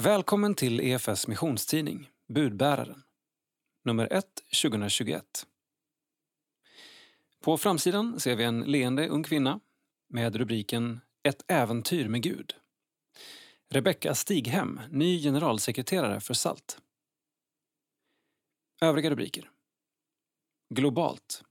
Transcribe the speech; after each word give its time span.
Välkommen 0.00 0.54
till 0.54 0.80
EFS 0.80 1.28
missionstidning, 1.28 2.10
Budbäraren. 2.28 3.02
Nummer 3.84 4.12
1, 4.12 4.24
2021. 4.62 5.46
På 7.40 7.58
framsidan 7.58 8.20
ser 8.20 8.36
vi 8.36 8.44
en 8.44 8.60
leende 8.60 9.08
ung 9.08 9.22
kvinna 9.22 9.60
med 10.08 10.36
rubriken 10.36 11.00
Ett 11.22 11.44
äventyr 11.48 12.08
med 12.08 12.22
Gud. 12.22 12.54
Rebecka 13.68 14.14
Stighem, 14.14 14.80
ny 14.90 15.22
generalsekreterare 15.22 16.20
för 16.20 16.34
SALT. 16.34 16.78
Övriga 18.80 19.10
rubriker. 19.10 19.50
Globalt. 20.74 21.42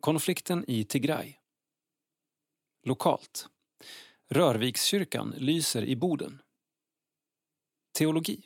Konflikten 0.00 0.64
i 0.68 0.84
Tigray. 0.84 1.34
Lokalt. 2.82 3.48
Rörvikskyrkan 4.28 5.34
lyser 5.36 5.84
i 5.84 5.96
Boden. 5.96 6.42
Teologi. 7.92 8.42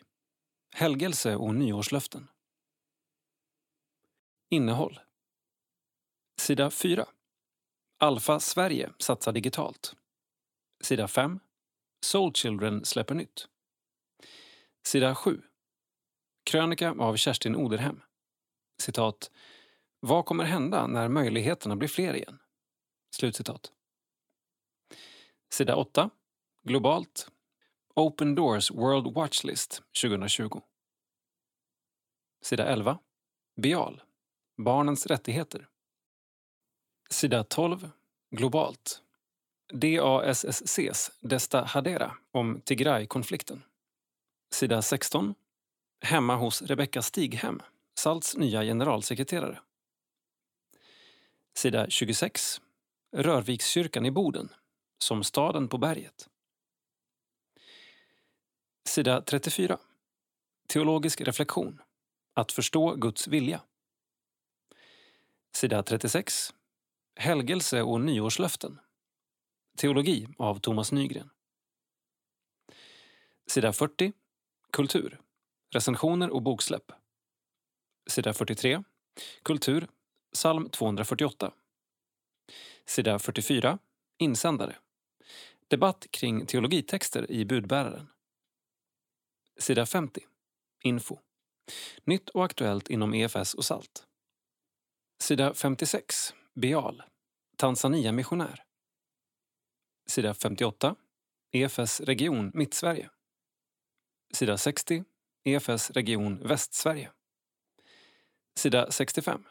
Helgelse 0.74 1.36
och 1.36 1.54
nyårslöften. 1.54 2.28
Innehåll. 4.50 5.00
Sida 6.40 6.70
4. 6.70 7.06
Alfa 7.98 8.40
Sverige 8.40 8.92
satsar 8.98 9.32
digitalt. 9.32 9.94
Sida 10.80 11.08
5. 11.08 11.40
Soul 12.04 12.32
Children 12.32 12.84
släpper 12.84 13.14
nytt. 13.14 13.48
Sida 14.86 15.14
7. 15.14 15.42
Krönika 16.44 16.90
av 16.90 17.16
Kerstin 17.16 17.56
Oderhem. 17.56 18.00
Citat. 18.82 19.30
Vad 20.00 20.24
kommer 20.24 20.44
hända 20.44 20.86
när 20.86 21.08
möjligheterna 21.08 21.76
blir 21.76 21.88
fler 21.88 22.14
igen? 22.14 22.38
Slutcitat. 23.10 23.72
Sida 25.50 25.76
8. 25.76 26.10
Globalt. 26.62 27.30
Open 27.96 28.34
Doors 28.34 28.70
World 28.70 29.16
Watch 29.16 29.44
List 29.44 29.82
2020. 30.02 30.60
Sida 32.42 32.66
11. 32.66 32.98
Bial. 33.56 34.02
Barnens 34.56 35.06
rättigheter. 35.06 35.68
Sida 37.10 37.44
12. 37.44 37.90
Globalt. 38.30 39.02
DASSCs 39.72 41.10
Desta 41.20 41.64
Hadera 41.64 42.16
om 42.32 42.60
Tigray-konflikten. 42.60 43.62
Sida 44.50 44.82
16. 44.82 45.34
Hemma 46.00 46.36
hos 46.36 46.62
Rebecka 46.62 47.02
Stighem, 47.02 47.62
Salts 47.94 48.36
nya 48.36 48.62
generalsekreterare. 48.62 49.60
Sida 51.54 51.90
26. 51.90 52.60
Rörvikskyrkan 53.12 54.06
i 54.06 54.10
Boden, 54.10 54.48
som 54.98 55.24
staden 55.24 55.68
på 55.68 55.78
berget. 55.78 56.28
Sida 58.86 59.22
34. 59.22 59.78
Teologisk 60.68 61.20
reflektion. 61.20 61.82
Att 62.34 62.52
förstå 62.52 62.94
Guds 62.94 63.28
vilja. 63.28 63.62
Sida 65.52 65.82
36. 65.82 66.54
Helgelse 67.16 67.82
och 67.82 68.00
nyårslöften. 68.00 68.80
Teologi 69.76 70.28
av 70.38 70.58
Thomas 70.58 70.92
Nygren. 70.92 71.30
Sida 73.46 73.72
40. 73.72 74.12
Kultur. 74.72 75.20
Recensioner 75.70 76.30
och 76.30 76.42
boksläpp. 76.42 76.92
Sida 78.06 78.32
43. 78.34 78.82
Kultur. 79.42 79.88
Psalm 80.32 80.70
248. 80.70 81.52
Sida 82.86 83.18
44. 83.18 83.78
Insändare. 84.18 84.76
Debatt 85.68 86.06
kring 86.10 86.46
teologitexter 86.46 87.30
i 87.30 87.44
budbäraren. 87.44 88.08
Sida 89.56 89.86
50. 89.86 90.20
Info. 90.82 91.18
Nytt 92.04 92.28
och 92.28 92.44
aktuellt 92.44 92.90
inom 92.90 93.14
EFS 93.14 93.54
och 93.54 93.64
SALT. 93.64 94.06
Sida 95.18 95.54
56. 95.54 96.34
Bial. 96.54 97.02
Tanzania 97.56 98.12
missionär. 98.12 98.64
Sida 100.06 100.34
58. 100.34 100.96
EFS 101.52 102.00
region 102.00 102.50
Mittsverige. 102.54 103.10
Sida 104.32 104.58
60. 104.58 105.04
EFS 105.44 105.90
region 105.90 106.48
Västsverige. 106.48 107.10
Sida 108.56 108.90
65. 108.90 109.44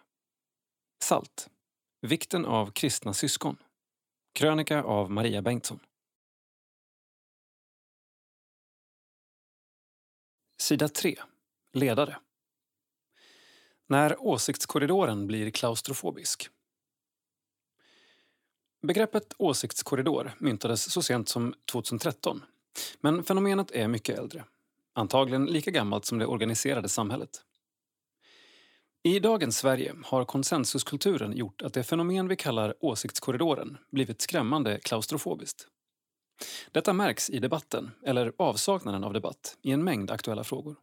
SALT. 1.03 1.49
Vikten 2.01 2.45
av 2.45 2.71
kristna 2.71 3.13
syskon. 3.13 3.57
Krönika 4.33 4.83
av 4.83 5.11
Maria 5.11 5.41
Bengtsson. 5.41 5.79
Sida 10.63 10.87
3. 10.87 11.15
Ledare. 11.73 12.17
När 13.87 14.23
åsiktskorridoren 14.25 15.27
blir 15.27 15.49
klaustrofobisk. 15.49 16.49
Begreppet 18.81 19.33
åsiktskorridor 19.37 20.31
myntades 20.39 20.91
så 20.91 21.01
sent 21.01 21.29
som 21.29 21.53
2013 21.71 22.43
men 23.01 23.23
fenomenet 23.23 23.71
är 23.71 23.87
mycket 23.87 24.19
äldre. 24.19 24.45
Antagligen 24.93 25.45
lika 25.45 25.71
gammalt 25.71 26.05
som 26.05 26.19
det 26.19 26.25
organiserade 26.25 26.89
samhället. 26.89 27.41
I 29.03 29.19
dagens 29.19 29.57
Sverige 29.57 29.95
har 30.03 30.25
konsensuskulturen 30.25 31.37
gjort 31.37 31.61
att 31.61 31.73
det 31.73 31.83
fenomen 31.83 32.27
vi 32.27 32.35
kallar 32.35 32.75
åsiktskorridoren 32.79 33.77
blivit 33.91 34.21
skrämmande 34.21 34.79
klaustrofobiskt. 34.79 35.67
Detta 36.71 36.93
märks 36.93 37.29
i 37.29 37.39
debatten, 37.39 37.91
eller 38.05 38.33
avsaknaden 38.37 39.03
av 39.03 39.13
debatt, 39.13 39.57
i 39.61 39.71
en 39.71 39.83
mängd 39.83 40.11
aktuella 40.11 40.43
frågor. 40.43 40.75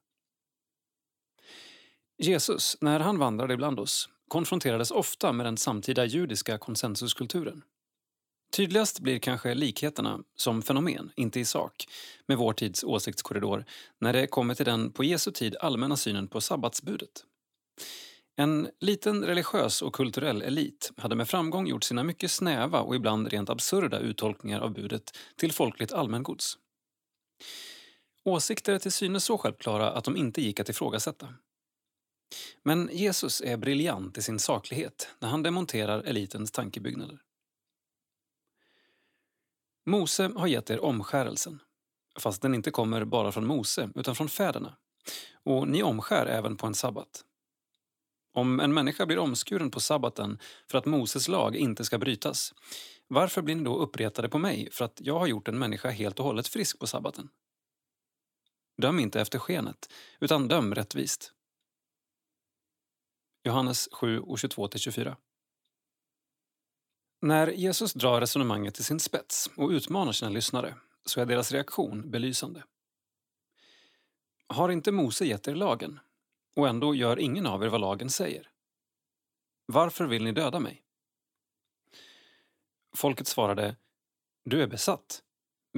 Jesus, 2.18 2.76
när 2.80 3.00
han 3.00 3.18
vandrade 3.18 3.54
ibland 3.54 3.80
oss, 3.80 4.08
konfronterades 4.28 4.90
ofta 4.90 5.32
med 5.32 5.46
den 5.46 5.56
samtida 5.56 6.04
judiska 6.04 6.58
konsensuskulturen. 6.58 7.62
Tydligast 8.52 9.00
blir 9.00 9.18
kanske 9.18 9.54
likheterna, 9.54 10.20
som 10.36 10.62
fenomen, 10.62 11.12
inte 11.16 11.40
i 11.40 11.44
sak, 11.44 11.86
med 12.26 12.38
vår 12.38 12.52
tids 12.52 12.84
åsiktskorridor 12.84 13.64
när 13.98 14.12
det 14.12 14.26
kommer 14.26 14.54
till 14.54 14.66
den 14.66 14.92
på 14.92 15.04
Jesu 15.04 15.30
tid 15.30 15.56
allmänna 15.60 15.96
synen 15.96 16.28
på 16.28 16.40
sabbatsbudet. 16.40 17.24
En 18.36 18.70
liten 18.80 19.24
religiös 19.24 19.82
och 19.82 19.94
kulturell 19.94 20.42
elit 20.42 20.92
hade 20.96 21.16
med 21.16 21.28
framgång 21.28 21.66
gjort 21.66 21.84
sina 21.84 22.02
mycket 22.02 22.30
snäva 22.30 22.80
och 22.80 22.96
ibland 22.96 23.28
rent 23.28 23.50
absurda 23.50 23.98
uttolkningar 23.98 24.60
av 24.60 24.72
budet 24.72 25.16
till 25.36 25.52
folkligt 25.52 25.92
allmängods. 25.92 26.58
Åsikter 28.24 28.72
är 28.72 28.78
till 28.78 28.92
synes 28.92 29.24
så 29.24 29.38
självklara 29.38 29.90
att 29.90 30.04
de 30.04 30.16
inte 30.16 30.42
gick 30.42 30.60
att 30.60 30.68
ifrågasätta. 30.68 31.34
Men 32.62 32.90
Jesus 32.92 33.40
är 33.40 33.56
briljant 33.56 34.18
i 34.18 34.22
sin 34.22 34.38
saklighet 34.38 35.08
när 35.18 35.28
han 35.28 35.42
demonterar 35.42 36.02
elitens 36.02 36.50
tankebyggnader. 36.50 37.18
Mose 39.86 40.32
har 40.36 40.46
gett 40.46 40.70
er 40.70 40.84
omskärelsen, 40.84 41.60
fast 42.18 42.42
den 42.42 42.54
inte 42.54 42.70
kommer 42.70 43.04
bara 43.04 43.32
från 43.32 43.46
Mose 43.46 43.90
utan 43.94 44.14
från 44.14 44.28
fäderna. 44.28 44.76
Och 45.44 45.68
ni 45.68 45.82
omskär 45.82 46.26
även 46.26 46.56
på 46.56 46.66
en 46.66 46.74
sabbat. 46.74 47.24
Om 48.32 48.60
en 48.60 48.74
människa 48.74 49.06
blir 49.06 49.18
omskuren 49.18 49.70
på 49.70 49.80
sabbaten 49.80 50.38
för 50.70 50.78
att 50.78 50.86
Moses 50.86 51.28
lag 51.28 51.56
inte 51.56 51.84
ska 51.84 51.98
brytas, 51.98 52.54
varför 53.08 53.42
blir 53.42 53.54
ni 53.54 53.64
då 53.64 53.76
uppretade 53.76 54.28
på 54.28 54.38
mig 54.38 54.68
för 54.72 54.84
att 54.84 55.00
jag 55.00 55.18
har 55.18 55.26
gjort 55.26 55.48
en 55.48 55.58
människa 55.58 55.90
helt 55.90 56.18
och 56.18 56.24
hållet 56.24 56.48
frisk 56.48 56.78
på 56.78 56.86
sabbaten? 56.86 57.28
Döm 58.82 58.98
inte 58.98 59.20
efter 59.20 59.38
skenet, 59.38 59.92
utan 60.20 60.48
döm 60.48 60.74
rättvist. 60.74 61.32
Johannes 63.44 63.88
7 63.92 64.20
och 64.20 64.36
22-24 64.36 65.16
När 67.22 67.48
Jesus 67.48 67.92
drar 67.92 68.20
resonemanget 68.20 68.74
till 68.74 68.84
sin 68.84 69.00
spets 69.00 69.50
och 69.56 69.70
utmanar 69.70 70.12
sina 70.12 70.30
lyssnare 70.30 70.74
så 71.04 71.20
är 71.20 71.26
deras 71.26 71.52
reaktion 71.52 72.10
belysande. 72.10 72.64
Har 74.46 74.68
inte 74.68 74.92
Mose 74.92 75.24
gett 75.24 75.48
er 75.48 75.54
lagen? 75.54 76.00
Och 76.60 76.68
ändå 76.68 76.94
gör 76.94 77.18
ingen 77.18 77.46
av 77.46 77.64
er 77.64 77.68
vad 77.68 77.80
lagen 77.80 78.10
säger. 78.10 78.50
Varför 79.66 80.06
vill 80.06 80.24
ni 80.24 80.32
döda 80.32 80.60
mig? 80.60 80.82
Folket 82.96 83.26
svarade, 83.26 83.76
du 84.44 84.62
är 84.62 84.66
besatt. 84.66 85.22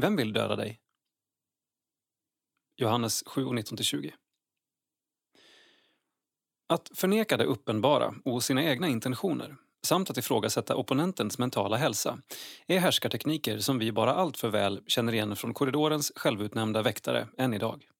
Vem 0.00 0.16
vill 0.16 0.32
döda 0.32 0.56
dig? 0.56 0.80
Johannes 2.76 3.22
7, 3.26 3.44
19-20. 3.44 4.12
Att 6.68 6.90
förneka 6.94 7.36
det 7.36 7.44
uppenbara 7.44 8.14
och 8.24 8.42
sina 8.42 8.64
egna 8.64 8.88
intentioner 8.88 9.56
samt 9.82 10.10
att 10.10 10.18
ifrågasätta 10.18 10.76
opponentens 10.76 11.38
mentala 11.38 11.76
hälsa 11.76 12.18
är 12.66 12.78
härskartekniker 12.78 13.58
som 13.58 13.78
vi 13.78 13.92
bara 13.92 14.14
allt 14.14 14.36
för 14.36 14.48
väl 14.48 14.82
känner 14.86 15.12
igen 15.12 15.36
från 15.36 15.54
korridorens 15.54 16.12
självutnämnda 16.16 16.82
väktare 16.82 17.28
än 17.38 17.54
idag. 17.54 17.91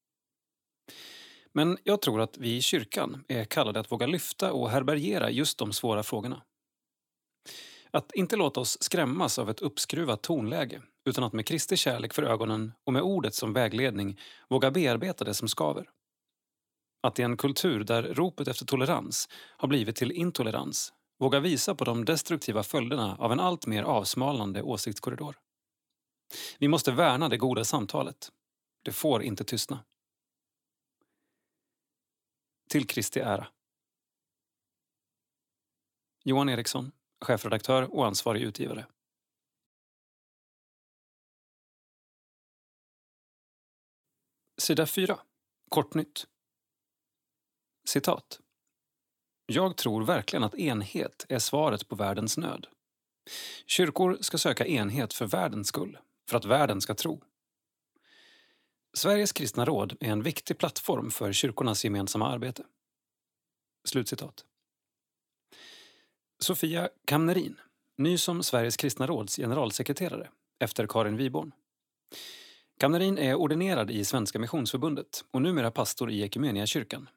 Men 1.53 1.77
jag 1.83 2.01
tror 2.01 2.21
att 2.21 2.37
vi 2.37 2.55
i 2.55 2.61
kyrkan 2.61 3.23
är 3.27 3.45
kallade 3.45 3.79
att 3.79 3.91
våga 3.91 4.07
lyfta 4.07 4.53
och 4.53 4.69
härbärgera 4.69 5.29
just 5.29 5.57
de 5.57 5.73
svåra 5.73 6.03
frågorna. 6.03 6.41
Att 7.91 8.11
inte 8.15 8.35
låta 8.35 8.59
oss 8.59 8.77
skrämmas 8.81 9.39
av 9.39 9.49
ett 9.49 9.61
uppskruvat 9.61 10.21
tonläge 10.21 10.81
utan 11.05 11.23
att 11.23 11.33
med 11.33 11.45
Kristi 11.45 11.77
kärlek 11.77 12.13
för 12.13 12.23
ögonen 12.23 12.71
och 12.83 12.93
med 12.93 13.01
ordet 13.01 13.35
som 13.35 13.53
vägledning 13.53 14.19
våga 14.49 14.71
bearbeta 14.71 15.25
det 15.25 15.33
som 15.33 15.47
skaver. 15.47 15.89
Att 17.03 17.19
i 17.19 17.21
en 17.21 17.37
kultur 17.37 17.83
där 17.83 18.03
ropet 18.03 18.47
efter 18.47 18.65
tolerans 18.65 19.29
har 19.57 19.67
blivit 19.67 19.95
till 19.95 20.11
intolerans 20.11 20.93
våga 21.19 21.39
visa 21.39 21.75
på 21.75 21.83
de 21.83 22.05
destruktiva 22.05 22.63
följderna 22.63 23.15
av 23.19 23.31
en 23.31 23.39
allt 23.39 23.67
mer 23.67 23.83
avsmalnande 23.83 24.61
åsiktskorridor. 24.61 25.35
Vi 26.59 26.67
måste 26.67 26.91
värna 26.91 27.29
det 27.29 27.37
goda 27.37 27.65
samtalet. 27.65 28.31
Det 28.83 28.91
får 28.91 29.23
inte 29.23 29.43
tystna. 29.43 29.79
Till 32.73 32.87
Kristi 32.87 33.19
ära. 33.19 33.47
Johan 36.23 36.49
Eriksson, 36.49 36.91
chefredaktör 37.21 37.95
och 37.95 38.05
ansvarig 38.05 38.41
utgivare. 38.41 38.85
Sida 44.57 44.85
4. 44.85 45.19
Kortnytt. 45.69 46.27
Citat. 47.87 48.39
Jag 49.45 49.77
tror 49.77 50.03
verkligen 50.03 50.43
att 50.43 50.55
enhet 50.55 51.25
är 51.29 51.39
svaret 51.39 51.87
på 51.87 51.95
världens 51.95 52.37
nöd. 52.37 52.67
Kyrkor 53.65 54.17
ska 54.21 54.37
söka 54.37 54.65
enhet 54.65 55.13
för 55.13 55.25
världens 55.25 55.67
skull, 55.67 55.97
för 56.29 56.37
att 56.37 56.45
världen 56.45 56.81
ska 56.81 56.95
tro. 56.95 57.23
Sveriges 58.95 59.31
kristna 59.31 59.65
råd 59.65 59.97
är 59.99 60.09
en 60.09 60.23
viktig 60.23 60.57
plattform 60.57 61.11
för 61.11 61.33
kyrkornas 61.33 61.83
gemensamma 61.83 62.27
arbete. 62.27 62.63
Slutcitat. 63.83 64.45
Sofia 66.39 66.89
Kamnerin, 67.05 67.59
ny 67.97 68.17
som 68.17 68.43
Sveriges 68.43 68.77
kristna 68.77 69.07
råds 69.07 69.35
generalsekreterare 69.35 70.29
efter 70.59 70.87
Karin 70.87 71.17
Wiborn. 71.17 71.51
Kamnerin 72.79 73.17
är 73.17 73.35
ordinerad 73.35 73.91
i 73.91 74.05
Svenska 74.05 74.39
Missionsförbundet 74.39 75.25
och 75.31 75.41
numera 75.41 75.71
pastor 75.71 76.11
i 76.11 76.23
Equmeniakyrkan, 76.23 77.09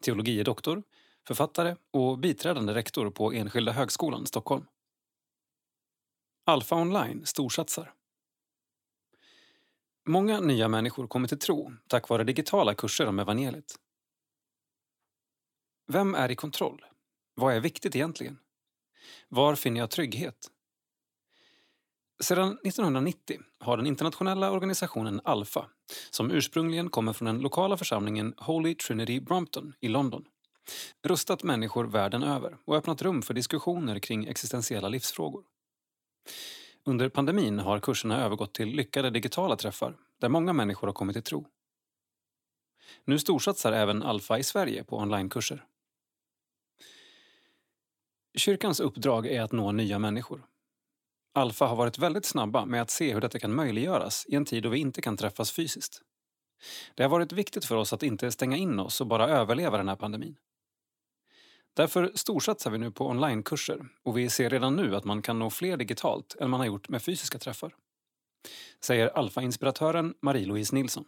teologie 0.00 0.42
doktor, 0.42 0.82
författare 1.26 1.76
och 1.90 2.18
biträdande 2.18 2.74
rektor 2.74 3.10
på 3.10 3.32
Enskilda 3.32 3.72
högskolan 3.72 4.26
Stockholm. 4.26 4.66
Alfa 6.46 6.76
Online 6.76 7.26
storsatsar. 7.26 7.92
Många 10.06 10.40
nya 10.40 10.68
människor 10.68 11.06
kommer 11.06 11.28
till 11.28 11.38
tro 11.38 11.72
tack 11.88 12.08
vare 12.08 12.24
digitala 12.24 12.74
kurser 12.74 13.06
om 13.06 13.18
evangeliet. 13.18 13.74
Vem 15.86 16.14
är 16.14 16.30
i 16.30 16.36
kontroll? 16.36 16.84
Vad 17.34 17.54
är 17.54 17.60
viktigt 17.60 17.96
egentligen? 17.96 18.38
Var 19.28 19.54
finner 19.54 19.80
jag 19.80 19.90
trygghet? 19.90 20.50
Sedan 22.22 22.58
1990 22.64 23.40
har 23.58 23.76
den 23.76 23.86
internationella 23.86 24.50
organisationen 24.50 25.20
Alfa, 25.24 25.70
som 26.10 26.30
ursprungligen 26.30 26.90
kommer 26.90 27.12
från 27.12 27.26
den 27.26 27.38
lokala 27.38 27.76
församlingen 27.76 28.34
Holy 28.36 28.74
Trinity 28.74 29.20
Brompton 29.20 29.74
i 29.80 29.88
London, 29.88 30.24
rustat 31.02 31.42
människor 31.42 31.84
världen 31.84 32.22
över 32.22 32.56
och 32.64 32.76
öppnat 32.76 33.02
rum 33.02 33.22
för 33.22 33.34
diskussioner 33.34 33.98
kring 33.98 34.26
existentiella 34.26 34.88
livsfrågor. 34.88 35.44
Under 36.86 37.08
pandemin 37.08 37.58
har 37.58 37.80
kurserna 37.80 38.24
övergått 38.24 38.54
till 38.54 38.68
lyckade 38.68 39.10
digitala 39.10 39.56
träffar 39.56 39.96
där 40.20 40.28
många 40.28 40.52
människor 40.52 40.86
har 40.88 40.94
kommit 40.94 41.14
till 41.14 41.22
tro. 41.22 41.46
Nu 43.04 43.18
storsatsar 43.18 43.72
även 43.72 44.02
Alfa 44.02 44.38
i 44.38 44.42
Sverige 44.42 44.84
på 44.84 44.98
onlinekurser. 44.98 45.64
Kyrkans 48.36 48.80
uppdrag 48.80 49.26
är 49.26 49.42
att 49.42 49.52
nå 49.52 49.72
nya 49.72 49.98
människor. 49.98 50.46
Alfa 51.34 51.66
har 51.66 51.76
varit 51.76 51.98
väldigt 51.98 52.24
snabba 52.24 52.66
med 52.66 52.82
att 52.82 52.90
se 52.90 53.14
hur 53.14 53.20
detta 53.20 53.38
kan 53.38 53.54
möjliggöras 53.54 54.26
i 54.28 54.34
en 54.34 54.44
tid 54.44 54.62
då 54.62 54.68
vi 54.68 54.78
inte 54.78 55.02
kan 55.02 55.16
träffas 55.16 55.52
fysiskt. 55.52 56.02
Det 56.94 57.02
har 57.02 57.10
varit 57.10 57.32
viktigt 57.32 57.64
för 57.64 57.76
oss 57.76 57.92
att 57.92 58.02
inte 58.02 58.30
stänga 58.30 58.56
in 58.56 58.78
oss 58.78 59.00
och 59.00 59.06
bara 59.06 59.28
överleva 59.28 59.76
den 59.76 59.88
här 59.88 59.96
pandemin. 59.96 60.36
Därför 61.74 62.12
storsatsar 62.14 62.70
vi 62.70 62.78
nu 62.78 62.90
på 62.90 63.06
onlinekurser 63.06 63.88
och 64.02 64.18
vi 64.18 64.30
ser 64.30 64.50
redan 64.50 64.76
nu 64.76 64.96
att 64.96 65.04
man 65.04 65.22
kan 65.22 65.38
nå 65.38 65.50
fler 65.50 65.76
digitalt 65.76 66.36
än 66.40 66.50
man 66.50 66.60
har 66.60 66.66
gjort 66.66 66.88
med 66.88 67.02
fysiska 67.02 67.38
träffar. 67.38 67.74
Säger 68.80 69.08
Alfa-inspiratören 69.08 70.14
Marie-Louise 70.20 70.74
Nilsson. 70.74 71.04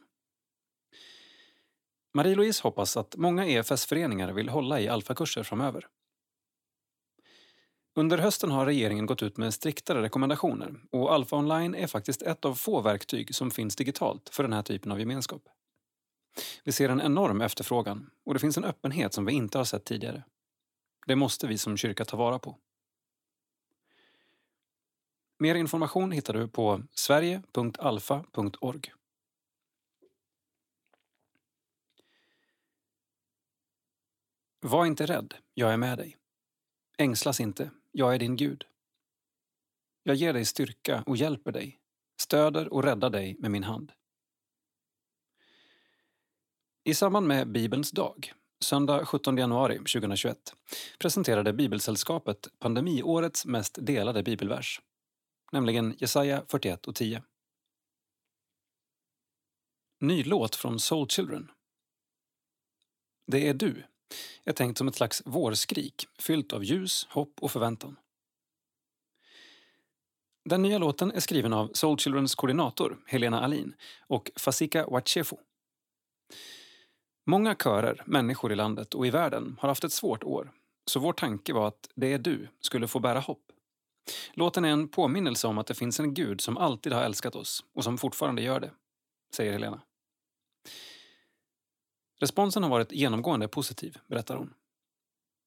Marie-Louise 2.15 2.63
hoppas 2.63 2.97
att 2.97 3.17
många 3.17 3.47
EFS-föreningar 3.47 4.33
vill 4.33 4.49
hålla 4.49 4.81
i 4.81 4.89
alfakurser 4.89 5.43
framöver. 5.43 5.87
Under 7.95 8.19
hösten 8.19 8.51
har 8.51 8.67
regeringen 8.67 9.07
gått 9.07 9.23
ut 9.23 9.37
med 9.37 9.55
striktare 9.55 10.03
rekommendationer 10.03 10.75
och 10.91 11.13
Alfa 11.13 11.37
Online 11.37 11.75
är 11.75 11.87
faktiskt 11.87 12.23
ett 12.23 12.45
av 12.45 12.55
få 12.55 12.81
verktyg 12.81 13.35
som 13.35 13.51
finns 13.51 13.77
digitalt 13.77 14.29
för 14.33 14.43
den 14.43 14.53
här 14.53 14.63
typen 14.63 14.93
av 14.93 15.01
gemenskap. 15.01 15.43
Vi 16.65 16.73
ser 16.73 16.89
en 16.89 17.01
enorm 17.01 17.41
efterfrågan 17.41 18.11
och 18.25 18.35
det 18.35 18.41
finns 18.41 18.57
en 18.57 18.65
öppenhet 18.65 19.15
som 19.15 19.25
vi 19.25 19.33
inte 19.33 19.59
har 19.59 19.65
sett 19.65 19.85
tidigare. 19.85 20.23
Det 21.07 21.17
måste 21.17 21.47
vi 21.47 21.59
som 21.59 21.77
kyrka 21.77 22.05
ta 22.05 22.17
vara 22.17 22.39
på. 22.39 22.59
Mer 25.39 25.55
information 25.55 26.13
hittar 26.13 26.35
du 26.35 26.49
på 26.49 26.83
sverige.alfa.org. 26.93 28.93
Var 34.61 34.87
inte 34.87 35.07
rädd, 35.07 35.35
jag 35.55 35.73
är 35.73 35.77
med 35.77 35.99
dig. 35.99 36.17
Ängslas 36.99 37.41
inte, 37.41 37.71
jag 37.93 38.15
är 38.15 38.19
din 38.19 38.37
Gud. 38.37 38.65
Jag 40.03 40.17
ger 40.17 40.33
dig 40.33 40.45
styrka 40.45 41.03
och 41.07 41.17
hjälper 41.17 41.53
dig, 41.53 41.81
stöder 42.21 42.73
och 42.73 42.85
räddar 42.85 43.11
dig 43.11 43.37
med 43.39 43.51
min 43.51 43.65
hand. 43.65 43.93
I 46.85 46.95
samband 46.95 47.27
med 47.27 47.49
Bibelns 47.49 47.91
dag, 47.91 48.33
söndag 48.61 49.07
17 49.07 49.37
januari 49.37 49.79
2021, 49.79 50.55
presenterade 50.99 51.53
Bibelsällskapet 51.53 52.49
pandemiårets 52.59 53.47
mest 53.47 53.79
delade 53.81 54.23
bibelvers, 54.23 54.81
nämligen 55.53 55.95
Jesaja 55.99 56.43
41 56.49 56.87
och 56.87 56.95
10. 56.95 57.23
Ny 60.01 60.25
låt 60.25 60.57
från 60.57 60.81
Soul 60.81 61.09
Children. 61.09 61.51
Det 63.27 63.49
är 63.49 63.55
du 63.55 63.85
är 64.45 64.53
tänkt 64.53 64.79
som 64.79 64.89
ett 64.89 64.95
slags 64.95 65.23
vårskrik 65.25 66.07
fyllt 66.19 66.53
av 66.53 66.65
ljus, 66.65 67.07
hopp 67.11 67.35
och 67.41 67.51
förväntan. 67.51 67.97
Den 70.45 70.63
nya 70.63 70.79
låten 70.79 71.13
är 71.13 71.21
skriven 71.21 71.53
av 71.53 71.71
Soul 71.75 71.99
Childrens 71.99 72.35
koordinator 72.35 72.99
Helena 73.07 73.41
Alin 73.41 73.75
och 74.07 74.31
Fasika 74.37 74.87
Wachefu. 74.87 75.37
Många 77.29 77.55
körer, 77.55 78.03
människor 78.07 78.53
i 78.53 78.57
landet 78.57 78.95
och 78.95 79.07
i 79.07 79.11
världen 79.11 79.57
har 79.61 79.69
haft 79.69 79.85
ett 79.85 79.93
svårt 79.93 80.25
år 80.25 80.53
så 80.85 81.01
vår 81.01 81.13
tanke 81.13 81.53
var 81.53 81.69
att 81.69 81.89
det 81.95 82.13
är 82.13 82.19
du 82.19 82.49
skulle 82.61 82.89
få 82.89 82.99
bära 82.99 83.21
hopp. 83.21 83.43
Låten 84.33 84.65
är 84.65 84.69
en 84.69 84.89
påminnelse 84.89 85.47
om 85.47 85.59
att 85.59 85.67
det 85.67 85.75
finns 85.75 86.01
en 86.01 86.15
Gud 86.15 86.41
som 86.41 86.59
alltid 86.59 86.93
har 86.93 87.03
älskat 87.03 87.37
oss 87.37 87.65
och 87.75 87.85
som 87.85 87.99
fortfarande 87.99 88.43
gör 88.43 88.61
det, 88.61 88.71
säger 89.35 89.53
Helena. 89.53 89.81
Responsen 92.19 92.63
har 92.63 92.71
varit 92.71 92.93
genomgående 92.93 93.49
positiv, 93.49 93.99
berättar 94.07 94.37
hon. 94.37 94.55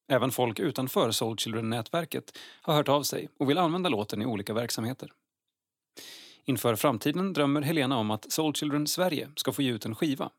Även 0.08 0.32
folk 0.32 0.60
utanför 0.60 1.12
Soul 1.12 1.38
Children-nätverket 1.38 2.38
har 2.62 2.74
hört 2.74 2.90
av 2.90 3.04
sig 3.04 3.30
och 3.38 3.50
vill 3.50 3.58
använda 3.58 3.90
låten 3.90 4.22
i 4.22 4.26
olika 4.26 4.54
verksamheter. 4.54 5.12
Inför 6.44 6.76
framtiden 6.76 7.34
drömmer 7.34 7.62
Helena 7.62 7.98
om 7.98 8.12
att 8.12 8.32
Soul 8.32 8.54
Children 8.54 8.88
Sverige 8.88 9.30
ska 9.36 9.52
få 9.52 9.62
ge 9.62 9.72
ut 9.72 9.86
en 9.86 9.96
skiva. 9.96 10.32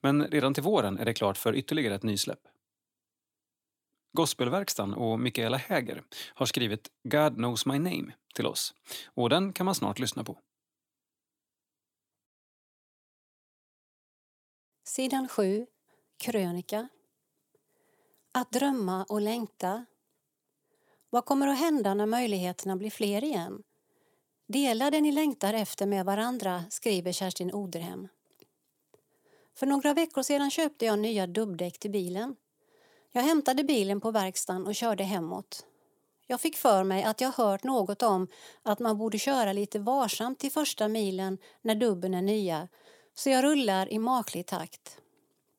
Men 0.00 0.26
redan 0.26 0.54
till 0.54 0.62
våren 0.62 0.98
är 0.98 1.04
det 1.04 1.14
klart 1.14 1.38
för 1.38 1.54
ytterligare 1.54 1.94
ett 1.94 2.02
nysläpp. 2.02 2.40
Gospelverkstan 4.12 4.94
och 4.94 5.20
Mikaela 5.20 5.56
Häger 5.56 6.02
har 6.34 6.46
skrivit 6.46 6.88
God 7.02 7.34
knows 7.34 7.66
my 7.66 7.78
name 7.78 8.12
till 8.34 8.46
oss 8.46 8.74
och 9.06 9.30
den 9.30 9.52
kan 9.52 9.66
man 9.66 9.74
snart 9.74 9.98
lyssna 9.98 10.24
på. 10.24 10.38
Sidan 14.84 15.28
7, 15.28 15.66
krönika. 16.16 16.88
Att 18.32 18.52
drömma 18.52 19.04
och 19.04 19.20
längta. 19.20 19.86
Vad 21.10 21.24
kommer 21.24 21.48
att 21.48 21.58
hända 21.58 21.94
när 21.94 22.06
möjligheterna 22.06 22.76
blir 22.76 22.90
fler 22.90 23.24
igen? 23.24 23.62
Dela 24.48 24.90
det 24.90 25.00
ni 25.00 25.12
längtar 25.12 25.54
efter 25.54 25.86
med 25.86 26.04
varandra, 26.04 26.64
skriver 26.70 27.12
Kerstin 27.12 27.52
Oderhem. 27.52 28.08
För 29.58 29.66
några 29.66 29.94
veckor 29.94 30.22
sedan 30.22 30.50
köpte 30.50 30.84
jag 30.84 30.98
nya 30.98 31.26
dubbdäck 31.26 31.78
till 31.78 31.90
bilen. 31.90 32.36
Jag 33.12 33.22
hämtade 33.22 33.64
bilen 33.64 34.00
på 34.00 34.10
verkstaden 34.10 34.66
och 34.66 34.74
körde 34.74 35.04
hemåt. 35.04 35.66
Jag 36.26 36.40
fick 36.40 36.56
för 36.56 36.84
mig 36.84 37.04
att 37.04 37.20
jag 37.20 37.32
hört 37.32 37.64
något 37.64 38.02
om 38.02 38.28
att 38.62 38.78
man 38.78 38.98
borde 38.98 39.18
köra 39.18 39.52
lite 39.52 39.78
varsamt 39.78 40.38
till 40.38 40.52
första 40.52 40.88
milen 40.88 41.38
när 41.62 41.74
dubben 41.74 42.14
är 42.14 42.22
nya 42.22 42.68
så 43.14 43.30
jag 43.30 43.44
rullar 43.44 43.92
i 43.92 43.98
maklig 43.98 44.46
takt. 44.46 44.98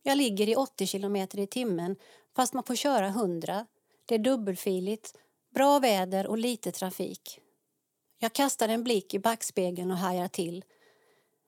Jag 0.04 0.18
ligger 0.18 0.50
i 0.50 0.56
80 0.56 0.88
km 0.88 1.16
i 1.16 1.48
timmen 1.48 1.96
fast 2.36 2.54
man 2.54 2.63
får 2.63 2.75
köra 2.75 3.08
100. 3.08 3.66
Det 4.06 4.16
är 4.16 4.20
dubbelfiligt, 4.20 5.13
bra 5.54 5.80
väder 5.80 6.27
och 6.27 6.38
lite 6.38 6.72
trafik. 6.72 7.39
Jag 8.20 8.34
kastar 8.34 8.70
en 8.70 8.84
blick 8.84 9.13
i 9.13 9.20
backspegeln 9.20 9.92
och 9.92 9.98
hajar 9.98 10.27
till. 10.27 10.66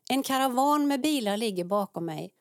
En 0.10 0.24
karavan 0.24 0.88
med 0.88 1.02
bilar 1.02 1.38
ligger 1.38 1.64
bakom 1.64 2.06
mig. 2.06 2.32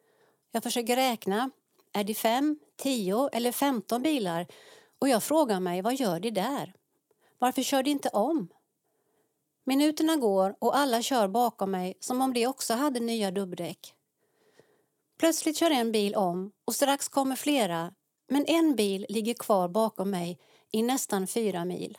Jag 0.59 0.63
försöker 0.63 0.97
räkna. 0.97 1.51
Är 1.93 2.05
det 2.05 2.15
fem, 2.15 2.59
tio 2.77 3.29
eller 3.33 3.53
femton 3.53 4.03
bilar? 4.03 4.47
Och 4.99 5.09
jag 5.09 5.23
frågar 5.23 5.61
mig, 5.61 5.83
vad 5.83 5.95
gör 5.95 6.21
de 6.21 6.31
där? 6.31 6.75
Varför 7.39 7.63
kör 7.63 7.83
de 7.83 7.91
inte 7.91 8.09
om? 8.09 8.49
Minuterna 9.65 10.17
går 10.17 10.57
och 10.59 10.77
alla 10.77 11.03
kör 11.03 11.29
bakom 11.29 11.71
mig 11.71 11.97
som 12.01 12.23
om 12.23 12.33
de 12.33 12.47
också 12.47 12.75
hade 12.75 13.01
nya 13.01 13.31
dubbdäck. 13.31 13.95
Plötsligt 15.19 15.57
kör 15.57 15.71
en 15.71 15.93
bil 15.93 16.15
om 16.15 16.53
och 16.65 16.75
strax 16.75 17.09
kommer 17.09 17.37
flera 17.37 17.95
men 18.29 18.45
en 18.47 18.77
bil 18.77 19.07
ligger 19.09 19.35
kvar 19.35 19.69
bakom 19.69 20.11
mig 20.11 20.39
i 20.73 20.83
nästan 20.83 21.27
fyra 21.27 21.65
mil. 21.65 21.99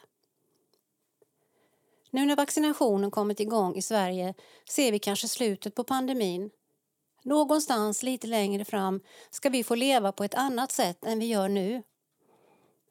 Nu 2.11 2.25
när 2.25 2.35
vaccinationen 2.35 3.11
kommit 3.11 3.39
igång 3.39 3.75
i 3.75 3.81
Sverige 3.81 4.33
ser 4.69 4.91
vi 4.91 4.99
kanske 4.99 5.27
slutet 5.27 5.75
på 5.75 5.83
pandemin. 5.83 6.49
Någonstans 7.23 8.03
lite 8.03 8.27
längre 8.27 8.65
fram 8.65 9.01
ska 9.29 9.49
vi 9.49 9.63
få 9.63 9.75
leva 9.75 10.11
på 10.11 10.23
ett 10.23 10.35
annat 10.35 10.71
sätt 10.71 11.05
än 11.05 11.19
vi 11.19 11.25
gör 11.25 11.49
nu. 11.49 11.83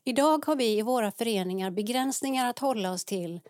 Idag 0.04 0.46
har 0.46 0.56
vi 0.56 0.78
i 0.78 0.82
våra 0.82 1.12
föreningar 1.12 1.70
begränsningar 1.70 2.50
att 2.50 2.58
hålla 2.58 2.92
oss 2.92 3.04
till. 3.04 3.40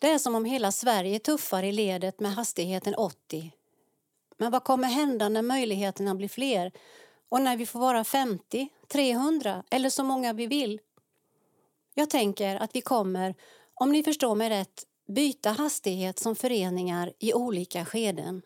Det 0.00 0.10
är 0.10 0.18
som 0.18 0.34
om 0.34 0.44
hela 0.44 0.72
Sverige 0.72 1.18
tuffar 1.18 1.62
i 1.62 1.72
ledet 1.72 2.20
med 2.20 2.34
hastigheten 2.34 2.94
80. 2.94 3.52
Men 4.38 4.52
vad 4.52 4.64
kommer 4.64 4.88
hända 4.88 5.28
när 5.28 5.42
möjligheterna 5.42 6.14
blir 6.14 6.28
fler 6.28 6.72
och 7.28 7.42
när 7.42 7.56
vi 7.56 7.66
får 7.66 7.80
vara 7.80 8.04
50, 8.04 8.68
300 8.88 9.64
eller 9.70 9.90
så 9.90 10.04
många 10.04 10.32
vi 10.32 10.46
vill? 10.46 10.80
Jag 11.94 12.10
tänker 12.10 12.56
att 12.56 12.70
vi 12.74 12.80
kommer, 12.80 13.34
om 13.74 13.92
ni 13.92 14.02
förstår 14.02 14.34
mig 14.34 14.50
rätt, 14.50 14.84
byta 15.08 15.50
hastighet 15.50 16.18
som 16.18 16.36
föreningar 16.36 17.12
i 17.18 17.34
olika 17.34 17.84
skeden. 17.84 18.42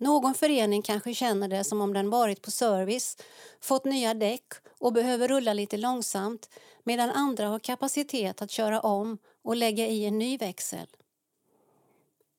Någon 0.00 0.34
förening 0.34 0.82
kanske 0.82 1.14
känner 1.14 1.48
det 1.48 1.64
som 1.64 1.80
om 1.80 1.92
den 1.92 2.10
varit 2.10 2.42
på 2.42 2.50
service, 2.50 3.16
fått 3.60 3.84
nya 3.84 4.14
däck 4.14 4.52
och 4.78 4.92
behöver 4.92 5.28
rulla 5.28 5.52
lite 5.52 5.76
långsamt 5.76 6.48
medan 6.84 7.10
andra 7.10 7.48
har 7.48 7.58
kapacitet 7.58 8.42
att 8.42 8.50
köra 8.50 8.80
om 8.80 9.18
och 9.42 9.56
lägga 9.56 9.86
i 9.86 10.04
en 10.04 10.18
ny 10.18 10.36
växel. 10.36 10.86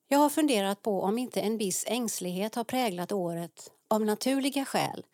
Jag 0.08 0.20
har 0.20 0.30
funderat 0.30 0.82
på 0.82 1.02
om 1.02 1.18
inte 1.18 1.42
en 1.42 1.58
viss 1.58 1.86
ängslighet 1.88 2.56
har 2.56 2.64
präglat 2.64 3.12
året, 3.12 3.72
av 3.88 4.02
naturliga 4.02 4.66
skäl. 4.66 5.06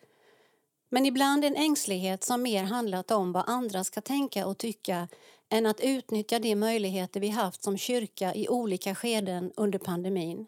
Men 0.88 1.06
ibland 1.06 1.44
en 1.44 1.56
ängslighet 1.56 2.24
som 2.24 2.42
mer 2.42 2.64
handlat 2.64 3.10
om 3.10 3.32
vad 3.32 3.44
andra 3.48 3.84
ska 3.84 4.00
tänka 4.00 4.46
och 4.46 4.58
tycka 4.58 5.08
än 5.48 5.66
att 5.66 5.80
utnyttja 5.80 6.38
de 6.38 6.56
möjligheter 6.56 7.20
vi 7.20 7.28
haft 7.28 7.62
som 7.62 7.78
kyrka 7.78 8.34
i 8.34 8.48
olika 8.48 8.94
skeden 8.94 9.52
under 9.56 9.78
pandemin. 9.78 10.46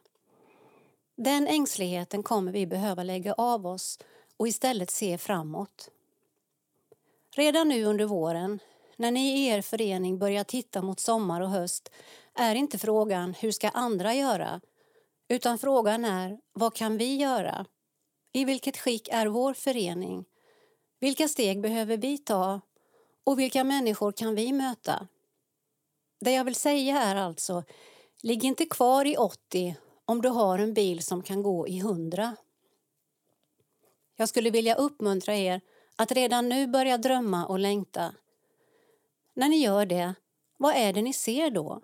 Den 1.23 1.47
ängsligheten 1.47 2.23
kommer 2.23 2.53
vi 2.53 2.67
behöva 2.67 3.03
lägga 3.03 3.33
av 3.33 3.67
oss 3.67 3.99
och 4.37 4.49
istället 4.49 4.91
se 4.91 5.19
framåt. 5.19 5.91
Redan 7.37 7.69
nu 7.69 7.85
under 7.85 8.05
våren, 8.05 8.59
när 8.97 9.11
ni 9.11 9.39
i 9.39 9.47
er 9.47 9.62
förening 9.62 10.19
börjar 10.19 10.45
titta 10.45 10.83
mot 10.83 11.00
sommar 11.00 11.41
och 11.41 11.50
höst 11.50 11.91
är 12.35 12.55
inte 12.55 12.79
frågan 12.79 13.35
hur 13.35 13.53
ska 13.53 13.69
andra 13.69 14.15
göra 14.15 14.61
utan 15.29 15.59
frågan 15.59 16.05
är 16.05 16.39
vad 16.53 16.75
kan 16.75 16.97
vi 16.97 17.17
göra? 17.17 17.67
I 18.33 18.45
vilket 18.45 18.79
skick 18.79 19.09
är 19.09 19.27
vår 19.27 19.55
förening? 19.55 20.25
Vilka 21.00 21.29
steg 21.29 21.61
behöver 21.61 21.97
vi 21.97 22.19
ta? 22.19 22.61
Och 23.25 23.39
vilka 23.39 23.65
människor 23.65 24.12
kan 24.12 24.35
vi 24.35 24.53
möta? 24.53 25.09
Det 26.21 26.33
jag 26.33 26.45
vill 26.45 26.55
säga 26.55 27.03
är 27.03 27.17
alltså, 27.17 27.65
ligg 28.23 28.45
inte 28.45 28.67
kvar 28.67 29.05
i 29.05 29.17
80 29.17 29.77
om 30.11 30.23
du 30.23 30.29
har 30.29 30.59
en 30.59 30.75
bil 30.75 31.02
som 31.02 31.23
kan 31.23 31.43
gå 31.43 31.69
i 31.69 31.79
100. 31.79 32.37
Jag 34.17 34.29
skulle 34.29 34.50
vilja 34.50 34.75
uppmuntra 34.75 35.35
er 35.37 35.61
att 35.97 36.12
redan 36.12 36.49
nu 36.49 36.67
börja 36.67 36.99
drömma 36.99 37.47
och 37.47 37.59
längta. 37.59 38.14
När 39.35 39.49
ni 39.49 39.57
gör 39.57 39.87
det, 39.87 40.14
vad 40.57 40.75
är 40.76 40.93
det 40.93 41.02
ni 41.02 41.12
ser 41.12 41.50
då? 41.50 41.83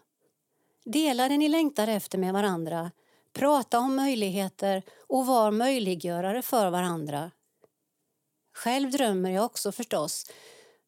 Dela 0.85 1.29
det 1.29 1.37
ni 1.37 1.49
längtar 1.49 1.89
efter 1.89 2.19
med 2.19 2.33
varandra. 2.33 2.91
Prata 3.33 3.79
om 3.79 3.97
möjligheter 3.97 4.83
och 5.07 5.27
var 5.27 5.51
möjliggörare 5.51 6.43
för 6.43 6.71
varandra. 6.71 7.31
Själv 8.55 8.91
drömmer 8.91 9.31
jag 9.31 9.45
också 9.45 9.73
förstås. 9.73 10.31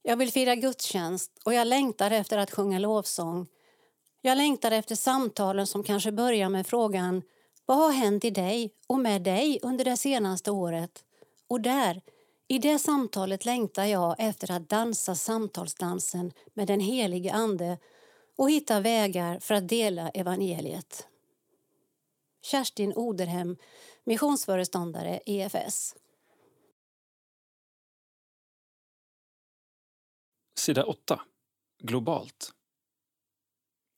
Jag 0.03 0.17
vill 0.17 0.33
fira 0.33 0.55
gudstjänst 0.55 1.33
och 1.45 1.55
jag 1.55 1.67
längtar 1.67 2.11
efter 2.11 2.39
att 2.39 2.51
sjunga 2.51 2.79
lovsång. 2.79 3.47
Jag 4.21 4.39
längtar 4.39 4.71
efter 4.71 4.95
samtalen 4.95 5.67
som 5.67 5.83
kanske 5.83 6.13
börjar 6.13 6.49
med 6.49 6.67
frågan 6.67 7.23
Vad 7.67 7.79
har 7.79 7.93
hänt 7.93 8.25
i 8.25 8.31
dig 8.31 8.75
och 8.87 8.99
med 8.99 9.23
dig 9.23 9.59
under 9.63 9.85
det 9.85 9.97
senaste 9.97 10.51
året? 10.51 11.05
Och 11.49 11.61
där, 11.61 12.03
i 12.49 12.59
det 12.59 12.79
samtalet 12.79 13.45
längtar 13.45 13.85
jag 13.85 14.17
efter 14.19 14.51
att 14.51 14.69
dansa 14.69 15.15
samtalsdansen 15.15 16.33
med 16.55 16.67
den 16.67 16.81
helige 16.81 17.33
Ande 17.33 17.79
och 18.37 18.51
hitta 18.51 18.81
vägar 18.81 19.39
för 19.39 19.55
att 19.55 19.69
dela 19.69 20.09
evangeliet. 20.09 21.09
Kerstin 22.43 22.93
Oderhem, 22.97 23.57
missionsföreståndare 24.05 25.21
EFS. 25.27 25.95
Sida 30.59 30.85
8. 30.85 31.21
Globalt. 31.83 32.58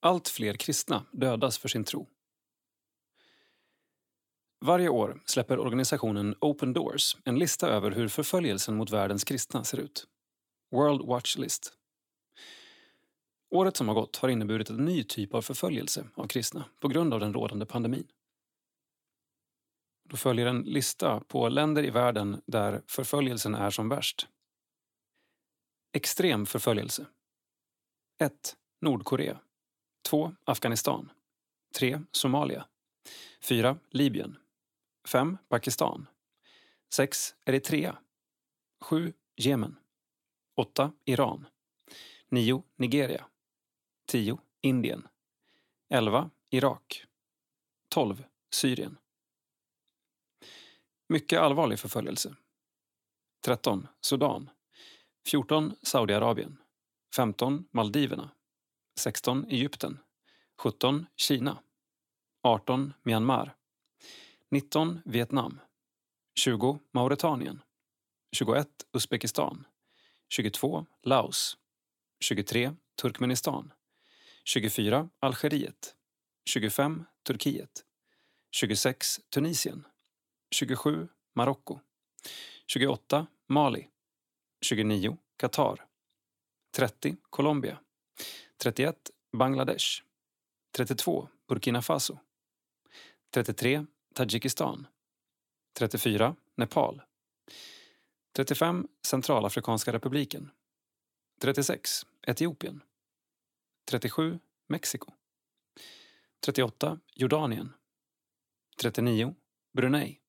Allt 0.00 0.28
fler 0.28 0.54
kristna 0.54 1.07
dödas 1.12 1.59
för 1.59 1.69
sin 1.69 1.85
tro. 1.85 2.09
Varje 4.64 4.88
år 4.88 5.23
släpper 5.26 5.59
organisationen 5.59 6.35
Open 6.40 6.73
Doors 6.73 7.16
en 7.25 7.38
lista 7.38 7.69
över 7.69 7.90
hur 7.90 8.09
förföljelsen 8.09 8.76
mot 8.76 8.90
världens 8.90 9.25
kristna 9.25 9.64
ser 9.64 9.78
ut. 9.78 10.07
World 10.71 11.07
Watch 11.07 11.37
List. 11.37 11.73
Året 13.50 13.76
som 13.76 13.88
har 13.88 13.95
gått 13.95 14.16
har 14.16 14.28
inneburit 14.28 14.71
en 14.71 14.85
ny 14.85 15.04
typ 15.04 15.35
av 15.35 15.42
förföljelse 15.42 16.09
av 16.14 16.26
kristna 16.26 16.64
på 16.80 16.88
grund 16.88 17.14
av 17.14 17.21
den 17.21 17.35
rådande 17.35 17.66
pandemin. 17.66 18.07
Då 20.09 20.16
följer 20.16 20.47
en 20.47 20.62
lista 20.62 21.21
på 21.21 21.49
länder 21.49 21.85
i 21.85 21.90
världen 21.90 22.42
där 22.47 22.83
förföljelsen 22.87 23.54
är 23.54 23.71
som 23.71 23.88
värst. 23.88 24.28
Extrem 25.92 26.47
förföljelse. 26.47 27.07
1. 28.19 28.57
Nordkorea. 28.80 29.40
2. 30.11 30.35
Afghanistan. 30.45 31.12
3. 31.75 32.00
Somalia. 32.12 32.67
4. 33.40 33.76
Libyen. 33.90 34.38
5. 35.12 35.38
Pakistan. 35.49 36.07
6. 36.88 37.35
Eritrea. 37.45 37.99
7. 38.90 39.12
Jemen. 39.37 39.76
8. 40.57 40.93
Iran. 41.05 41.47
9. 42.29 42.62
Nigeria. 42.76 43.26
10. 44.07 44.38
Indien. 44.61 45.09
11. 45.88 46.31
Irak. 46.50 47.05
12. 47.88 48.25
Syrien. 48.50 48.97
Mycket 51.09 51.40
allvarlig 51.40 51.79
förföljelse. 51.79 52.35
13. 53.45 53.88
Sudan. 54.00 54.50
14. 55.26 55.76
Saudiarabien. 55.83 56.59
15. 57.17 57.64
Maldiverna. 57.71 58.31
16. 59.00 59.47
Egypten. 59.49 59.99
17. 60.62 61.07
Kina. 61.16 61.62
18. 62.42 62.95
Myanmar. 63.02 63.57
19. 64.50 65.02
Vietnam. 65.07 65.61
20. 66.35 66.78
Mauretanien. 66.92 67.62
21. 68.33 68.69
Uzbekistan. 68.92 69.66
22. 70.28 70.87
Laos. 71.02 71.59
23. 72.19 72.75
Turkmenistan. 73.02 73.73
24. 74.45 75.09
Algeriet. 75.21 75.97
25. 76.45 77.04
Turkiet. 77.23 77.87
26. 78.50 79.21
Tunisien. 79.30 79.87
27. 80.50 81.09
Marocko. 81.35 81.80
28. 82.66 83.26
Mali. 83.49 83.90
29. 84.61 85.16
Qatar. 85.37 85.88
30. 86.76 87.16
Colombia. 87.30 87.76
31. 88.62 88.95
Bangladesh. 89.33 90.05
32. 90.73 91.29
Burkina 91.49 91.83
Faso. 91.83 92.19
33. 93.31 93.87
Tadzjikistan. 94.14 94.87
34. 95.79 96.35
Nepal. 96.57 97.00
35. 98.33 98.85
Centralafrikanska 99.09 99.93
republiken. 99.93 100.50
36. 101.40 102.07
Etiopien. 102.26 102.83
37. 103.90 104.38
Mexiko. 104.69 105.12
38. 106.40 106.99
Jordanien. 107.14 107.73
39. 108.76 109.35
Brunei. 109.73 110.21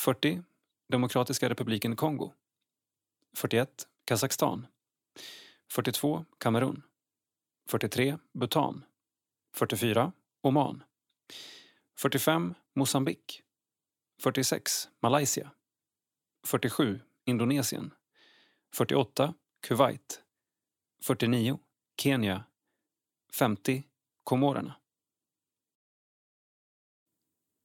40. 0.00 0.42
Demokratiska 0.92 1.48
republiken 1.48 1.96
Kongo. 1.96 2.32
41. 3.36 3.88
Kazakstan. 4.04 4.66
42. 5.72 6.24
Kamerun. 6.38 6.82
43 7.68 8.18
Bhutan. 8.32 8.84
44 9.54 10.12
Oman. 10.42 10.82
45 11.98 12.54
Mosambik. 12.74 13.42
46 14.22 14.88
Malaysia. 15.00 15.50
47 16.46 17.00
Indonesien. 17.24 17.90
48 18.74 19.34
Kuwait. 19.60 20.22
49 21.02 21.58
Kenya. 22.02 22.44
50 23.32 23.82
Komorerna. 24.24 24.74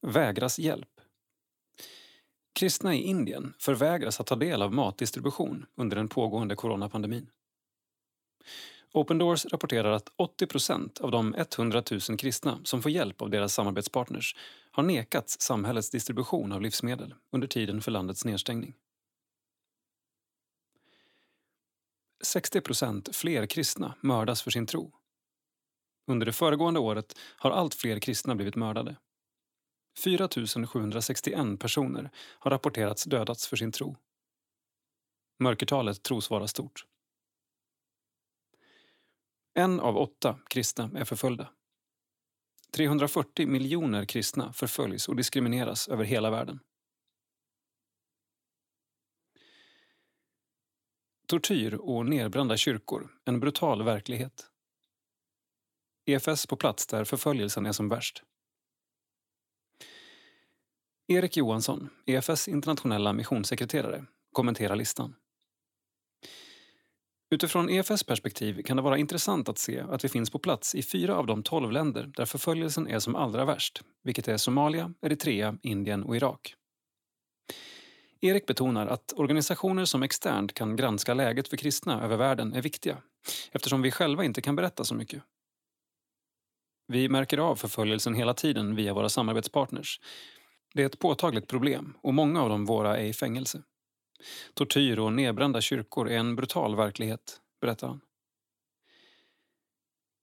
Vägras 0.06 0.58
hjälp. 0.58 1.00
Kristna 2.52 2.94
i 2.94 3.02
Indien 3.02 3.54
förvägras 3.58 4.20
att 4.20 4.26
ta 4.26 4.36
del 4.36 4.62
av 4.62 4.72
matdistribution 4.72 5.66
under 5.74 5.96
den 5.96 6.08
pågående 6.08 6.56
coronapandemin. 6.56 7.30
Open 8.92 9.18
Doors 9.18 9.46
rapporterar 9.46 9.92
att 9.92 10.08
80% 10.40 11.00
av 11.00 11.10
de 11.10 11.34
100 11.34 11.82
000 11.90 12.18
kristna 12.18 12.60
som 12.64 12.82
får 12.82 12.90
hjälp 12.90 13.22
av 13.22 13.30
deras 13.30 13.54
samarbetspartners 13.54 14.36
har 14.70 14.82
nekats 14.82 15.40
samhällets 15.40 15.90
distribution 15.90 16.52
av 16.52 16.62
livsmedel 16.62 17.14
under 17.32 17.48
tiden 17.48 17.80
för 17.80 17.90
landets 17.90 18.24
nedstängning. 18.24 18.74
60% 22.24 23.12
fler 23.12 23.46
kristna 23.46 23.94
mördas 24.00 24.42
för 24.42 24.50
sin 24.50 24.66
tro. 24.66 24.92
Under 26.06 26.26
det 26.26 26.32
föregående 26.32 26.80
året 26.80 27.18
har 27.36 27.50
allt 27.50 27.74
fler 27.74 27.98
kristna 27.98 28.34
blivit 28.34 28.56
mördade. 28.56 28.96
4 30.04 30.28
761 30.66 31.60
personer 31.60 32.10
har 32.38 32.50
rapporterats 32.50 33.04
dödats 33.04 33.46
för 33.46 33.56
sin 33.56 33.72
tro. 33.72 33.96
Mörkertalet 35.38 36.02
tros 36.02 36.30
vara 36.30 36.46
stort. 36.48 36.84
En 39.58 39.80
av 39.80 39.96
åtta 39.96 40.38
kristna 40.50 40.90
är 40.96 41.04
förföljda. 41.04 41.50
340 42.70 43.46
miljoner 43.46 44.04
kristna 44.04 44.52
förföljs 44.52 45.08
och 45.08 45.16
diskrimineras 45.16 45.88
över 45.88 46.04
hela 46.04 46.30
världen. 46.30 46.60
Tortyr 51.26 51.74
och 51.74 52.06
nedbrända 52.06 52.56
kyrkor, 52.56 53.10
en 53.24 53.40
brutal 53.40 53.82
verklighet. 53.82 54.50
EFS 56.06 56.46
på 56.46 56.56
plats 56.56 56.86
där 56.86 57.04
förföljelsen 57.04 57.66
är 57.66 57.72
som 57.72 57.88
värst. 57.88 58.22
Erik 61.06 61.36
Johansson, 61.36 61.88
EFS 62.06 62.48
internationella 62.48 63.12
missionssekreterare, 63.12 64.06
kommenterar 64.32 64.76
listan. 64.76 65.14
Utifrån 67.30 67.70
EFS 67.70 68.04
perspektiv 68.04 68.62
kan 68.62 68.76
det 68.76 68.82
vara 68.82 68.98
intressant 68.98 69.48
att 69.48 69.58
se 69.58 69.80
att 69.80 70.04
vi 70.04 70.08
finns 70.08 70.30
på 70.30 70.38
plats 70.38 70.74
i 70.74 70.82
fyra 70.82 71.16
av 71.16 71.26
de 71.26 71.42
tolv 71.42 71.72
länder 71.72 72.10
där 72.16 72.24
förföljelsen 72.24 72.88
är 72.88 72.98
som 72.98 73.16
allra 73.16 73.44
värst, 73.44 73.82
vilket 74.04 74.28
är 74.28 74.36
Somalia, 74.36 74.94
Eritrea, 75.02 75.58
Indien 75.62 76.04
och 76.04 76.16
Irak. 76.16 76.54
Erik 78.20 78.46
betonar 78.46 78.86
att 78.86 79.12
organisationer 79.16 79.84
som 79.84 80.02
externt 80.02 80.54
kan 80.54 80.76
granska 80.76 81.14
läget 81.14 81.48
för 81.48 81.56
kristna 81.56 82.02
över 82.02 82.16
världen 82.16 82.52
är 82.52 82.62
viktiga 82.62 83.02
eftersom 83.52 83.82
vi 83.82 83.90
själva 83.90 84.24
inte 84.24 84.40
kan 84.40 84.56
berätta 84.56 84.84
så 84.84 84.94
mycket. 84.94 85.22
Vi 86.86 87.08
märker 87.08 87.38
av 87.38 87.56
förföljelsen 87.56 88.14
hela 88.14 88.34
tiden 88.34 88.76
via 88.76 88.94
våra 88.94 89.08
samarbetspartners. 89.08 90.00
Det 90.74 90.82
är 90.82 90.86
ett 90.86 90.98
påtagligt 90.98 91.46
problem 91.46 91.96
och 92.02 92.14
många 92.14 92.42
av 92.42 92.48
dem 92.48 92.64
våra 92.64 92.98
är 92.98 93.04
i 93.04 93.12
fängelse. 93.12 93.62
Tortyr 94.54 94.98
och 94.98 95.12
nedbrända 95.12 95.60
kyrkor 95.60 96.10
är 96.10 96.18
en 96.18 96.36
brutal 96.36 96.76
verklighet, 96.76 97.40
berättar 97.60 97.88
han. 97.88 98.00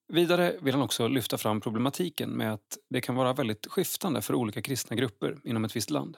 Vidare 0.08 0.58
vill 0.62 0.74
han 0.74 0.84
också 0.84 1.08
lyfta 1.08 1.38
fram 1.38 1.62
problematiken 1.62 2.30
med 2.30 2.54
att 2.54 2.78
det 2.90 3.02
kan 3.02 3.16
vara 3.16 3.34
väldigt 3.34 3.68
skiftande 3.68 4.22
för 4.22 4.36
olika 4.36 4.62
kristna 4.62 4.96
grupper 4.96 5.38
inom 5.44 5.66
ett 5.66 5.76
visst 5.76 5.90
land. 5.90 6.18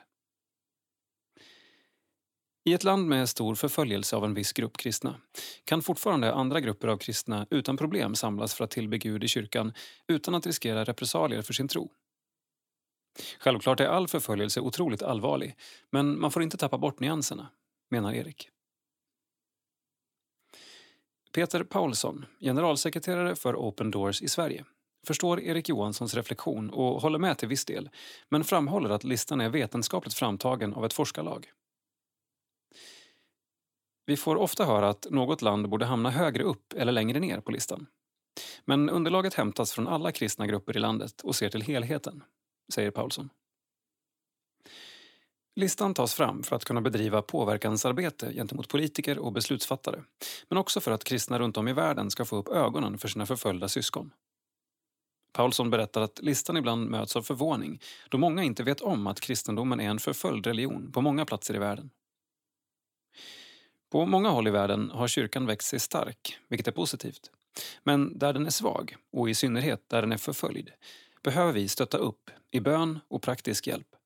I 2.68 2.74
ett 2.74 2.84
land 2.84 3.08
med 3.08 3.30
stor 3.30 3.56
förföljelse 3.56 4.16
av 4.16 4.26
en 4.26 4.34
viss 4.34 4.54
grupp 4.54 4.78
kristna 4.78 5.22
kan 5.64 5.82
fortfarande 5.82 6.34
andra 6.34 6.60
grupper 6.60 6.88
av 6.88 6.98
kristna 6.98 7.48
utan 7.50 7.78
problem 7.78 8.16
samlas 8.16 8.54
för 8.54 8.64
att 8.64 8.72
tillbe 8.72 8.98
Gud 8.98 9.24
i 9.24 9.28
kyrkan 9.28 9.74
utan 10.08 10.36
att 10.36 10.46
riskera 10.46 10.84
repressalier 10.84 11.42
för 11.42 11.54
sin 11.54 11.68
tro. 11.68 11.92
Självklart 13.40 13.80
är 13.80 13.88
all 13.88 14.08
förföljelse 14.08 14.62
otroligt 14.62 15.02
allvarlig 15.02 15.56
men 15.92 16.20
man 16.20 16.32
får 16.32 16.44
inte 16.44 16.58
tappa 16.58 16.78
bort 16.78 17.00
nyanserna 17.00 17.50
menar 17.90 18.14
Erik. 18.14 18.50
Peter 21.34 21.64
Paulsson, 21.64 22.26
generalsekreterare 22.40 23.36
för 23.36 23.56
Open 23.56 23.92
Doors 23.92 24.22
i 24.22 24.28
Sverige, 24.28 24.66
förstår 25.08 25.40
Erik 25.40 25.70
Johanssons 25.70 26.14
reflektion 26.14 26.70
och 26.70 27.02
håller 27.02 27.20
med 27.20 27.38
till 27.38 27.48
viss 27.48 27.66
del 27.66 27.90
men 28.30 28.44
framhåller 28.44 28.90
att 28.90 29.04
listan 29.04 29.42
är 29.42 29.50
vetenskapligt 29.50 30.14
framtagen 30.14 30.74
av 30.74 30.86
ett 30.86 30.94
forskarlag. 30.94 31.52
Vi 34.06 34.18
får 34.18 34.36
ofta 34.36 34.66
höra 34.66 34.90
att 34.90 35.08
något 35.10 35.42
land 35.42 35.70
borde 35.70 35.86
hamna 35.86 36.10
högre 36.10 36.44
upp 36.44 36.74
eller 36.74 36.92
längre 36.92 37.20
ner 37.20 37.40
på 37.40 37.52
listan. 37.52 37.88
Men 38.66 38.90
underlaget 38.90 39.34
hämtas 39.34 39.72
från 39.72 39.88
alla 39.88 40.12
kristna 40.12 40.48
grupper 40.48 40.78
i 40.78 40.80
landet 40.80 41.22
och 41.22 41.36
ser 41.36 41.50
till 41.50 41.62
helheten, 41.62 42.24
säger 42.74 42.92
Paulsson. 42.92 43.30
Listan 45.58 45.94
tas 45.94 46.14
fram 46.14 46.44
för 46.44 46.56
att 46.56 46.66
kunna 46.66 46.82
bedriva 46.82 47.22
påverkansarbete 47.22 48.34
gentemot 48.34 48.68
politiker 48.68 49.20
och 49.20 49.34
beslutsfattare 49.34 50.04
men 50.50 50.58
också 50.58 50.82
för 50.82 50.92
att 50.92 51.04
kristna 51.04 51.40
runt 51.40 51.58
om 51.58 51.68
i 51.68 51.74
världen 51.74 52.12
ska 52.12 52.26
få 52.26 52.36
upp 52.36 52.48
ögonen 52.48 52.98
för 52.98 53.08
sina 53.08 53.26
förföljda 53.26 53.68
syskon. 53.68 54.14
Paulsson 55.32 55.70
berättar 55.70 56.02
att 56.02 56.20
listan 56.22 56.58
ibland 56.58 56.90
möts 56.90 57.16
av 57.16 57.22
förvåning 57.22 57.82
då 58.10 58.18
många 58.18 58.44
inte 58.44 58.64
vet 58.64 58.82
om 58.82 59.08
att 59.08 59.20
kristendomen 59.20 59.80
är 59.80 59.90
en 59.90 60.00
förföljd 60.00 60.48
religion 60.48 60.92
på 60.92 61.02
många 61.02 61.26
platser 61.26 61.56
i 61.56 61.60
världen. 61.60 61.90
På 63.92 64.06
många 64.06 64.30
håll 64.30 64.48
i 64.48 64.52
världen 64.52 64.92
har 64.92 65.08
kyrkan 65.08 65.46
växt 65.46 65.70
sig 65.70 65.80
stark, 65.80 66.38
vilket 66.48 66.68
är 66.68 66.72
positivt. 66.72 67.32
Men 67.84 68.20
där 68.20 68.34
den 68.34 68.46
är 68.46 68.50
svag, 68.50 68.96
och 69.12 69.30
i 69.30 69.36
synnerhet 69.36 69.90
där 69.90 70.02
den 70.02 70.12
är 70.12 70.18
förföljd, 70.18 70.72
behöver 71.24 71.54
vi 71.54 71.68
stötta 71.68 71.98
upp 71.98 72.30
i 72.52 72.60
bön 72.60 73.00
och 73.08 73.22
praktisk 73.22 73.68
hjälp. 73.68 73.97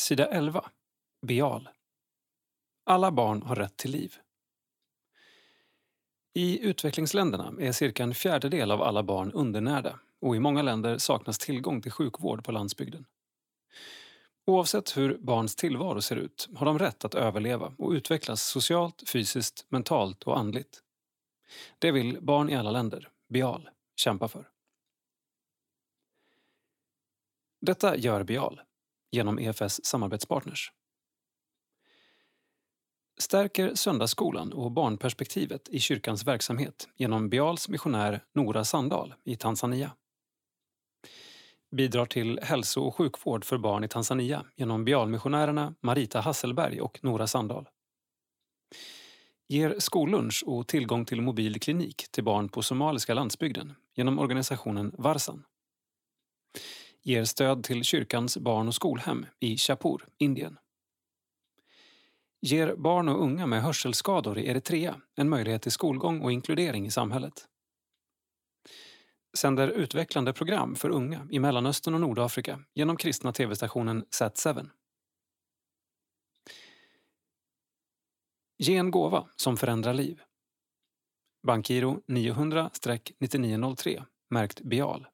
Sida 0.00 0.26
11. 0.26 0.70
Beal. 1.26 1.68
Alla 2.84 3.10
barn 3.10 3.42
har 3.42 3.56
rätt 3.56 3.76
till 3.76 3.90
liv. 3.90 4.14
I 6.34 6.60
utvecklingsländerna 6.60 7.52
är 7.60 7.72
cirka 7.72 8.02
en 8.02 8.14
fjärdedel 8.14 8.70
av 8.70 8.82
alla 8.82 9.02
barn 9.02 9.32
undernärda 9.32 10.00
och 10.20 10.36
i 10.36 10.38
många 10.38 10.62
länder 10.62 10.98
saknas 10.98 11.38
tillgång 11.38 11.82
till 11.82 11.92
sjukvård 11.92 12.44
på 12.44 12.52
landsbygden. 12.52 13.06
Oavsett 14.46 14.96
hur 14.96 15.18
barns 15.18 15.56
tillvaro 15.56 16.00
ser 16.02 16.16
ut 16.16 16.48
har 16.56 16.66
de 16.66 16.78
rätt 16.78 17.04
att 17.04 17.14
överleva 17.14 17.74
och 17.78 17.90
utvecklas 17.90 18.42
socialt, 18.42 19.08
fysiskt, 19.08 19.66
mentalt 19.68 20.22
och 20.22 20.38
andligt. 20.38 20.82
Det 21.78 21.92
vill 21.92 22.18
Barn 22.20 22.50
i 22.50 22.56
alla 22.56 22.70
länder, 22.70 23.08
Bial, 23.28 23.70
kämpa 23.96 24.28
för. 24.28 24.48
Detta 27.60 27.96
gör 27.96 28.24
Bial 28.24 28.60
genom 29.12 29.38
EFS 29.38 29.84
samarbetspartners. 29.84 30.72
Stärker 33.20 33.74
söndagsskolan 33.74 34.52
och 34.52 34.72
barnperspektivet 34.72 35.68
i 35.68 35.80
kyrkans 35.80 36.26
verksamhet 36.26 36.88
genom 36.96 37.28
Bials 37.28 37.68
missionär 37.68 38.24
Nora 38.34 38.64
Sandahl 38.64 39.14
i 39.24 39.36
Tanzania. 39.36 39.92
Bidrar 41.76 42.06
till 42.06 42.40
hälso 42.42 42.80
och 42.80 42.94
sjukvård 42.94 43.44
för 43.44 43.58
barn 43.58 43.84
i 43.84 43.88
Tanzania 43.88 44.44
genom 44.56 44.84
Bialmissionärerna 44.84 45.74
Marita 45.80 46.20
Hasselberg 46.20 46.80
och 46.80 46.98
Nora 47.02 47.26
Sandahl. 47.26 47.68
Ger 49.48 49.74
skollunch 49.78 50.42
och 50.46 50.68
tillgång 50.68 51.04
till 51.04 51.20
mobil 51.20 51.60
klinik 51.60 52.04
till 52.10 52.24
barn 52.24 52.48
på 52.48 52.62
somaliska 52.62 53.14
landsbygden 53.14 53.74
genom 53.96 54.18
organisationen 54.18 54.94
Varsan 54.98 55.44
ger 57.02 57.24
stöd 57.24 57.64
till 57.64 57.84
kyrkans 57.84 58.36
barn 58.36 58.68
och 58.68 58.74
skolhem 58.74 59.26
i 59.40 59.56
Chapur, 59.56 60.06
Indien. 60.18 60.58
Ger 62.42 62.74
barn 62.76 63.08
och 63.08 63.22
unga 63.22 63.46
med 63.46 63.62
hörselskador 63.62 64.38
i 64.38 64.46
Eritrea 64.46 65.00
en 65.16 65.28
möjlighet 65.28 65.62
till 65.62 65.72
skolgång 65.72 66.20
och 66.20 66.32
inkludering 66.32 66.86
i 66.86 66.90
samhället. 66.90 67.46
Sänder 69.38 69.68
utvecklande 69.68 70.32
program 70.32 70.74
för 70.74 70.90
unga 70.90 71.28
i 71.30 71.38
Mellanöstern 71.38 71.94
och 71.94 72.00
Nordafrika 72.00 72.64
genom 72.74 72.96
kristna 72.96 73.32
tv-stationen 73.32 74.04
Sat7. 74.04 74.70
Ge 78.58 78.76
en 78.76 78.90
gåva 78.90 79.28
som 79.36 79.56
förändrar 79.56 79.94
liv. 79.94 80.22
Bankgiro 81.46 82.00
900-9903 82.06 84.04
märkt 84.30 84.60
Bial. 84.60 85.06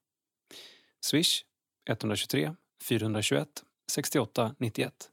Swish 1.00 1.44
123 1.86 2.54
421 2.82 3.64
68 3.90 4.54
91. 4.58 5.10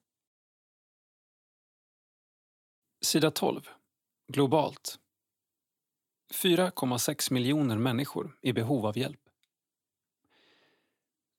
Sida 3.02 3.32
12. 3.32 3.62
Globalt. 4.28 5.00
4,6 6.34 7.34
miljoner 7.34 7.78
människor 7.78 8.38
i 8.42 8.54
behov 8.54 8.86
av 8.86 8.98
hjälp. 8.98 9.30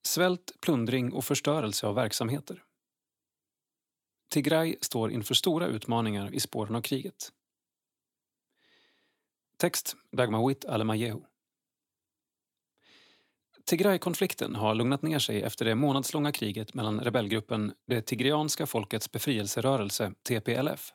Svält, 0.07 0.53
plundring 0.61 1.12
och 1.12 1.25
förstörelse 1.25 1.87
av 1.87 1.94
verksamheter. 1.94 2.64
Tigray 4.29 4.77
står 4.81 5.12
inför 5.12 5.35
stora 5.35 5.66
utmaningar 5.66 6.35
i 6.35 6.40
spåren 6.40 6.75
av 6.75 6.83
kriget. 6.83 7.33
Text 9.57 9.97
Dagmawit 10.11 10.64
Alemayehu. 10.64 11.20
Tigray-konflikten 13.66 14.55
har 14.55 14.74
lugnat 14.74 15.03
ner 15.03 15.18
sig 15.18 15.42
efter 15.42 15.64
det 15.64 15.74
månadslånga 15.74 16.33
kriget 16.33 16.74
mellan 16.74 17.00
rebellgruppen 17.00 17.72
Det 17.87 18.03
tigreanska 18.03 18.66
folkets 18.66 19.12
befrielserörelse, 19.12 20.12
TPLF, 20.29 20.92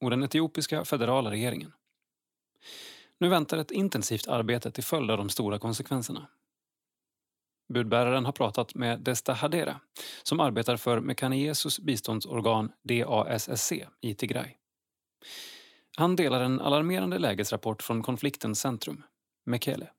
och 0.00 0.10
den 0.10 0.22
etiopiska 0.22 0.84
federala 0.84 1.30
regeringen. 1.30 1.72
Nu 3.18 3.28
väntar 3.28 3.58
ett 3.58 3.70
intensivt 3.70 4.28
arbete 4.28 4.70
till 4.70 4.84
följd 4.84 5.10
av 5.10 5.18
de 5.18 5.28
stora 5.28 5.58
konsekvenserna. 5.58 6.28
Budbäraren 7.72 8.24
har 8.24 8.32
pratat 8.32 8.74
med 8.74 9.00
Desta 9.00 9.32
Hadera 9.32 9.80
som 10.22 10.40
arbetar 10.40 10.76
för 10.76 11.00
Mekaniesus 11.00 11.80
biståndsorgan 11.80 12.72
DASSC 12.82 13.72
i 14.00 14.14
Tigray. 14.14 14.50
Han 15.96 16.16
delar 16.16 16.40
en 16.40 16.60
alarmerande 16.60 17.18
lägesrapport 17.18 17.82
från 17.82 18.02
konfliktens 18.02 18.60
centrum, 18.60 19.02
Mekele. 19.46 19.90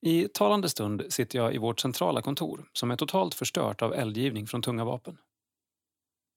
I 0.00 0.28
talande 0.28 0.68
stund 0.68 1.04
sitter 1.08 1.38
jag 1.38 1.54
i 1.54 1.58
vårt 1.58 1.80
centrala 1.80 2.22
kontor 2.22 2.70
som 2.72 2.90
är 2.90 2.96
totalt 2.96 3.34
förstört 3.34 3.82
av 3.82 3.94
eldgivning 3.94 4.46
från 4.46 4.62
tunga 4.62 4.84
vapen. 4.84 5.18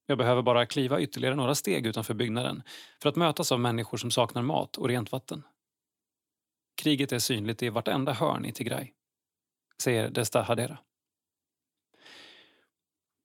Jag 0.06 0.18
behöver 0.18 0.42
bara 0.42 0.66
kliva 0.66 1.02
ytterligare 1.02 1.36
några 1.36 1.56
steg 1.56 1.86
utanför 1.86 2.14
byggnaden 2.14 2.64
för 3.02 3.10
att 3.10 3.16
mötas 3.16 3.52
av 3.52 3.60
människor 3.60 3.98
som 3.98 4.12
saknar 4.12 4.42
mat 4.42 4.78
och 4.78 4.88
rent 4.88 5.12
vatten. 5.12 5.44
Kriget 6.82 7.12
är 7.12 7.20
synligt 7.20 7.64
i 7.64 7.70
vartenda 7.70 8.14
hörn 8.14 8.46
i 8.46 8.52
Tigray, 8.52 8.92
säger 9.82 10.10
Desta 10.10 10.42
Hadera. 10.42 10.78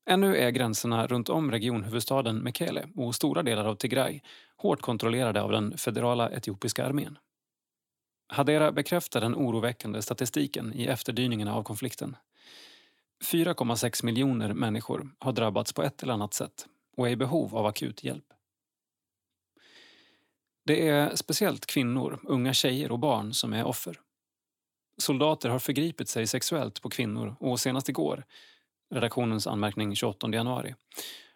Ännu 0.08 0.36
är 0.36 0.50
gränserna 0.50 1.06
runt 1.06 1.28
om 1.28 1.50
regionhuvudstaden 1.50 2.38
Mekele 2.38 2.88
och 2.96 3.14
stora 3.14 3.42
delar 3.42 3.64
av 3.64 3.74
Tigray 3.74 4.20
hårt 4.56 4.82
kontrollerade 4.82 5.42
av 5.42 5.50
den 5.50 5.78
federala 5.78 6.30
etiopiska 6.30 6.86
armén. 6.86 7.18
Hadera 8.28 8.72
bekräftar 8.72 9.20
den 9.20 9.34
oroväckande 9.34 10.02
statistiken 10.02 10.72
i 10.74 10.86
efterdyningarna 10.86 11.54
av 11.54 11.62
konflikten. 11.62 12.16
4,6 13.24 14.04
miljoner 14.04 14.52
människor 14.52 15.10
har 15.18 15.32
drabbats 15.32 15.72
på 15.72 15.82
ett 15.82 16.02
eller 16.02 16.12
annat 16.14 16.34
sätt 16.34 16.66
och 16.96 17.06
är 17.06 17.10
i 17.10 17.16
behov 17.16 17.56
av 17.56 17.66
akut 17.66 18.04
hjälp. 18.04 18.24
Det 20.64 20.88
är 20.88 21.16
speciellt 21.16 21.66
kvinnor, 21.66 22.20
unga 22.22 22.52
tjejer 22.52 22.92
och 22.92 22.98
barn 22.98 23.34
som 23.34 23.52
är 23.52 23.64
offer. 23.64 24.00
Soldater 24.98 25.48
har 25.48 25.58
förgripit 25.58 26.08
sig 26.08 26.26
sexuellt 26.26 26.82
på 26.82 26.90
kvinnor 26.90 27.36
och 27.40 27.60
senast 27.60 27.88
igår, 27.88 28.24
redaktionens 28.90 29.46
anmärkning 29.46 29.96
28 29.96 30.28
januari, 30.28 30.74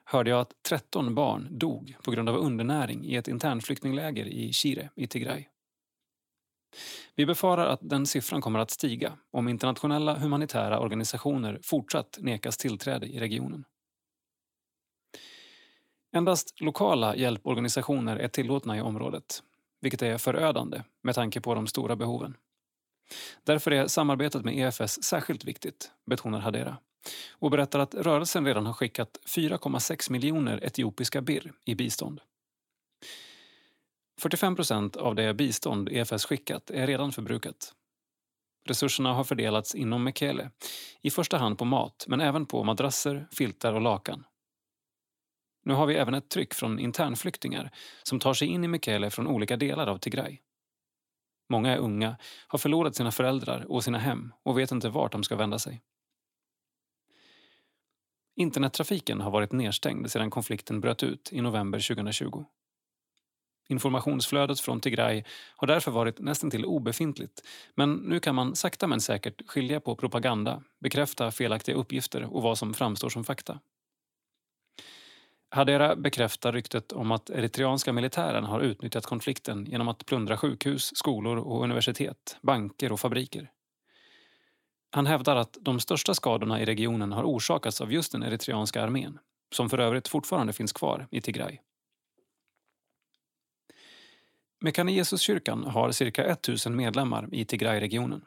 hörde 0.04 0.30
jag 0.30 0.40
att 0.40 0.62
13 0.62 1.14
barn 1.14 1.48
dog 1.50 1.96
på 2.04 2.10
grund 2.10 2.28
av 2.28 2.36
undernäring 2.36 3.04
i 3.04 3.16
ett 3.16 3.28
internflyktingläger 3.28 4.26
i 4.26 4.52
Shire 4.52 4.90
i 4.96 5.06
Tigray. 5.06 5.44
Vi 7.14 7.26
befarar 7.26 7.66
att 7.66 7.80
den 7.82 8.06
siffran 8.06 8.40
kommer 8.40 8.58
att 8.58 8.70
stiga 8.70 9.12
om 9.30 9.48
internationella 9.48 10.18
humanitära 10.18 10.80
organisationer 10.80 11.60
fortsatt 11.62 12.18
nekas 12.20 12.56
tillträde 12.56 13.06
i 13.06 13.20
regionen. 13.20 13.64
Endast 16.12 16.60
lokala 16.60 17.16
hjälporganisationer 17.16 18.16
är 18.16 18.28
tillåtna 18.28 18.76
i 18.76 18.80
området, 18.80 19.42
vilket 19.80 20.02
är 20.02 20.18
förödande 20.18 20.82
med 21.02 21.14
tanke 21.14 21.40
på 21.40 21.54
de 21.54 21.66
stora 21.66 21.96
behoven. 21.96 22.36
Därför 23.44 23.70
är 23.70 23.86
samarbetet 23.86 24.44
med 24.44 24.58
EFS 24.58 25.02
särskilt 25.02 25.44
viktigt, 25.44 25.90
betonar 26.06 26.40
Hadera 26.40 26.76
och 27.30 27.50
berättar 27.50 27.78
att 27.78 27.94
rörelsen 27.94 28.46
redan 28.46 28.66
har 28.66 28.72
skickat 28.72 29.18
4,6 29.26 30.12
miljoner 30.12 30.64
etiopiska 30.64 31.20
birr 31.20 31.52
i 31.64 31.74
bistånd. 31.74 32.20
45 34.20 34.56
procent 34.56 34.96
av 34.96 35.14
det 35.14 35.34
bistånd 35.34 35.88
EFS 35.88 36.24
skickat 36.24 36.70
är 36.70 36.86
redan 36.86 37.12
förbrukat. 37.12 37.74
Resurserna 38.64 39.14
har 39.14 39.24
fördelats 39.24 39.74
inom 39.74 40.04
Mekele, 40.04 40.50
i 41.02 41.10
första 41.10 41.38
hand 41.38 41.58
på 41.58 41.64
mat 41.64 42.04
men 42.08 42.20
även 42.20 42.46
på 42.46 42.64
madrasser, 42.64 43.28
filtar 43.32 43.72
och 43.72 43.80
lakan. 43.80 44.24
Nu 45.64 45.74
har 45.74 45.86
vi 45.86 45.94
även 45.94 46.14
ett 46.14 46.28
tryck 46.28 46.54
från 46.54 46.78
internflyktingar 46.78 47.70
som 48.02 48.20
tar 48.20 48.34
sig 48.34 48.48
in 48.48 48.64
i 48.64 48.68
Mekele 48.68 49.10
från 49.10 49.26
olika 49.26 49.56
delar 49.56 49.86
av 49.86 49.98
Tigray. 49.98 50.38
Många 51.48 51.72
är 51.72 51.78
unga, 51.78 52.16
har 52.46 52.58
förlorat 52.58 52.96
sina 52.96 53.10
föräldrar 53.10 53.64
och 53.68 53.84
sina 53.84 53.98
hem 53.98 54.32
och 54.42 54.58
vet 54.58 54.72
inte 54.72 54.88
vart 54.88 55.12
de 55.12 55.22
ska 55.22 55.36
vända 55.36 55.58
sig. 55.58 55.80
Internettrafiken 58.36 59.20
har 59.20 59.30
varit 59.30 59.52
nedstängd 59.52 60.10
sedan 60.10 60.30
konflikten 60.30 60.80
bröt 60.80 61.02
ut 61.02 61.32
i 61.32 61.40
november 61.40 61.94
2020. 61.94 62.44
Informationsflödet 63.70 64.60
från 64.60 64.80
Tigray 64.80 65.22
har 65.56 65.66
därför 65.66 65.90
varit 65.90 66.18
nästan 66.18 66.50
till 66.50 66.64
obefintligt 66.64 67.42
men 67.74 67.94
nu 67.94 68.20
kan 68.20 68.34
man 68.34 68.56
sakta 68.56 68.86
men 68.86 69.00
säkert 69.00 69.48
skilja 69.48 69.80
på 69.80 69.96
propaganda, 69.96 70.62
bekräfta 70.80 71.30
felaktiga 71.30 71.76
uppgifter 71.76 72.34
och 72.34 72.42
vad 72.42 72.58
som 72.58 72.74
framstår 72.74 73.08
som 73.08 73.24
fakta. 73.24 73.60
Hadera 75.50 75.96
bekräftar 75.96 76.52
ryktet 76.52 76.92
om 76.92 77.12
att 77.12 77.30
eritreanska 77.30 77.92
militären 77.92 78.44
har 78.44 78.60
utnyttjat 78.60 79.06
konflikten 79.06 79.66
genom 79.66 79.88
att 79.88 80.06
plundra 80.06 80.36
sjukhus, 80.36 80.96
skolor 80.96 81.36
och 81.38 81.62
universitet, 81.62 82.38
banker 82.42 82.92
och 82.92 83.00
fabriker. 83.00 83.50
Han 84.90 85.06
hävdar 85.06 85.36
att 85.36 85.58
de 85.60 85.80
största 85.80 86.14
skadorna 86.14 86.60
i 86.60 86.64
regionen 86.64 87.12
har 87.12 87.24
orsakats 87.24 87.80
av 87.80 87.92
just 87.92 88.12
den 88.12 88.22
eritreanska 88.22 88.82
armén, 88.82 89.18
som 89.54 89.70
för 89.70 89.78
övrigt 89.78 90.08
fortfarande 90.08 90.52
finns 90.52 90.72
kvar 90.72 91.06
i 91.10 91.20
Tigray. 91.20 91.58
Mekane 94.60 94.92
Jesuskyrkan 94.92 95.64
har 95.64 95.90
cirka 95.90 96.24
1000 96.24 96.76
medlemmar 96.76 97.28
i 97.32 97.44
Tigray-regionen. 97.44 98.24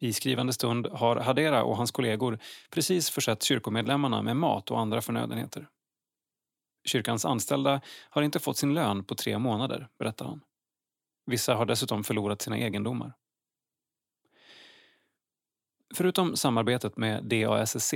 I 0.00 0.12
skrivande 0.12 0.52
stund 0.52 0.86
har 0.86 1.16
Hadera 1.16 1.64
och 1.64 1.76
hans 1.76 1.90
kollegor 1.90 2.38
precis 2.70 3.10
försett 3.10 3.42
kyrkomedlemmarna 3.42 4.22
med 4.22 4.36
mat 4.36 4.70
och 4.70 4.80
andra 4.80 5.00
förnödenheter. 5.00 5.68
Kyrkans 6.84 7.24
anställda 7.24 7.80
har 8.10 8.22
inte 8.22 8.38
fått 8.38 8.56
sin 8.56 8.74
lön 8.74 9.04
på 9.04 9.14
tre 9.14 9.38
månader, 9.38 9.88
berättar 9.98 10.26
han. 10.26 10.40
Vissa 11.26 11.54
har 11.54 11.66
dessutom 11.66 12.04
förlorat 12.04 12.42
sina 12.42 12.58
egendomar. 12.58 13.12
Förutom 15.94 16.36
samarbetet 16.36 16.96
med 16.96 17.24
DASSC 17.24 17.94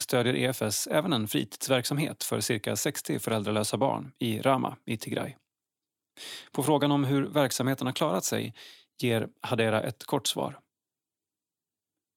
stödjer 0.00 0.34
EFS 0.34 0.86
även 0.86 1.12
en 1.12 1.28
fritidsverksamhet 1.28 2.24
för 2.24 2.40
cirka 2.40 2.76
60 2.76 3.18
föräldralösa 3.18 3.76
barn 3.76 4.12
i 4.18 4.40
Rama 4.40 4.76
i 4.84 4.96
Tigray. 4.96 5.34
På 6.52 6.62
frågan 6.62 6.92
om 6.92 7.04
hur 7.04 7.26
verksamheten 7.26 7.86
har 7.86 7.94
klarat 7.94 8.24
sig 8.24 8.54
ger 8.98 9.28
Hadera 9.40 9.82
ett 9.82 10.04
kort 10.04 10.26
svar. 10.26 10.60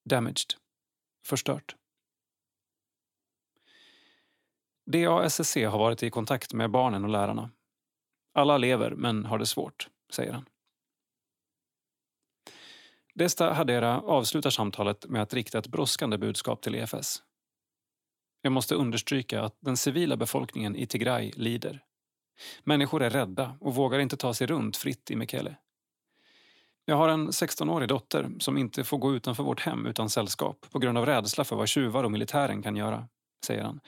Damaged. 0.09 0.53
Förstört. 1.25 1.75
DASSC 4.85 5.55
har 5.55 5.79
varit 5.79 6.03
i 6.03 6.09
kontakt 6.09 6.53
med 6.53 6.71
barnen 6.71 7.03
och 7.03 7.09
lärarna. 7.09 7.51
Alla 8.33 8.57
lever, 8.57 8.91
men 8.91 9.25
har 9.25 9.37
det 9.37 9.45
svårt, 9.45 9.89
säger 10.11 10.31
han. 10.31 10.45
Desta 13.13 13.53
Hadera 13.53 14.01
avslutar 14.01 14.49
samtalet 14.49 15.05
med 15.05 15.21
att 15.21 15.33
rikta 15.33 15.57
ett 15.57 15.67
brådskande 15.67 16.17
budskap 16.17 16.61
till 16.61 16.75
EFS. 16.75 17.23
Jag 18.41 18.51
måste 18.51 18.75
understryka 18.75 19.41
att 19.41 19.57
den 19.59 19.77
civila 19.77 20.17
befolkningen 20.17 20.75
i 20.75 20.87
Tigray 20.87 21.31
lider. 21.35 21.83
Människor 22.63 23.03
är 23.03 23.09
rädda 23.09 23.57
och 23.59 23.75
vågar 23.75 23.99
inte 23.99 24.17
ta 24.17 24.33
sig 24.33 24.47
runt 24.47 24.77
fritt 24.77 25.11
i 25.11 25.15
Mekele. 25.15 25.55
Jag 26.85 26.95
har 26.95 27.09
en 27.09 27.29
16-årig 27.29 27.89
dotter 27.89 28.31
som 28.39 28.57
inte 28.57 28.83
får 28.83 28.97
gå 28.97 29.15
utanför 29.15 29.43
vårt 29.43 29.61
hem 29.61 29.85
utan 29.85 30.09
sällskap 30.09 30.65
på 30.71 30.79
grund 30.79 30.97
av 30.97 31.05
rädsla 31.05 31.43
för 31.43 31.55
vad 31.55 31.67
tjuvar 31.67 32.03
och 32.03 32.11
militären 32.11 32.63
kan 32.63 32.75
göra, 32.75 33.07
säger 33.45 33.63
han 33.63 33.79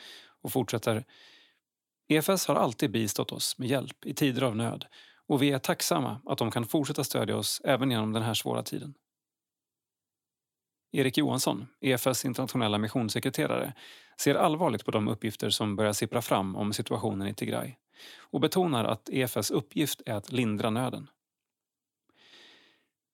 och 0.41 0.51
fortsätter. 0.51 1.05
EFS 2.08 2.47
har 2.47 2.55
alltid 2.55 2.91
bistått 2.91 3.31
oss 3.31 3.58
med 3.58 3.67
hjälp 3.67 4.05
i 4.05 4.13
tider 4.13 4.41
av 4.41 4.55
nöd 4.55 4.86
och 5.27 5.41
vi 5.41 5.51
är 5.51 5.60
tacksamma 5.60 6.21
att 6.25 6.38
de 6.38 6.51
kan 6.51 6.65
fortsätta 6.65 7.03
stödja 7.03 7.38
oss 7.38 7.62
även 7.63 7.91
genom 7.91 8.13
den 8.13 8.23
här 8.23 8.34
svåra 8.34 8.63
tiden. 8.63 8.93
Erik 10.91 11.17
Johansson, 11.17 11.67
EFS 11.81 12.25
internationella 12.25 12.77
missionssekreterare, 12.77 13.73
ser 14.21 14.36
allvarligt 14.36 14.86
på 14.86 14.91
de 14.91 15.08
uppgifter 15.08 15.49
som 15.49 15.75
börjar 15.75 15.93
sippra 15.93 16.21
fram 16.21 16.55
om 16.55 16.73
situationen 16.73 17.27
i 17.27 17.34
Tigray 17.34 17.75
och 18.17 18.39
betonar 18.39 18.86
att 18.86 19.10
EFS 19.10 19.51
uppgift 19.51 20.01
är 20.05 20.13
att 20.13 20.31
lindra 20.31 20.69
nöden. 20.69 21.10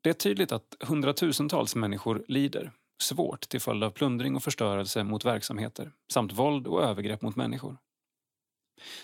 Det 0.01 0.09
är 0.09 0.13
tydligt 0.13 0.51
att 0.51 0.75
hundratusentals 0.79 1.75
människor 1.75 2.25
lider 2.27 2.71
svårt 3.01 3.49
till 3.49 3.61
följd 3.61 3.83
av 3.83 3.89
plundring 3.89 4.35
och 4.35 4.43
förstörelse 4.43 5.03
mot 5.03 5.25
verksamheter 5.25 5.91
samt 6.11 6.33
våld 6.33 6.67
och 6.67 6.83
övergrepp 6.83 7.21
mot 7.21 7.35
människor. 7.35 7.77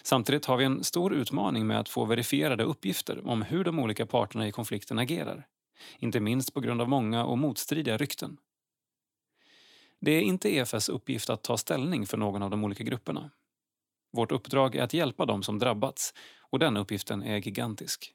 Samtidigt 0.04 0.46
har 0.46 0.58
vi 0.58 0.66
en 0.66 0.84
stor 0.84 1.14
utmaning 1.14 1.68
med 1.68 1.80
att 1.80 1.90
få 1.90 2.06
verifierade 2.06 2.64
uppgifter 2.64 3.28
om 3.28 3.42
hur 3.42 3.64
de 3.64 3.80
olika 3.80 4.06
parterna 4.06 4.48
i 4.48 4.52
konflikten 4.52 5.00
agerar. 5.00 5.48
Inte 6.00 6.20
minst 6.20 6.54
på 6.54 6.60
grund 6.60 6.82
av 6.82 6.90
många 6.90 7.26
och 7.26 7.38
motstridiga 7.38 7.98
rykten. 7.98 8.38
Det 10.00 10.12
är 10.12 10.22
inte 10.22 10.56
EFS 10.56 10.90
uppgift 10.90 11.30
att 11.30 11.44
ta 11.44 11.58
ställning 11.58 12.06
för 12.06 12.18
någon 12.18 12.44
av 12.44 12.50
de 12.50 12.64
olika 12.64 12.84
grupperna. 12.84 13.32
Vårt 14.12 14.32
uppdrag 14.32 14.76
är 14.76 14.84
att 14.84 14.94
hjälpa 14.94 15.26
dem 15.26 15.44
som 15.44 15.60
drabbats 15.60 16.14
och 16.42 16.60
den 16.60 16.78
uppgiften 16.78 17.24
är 17.24 17.38
gigantisk. 17.38 18.14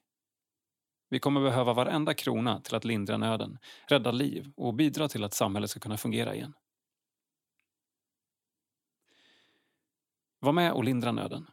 Vi 1.09 1.19
kommer 1.19 1.41
behöva 1.41 1.73
varenda 1.73 2.15
krona 2.15 2.61
till 2.61 2.75
att 2.75 2.85
lindra 2.85 3.17
nöden, 3.17 3.59
rädda 3.87 4.11
liv 4.11 4.53
och 4.57 4.75
bidra 4.75 5.09
till 5.09 5.25
att 5.25 5.35
samhället 5.35 5.71
ska 5.71 5.81
kunna 5.81 5.97
fungera 5.97 6.35
igen. 6.35 6.55
Var 10.39 10.53
med 10.53 10.73
och 10.73 10.85
lindra 10.85 11.13
nöden. 11.13 11.51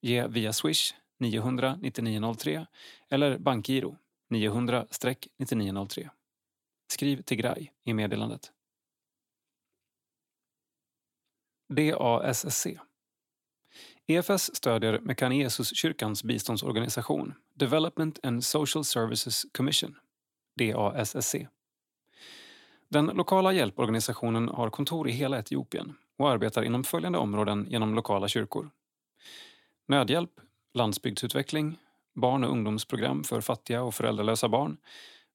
Ge 0.00 0.26
via 0.26 0.52
Swish 0.52 0.94
900 1.18 1.76
9903 1.82 2.66
eller 3.08 3.38
bankgiro 3.38 3.96
900-9903. 4.30 6.10
Skriv 6.88 7.22
Tigray 7.22 7.70
i 7.84 7.94
meddelandet. 7.94 8.52
DASSC 11.68 12.66
EFS 14.08 14.56
stödjer 14.56 15.00
Mekanesuskyrkans 15.00 16.24
biståndsorganisation 16.24 17.34
Development 17.54 18.18
and 18.22 18.44
Social 18.44 18.84
Services 18.84 19.46
Commission, 19.52 19.96
DASSC. 20.58 21.34
Den 22.88 23.06
lokala 23.06 23.52
hjälporganisationen 23.52 24.48
har 24.48 24.70
kontor 24.70 25.08
i 25.08 25.12
hela 25.12 25.38
Etiopien 25.38 25.94
och 26.18 26.30
arbetar 26.30 26.62
inom 26.62 26.84
följande 26.84 27.18
områden 27.18 27.66
genom 27.70 27.94
lokala 27.94 28.28
kyrkor. 28.28 28.70
Nödhjälp, 29.88 30.40
landsbygdsutveckling, 30.74 31.78
barn 32.14 32.44
och 32.44 32.50
ungdomsprogram 32.50 33.24
för 33.24 33.40
fattiga 33.40 33.82
och 33.82 33.94
föräldralösa 33.94 34.48
barn, 34.48 34.76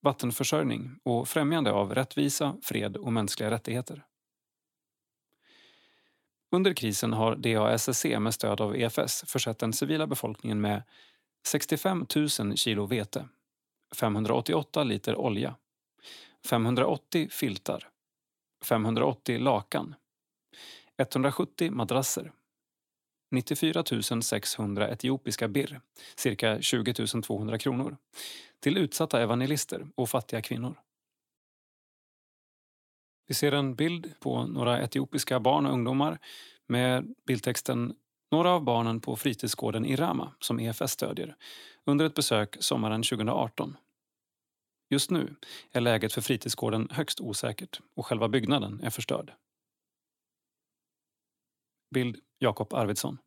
vattenförsörjning 0.01 0.99
och 1.03 1.27
främjande 1.27 1.71
av 1.71 1.95
rättvisa, 1.95 2.55
fred 2.61 2.97
och 2.97 3.13
mänskliga 3.13 3.51
rättigheter. 3.51 4.05
Under 6.51 6.73
krisen 6.73 7.13
har 7.13 7.35
DASSC 7.35 8.05
med 8.19 8.33
stöd 8.33 8.61
av 8.61 8.75
EFS 8.75 9.23
försett 9.27 9.59
den 9.59 9.73
civila 9.73 10.07
befolkningen 10.07 10.61
med 10.61 10.83
65 11.47 12.05
000 12.39 12.57
kilo 12.57 12.85
vete, 12.85 13.27
588 13.95 14.83
liter 14.83 15.15
olja, 15.15 15.55
580 16.45 17.27
filtar, 17.31 17.89
580 18.63 19.39
lakan, 19.39 19.95
170 20.97 21.71
madrasser, 21.71 22.31
94 23.31 23.83
600 24.21 24.89
etiopiska 24.89 25.47
birr, 25.47 25.81
cirka 26.15 26.61
20 26.61 26.93
200 27.23 27.57
kronor, 27.57 27.97
till 28.59 28.77
utsatta 28.77 29.21
evangelister 29.21 29.87
och 29.95 30.09
fattiga 30.09 30.41
kvinnor. 30.41 30.75
Vi 33.31 33.35
ser 33.35 33.51
en 33.51 33.75
bild 33.75 34.13
på 34.19 34.45
några 34.45 34.81
etiopiska 34.81 35.39
barn 35.39 35.65
och 35.65 35.73
ungdomar 35.73 36.19
med 36.67 37.15
bildtexten 37.25 37.95
Några 38.31 38.49
av 38.49 38.63
barnen 38.63 39.01
på 39.01 39.15
fritidsgården 39.15 39.85
i 39.85 39.95
Rama, 39.95 40.33
som 40.39 40.59
EFS 40.59 40.91
stödjer, 40.91 41.35
under 41.85 42.05
ett 42.05 42.13
besök 42.13 42.57
sommaren 42.59 43.03
2018. 43.03 43.77
Just 44.89 45.11
nu 45.11 45.35
är 45.71 45.81
läget 45.81 46.13
för 46.13 46.21
fritidsgården 46.21 46.87
högst 46.91 47.21
osäkert 47.21 47.79
och 47.95 48.05
själva 48.05 48.27
byggnaden 48.27 48.79
är 48.83 48.89
förstörd. 48.89 49.33
Bild 51.93 52.17
Jakob 52.39 52.73
Arvidsson. 52.73 53.17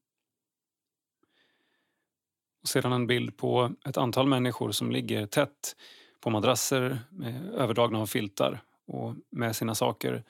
Och 2.62 2.68
sedan 2.68 2.92
en 2.92 3.06
bild 3.06 3.36
på 3.36 3.74
ett 3.84 3.96
antal 3.96 4.26
människor 4.26 4.70
som 4.72 4.90
ligger 4.90 5.26
tätt 5.26 5.76
på 6.20 6.30
madrasser 6.30 6.98
med 7.10 7.54
överdragna 7.54 7.98
av 7.98 8.06
filtar 8.06 8.62
och 8.86 9.14
med 9.30 9.56
sina 9.56 9.74
saker 9.74 10.24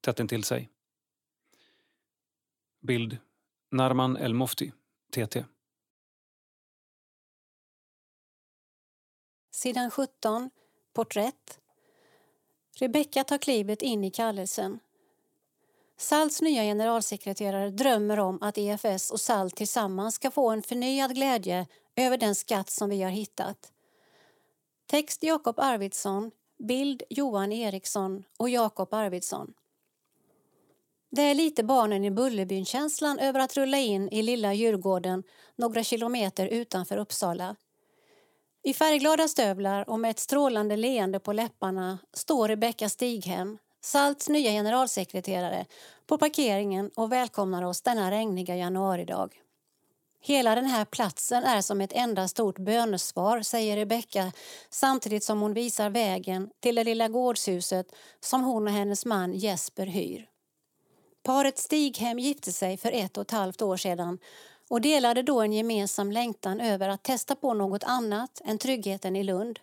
tätt 0.00 0.20
intill 0.20 0.44
sig. 0.44 0.70
Bild 2.80 3.16
Narman 3.70 4.16
El 4.16 4.34
Mofti, 4.34 4.72
TT. 5.12 5.44
Sidan 9.50 9.90
17, 9.90 10.50
porträtt. 10.92 11.60
Rebecka 12.76 13.24
tar 13.24 13.38
klivet 13.38 13.82
in 13.82 14.04
i 14.04 14.10
kallelsen. 14.10 14.78
SALTs 15.96 16.42
nya 16.42 16.62
generalsekreterare 16.62 17.70
drömmer 17.70 18.18
om 18.18 18.38
att 18.42 18.58
EFS 18.58 19.10
och 19.10 19.20
SALT 19.20 19.56
tillsammans 19.56 20.14
ska 20.14 20.30
få 20.30 20.50
en 20.50 20.62
förnyad 20.62 21.14
glädje 21.14 21.66
över 21.96 22.18
den 22.18 22.34
skatt 22.34 22.70
som 22.70 22.90
vi 22.90 23.02
har 23.02 23.10
hittat. 23.10 23.72
Text 24.86 25.22
Jakob 25.22 25.58
Arvidsson, 25.58 26.30
bild 26.62 27.02
Johan 27.10 27.52
Eriksson 27.52 28.24
och 28.38 28.48
Jakob 28.50 28.94
Arvidsson. 28.94 29.54
Det 31.10 31.22
är 31.22 31.34
lite 31.34 31.64
barnen 31.64 32.04
i 32.04 32.10
Bullerbyn-känslan 32.10 33.18
över 33.18 33.40
att 33.40 33.56
rulla 33.56 33.78
in 33.78 34.08
i 34.08 34.22
lilla 34.22 34.54
Djurgården 34.54 35.22
några 35.56 35.82
kilometer 35.82 36.46
utanför 36.46 36.96
Uppsala. 36.96 37.56
I 38.62 38.74
färgglada 38.74 39.28
stövlar 39.28 39.90
och 39.90 40.00
med 40.00 40.10
ett 40.10 40.18
strålande 40.18 40.76
leende 40.76 41.20
på 41.20 41.32
läpparna 41.32 41.98
står 42.12 42.48
Rebecka 42.48 42.88
Stighem, 42.88 43.58
Salts 43.80 44.28
nya 44.28 44.50
generalsekreterare, 44.50 45.66
på 46.06 46.18
parkeringen 46.18 46.90
och 46.96 47.12
välkomnar 47.12 47.62
oss 47.62 47.82
denna 47.82 48.10
regniga 48.10 48.56
januaridag. 48.56 49.42
Hela 50.24 50.54
den 50.54 50.66
här 50.66 50.84
platsen 50.84 51.44
är 51.44 51.60
som 51.60 51.80
ett 51.80 51.92
enda 51.92 52.28
stort 52.28 52.58
bönesvar, 52.58 53.42
säger 53.42 53.76
Rebecka 53.76 54.32
samtidigt 54.70 55.24
som 55.24 55.40
hon 55.40 55.54
visar 55.54 55.90
vägen 55.90 56.50
till 56.60 56.74
det 56.74 56.84
lilla 56.84 57.08
gårdshuset 57.08 57.86
som 58.20 58.44
hon 58.44 58.66
och 58.66 58.72
hennes 58.72 59.04
man 59.04 59.32
Jesper 59.32 59.86
hyr. 59.86 60.28
Paret 61.22 61.58
Stighem 61.58 62.18
gifte 62.18 62.52
sig 62.52 62.76
för 62.76 62.92
ett 62.92 63.16
och 63.16 63.22
ett 63.22 63.30
halvt 63.30 63.62
år 63.62 63.76
sedan 63.76 64.18
och 64.68 64.80
delade 64.80 65.22
då 65.22 65.40
en 65.40 65.52
gemensam 65.52 66.12
längtan 66.12 66.60
över 66.60 66.88
att 66.88 67.02
testa 67.02 67.34
på 67.34 67.54
något 67.54 67.84
annat 67.84 68.40
än 68.44 68.58
tryggheten 68.58 69.16
i 69.16 69.24
Lund. 69.24 69.58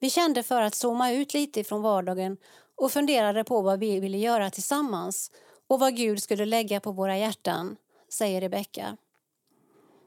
Vi 0.00 0.10
kände 0.10 0.42
för 0.42 0.62
att 0.62 0.74
zooma 0.74 1.12
ut 1.12 1.34
lite 1.34 1.64
från 1.64 1.82
vardagen 1.82 2.36
och 2.76 2.92
funderade 2.92 3.44
på 3.44 3.60
vad 3.60 3.78
vi 3.78 4.00
ville 4.00 4.18
göra 4.18 4.50
tillsammans 4.50 5.30
och 5.66 5.80
vad 5.80 5.96
Gud 5.96 6.22
skulle 6.22 6.44
lägga 6.44 6.80
på 6.80 6.92
våra 6.92 7.18
hjärtan, 7.18 7.76
säger 8.08 8.40
Rebecka. 8.40 8.96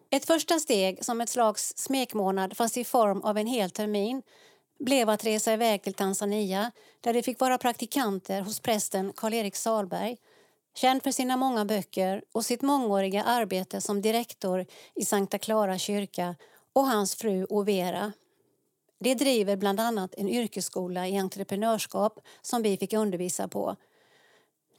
Ett 0.10 0.26
första 0.26 0.60
steg, 0.60 1.06
som 1.06 1.22
ett 1.22 1.30
slags 1.30 1.74
smekmånad 1.78 2.58
fast 2.58 2.78
i 2.78 2.84
form 2.84 3.22
av 3.22 3.38
en 3.38 3.48
hel 3.48 3.72
termin, 3.72 4.22
blev 4.80 5.10
att 5.10 5.26
resa 5.26 5.54
iväg 5.54 5.84
till 5.84 5.94
Tanzania 5.94 6.72
där 7.02 7.14
de 7.14 7.24
fick 7.24 7.40
vara 7.40 7.58
praktikanter 7.58 8.42
hos 8.42 8.60
prästen 8.60 9.14
Karl-Erik 9.16 9.56
Salberg 9.56 10.18
känd 10.76 11.04
för 11.04 11.12
sina 11.12 11.38
många 11.38 11.66
böcker 11.66 12.24
och 12.32 12.46
sitt 12.46 12.62
mångåriga 12.62 13.24
arbete 13.24 13.82
som 13.82 14.02
direktor 14.02 14.66
i 14.96 15.06
Sankta 15.06 15.38
Clara 15.38 15.78
kyrka 15.78 16.36
och 16.74 16.88
hans 16.88 17.16
fru 17.16 17.46
Overa. 17.50 18.14
De 19.00 19.16
driver 19.16 19.56
bland 19.56 19.80
annat 19.80 20.16
en 20.18 20.30
yrkesskola 20.30 21.08
i 21.08 21.18
entreprenörskap 21.18 22.20
som 22.42 22.62
vi 22.62 22.78
fick 22.78 22.94
undervisa 22.94 23.48
på. 23.48 23.76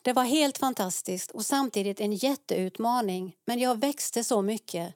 Det 0.02 0.12
var 0.12 0.24
helt 0.24 0.58
fantastiskt 0.58 1.30
och 1.30 1.46
samtidigt 1.46 2.00
en 2.00 2.12
jätteutmaning 2.12 3.36
men 3.44 3.58
jag 3.58 3.80
växte 3.80 4.24
så 4.24 4.42
mycket 4.42 4.94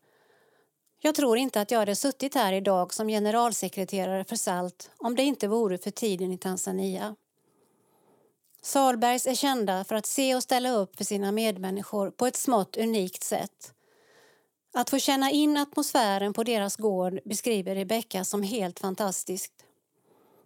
jag 1.05 1.15
tror 1.15 1.39
inte 1.39 1.61
att 1.61 1.71
jag 1.71 1.79
hade 1.79 1.97
suttit 1.97 2.35
här 2.35 2.53
idag 2.53 2.95
som 2.95 3.09
generalsekreterare 3.09 4.25
för 4.25 4.37
SALT 4.37 4.91
om 4.99 5.17
det 5.17 5.23
inte 5.23 5.49
vore 5.49 5.79
för 5.79 5.91
tiden 5.91 6.33
i 6.33 6.39
Tanzania. 6.39 7.17
Salbergs 8.63 9.27
är 9.27 9.35
kända 9.35 9.85
för 9.85 9.95
att 9.95 10.07
se 10.07 10.35
och 10.35 10.43
ställa 10.43 10.71
upp 10.71 10.97
för 10.97 11.05
sina 11.05 11.33
medmänniskor 11.33 12.11
på 12.11 12.27
ett 12.27 12.37
smått 12.37 12.77
unikt 12.77 13.23
sätt. 13.23 13.75
Att 14.75 14.91
få 14.91 14.99
känna 14.99 15.31
in 15.31 15.57
atmosfären 15.57 16.33
på 16.33 16.43
deras 16.43 16.77
gård 16.77 17.19
beskriver 17.25 17.75
Rebecka 17.75 18.25
som 18.25 18.43
helt 18.43 18.81
fantastiskt. 18.81 19.53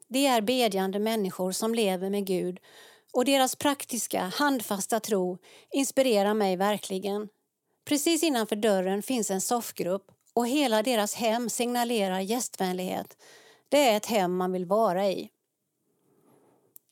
Det 0.08 0.26
är 0.26 0.40
bedjande 0.40 0.98
människor 0.98 1.52
som 1.52 1.74
lever 1.74 2.10
med 2.10 2.26
Gud 2.26 2.58
och 3.12 3.24
deras 3.24 3.56
praktiska, 3.56 4.32
handfasta 4.34 5.00
tro 5.00 5.38
inspirerar 5.70 6.34
mig 6.34 6.56
verkligen. 6.56 7.28
Precis 7.84 8.22
innanför 8.22 8.56
dörren 8.56 9.02
finns 9.02 9.30
en 9.30 9.40
soffgrupp 9.40 10.15
och 10.36 10.48
hela 10.48 10.82
deras 10.82 11.14
hem 11.14 11.50
signalerar 11.50 12.20
gästvänlighet. 12.20 13.16
Det 13.68 13.88
är 13.88 13.96
ett 13.96 14.06
hem 14.06 14.36
man 14.36 14.52
vill 14.52 14.66
vara 14.66 15.08
i. 15.08 15.30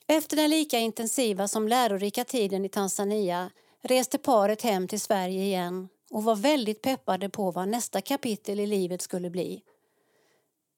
Efter 0.07 0.37
den 0.37 0.49
lika 0.49 0.79
intensiva 0.79 1.47
som 1.47 1.67
lärorika 1.67 2.23
tiden 2.23 2.65
i 2.65 2.69
Tanzania 2.69 3.51
reste 3.81 4.17
paret 4.17 4.61
hem 4.61 4.87
till 4.87 5.01
Sverige 5.01 5.43
igen 5.43 5.89
och 6.11 6.23
var 6.23 6.35
väldigt 6.35 6.81
peppade 6.81 7.29
på 7.29 7.51
vad 7.51 7.67
nästa 7.67 8.01
kapitel 8.01 8.59
i 8.59 8.67
livet 8.67 9.01
skulle 9.01 9.29
bli. 9.29 9.61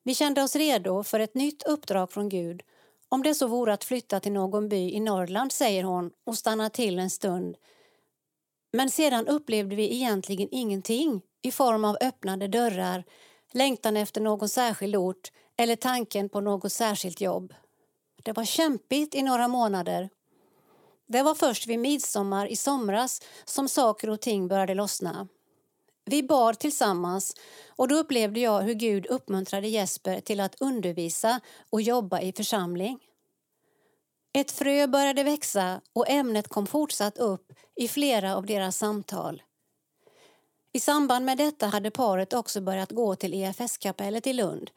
Vi 0.04 0.16
kände 0.16 0.44
oss 0.44 0.56
redo 0.56 1.04
för 1.04 1.20
ett 1.20 1.36
nytt 1.36 1.64
uppdrag 1.64 2.12
från 2.12 2.30
Gud 2.30 2.62
om 3.10 3.24
det 3.24 3.36
så 3.36 3.48
vore 3.48 3.74
att 3.74 3.84
flytta 3.84 4.20
till 4.20 4.32
någon 4.32 4.70
by 4.70 4.92
i 4.92 5.00
Norrland, 5.00 5.52
säger 5.52 5.84
hon 5.84 6.12
och 6.26 6.38
stannar 6.38 6.70
till 6.70 7.00
en 7.00 7.10
stund. 7.10 7.58
Men 8.72 8.90
sedan 8.90 9.28
upplevde 9.28 9.76
vi 9.76 9.94
egentligen 9.94 10.50
ingenting 10.52 11.22
i 11.48 11.52
form 11.52 11.86
av 11.86 11.98
öppnade 12.02 12.48
dörrar, 12.48 13.04
längtan 13.52 13.98
efter 13.98 14.22
någon 14.22 14.50
särskild 14.50 14.96
ort 14.96 15.32
eller 15.58 15.76
tanken 15.76 16.30
på 16.30 16.42
något 16.42 16.72
särskilt 16.72 17.22
jobb. 17.22 17.54
Det 18.24 18.34
var 18.34 18.46
kämpigt 18.46 19.16
i 19.16 19.22
några 19.22 19.48
månader. 19.48 20.10
Det 21.08 21.24
var 21.24 21.36
först 21.36 21.68
vid 21.68 21.80
midsommar 21.80 22.48
i 22.48 22.56
somras 22.56 23.22
som 23.46 23.70
saker 23.70 24.10
och 24.10 24.22
ting 24.22 24.48
började 24.48 24.74
lossna. 24.74 25.28
Vi 26.06 26.24
bad 26.24 26.60
tillsammans 26.60 27.36
och 27.68 27.88
då 27.88 27.96
upplevde 27.96 28.40
jag 28.40 28.62
hur 28.62 28.74
Gud 28.74 29.06
uppmuntrade 29.06 29.68
Jesper 29.68 30.20
till 30.20 30.40
att 30.40 30.62
undervisa 30.62 31.40
och 31.70 31.82
jobba 31.82 32.22
i 32.22 32.34
församling. 32.34 33.00
Ett 34.34 34.52
frö 34.52 34.88
började 34.88 35.24
växa 35.24 35.82
och 35.94 36.10
ämnet 36.10 36.48
kom 36.48 36.68
fortsatt 36.68 37.18
upp 37.18 37.52
i 37.76 37.88
flera 37.88 38.36
av 38.36 38.46
deras 38.46 38.78
samtal. 38.78 39.42
I 40.78 40.80
samband 40.80 41.26
med 41.26 41.38
detta 41.38 41.68
hade 41.68 41.92
paret 41.92 42.34
också 42.34 42.62
börjat 42.62 42.92
gå 42.92 43.16
till 43.16 43.34
EFS-kapellet 43.34 44.28
i 44.28 44.34
Lund. 44.34 44.72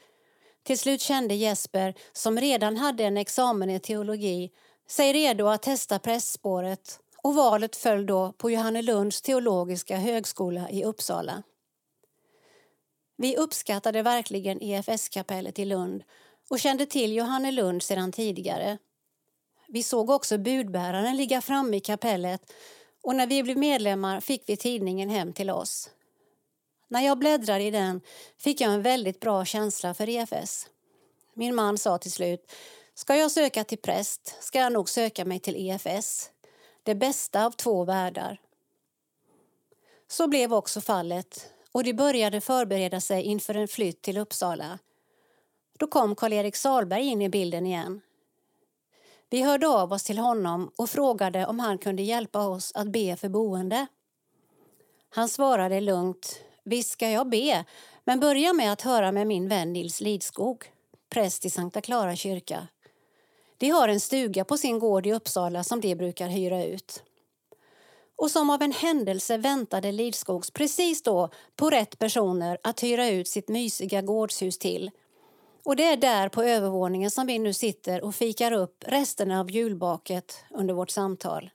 Till 0.63 0.79
slut 0.79 1.01
kände 1.01 1.35
Jesper, 1.35 1.95
som 2.13 2.41
redan 2.41 2.77
hade 2.77 3.05
en 3.05 3.17
examen 3.17 3.71
i 3.71 3.81
teologi, 3.81 4.51
sig 4.89 5.13
redo 5.13 5.47
att 5.47 5.63
testa 5.63 5.99
prästspåret 5.99 7.01
och 7.23 7.35
valet 7.35 7.77
föll 7.77 8.07
då 8.07 8.33
på 8.33 8.51
Johannelunds 8.51 9.23
teologiska 9.23 9.97
högskola 9.97 10.71
i 10.71 10.85
Uppsala. 10.85 11.43
Vi 13.17 13.37
uppskattade 13.37 14.03
verkligen 14.03 14.63
EFS-kapellet 14.63 15.59
i 15.59 15.65
Lund 15.65 16.03
och 16.51 16.61
kände 16.61 16.87
till 16.87 17.17
Johannelund 17.17 17.83
sedan 17.83 18.13
tidigare. 18.13 18.79
Vi 19.69 19.83
såg 19.83 20.11
också 20.11 20.39
budbäraren 20.39 21.17
ligga 21.17 21.41
framme 21.41 21.77
i 21.77 21.81
kapellet 21.81 22.53
och 23.03 23.17
när 23.17 23.27
vi 23.27 23.43
blev 23.43 23.59
medlemmar 23.59 24.21
fick 24.21 24.43
vi 24.47 24.57
tidningen 24.57 25.09
hem 25.09 25.33
till 25.33 25.51
oss. 25.51 25.91
När 26.89 27.01
jag 27.01 27.19
bläddrade 27.19 27.65
i 27.65 27.71
den 27.71 28.01
fick 28.39 28.61
jag 28.61 28.73
en 28.73 28.83
väldigt 28.83 29.21
bra 29.21 29.45
känsla 29.45 29.95
för 29.95 30.09
EFS. 30.09 30.69
Min 31.35 31.55
man 31.55 31.79
sa 31.79 31.99
till 31.99 32.13
slut, 32.13 32.53
ska 32.95 33.17
jag 33.17 33.31
söka 33.31 33.65
till 33.65 33.79
präst 33.79 34.37
ska 34.41 34.59
jag 34.59 34.73
nog 34.73 34.89
söka 34.89 35.25
mig 35.25 35.41
till 35.41 35.57
EFS. 35.57 36.31
Det 36.83 36.95
bästa 36.95 37.47
av 37.47 37.51
två 37.51 37.85
världar. 37.85 38.41
Så 40.09 40.29
blev 40.29 40.55
också 40.55 40.81
fallet 40.81 41.51
och 41.73 41.85
de 41.85 41.93
började 41.93 42.41
förbereda 42.41 43.01
sig 43.01 43.23
inför 43.23 43.55
en 43.55 43.69
flytt 43.69 44.03
till 44.03 44.19
Uppsala. 44.19 44.79
Då 45.79 45.87
kom 45.87 46.17
Karl-Erik 46.17 46.57
Salberg 46.57 47.07
in 47.07 47.23
i 47.23 47.29
bilden 47.29 47.67
igen. 47.67 48.01
Vi 49.31 49.43
hörde 49.43 49.69
av 49.69 49.93
oss 49.93 50.03
till 50.03 50.19
honom 50.19 50.71
och 50.77 50.91
frågade 50.91 51.47
om 51.47 51.59
han 51.59 51.79
kunde 51.79 52.03
hjälpa 52.03 52.49
oss 52.49 52.73
att 52.75 52.89
be 52.89 53.17
för 53.17 53.29
boende. 53.29 53.87
Han 55.11 55.29
svarade 55.29 55.81
lugnt, 55.81 56.41
visst 56.65 56.91
ska 56.91 57.11
jag 57.11 57.29
be, 57.29 57.65
men 58.05 58.21
börja 58.21 58.53
med 58.53 58.73
att 58.73 58.83
höra 58.83 59.13
med 59.13 59.27
min 59.27 59.49
vän 59.49 59.73
Nils 59.73 60.01
Lidskog, 60.01 60.65
präst 61.11 61.45
i 61.45 61.51
Sankta 61.51 61.81
Clara 61.81 62.17
kyrka. 62.17 62.69
De 63.59 63.71
har 63.71 63.89
en 63.89 64.01
stuga 64.01 64.45
på 64.45 64.57
sin 64.57 64.79
gård 64.79 65.07
i 65.07 65.13
Uppsala 65.13 65.65
som 65.65 65.81
de 65.81 65.95
brukar 65.95 66.29
hyra 66.29 66.65
ut. 66.65 67.03
Och 68.17 68.31
som 68.31 68.51
av 68.51 68.63
en 68.63 68.73
händelse 68.73 69.37
väntade 69.37 69.93
Lidskogs 69.93 70.51
precis 70.51 71.03
då 71.03 71.29
på 71.57 71.71
rätt 71.71 71.99
personer 71.99 72.59
att 72.63 72.83
hyra 72.83 73.09
ut 73.09 73.29
sitt 73.29 73.49
mysiga 73.49 74.03
gårdshus 74.03 74.59
till 74.59 74.91
och 75.65 75.77
det 75.77 75.85
är 75.85 75.97
där 75.97 76.29
på 76.29 76.43
övervåningen 76.43 77.11
som 77.11 77.27
vi 77.27 77.39
nu 77.39 77.53
sitter 77.53 78.05
och 78.05 78.15
fikar 78.15 78.53
upp 78.53 78.85
resterna 78.87 79.41
av 79.41 79.51
julbaket 79.51 80.45
under 80.51 80.75
vårt 80.75 80.91
samtal. 80.91 81.51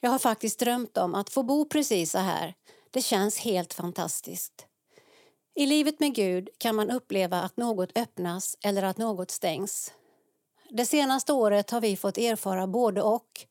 Jag 0.00 0.10
har 0.10 0.18
faktiskt 0.18 0.58
drömt 0.58 0.96
om 0.96 1.14
att 1.14 1.30
få 1.30 1.42
bo 1.42 1.64
precis 1.64 2.10
så 2.10 2.18
här. 2.18 2.54
Det 2.90 3.02
känns 3.02 3.38
helt 3.38 3.74
fantastiskt. 3.74 4.66
I 5.54 5.66
livet 5.66 6.00
med 6.00 6.14
Gud 6.14 6.48
kan 6.58 6.76
man 6.76 6.90
uppleva 6.90 7.42
att 7.42 7.56
något 7.56 7.98
öppnas 7.98 8.56
eller 8.64 8.82
att 8.82 8.98
något 8.98 9.30
stängs. 9.30 9.92
Det 10.70 10.86
senaste 10.86 11.32
året 11.32 11.70
har 11.70 11.80
vi 11.80 11.96
fått 11.96 12.18
erfara 12.18 12.66
både 12.66 13.02
och. 13.02 13.46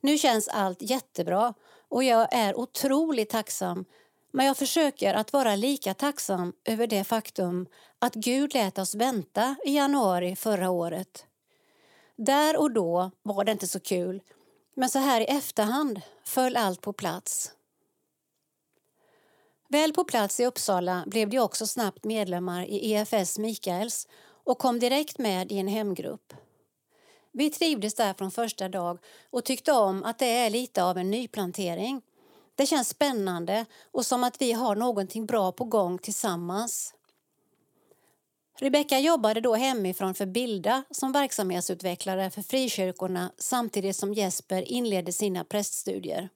Nu 0.00 0.18
känns 0.18 0.48
allt 0.48 0.82
jättebra 0.82 1.54
och 1.88 2.04
jag 2.04 2.28
är 2.32 2.58
otroligt 2.58 3.30
tacksam 3.30 3.84
men 4.30 4.46
jag 4.46 4.56
försöker 4.56 5.14
att 5.14 5.32
vara 5.32 5.56
lika 5.56 5.94
tacksam 5.94 6.52
över 6.64 6.86
det 6.86 7.04
faktum 7.04 7.66
att 7.98 8.14
Gud 8.14 8.54
lät 8.54 8.78
oss 8.78 8.94
vänta 8.94 9.56
i 9.64 9.76
januari 9.76 10.36
förra 10.36 10.70
året. 10.70 11.26
Där 12.16 12.56
och 12.56 12.70
då 12.70 13.10
var 13.22 13.44
det 13.44 13.52
inte 13.52 13.66
så 13.66 13.80
kul, 13.80 14.22
men 14.74 14.88
så 14.88 14.98
här 14.98 15.20
i 15.20 15.24
efterhand 15.24 16.00
föll 16.24 16.56
allt 16.56 16.80
på 16.80 16.92
plats. 16.92 17.52
Väl 19.68 19.92
på 19.92 20.04
plats 20.04 20.40
i 20.40 20.46
Uppsala 20.46 21.04
blev 21.06 21.30
de 21.30 21.38
också 21.38 21.66
snabbt 21.66 22.04
medlemmar 22.04 22.64
i 22.64 22.92
EFS 22.92 23.38
Mikaels 23.38 24.08
och 24.44 24.58
kom 24.58 24.78
direkt 24.78 25.18
med 25.18 25.52
i 25.52 25.58
en 25.58 25.68
hemgrupp. 25.68 26.32
Vi 27.32 27.50
trivdes 27.50 27.94
där 27.94 28.14
från 28.14 28.30
första 28.30 28.68
dag 28.68 28.98
och 29.30 29.44
tyckte 29.44 29.72
om 29.72 30.04
att 30.04 30.18
det 30.18 30.26
är 30.26 30.50
lite 30.50 30.84
av 30.84 30.98
en 30.98 31.10
nyplantering 31.10 32.02
det 32.58 32.66
känns 32.66 32.88
spännande 32.88 33.66
och 33.92 34.06
som 34.06 34.24
att 34.24 34.40
vi 34.40 34.52
har 34.52 34.76
någonting 34.76 35.26
bra 35.26 35.52
på 35.52 35.64
gång 35.64 35.98
tillsammans. 35.98 36.94
Rebecka 38.58 38.98
jobbade 38.98 39.40
då 39.40 39.54
hemifrån 39.54 40.14
för 40.14 40.26
Bilda 40.26 40.84
som 40.90 41.12
verksamhetsutvecklare 41.12 42.30
för 42.30 42.42
frikyrkorna 42.42 43.32
samtidigt 43.38 43.96
som 43.96 44.14
Jesper 44.14 44.72
inledde 44.72 45.12
sina 45.12 45.44
präststudier. 45.44 46.28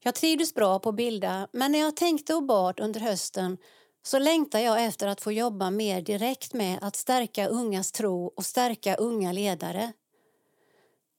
Jag 0.00 0.14
trivdes 0.14 0.54
bra 0.54 0.78
på 0.78 0.92
Bilda, 0.92 1.48
men 1.52 1.72
när 1.72 1.78
jag 1.78 1.96
tänkte 1.96 2.34
och 2.34 2.42
bad 2.42 2.80
under 2.80 3.00
hösten 3.00 3.58
så 4.02 4.18
längtar 4.18 4.58
jag 4.58 4.84
efter 4.84 5.06
att 5.06 5.20
få 5.20 5.32
jobba 5.32 5.70
mer 5.70 6.02
direkt 6.02 6.52
med 6.54 6.78
att 6.82 6.96
stärka 6.96 7.46
ungas 7.46 7.92
tro 7.92 8.26
och 8.26 8.44
stärka 8.44 8.94
unga 8.94 9.32
ledare. 9.32 9.92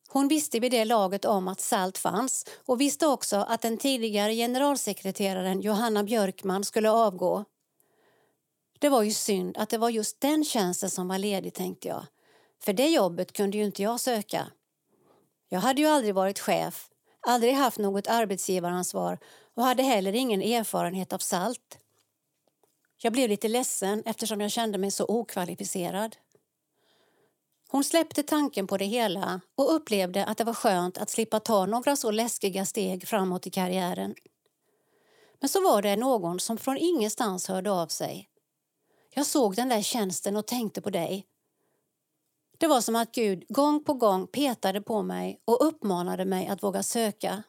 Hon 0.10 0.28
visste 0.28 0.60
vid 0.60 0.72
det 0.72 0.86
laget 0.86 1.26
om 1.26 1.48
att 1.48 1.62
SALT 1.62 1.98
fanns 1.98 2.46
och 2.66 2.82
visste 2.82 3.08
också 3.08 3.36
att 3.38 3.62
den 3.62 3.78
tidigare 3.78 4.36
generalsekreteraren 4.36 5.62
Johanna 5.62 6.04
Björkman 6.04 6.64
skulle 6.64 6.92
avgå. 6.92 7.46
Det 8.80 8.90
var 8.90 9.04
ju 9.04 9.12
synd 9.14 9.58
att 9.58 9.70
det 9.70 9.78
var 9.78 9.90
just 9.90 10.22
den 10.22 10.44
tjänsten 10.44 10.90
som 10.90 11.08
var 11.08 11.18
ledig, 11.18 11.54
tänkte 11.54 11.88
jag. 11.88 12.06
För 12.64 12.74
det 12.74 12.88
jobbet 12.88 13.32
kunde 13.32 13.58
ju 13.58 13.64
inte 13.64 13.84
jag 13.84 14.00
söka. 14.00 14.48
Jag 15.50 15.60
hade 15.60 15.82
ju 15.82 15.88
aldrig 15.88 16.16
varit 16.16 16.40
chef, 16.40 16.90
aldrig 17.28 17.54
haft 17.54 17.78
något 17.78 18.08
arbetsgivaransvar 18.08 19.20
och 19.56 19.64
hade 19.64 19.84
heller 19.84 20.14
ingen 20.14 20.42
erfarenhet 20.42 21.14
av 21.14 21.18
SALT. 21.18 21.80
Jag 22.98 23.14
blev 23.14 23.30
lite 23.30 23.48
ledsen 23.48 24.04
eftersom 24.06 24.42
jag 24.42 24.52
kände 24.52 24.78
mig 24.78 24.92
så 24.92 25.06
okvalificerad. 25.08 26.16
Hon 27.76 27.84
släppte 27.84 28.24
tanken 28.24 28.68
på 28.68 28.78
det 28.78 28.86
hela 28.86 29.42
och 29.56 29.76
upplevde 29.76 30.26
att 30.26 30.38
det 30.38 30.44
var 30.44 30.54
skönt 30.54 30.98
att 30.98 31.10
slippa 31.10 31.40
ta 31.40 31.66
några 31.66 31.96
så 31.96 32.12
läskiga 32.12 32.66
steg 32.66 33.08
framåt 33.08 33.48
i 33.48 33.50
karriären. 33.50 34.16
Men 35.40 35.50
så 35.50 35.62
var 35.62 35.82
det 35.82 35.96
någon 35.96 36.40
som 36.40 36.58
från 36.58 36.78
ingenstans 36.78 37.48
hörde 37.48 37.72
av 37.72 37.88
sig. 37.88 38.30
Jag 39.14 39.26
såg 39.26 39.56
den 39.56 39.70
där 39.70 39.82
tjänsten 39.82 40.36
och 40.36 40.46
tänkte 40.46 40.82
på 40.82 40.90
dig. 40.90 41.26
Det 42.58 42.68
var 42.68 42.82
som 42.82 42.96
att 42.96 43.12
Gud 43.12 43.46
gång 43.50 43.84
på 43.84 43.94
gång 43.94 44.28
petade 44.28 44.82
på 44.82 45.02
mig 45.02 45.42
och 45.46 45.68
uppmanade 45.68 46.26
mig 46.26 46.48
att 46.48 46.64
våga 46.64 46.84
söka. 46.84 47.44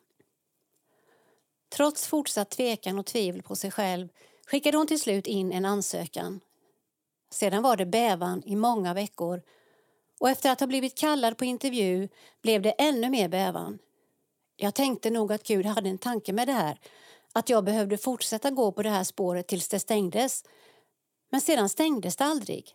Trots 1.77 2.07
fortsatt 2.07 2.51
tvekan 2.51 2.99
och 2.99 3.07
tvivel 3.07 3.43
på 3.43 3.57
sig 3.57 3.71
själv 3.71 4.09
skickade 4.47 4.79
hon 4.79 4.87
till 4.87 5.01
slut 5.01 5.27
in 5.27 5.53
en 5.53 5.65
ansökan. 5.65 6.41
Sedan 7.31 7.63
var 7.63 7.77
det 7.77 7.87
bävan 7.87 8.43
i 8.47 8.57
många 8.57 8.95
veckor 8.95 9.43
och 10.21 10.31
efter 10.31 10.51
att 10.51 10.61
ha 10.61 10.67
blivit 10.67 10.99
kallad 10.99 11.39
på 11.39 11.45
intervju 11.45 12.09
blev 12.43 12.63
det 12.63 12.71
ännu 12.71 13.11
mer 13.11 13.29
bävan. 13.29 13.79
Jag 14.57 14.75
tänkte 14.75 15.11
nog 15.11 15.33
att 15.33 15.43
Gud 15.43 15.67
hade 15.67 15.89
en 15.89 15.99
tanke 15.99 16.33
med 16.33 16.49
det 16.49 16.53
här, 16.53 16.79
att 17.33 17.49
jag 17.49 17.65
behövde 17.65 17.99
fortsätta 17.99 18.51
gå 18.51 18.73
på 18.73 18.83
det 18.83 18.91
här 18.91 19.05
spåret 19.05 19.47
tills 19.47 19.69
det 19.69 19.81
stängdes. 19.81 20.45
Men 21.31 21.41
sedan 21.41 21.69
stängdes 21.69 22.17
det 22.17 22.25
aldrig. 22.25 22.75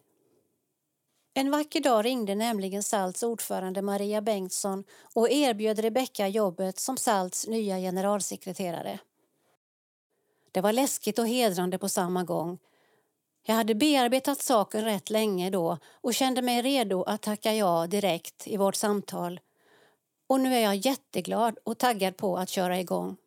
En 1.33 1.51
vacker 1.51 1.81
dag 1.81 2.05
ringde 2.05 2.35
nämligen 2.35 2.83
Salts 2.83 3.23
ordförande 3.23 3.81
Maria 3.81 4.21
Bengtsson 4.21 4.83
och 5.15 5.29
erbjöd 5.29 5.79
Rebecka 5.79 6.27
jobbet 6.27 6.79
som 6.79 6.97
Salts 6.97 7.47
nya 7.47 7.77
generalsekreterare. 7.77 8.99
Det 10.51 10.61
var 10.61 10.73
läskigt 10.73 11.19
och 11.19 11.27
hedrande 11.27 11.77
på 11.77 11.89
samma 11.89 12.23
gång 12.23 12.57
jag 13.43 13.55
hade 13.55 13.75
bearbetat 13.75 14.41
saken 14.41 14.85
rätt 14.85 15.09
länge 15.09 15.49
då 15.49 15.77
och 15.93 16.13
kände 16.13 16.41
mig 16.41 16.61
redo 16.61 17.03
att 17.03 17.21
tacka 17.21 17.53
ja 17.53 17.87
direkt 17.87 18.47
i 18.47 18.57
vårt 18.57 18.75
samtal. 18.75 19.39
Och 20.27 20.39
nu 20.39 20.55
är 20.55 20.59
jag 20.59 20.75
jätteglad 20.75 21.57
och 21.63 21.77
taggad 21.77 22.17
på 22.17 22.37
att 22.37 22.49
köra 22.49 22.79
igång. 22.79 23.17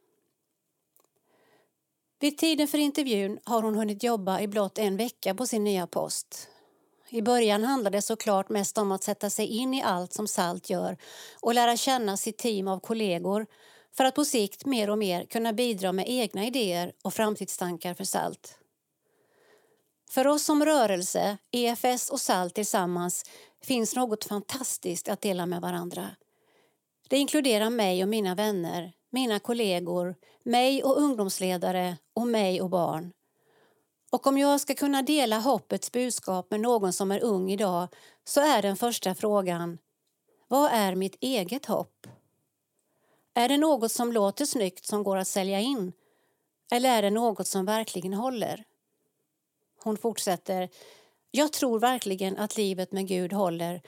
Vid 2.20 2.38
tiden 2.38 2.68
för 2.68 2.78
intervjun 2.78 3.38
har 3.44 3.62
hon 3.62 3.74
hunnit 3.74 4.02
jobba 4.02 4.40
i 4.40 4.48
blott 4.48 4.78
en 4.78 4.96
vecka 4.96 5.34
på 5.34 5.46
sin 5.46 5.64
nya 5.64 5.86
post. 5.86 6.48
I 7.08 7.22
början 7.22 7.64
handlade 7.64 7.98
det 7.98 8.02
såklart 8.02 8.48
mest 8.48 8.78
om 8.78 8.92
att 8.92 9.04
sätta 9.04 9.30
sig 9.30 9.46
in 9.46 9.74
i 9.74 9.82
allt 9.82 10.12
som 10.12 10.28
Salt 10.28 10.70
gör 10.70 10.96
och 11.40 11.54
lära 11.54 11.76
känna 11.76 12.16
sitt 12.16 12.38
team 12.38 12.68
av 12.68 12.80
kollegor 12.80 13.46
för 13.96 14.04
att 14.04 14.14
på 14.14 14.24
sikt 14.24 14.66
mer 14.66 14.90
och 14.90 14.98
mer 14.98 15.24
kunna 15.24 15.52
bidra 15.52 15.92
med 15.92 16.04
egna 16.08 16.46
idéer 16.46 16.92
och 17.02 17.14
framtidstankar 17.14 17.94
för 17.94 18.04
SALT. 18.04 18.58
För 20.14 20.26
oss 20.26 20.44
som 20.44 20.64
rörelse, 20.64 21.38
EFS 21.50 22.10
och 22.10 22.20
SALT 22.20 22.54
tillsammans 22.54 23.24
finns 23.62 23.96
något 23.96 24.24
fantastiskt 24.24 25.08
att 25.08 25.20
dela 25.20 25.46
med 25.46 25.60
varandra. 25.60 26.10
Det 27.08 27.16
inkluderar 27.16 27.70
mig 27.70 28.02
och 28.02 28.08
mina 28.08 28.34
vänner, 28.34 28.92
mina 29.10 29.38
kollegor, 29.38 30.14
mig 30.42 30.82
och 30.82 30.98
ungdomsledare 30.98 31.96
och 32.14 32.26
mig 32.26 32.62
och 32.62 32.70
barn. 32.70 33.12
Och 34.12 34.26
om 34.26 34.38
jag 34.38 34.60
ska 34.60 34.74
kunna 34.74 35.02
dela 35.02 35.38
hoppets 35.38 35.92
budskap 35.92 36.50
med 36.50 36.60
någon 36.60 36.92
som 36.92 37.10
är 37.10 37.22
ung 37.22 37.50
idag 37.50 37.88
så 38.24 38.40
är 38.40 38.62
den 38.62 38.76
första 38.76 39.14
frågan 39.14 39.78
Vad 40.48 40.70
är 40.72 40.94
mitt 40.94 41.16
eget 41.20 41.66
hopp? 41.66 42.06
Är 43.34 43.48
det 43.48 43.56
något 43.56 43.92
som 43.92 44.12
låter 44.12 44.46
snyggt 44.46 44.86
som 44.86 45.02
går 45.02 45.16
att 45.16 45.28
sälja 45.28 45.60
in? 45.60 45.92
Eller 46.72 46.98
är 46.98 47.02
det 47.02 47.10
något 47.10 47.46
som 47.46 47.64
verkligen 47.64 48.14
håller? 48.14 48.64
Hon 49.84 49.96
fortsätter. 49.96 50.68
Jag 51.30 51.52
tror 51.52 51.78
verkligen 51.78 52.38
att 52.38 52.56
livet 52.56 52.92
med 52.92 53.08
Gud 53.08 53.32
håller 53.32 53.82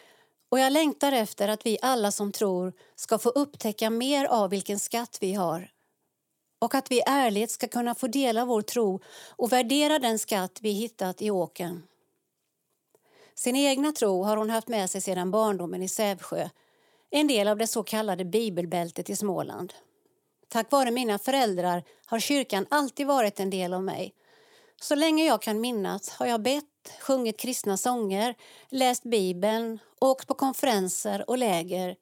och 0.49 0.59
jag 0.59 0.73
längtar 0.73 1.13
efter 1.13 1.49
att 1.49 1.67
vi 1.67 1.79
alla 1.83 2.13
som 2.13 2.33
tror 2.33 2.73
ska 2.95 3.19
få 3.19 3.29
upptäcka 3.29 3.91
mer 3.91 4.25
av 4.25 4.51
vilken 4.51 4.79
skatt 4.79 5.19
vi 5.21 5.35
har 5.35 5.71
och 6.59 6.75
att 6.75 6.91
vi 6.91 7.03
ärligt 7.07 7.51
ska 7.51 7.69
kunna 7.69 7.95
få 7.95 8.07
dela 8.07 8.45
vår 8.45 8.63
tro 8.63 9.01
och 9.29 9.53
värdera 9.53 9.99
den 9.99 10.19
skatt 10.19 10.59
vi 10.63 10.71
hittat 10.71 11.23
i 11.23 11.31
åken. 11.31 11.83
Sin 13.35 13.57
egna 13.57 13.93
tro 13.93 14.23
har 14.23 14.37
hon 14.37 14.51
haft 14.51 14.69
med 14.69 14.91
sig 14.91 15.01
sedan 15.01 15.31
barndomen 15.31 15.83
i 15.83 15.89
Sävsjö, 15.89 16.49
en 17.11 17.27
del 17.27 17.49
av 17.49 17.59
det 17.59 17.67
så 17.67 17.83
kallade 17.83 18.25
bibelbältet 18.25 19.11
i 19.11 19.17
Småland. 19.17 19.75
Tack 20.49 20.71
vare 20.71 20.91
mina 20.91 21.19
föräldrar 21.19 21.83
har 22.07 22.21
kyrkan 22.21 22.67
alltid 22.71 23.07
varit 23.07 23.41
en 23.41 23.51
del 23.51 23.73
av 23.73 23.83
mig. 23.83 24.15
Så 24.81 24.95
länge 24.95 25.25
jag 25.25 25.43
kan 25.43 25.61
minnas 25.61 26.09
har 26.09 26.27
jag 26.27 26.43
bett, 26.43 26.65
sjungit 27.01 27.39
kristna 27.39 27.77
sånger, 27.77 28.35
läst 28.69 29.03
Bibeln, 29.03 29.79
åkt 30.01 30.27
på 30.27 30.35
konferenser 30.35 31.31
och 31.31 31.39
läger 31.39 31.97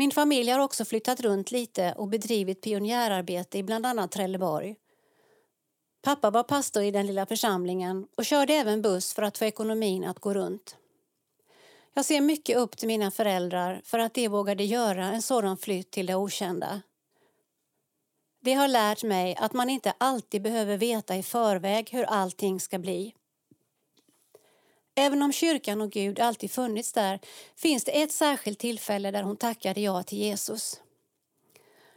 min 0.00 0.10
familj 0.10 0.50
har 0.50 0.58
också 0.58 0.84
flyttat 0.84 1.20
runt 1.20 1.50
lite 1.50 1.92
och 1.92 2.08
bedrivit 2.08 2.62
pionjärarbete 2.62 3.58
i 3.58 3.62
bland 3.62 3.86
annat 3.86 4.12
Trelleborg. 4.12 4.76
Pappa 6.02 6.30
var 6.30 6.42
pastor 6.42 6.82
i 6.82 6.90
den 6.90 7.06
lilla 7.06 7.26
församlingen 7.26 8.06
och 8.16 8.24
körde 8.24 8.54
även 8.54 8.82
buss 8.82 9.14
för 9.14 9.22
att 9.22 9.38
få 9.38 9.44
ekonomin 9.44 10.04
att 10.04 10.18
gå 10.18 10.34
runt. 10.34 10.76
Jag 11.94 12.04
ser 12.04 12.20
mycket 12.20 12.56
upp 12.56 12.76
till 12.76 12.88
mina 12.88 13.10
föräldrar 13.10 13.80
för 13.84 13.98
att 13.98 14.14
de 14.14 14.28
vågade 14.28 14.64
göra 14.64 15.04
en 15.04 15.22
sådan 15.22 15.56
flytt 15.56 15.90
till 15.90 16.06
det 16.06 16.14
okända. 16.14 16.82
Det 18.40 18.52
har 18.54 18.68
lärt 18.68 19.02
mig 19.02 19.36
att 19.36 19.52
man 19.52 19.70
inte 19.70 19.94
alltid 19.98 20.42
behöver 20.42 20.76
veta 20.76 21.16
i 21.16 21.22
förväg 21.22 21.90
hur 21.92 22.04
allting 22.04 22.60
ska 22.60 22.78
bli. 22.78 23.14
Även 24.94 25.22
om 25.22 25.32
kyrkan 25.32 25.80
och 25.80 25.90
Gud 25.90 26.20
alltid 26.20 26.50
funnits 26.50 26.92
där 26.92 27.20
finns 27.56 27.84
det 27.84 28.02
ett 28.02 28.12
särskilt 28.12 28.58
tillfälle 28.58 29.10
där 29.10 29.22
hon 29.22 29.36
tackade 29.36 29.80
ja 29.80 30.02
till 30.02 30.18
Jesus. 30.18 30.80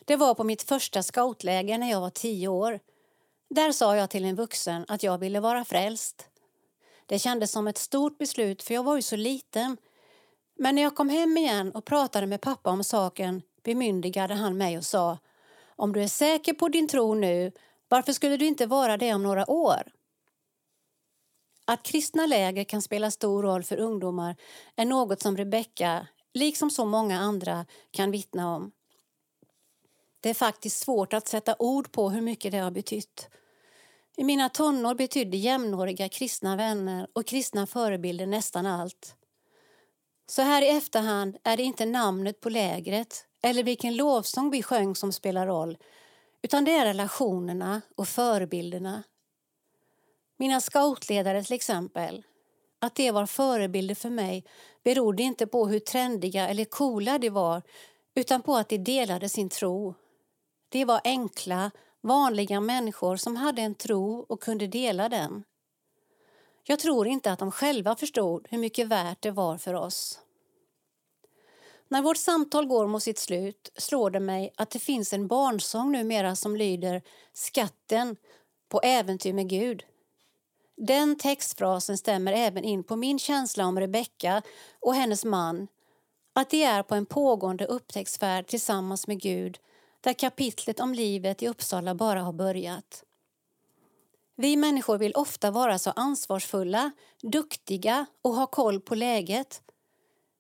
Det 0.06 0.16
var 0.16 0.34
på 0.36 0.44
mitt 0.44 0.64
första 0.64 1.04
scoutläger 1.04 1.78
när 1.78 1.92
jag 1.92 2.02
var 2.02 2.10
tio 2.10 2.48
år. 2.48 2.80
Där 3.50 3.72
sa 3.72 3.96
jag 3.96 4.10
till 4.10 4.26
en 4.26 4.36
vuxen 4.36 4.86
att 4.88 5.04
jag 5.04 5.18
ville 5.18 5.40
vara 5.40 5.66
frälst. 5.66 6.28
Det 7.06 7.20
kändes 7.20 7.52
som 7.52 7.68
ett 7.68 7.78
stort 7.78 8.18
beslut 8.18 8.64
för 8.64 8.74
jag 8.74 8.84
var 8.84 8.96
ju 8.96 9.02
så 9.02 9.16
liten. 9.16 9.78
Men 10.58 10.76
när 10.76 10.82
jag 10.82 10.96
kom 10.96 11.10
hem 11.10 11.38
igen 11.38 11.72
och 11.72 11.86
pratade 11.86 12.28
med 12.28 12.42
pappa 12.42 12.70
om 12.70 12.84
saken 12.84 13.42
bemyndigade 13.64 14.34
han 14.34 14.58
mig 14.58 14.78
och 14.78 14.86
sa 14.86 15.18
om 15.76 15.94
du 15.94 16.04
är 16.04 16.08
säker 16.08 16.54
på 16.54 16.70
din 16.70 16.88
tro 16.88 17.14
nu, 17.14 17.52
varför 17.88 18.14
skulle 18.14 18.38
du 18.38 18.46
inte 18.46 18.66
vara 18.66 18.98
det 18.98 19.14
om 19.14 19.24
några 19.24 19.52
år? 19.52 19.92
Att 21.66 21.84
kristna 21.84 22.26
läger 22.26 22.64
kan 22.64 22.82
spela 22.82 23.12
stor 23.12 23.44
roll 23.44 23.64
för 23.64 23.78
ungdomar 23.78 24.36
är 24.76 24.86
något 24.86 25.22
som 25.22 25.38
Rebecka, 25.38 26.08
liksom 26.34 26.72
så 26.72 26.86
många 26.86 27.20
andra, 27.20 27.66
kan 27.92 28.12
vittna 28.12 28.56
om. 28.56 28.72
Det 30.22 30.30
är 30.30 30.34
faktiskt 30.34 30.80
svårt 30.80 31.14
att 31.14 31.28
sätta 31.28 31.56
ord 31.60 31.92
på 31.92 32.10
hur 32.10 32.22
mycket 32.22 32.52
det 32.52 32.58
har 32.58 32.72
betytt. 32.72 33.30
I 34.18 34.24
mina 34.24 34.50
tonår 34.50 34.96
betydde 34.96 35.38
jämnåriga 35.38 36.10
kristna 36.10 36.56
vänner 36.56 37.08
och 37.14 37.26
kristna 37.26 37.68
förebilder 37.68 38.26
nästan 38.26 38.66
allt. 38.66 39.16
Så 40.26 40.42
här 40.42 40.62
i 40.62 40.70
efterhand 40.70 41.38
är 41.44 41.58
det 41.58 41.64
inte 41.64 41.86
namnet 41.86 42.40
på 42.40 42.50
lägret 42.50 43.26
eller 43.44 43.64
vilken 43.64 43.96
lovsång 43.96 44.50
vi 44.50 44.64
sjöng 44.64 44.96
som 44.96 45.14
spelar 45.14 45.48
roll 45.48 45.78
utan 46.42 46.66
det 46.66 46.72
är 46.72 46.86
relationerna 46.86 47.82
och 47.96 48.08
förebilderna 48.08 49.04
mina 50.44 50.62
scoutledare 50.62 51.44
till 51.44 51.56
exempel. 51.56 52.24
Att 52.80 52.96
de 52.96 53.12
var 53.12 53.26
förebilder 53.26 53.96
för 53.96 54.10
mig 54.10 54.46
berodde 54.84 55.24
inte 55.24 55.48
på 55.48 55.68
hur 55.68 55.80
trendiga 55.80 56.48
eller 56.48 56.66
coola 56.66 57.18
de 57.20 57.30
var 57.30 57.62
utan 58.16 58.42
på 58.42 58.56
att 58.56 58.70
de 58.70 58.78
delade 58.78 59.30
sin 59.30 59.50
tro. 59.50 59.94
De 60.70 60.86
var 60.86 61.02
enkla, 61.04 61.72
vanliga 62.02 62.62
människor 62.62 63.18
som 63.18 63.36
hade 63.36 63.62
en 63.62 63.76
tro 63.76 64.26
och 64.30 64.42
kunde 64.42 64.68
dela 64.68 65.10
den. 65.10 65.44
Jag 66.64 66.80
tror 66.80 67.08
inte 67.08 67.32
att 67.32 67.40
de 67.40 67.52
själva 67.52 67.96
förstod 67.96 68.48
hur 68.50 68.58
mycket 68.58 68.88
värt 68.88 69.22
det 69.22 69.32
var 69.32 69.58
för 69.58 69.74
oss. 69.74 70.20
När 71.94 72.02
vårt 72.02 72.18
samtal 72.18 72.66
går 72.66 72.88
mot 72.88 73.04
sitt 73.04 73.20
slut 73.20 73.72
slår 73.78 74.10
det 74.10 74.20
mig 74.20 74.54
att 74.58 74.70
det 74.70 74.80
finns 74.80 75.14
en 75.14 75.28
barnsång 75.28 75.92
numera 75.92 76.36
som 76.36 76.56
lyder 76.56 77.02
Skatten 77.34 78.16
på 78.70 78.82
äventyr 78.82 79.34
med 79.34 79.50
Gud. 79.50 79.84
Den 80.78 81.18
textfrasen 81.18 81.98
stämmer 81.98 82.34
även 82.34 82.64
in 82.64 82.84
på 82.84 82.96
min 82.96 83.20
känsla 83.20 83.66
om 83.66 83.80
Rebecka 83.80 84.42
och 84.80 84.96
hennes 84.96 85.26
man 85.26 85.68
att 86.34 86.50
de 86.50 86.64
är 86.64 86.84
på 86.84 86.96
en 86.96 87.06
pågående 87.06 87.66
upptäcktsfärd 87.66 88.48
tillsammans 88.48 89.08
med 89.08 89.22
Gud 89.22 89.58
där 90.02 90.14
kapitlet 90.14 90.80
om 90.80 90.94
livet 90.94 91.44
i 91.44 91.48
Uppsala 91.48 91.96
bara 91.96 92.22
har 92.22 92.34
börjat. 92.34 93.04
Vi 94.36 94.58
människor 94.58 94.98
vill 94.98 95.16
ofta 95.16 95.52
vara 95.52 95.80
så 95.80 95.92
ansvarsfulla, 95.96 96.92
duktiga 97.22 98.06
och 98.22 98.36
ha 98.36 98.46
koll 98.46 98.82
på 98.82 98.96
läget. 98.96 99.62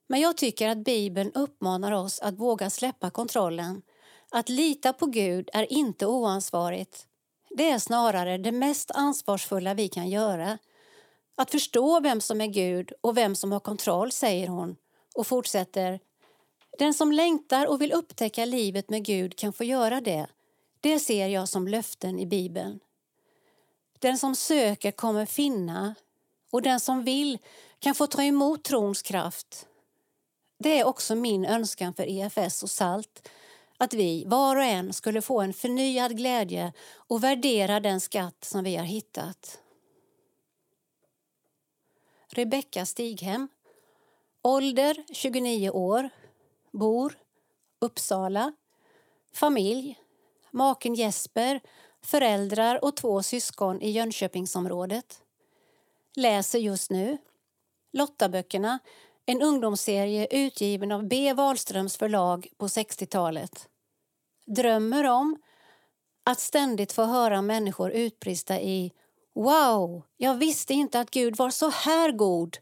Men 0.08 0.22
jag 0.22 0.38
tycker 0.38 0.70
att 0.70 0.78
Bibeln 0.78 1.32
uppmanar 1.32 1.91
oss 1.91 2.20
att 2.20 2.39
våga 2.39 2.70
släppa 2.70 3.10
kontrollen. 3.10 3.82
Att 4.32 4.49
lita 4.49 4.93
på 4.93 5.06
Gud 5.06 5.49
är 5.54 5.74
inte 5.74 6.06
oansvarigt 6.06 7.08
det 7.58 7.70
är 7.70 7.80
snarare 7.80 8.38
det 8.38 8.51
mest 8.51 8.91
ansvarsfulla 8.91 9.74
vi 9.74 9.88
kan 9.88 10.10
göra. 10.10 10.58
Att 11.36 11.51
förstå 11.51 11.99
vem 11.99 12.22
som 12.22 12.41
är 12.41 12.47
Gud 12.47 12.93
och 13.01 13.18
vem 13.18 13.36
som 13.36 13.51
har 13.51 13.60
kontroll, 13.60 14.12
säger 14.12 14.47
hon 14.47 14.76
och 15.16 15.28
fortsätter. 15.28 15.99
Den 16.80 16.93
som 16.93 17.12
längtar 17.12 17.68
och 17.68 17.82
vill 17.82 17.91
upptäcka 17.91 18.45
livet 18.45 18.89
med 18.89 19.06
Gud 19.06 19.38
kan 19.38 19.54
få 19.54 19.64
göra 19.64 20.01
det. 20.01 20.28
Det 20.82 20.99
ser 20.99 21.28
jag 21.28 21.49
som 21.49 21.68
löften 21.68 22.20
i 22.20 22.26
Bibeln. 22.26 22.80
Den 23.99 24.18
som 24.18 24.36
söker 24.36 24.91
kommer 24.91 25.26
finna 25.26 25.95
och 26.51 26.62
den 26.62 26.80
som 26.80 27.04
vill 27.04 27.38
kan 27.80 27.95
få 27.95 28.08
ta 28.08 28.24
emot 28.24 28.64
trons 28.64 29.01
kraft. 29.01 29.68
Det 30.64 30.80
är 30.80 30.84
också 30.84 31.16
min 31.16 31.45
önskan 31.45 31.93
för 31.93 32.09
EFS 32.09 32.64
och 32.64 32.70
SALT 32.70 33.30
att 33.78 33.93
vi, 33.93 34.26
var 34.26 34.55
och 34.55 34.64
en, 34.64 34.93
skulle 34.93 35.22
få 35.22 35.41
en 35.41 35.53
förnyad 35.53 36.18
glädje 36.18 36.74
och 36.95 37.24
värdera 37.24 37.80
den 37.80 37.99
skatt 37.99 38.43
som 38.43 38.64
vi 38.64 38.76
har 38.76 38.84
hittat. 38.84 39.59
Rebecka 42.28 42.86
Stighem, 42.86 43.47
ålder 44.41 45.03
29 45.14 45.70
år, 45.70 46.09
bor 46.72 47.18
Uppsala, 47.80 48.53
familj, 49.34 49.99
maken 50.51 50.95
Jesper, 50.95 51.61
föräldrar 52.01 52.84
och 52.84 52.95
två 52.95 53.24
syskon 53.24 53.82
i 53.82 53.91
Jönköpingsområdet. 53.91 55.22
Läser 56.16 56.59
just 56.59 56.91
nu 56.91 57.18
Lottaböckerna, 57.91 58.80
en 59.26 59.41
ungdomsserie 59.41 60.28
utgiven 60.32 60.91
av 60.91 61.07
B. 61.07 61.34
Wahlströms 61.34 61.97
förlag 61.97 62.47
på 62.57 62.67
60-talet 62.67 63.69
drömmer 64.45 65.03
om 65.03 65.41
att 66.24 66.39
ständigt 66.39 66.91
få 66.91 67.03
höra 67.03 67.41
människor 67.41 67.91
utbrista 67.91 68.61
i 68.61 68.93
Wow, 69.34 70.01
jag 70.17 70.36
visste 70.36 70.74
inte 70.74 70.99
att 70.99 71.11
Gud 71.11 71.38
var 71.38 71.49
så 71.49 71.69
här 71.69 72.11
god. 72.11 72.57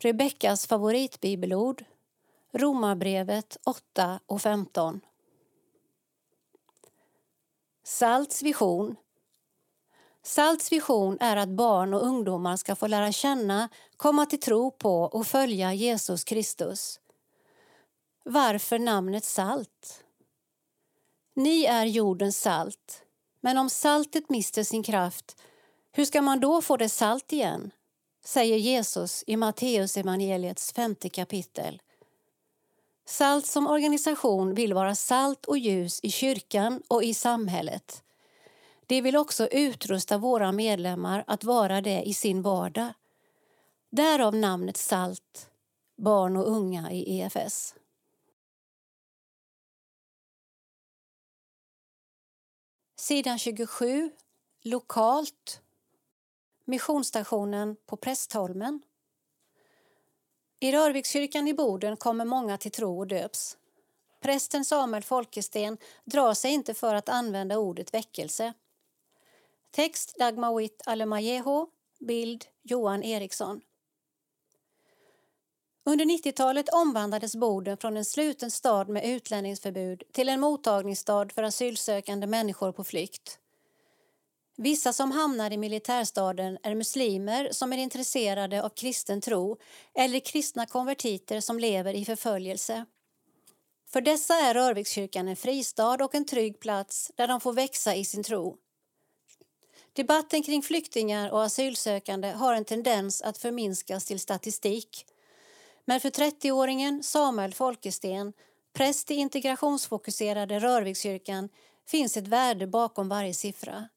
Rebeckas 0.00 0.66
favoritbibelord, 0.66 1.84
Romarbrevet 2.52 3.56
8 3.64 4.20
och 4.26 4.42
15. 4.42 5.00
Salts 7.84 8.42
vision 8.42 8.96
Salts 10.26 10.72
vision 10.72 11.16
är 11.20 11.36
att 11.36 11.48
barn 11.48 11.94
och 11.94 12.02
ungdomar 12.02 12.56
ska 12.56 12.76
få 12.76 12.86
lära 12.86 13.12
känna, 13.12 13.68
komma 13.96 14.26
till 14.26 14.40
tro 14.40 14.70
på 14.70 15.02
och 15.02 15.26
följa 15.26 15.74
Jesus 15.74 16.24
Kristus. 16.24 17.00
Varför 18.24 18.78
namnet 18.78 19.24
Salt? 19.24 20.04
Ni 21.34 21.64
är 21.64 21.86
jordens 21.86 22.40
salt. 22.40 23.02
Men 23.40 23.58
om 23.58 23.70
saltet 23.70 24.30
mister 24.30 24.64
sin 24.64 24.82
kraft, 24.82 25.36
hur 25.92 26.04
ska 26.04 26.22
man 26.22 26.40
då 26.40 26.62
få 26.62 26.76
det 26.76 26.88
salt 26.88 27.32
igen? 27.32 27.70
säger 28.24 28.56
Jesus 28.56 29.24
i 29.26 29.36
Matteus 29.36 29.96
evangeliets 29.96 30.72
femte 30.72 31.08
kapitel. 31.08 31.82
Salt 33.06 33.46
som 33.46 33.66
organisation 33.66 34.54
vill 34.54 34.74
vara 34.74 34.94
salt 34.94 35.44
och 35.46 35.58
ljus 35.58 36.00
i 36.02 36.10
kyrkan 36.10 36.82
och 36.88 37.04
i 37.04 37.14
samhället. 37.14 38.03
De 38.86 39.00
vill 39.00 39.16
också 39.16 39.46
utrusta 39.46 40.18
våra 40.18 40.52
medlemmar 40.52 41.24
att 41.26 41.44
vara 41.44 41.80
det 41.80 42.02
i 42.02 42.14
sin 42.14 42.42
vardag. 42.42 42.92
Därav 43.90 44.34
namnet 44.34 44.76
SALT, 44.76 45.50
barn 45.96 46.36
och 46.36 46.50
unga 46.50 46.92
i 46.92 47.20
EFS. 47.20 47.74
Sidan 52.96 53.38
27, 53.38 54.10
lokalt. 54.62 55.60
Missionsstationen 56.64 57.76
på 57.86 57.96
Prästholmen. 57.96 58.82
I 60.60 60.72
Rörvikskyrkan 60.72 61.48
i 61.48 61.54
Boden 61.54 61.96
kommer 61.96 62.24
många 62.24 62.58
till 62.58 62.70
tro 62.70 62.98
och 62.98 63.06
döps. 63.06 63.56
Prästen 64.20 64.64
Samuel 64.64 65.02
Folkesten 65.02 65.78
drar 66.04 66.34
sig 66.34 66.50
inte 66.50 66.74
för 66.74 66.94
att 66.94 67.08
använda 67.08 67.58
ordet 67.58 67.94
väckelse. 67.94 68.52
Text 69.74 70.14
Dagmawit 70.18 70.82
Alemajeho, 70.86 71.66
bild 72.00 72.44
Johan 72.62 73.02
Eriksson. 73.02 73.60
Under 75.86 76.04
90-talet 76.04 76.68
omvandlades 76.68 77.36
Boden 77.36 77.76
från 77.76 77.96
en 77.96 78.04
sluten 78.04 78.50
stad 78.50 78.88
med 78.88 79.04
utlänningsförbud 79.04 80.02
till 80.12 80.28
en 80.28 80.40
mottagningsstad 80.40 81.32
för 81.32 81.42
asylsökande 81.42 82.26
människor 82.26 82.72
på 82.72 82.84
flykt. 82.84 83.38
Vissa 84.56 84.92
som 84.92 85.10
hamnar 85.10 85.50
i 85.50 85.56
militärstaden 85.56 86.58
är 86.62 86.74
muslimer 86.74 87.48
som 87.52 87.72
är 87.72 87.78
intresserade 87.78 88.62
av 88.62 88.68
kristen 88.68 89.20
tro 89.20 89.56
eller 89.94 90.20
kristna 90.20 90.66
konvertiter 90.66 91.40
som 91.40 91.58
lever 91.58 91.94
i 91.94 92.04
förföljelse. 92.04 92.84
För 93.88 94.00
dessa 94.00 94.34
är 94.34 94.54
Rörvikskyrkan 94.54 95.28
en 95.28 95.36
fristad 95.36 96.04
och 96.04 96.14
en 96.14 96.26
trygg 96.26 96.60
plats 96.60 97.12
där 97.16 97.28
de 97.28 97.40
får 97.40 97.52
växa 97.52 97.94
i 97.94 98.04
sin 98.04 98.22
tro. 98.22 98.58
Debatten 99.96 100.42
kring 100.42 100.62
flyktingar 100.62 101.30
och 101.30 101.44
asylsökande 101.44 102.28
har 102.30 102.54
en 102.54 102.64
tendens 102.64 103.22
att 103.22 103.38
förminskas 103.38 104.04
till 104.04 104.20
statistik. 104.20 105.06
Men 105.84 106.00
för 106.00 106.10
30-åringen 106.10 107.02
Samuel 107.02 107.54
Folkesten, 107.54 108.32
präst 108.72 109.10
i 109.10 109.14
integrationsfokuserade 109.14 110.58
Rörvikskyrkan, 110.58 111.48
finns 111.86 112.16
ett 112.16 112.28
värde 112.28 112.66
bakom 112.66 113.08
varje 113.08 113.34
siffra. 113.34 113.88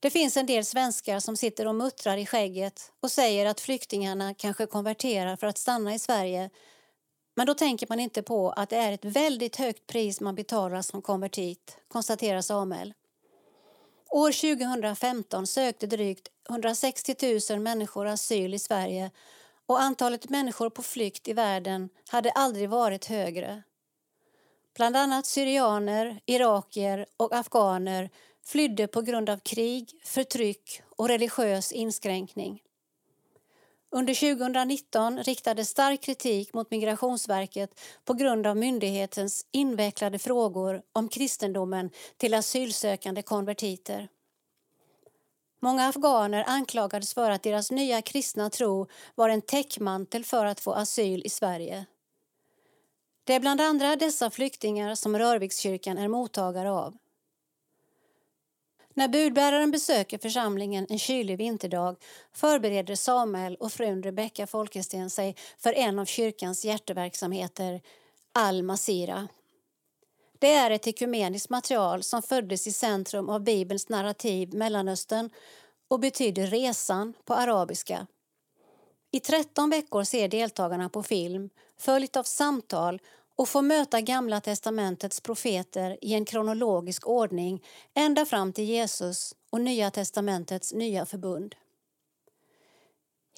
Det 0.00 0.10
finns 0.10 0.36
en 0.36 0.46
del 0.46 0.64
svenskar 0.64 1.20
som 1.20 1.36
sitter 1.36 1.66
och 1.66 1.74
muttrar 1.74 2.16
i 2.16 2.26
skägget 2.26 2.92
och 3.00 3.10
säger 3.10 3.46
att 3.46 3.60
flyktingarna 3.60 4.34
kanske 4.34 4.66
konverterar 4.66 5.36
för 5.36 5.46
att 5.46 5.58
stanna 5.58 5.94
i 5.94 5.98
Sverige. 5.98 6.50
Men 7.34 7.46
då 7.46 7.54
tänker 7.54 7.86
man 7.88 8.00
inte 8.00 8.22
på 8.22 8.50
att 8.50 8.70
det 8.70 8.76
är 8.76 8.92
ett 8.92 9.04
väldigt 9.04 9.56
högt 9.56 9.86
pris 9.86 10.20
man 10.20 10.34
betalar 10.34 10.82
som 10.82 11.02
konvertit, 11.02 11.78
konstaterar 11.88 12.40
Samuel. 12.40 12.94
År 14.10 14.32
2015 14.32 15.46
sökte 15.46 15.86
drygt 15.86 16.28
160 16.48 17.14
000 17.50 17.60
människor 17.60 18.06
asyl 18.06 18.54
i 18.54 18.58
Sverige 18.58 19.10
och 19.66 19.80
antalet 19.80 20.30
människor 20.30 20.70
på 20.70 20.82
flykt 20.82 21.28
i 21.28 21.32
världen 21.32 21.88
hade 22.08 22.30
aldrig 22.30 22.70
varit 22.70 23.04
högre. 23.04 23.62
Bland 24.76 24.96
annat 24.96 25.26
syrianer, 25.26 26.20
irakier 26.26 27.06
och 27.16 27.34
afghaner 27.34 28.10
flydde 28.44 28.86
på 28.86 29.02
grund 29.02 29.30
av 29.30 29.38
krig, 29.38 30.00
förtryck 30.04 30.82
och 30.96 31.08
religiös 31.08 31.72
inskränkning. 31.72 32.62
Under 33.90 34.14
2019 34.14 35.22
riktades 35.22 35.68
stark 35.68 36.02
kritik 36.02 36.54
mot 36.54 36.70
Migrationsverket 36.70 37.80
på 38.04 38.14
grund 38.14 38.46
av 38.46 38.56
myndighetens 38.56 39.46
invecklade 39.52 40.18
frågor 40.18 40.82
om 40.92 41.08
kristendomen 41.08 41.90
till 42.16 42.34
asylsökande 42.34 43.22
konvertiter. 43.22 44.08
Många 45.60 45.88
afghaner 45.88 46.44
anklagades 46.46 47.14
för 47.14 47.30
att 47.30 47.42
deras 47.42 47.70
nya 47.70 48.02
kristna 48.02 48.50
tro 48.50 48.86
var 49.14 49.28
en 49.28 49.42
täckmantel 49.42 50.24
för 50.24 50.46
att 50.46 50.60
få 50.60 50.72
asyl 50.72 51.22
i 51.24 51.28
Sverige. 51.28 51.86
Det 53.24 53.34
är 53.34 53.40
bland 53.40 53.60
andra 53.60 53.96
dessa 53.96 54.30
flyktingar 54.30 54.94
som 54.94 55.18
Rörvikskyrkan 55.18 55.98
är 55.98 56.08
mottagare 56.08 56.70
av. 56.70 56.96
När 58.98 59.08
budbäraren 59.08 59.70
besöker 59.70 60.18
församlingen 60.18 60.86
en 60.88 60.98
kylig 60.98 61.38
vinterdag 61.38 61.96
förbereder 62.32 62.94
Samuel 62.94 63.56
och 63.56 63.72
frun 63.72 64.02
Rebecka 64.02 64.46
Folkesten 64.46 65.10
sig 65.10 65.36
för 65.58 65.72
en 65.72 65.98
av 65.98 66.04
kyrkans 66.04 66.64
hjärteverksamheter, 66.64 67.80
Al-Masira. 68.32 69.28
Det 70.38 70.52
är 70.52 70.70
ett 70.70 70.86
ekumeniskt 70.86 71.50
material 71.50 72.02
som 72.02 72.22
föddes 72.22 72.66
i 72.66 72.72
centrum 72.72 73.28
av 73.28 73.44
Bibelns 73.44 73.88
narrativ 73.88 74.54
Mellanöstern 74.54 75.30
och 75.88 76.00
betyder 76.00 76.46
resan 76.46 77.12
på 77.24 77.34
arabiska. 77.34 78.06
I 79.10 79.20
13 79.20 79.70
veckor 79.70 80.04
ser 80.04 80.28
deltagarna 80.28 80.88
på 80.88 81.02
film, 81.02 81.50
följt 81.78 82.16
av 82.16 82.22
samtal 82.22 83.00
och 83.36 83.48
får 83.48 83.62
möta 83.62 84.00
Gamla 84.00 84.40
testamentets 84.40 85.20
profeter 85.20 85.98
i 86.00 86.14
en 86.14 86.24
kronologisk 86.24 87.06
ordning 87.06 87.64
ända 87.94 88.26
fram 88.26 88.52
till 88.52 88.64
Jesus 88.64 89.34
och 89.50 89.60
Nya 89.60 89.90
testamentets 89.90 90.72
nya 90.72 91.06
förbund. 91.06 91.54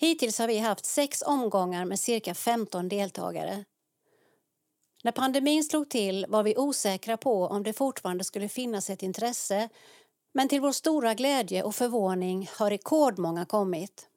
Hittills 0.01 0.39
har 0.39 0.49
vi 0.49 0.59
haft 0.59 0.87
sex 0.87 1.23
omgångar 1.23 1.85
med 1.85 2.01
cirka 2.01 2.35
15 2.35 2.89
deltagare. 2.89 3.65
När 5.05 5.13
pandemin 5.13 5.65
slog 5.65 5.89
till 5.89 6.27
var 6.29 6.43
vi 6.43 6.57
osäkra 6.57 7.17
på 7.17 7.47
om 7.47 7.63
det 7.63 7.73
fortfarande 7.73 8.25
skulle 8.25 8.49
finnas 8.49 8.91
ett 8.91 9.03
intresse 9.03 9.69
men 10.33 10.49
till 10.49 10.61
vår 10.61 10.73
stora 10.73 11.15
glädje 11.15 11.63
och 11.63 11.75
förvåning 11.75 12.51
har 12.53 12.71
rekordmånga 12.71 13.45
kommit. 13.45 14.09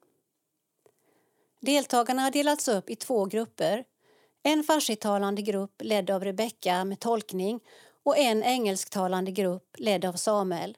Deltagarna 1.60 2.22
har 2.22 2.30
delats 2.30 2.68
upp 2.68 2.90
i 2.90 2.96
två 2.96 3.24
grupper 3.24 3.84
en 4.42 4.64
farsitalande 4.64 5.42
grupp 5.42 5.82
ledd 5.82 6.10
av 6.10 6.24
Rebecka 6.24 6.84
med 6.84 7.00
tolkning 7.00 7.60
och 8.02 8.18
en 8.18 8.42
engelsktalande 8.42 9.30
grupp 9.30 9.76
ledd 9.78 10.04
av 10.04 10.12
Samuel. 10.12 10.76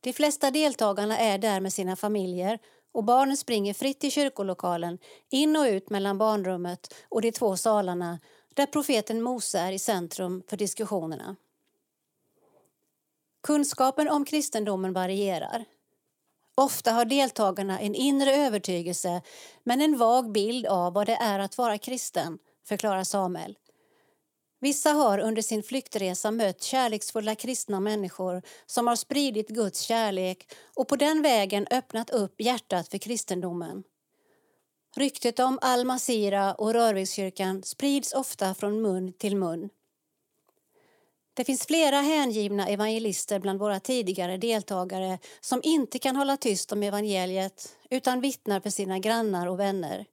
De 0.00 0.12
flesta 0.12 0.50
deltagarna 0.50 1.18
är 1.18 1.38
där 1.38 1.60
med 1.60 1.72
sina 1.72 1.96
familjer 1.96 2.58
och 2.92 3.04
barnen 3.04 3.36
springer 3.36 3.74
fritt 3.74 4.04
i 4.04 4.10
kyrkolokalen, 4.10 4.98
in 5.30 5.56
och 5.56 5.64
ut 5.64 5.90
mellan 5.90 6.18
barnrummet 6.18 6.94
och 7.08 7.22
de 7.22 7.32
två 7.32 7.56
salarna 7.56 8.18
där 8.54 8.66
profeten 8.66 9.22
Mose 9.22 9.58
är 9.58 9.72
i 9.72 9.78
centrum 9.78 10.42
för 10.48 10.56
diskussionerna. 10.56 11.36
Kunskapen 13.42 14.08
om 14.08 14.24
kristendomen 14.24 14.92
varierar. 14.92 15.64
Ofta 16.54 16.92
har 16.92 17.04
deltagarna 17.04 17.80
en 17.80 17.94
inre 17.94 18.36
övertygelse 18.36 19.22
men 19.64 19.80
en 19.80 19.98
vag 19.98 20.32
bild 20.32 20.66
av 20.66 20.92
vad 20.92 21.06
det 21.06 21.14
är 21.14 21.38
att 21.38 21.58
vara 21.58 21.78
kristen, 21.78 22.38
förklarar 22.64 23.04
Samuel. 23.04 23.56
Vissa 24.60 24.90
har 24.90 25.18
under 25.18 25.42
sin 25.42 25.62
flyktresa 25.62 26.30
mött 26.30 26.62
kärleksfulla 26.62 27.34
kristna 27.34 27.80
människor 27.80 28.42
som 28.66 28.86
har 28.86 28.96
spridit 28.96 29.48
Guds 29.48 29.80
kärlek 29.80 30.52
och 30.76 30.88
på 30.88 30.96
den 30.96 31.22
vägen 31.22 31.66
öppnat 31.70 32.10
upp 32.10 32.40
hjärtat 32.40 32.88
för 32.88 32.98
kristendomen. 32.98 33.82
Ryktet 34.96 35.40
om 35.40 35.58
Al-Masira 35.62 36.54
och 36.54 36.72
Rörvikskyrkan 36.72 37.62
sprids 37.62 38.12
ofta 38.12 38.54
från 38.54 38.82
mun 38.82 39.12
till 39.12 39.36
mun. 39.36 39.68
Det 41.34 41.44
finns 41.44 41.66
flera 41.66 42.00
hängivna 42.00 42.68
evangelister 42.68 43.38
bland 43.38 43.58
våra 43.58 43.80
tidigare 43.80 44.36
deltagare 44.36 45.18
som 45.40 45.60
inte 45.62 45.98
kan 45.98 46.16
hålla 46.16 46.36
tyst 46.36 46.72
om 46.72 46.82
evangeliet 46.82 47.76
utan 47.90 48.20
vittnar 48.20 48.60
för 48.60 48.70
sina 48.70 48.98
grannar 48.98 49.46
och 49.46 49.60
vänner. 49.60 50.06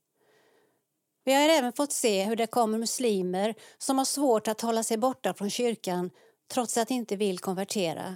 Vi 1.25 1.33
har 1.33 1.49
även 1.49 1.73
fått 1.73 1.91
se 1.91 2.23
hur 2.23 2.35
det 2.35 2.47
kommer 2.47 2.77
muslimer 2.77 3.55
som 3.77 3.97
har 3.97 4.05
svårt 4.05 4.47
att 4.47 4.61
hålla 4.61 4.83
sig 4.83 4.97
borta 4.97 5.33
från 5.33 5.49
kyrkan 5.49 6.09
trots 6.53 6.77
att 6.77 6.87
de 6.87 6.93
inte 6.93 7.15
vill 7.15 7.39
konvertera. 7.39 8.15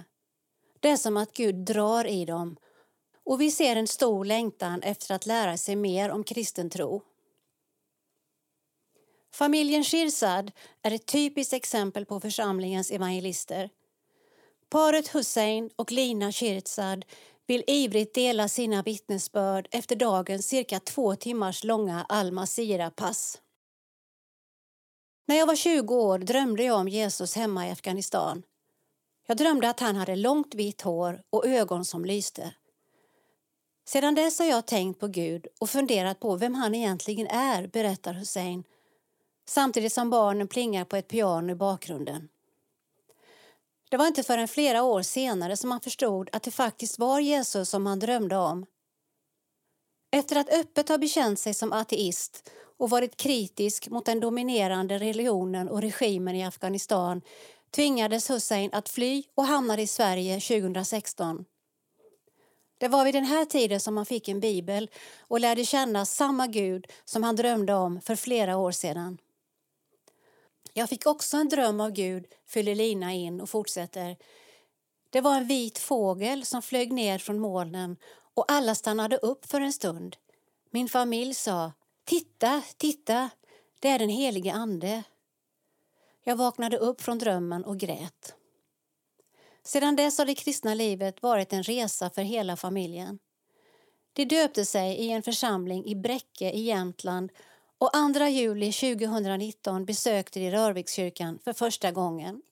Det 0.80 0.88
är 0.90 0.96
som 0.96 1.16
att 1.16 1.32
Gud 1.32 1.54
drar 1.54 2.06
i 2.06 2.24
dem 2.24 2.56
och 3.24 3.40
vi 3.40 3.50
ser 3.50 3.76
en 3.76 3.86
stor 3.86 4.24
längtan 4.24 4.82
efter 4.82 5.14
att 5.14 5.26
lära 5.26 5.56
sig 5.56 5.76
mer 5.76 6.10
om 6.10 6.24
kristen 6.24 6.70
tro. 6.70 7.02
Familjen 9.34 9.84
Shirzad 9.84 10.52
är 10.82 10.90
ett 10.90 11.06
typiskt 11.06 11.52
exempel 11.52 12.06
på 12.06 12.20
församlingens 12.20 12.90
evangelister. 12.90 13.70
Paret 14.68 15.14
Hussein 15.14 15.70
och 15.76 15.92
Lina 15.92 16.32
Shirzad 16.32 17.04
vill 17.46 17.64
ivrigt 17.66 18.14
dela 18.14 18.48
sina 18.48 18.82
vittnesbörd 18.82 19.68
efter 19.70 19.96
dagens 19.96 20.46
cirka 20.46 20.80
två 20.80 21.16
timmars 21.16 21.64
långa 21.64 22.06
Al 22.08 22.32
Masira-pass. 22.32 23.40
När 25.26 25.36
jag 25.36 25.46
var 25.46 25.56
20 25.56 25.94
år 25.94 26.18
drömde 26.18 26.64
jag 26.64 26.80
om 26.80 26.88
Jesus 26.88 27.34
hemma 27.34 27.68
i 27.68 27.70
Afghanistan. 27.70 28.42
Jag 29.26 29.36
drömde 29.36 29.70
att 29.70 29.80
han 29.80 29.96
hade 29.96 30.16
långt 30.16 30.54
vitt 30.54 30.80
hår 30.80 31.22
och 31.30 31.46
ögon 31.46 31.84
som 31.84 32.04
lyste. 32.04 32.54
Sedan 33.88 34.14
dess 34.14 34.38
har 34.38 34.46
jag 34.46 34.66
tänkt 34.66 35.00
på 35.00 35.08
Gud 35.08 35.46
och 35.60 35.70
funderat 35.70 36.20
på 36.20 36.36
vem 36.36 36.54
han 36.54 36.74
egentligen 36.74 37.26
är, 37.26 37.66
berättar 37.66 38.12
Hussein 38.12 38.64
samtidigt 39.44 39.92
som 39.92 40.10
barnen 40.10 40.48
plingar 40.48 40.84
på 40.84 40.96
ett 40.96 41.08
piano 41.08 41.52
i 41.52 41.54
bakgrunden. 41.54 42.28
Det 43.90 43.96
var 43.96 44.06
inte 44.06 44.22
förrän 44.22 44.48
flera 44.48 44.82
år 44.82 45.02
senare 45.02 45.56
som 45.56 45.70
han 45.70 45.80
förstod 45.80 46.30
att 46.32 46.42
det 46.42 46.50
faktiskt 46.50 46.98
var 46.98 47.20
Jesus 47.20 47.68
som 47.68 47.86
han 47.86 47.98
drömde 47.98 48.36
om. 48.36 48.66
Efter 50.10 50.36
att 50.36 50.52
öppet 50.52 50.88
ha 50.88 50.98
bekänt 50.98 51.38
sig 51.38 51.54
som 51.54 51.72
ateist 51.72 52.50
och 52.76 52.90
varit 52.90 53.16
kritisk 53.16 53.88
mot 53.88 54.06
den 54.06 54.20
dominerande 54.20 54.98
religionen 54.98 55.68
och 55.68 55.82
regimen 55.82 56.36
i 56.36 56.44
Afghanistan 56.44 57.22
tvingades 57.70 58.30
Hussein 58.30 58.70
att 58.72 58.88
fly 58.88 59.22
och 59.34 59.44
hamnade 59.44 59.82
i 59.82 59.86
Sverige 59.86 60.40
2016. 60.40 61.44
Det 62.78 62.88
var 62.88 63.04
vid 63.04 63.14
den 63.14 63.24
här 63.24 63.44
tiden 63.44 63.80
som 63.80 63.96
han 63.96 64.06
fick 64.06 64.28
en 64.28 64.40
bibel 64.40 64.90
och 65.20 65.40
lärde 65.40 65.64
känna 65.64 66.06
samma 66.06 66.46
Gud 66.46 66.86
som 67.04 67.22
han 67.22 67.36
drömde 67.36 67.74
om 67.74 68.00
för 68.00 68.16
flera 68.16 68.56
år 68.56 68.72
sedan. 68.72 69.18
Jag 70.76 70.88
fick 70.88 71.06
också 71.06 71.36
en 71.36 71.48
dröm 71.48 71.80
av 71.80 71.90
Gud, 71.90 72.26
fyller 72.46 72.74
Lina 72.74 73.12
in 73.12 73.40
och 73.40 73.50
fortsätter. 73.50 74.16
Det 75.10 75.20
var 75.20 75.36
en 75.36 75.46
vit 75.46 75.78
fågel 75.78 76.44
som 76.44 76.62
flög 76.62 76.92
ner 76.92 77.18
från 77.18 77.38
molnen 77.38 77.96
och 78.34 78.44
alla 78.48 78.74
stannade 78.74 79.16
upp 79.16 79.46
för 79.46 79.60
en 79.60 79.72
stund. 79.72 80.16
Min 80.70 80.88
familj 80.88 81.34
sa 81.34 81.72
Titta, 82.04 82.62
titta, 82.76 83.30
det 83.80 83.88
är 83.88 83.98
den 83.98 84.08
helige 84.08 84.52
Ande. 84.52 85.02
Jag 86.24 86.36
vaknade 86.36 86.76
upp 86.76 87.00
från 87.00 87.18
drömmen 87.18 87.64
och 87.64 87.78
grät. 87.78 88.34
Sedan 89.62 89.96
dess 89.96 90.18
har 90.18 90.26
det 90.26 90.34
kristna 90.34 90.74
livet 90.74 91.22
varit 91.22 91.52
en 91.52 91.62
resa 91.62 92.10
för 92.10 92.22
hela 92.22 92.56
familjen. 92.56 93.18
De 94.12 94.24
döpte 94.24 94.64
sig 94.64 94.96
i 94.96 95.10
en 95.10 95.22
församling 95.22 95.86
i 95.86 95.94
Bräcke 95.94 96.50
i 96.50 96.60
Jämtland 96.60 97.32
och 97.78 97.90
2 98.14 98.26
juli 98.26 98.72
2019 98.72 99.84
besökte 99.84 100.40
de 100.40 100.50
Rörvikskyrkan 100.50 101.38
för 101.44 101.52
första 101.52 101.90
gången. 101.92 102.42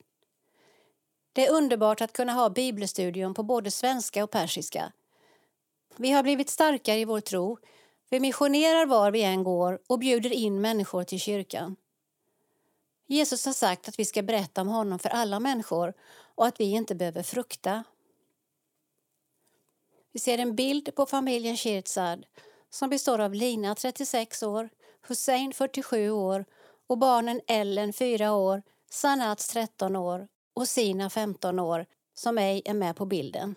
Det 1.33 1.47
är 1.47 1.53
underbart 1.53 2.01
att 2.01 2.13
kunna 2.13 2.33
ha 2.33 2.51
bibelstudium 2.51 3.35
på 3.35 3.43
både 3.43 3.71
svenska 3.71 4.25
och 4.25 4.31
persiska. 4.31 4.93
Vi 5.97 6.11
har 6.11 6.23
blivit 6.23 6.51
starkare 6.51 6.99
i 6.99 7.05
vår 7.05 7.21
tro. 7.21 7.59
Vi 8.11 8.21
missionerar 8.21 8.87
var 8.87 9.11
vi 9.11 9.23
än 9.23 9.45
går 9.45 9.79
och 9.87 9.99
bjuder 9.99 10.33
in 10.33 10.61
människor 10.61 11.05
till 11.05 11.21
kyrkan. 11.21 11.77
Jesus 13.07 13.47
har 13.47 13.53
sagt 13.53 13.89
att 13.89 13.99
vi 13.99 14.05
ska 14.05 14.23
berätta 14.23 14.61
om 14.61 14.69
honom 14.69 14.99
för 14.99 15.09
alla 15.09 15.41
människor 15.41 15.95
och 16.35 16.47
att 16.47 16.61
vi 16.61 16.65
inte 16.65 16.95
behöver 16.95 17.23
frukta. 17.23 17.85
Vi 20.13 20.21
ser 20.21 20.39
en 20.39 20.57
bild 20.57 20.95
på 20.95 21.07
familjen 21.07 21.57
Shirzad 21.57 22.27
som 22.71 22.91
består 22.91 23.19
av 23.19 23.35
Lina, 23.35 23.75
36 23.75 24.43
år, 24.43 24.69
Hussein, 25.09 25.53
47 25.53 26.11
år 26.11 26.45
och 26.87 26.99
barnen 26.99 27.41
Ellen, 27.47 27.93
4 27.93 28.33
år, 28.33 28.63
Sanats, 28.91 29.49
13 29.49 29.97
år 29.97 30.29
och 30.55 30.69
Sina, 30.69 31.11
15 31.11 31.59
år, 31.59 31.87
som 32.15 32.39
ej 32.39 32.63
är 32.65 32.75
med 32.75 32.97
på 32.97 33.07
bilden. 33.07 33.55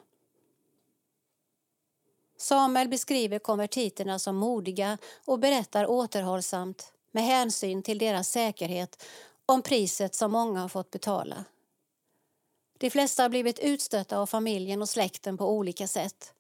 Samuel 2.38 2.90
beskriver 2.90 3.40
konvertiterna 3.40 4.20
som 4.20 4.36
modiga 4.36 4.98
och 5.26 5.40
berättar 5.40 5.88
återhållsamt 5.88 6.94
med 7.12 7.24
hänsyn 7.24 7.84
till 7.84 7.98
deras 7.98 8.30
säkerhet 8.30 9.04
om 9.46 9.62
priset 9.62 10.16
som 10.16 10.32
många 10.32 10.62
har 10.62 10.70
fått 10.70 10.92
betala. 10.92 11.46
De 12.78 12.90
flesta 12.90 13.24
har 13.24 13.30
blivit 13.30 13.60
utstötta 13.60 14.20
av 14.20 14.26
familjen 14.26 14.82
och 14.82 14.90
släkten 14.90 15.38
på 15.38 15.50
olika 15.50 15.88
sätt. 15.88 16.34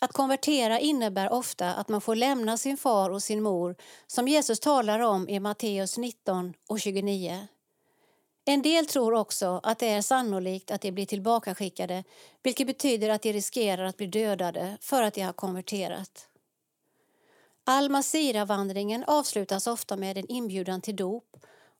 Att 0.00 0.12
konvertera 0.12 0.78
innebär 0.78 1.32
ofta 1.32 1.74
att 1.74 1.88
man 1.88 2.00
får 2.00 2.14
lämna 2.14 2.56
sin 2.56 2.76
far 2.76 3.10
och 3.10 3.22
sin 3.22 3.42
mor 3.42 3.76
som 4.06 4.28
Jesus 4.28 4.60
talar 4.60 5.00
om 5.00 5.28
i 5.28 5.40
Matteus 5.40 5.98
19 5.98 6.54
och 6.68 6.80
29. 6.80 7.48
En 8.44 8.62
del 8.62 8.86
tror 8.86 9.14
också 9.14 9.60
att 9.62 9.78
det 9.78 9.88
är 9.88 10.02
sannolikt 10.02 10.70
att 10.70 10.80
de 10.80 10.92
blir 10.92 11.06
tillbakaskickade 11.06 12.04
vilket 12.42 12.66
betyder 12.66 13.08
att 13.08 13.22
de 13.22 13.32
riskerar 13.32 13.84
att 13.84 13.96
bli 13.96 14.06
dödade 14.06 14.76
för 14.80 15.02
att 15.02 15.14
de 15.14 15.22
har 15.22 15.32
konverterat. 15.32 16.26
Al-Masira-vandringen 17.64 19.04
avslutas 19.06 19.66
ofta 19.66 19.96
med 19.96 20.18
en 20.18 20.26
inbjudan 20.26 20.80
till 20.80 20.96
dop 20.96 21.36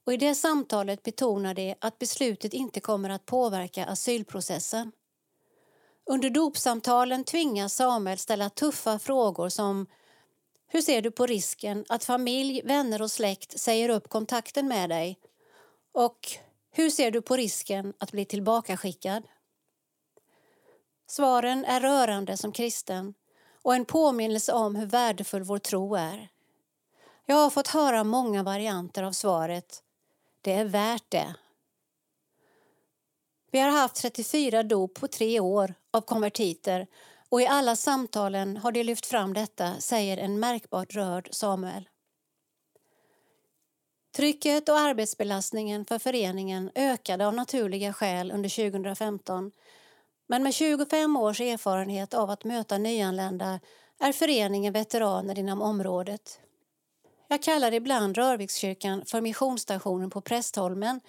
och 0.07 0.13
i 0.13 0.17
det 0.17 0.35
samtalet 0.35 1.03
betonar 1.03 1.55
de 1.55 1.75
att 1.79 1.99
beslutet 1.99 2.55
inte 2.55 2.81
kommer 2.81 3.11
att 3.11 3.27
påverka 3.27 3.87
asylprocessen. 3.87 4.93
Under 6.11 6.31
dopsamtalen 6.31 7.25
tvingas 7.25 7.75
Samuel 7.75 8.19
ställa 8.19 8.51
tuffa 8.51 8.99
frågor 8.99 9.49
som 9.49 9.87
Hur 10.67 10.83
ser 10.83 11.03
du 11.03 11.11
på 11.11 11.27
risken 11.27 11.85
att 11.89 12.05
familj, 12.05 12.63
vänner 12.65 13.03
och 13.03 13.11
släkt 13.11 13.61
säger 13.61 13.89
upp 13.89 14.09
kontakten 14.09 14.69
med 14.69 14.91
dig? 14.91 15.19
Och 15.93 16.29
hur 16.71 16.91
ser 16.91 17.11
du 17.11 17.23
på 17.23 17.37
risken 17.37 17.95
att 17.99 18.13
bli 18.13 18.25
tillbakaskickad? 18.25 19.23
Svaren 21.07 21.65
är 21.65 21.81
rörande 21.81 22.37
som 22.37 22.53
kristen 22.53 23.15
och 23.63 23.75
en 23.75 23.85
påminnelse 23.85 24.53
om 24.53 24.77
hur 24.77 24.87
värdefull 24.87 25.43
vår 25.43 25.59
tro 25.59 25.95
är. 25.95 26.29
Jag 27.27 27.37
har 27.37 27.51
fått 27.51 27.69
höra 27.69 28.05
många 28.05 28.43
varianter 28.43 29.03
av 29.03 29.13
svaret 29.13 29.83
det 30.41 30.53
är 30.53 30.65
värt 30.65 31.11
det. 31.11 31.35
Vi 33.51 33.59
har 33.59 33.71
haft 33.71 33.97
34 33.97 34.63
dop 34.63 34.95
på 34.95 35.09
tre 35.09 35.41
år 35.41 35.75
av 35.91 36.01
konvertiter 36.01 36.87
och 37.29 37.43
i 37.43 37.47
alla 37.47 37.77
samtalen 37.77 38.57
har 38.57 38.73
de 38.73 38.83
lyft 38.83 39.07
fram 39.07 39.35
detta, 39.35 39.81
säger 39.81 40.17
en 40.17 40.41
märkbart 40.41 40.95
rörd 40.95 41.29
Samuel. 41.33 41.89
Trycket 44.17 44.69
och 44.69 44.79
arbetsbelastningen 44.79 45.85
för 45.85 45.99
föreningen 45.99 46.71
ökade 46.75 47.27
av 47.27 47.35
naturliga 47.35 47.93
skäl 47.93 48.31
under 48.31 48.71
2015 48.71 49.53
men 50.27 50.43
med 50.43 50.55
25 50.55 51.17
års 51.17 51.41
erfarenhet 51.41 52.15
av 52.15 52.31
att 52.31 52.45
möta 52.45 52.79
nyanlända 52.79 53.61
är 54.01 54.13
föreningen 54.13 54.73
veteraner 54.73 55.39
inom 55.39 55.63
området. 55.63 56.41
Jag 57.29 57.43
kallar 57.43 57.73
ibland 57.73 58.17
Rörvikskyrkan 58.17 59.05
för 59.07 59.21
missionsstationen 59.21 60.11
på 60.11 60.21
Prästholmen 60.21 61.01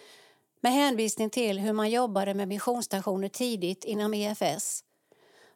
med 0.62 0.74
hänvisning 0.74 1.30
till 1.30 1.60
hur 1.60 1.74
man 1.74 1.90
jobbade 1.90 2.34
med 2.34 2.48
missionsstationer 2.48 3.28
tidigt 3.28 3.84
inom 3.84 4.14
EFS. 4.14 4.84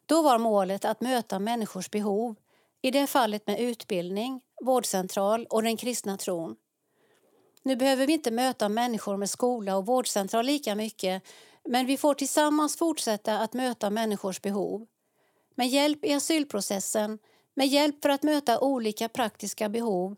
Då 0.06 0.22
var 0.22 0.38
målet 0.38 0.84
att 0.84 1.00
möta 1.00 1.38
människors 1.38 1.90
behov, 1.90 2.36
i 2.82 2.90
det 2.90 3.06
fallet 3.06 3.46
med 3.46 3.60
utbildning, 3.60 4.40
vårdcentral 4.64 5.46
och 5.50 5.62
den 5.62 5.76
kristna 5.76 6.16
tron. 6.16 6.56
Nu 7.62 7.76
behöver 7.76 8.06
vi 8.06 8.12
inte 8.12 8.30
möta 8.30 8.68
människor 8.68 9.16
med 9.16 9.30
skola 9.30 9.76
och 9.76 9.86
vårdcentral 9.86 10.46
lika 10.46 10.74
mycket 10.74 11.22
men 11.68 11.86
vi 11.86 11.96
får 11.96 12.14
tillsammans 12.14 12.76
fortsätta 12.76 13.38
att 13.38 13.54
möta 13.54 13.90
människors 13.90 14.42
behov. 14.42 14.86
Med 15.54 15.68
hjälp 15.68 16.04
i 16.04 16.12
asylprocessen, 16.12 17.18
med 17.54 17.66
hjälp 17.66 18.02
för 18.02 18.08
att 18.08 18.22
möta 18.22 18.60
olika 18.60 19.08
praktiska 19.08 19.68
behov 19.68 20.16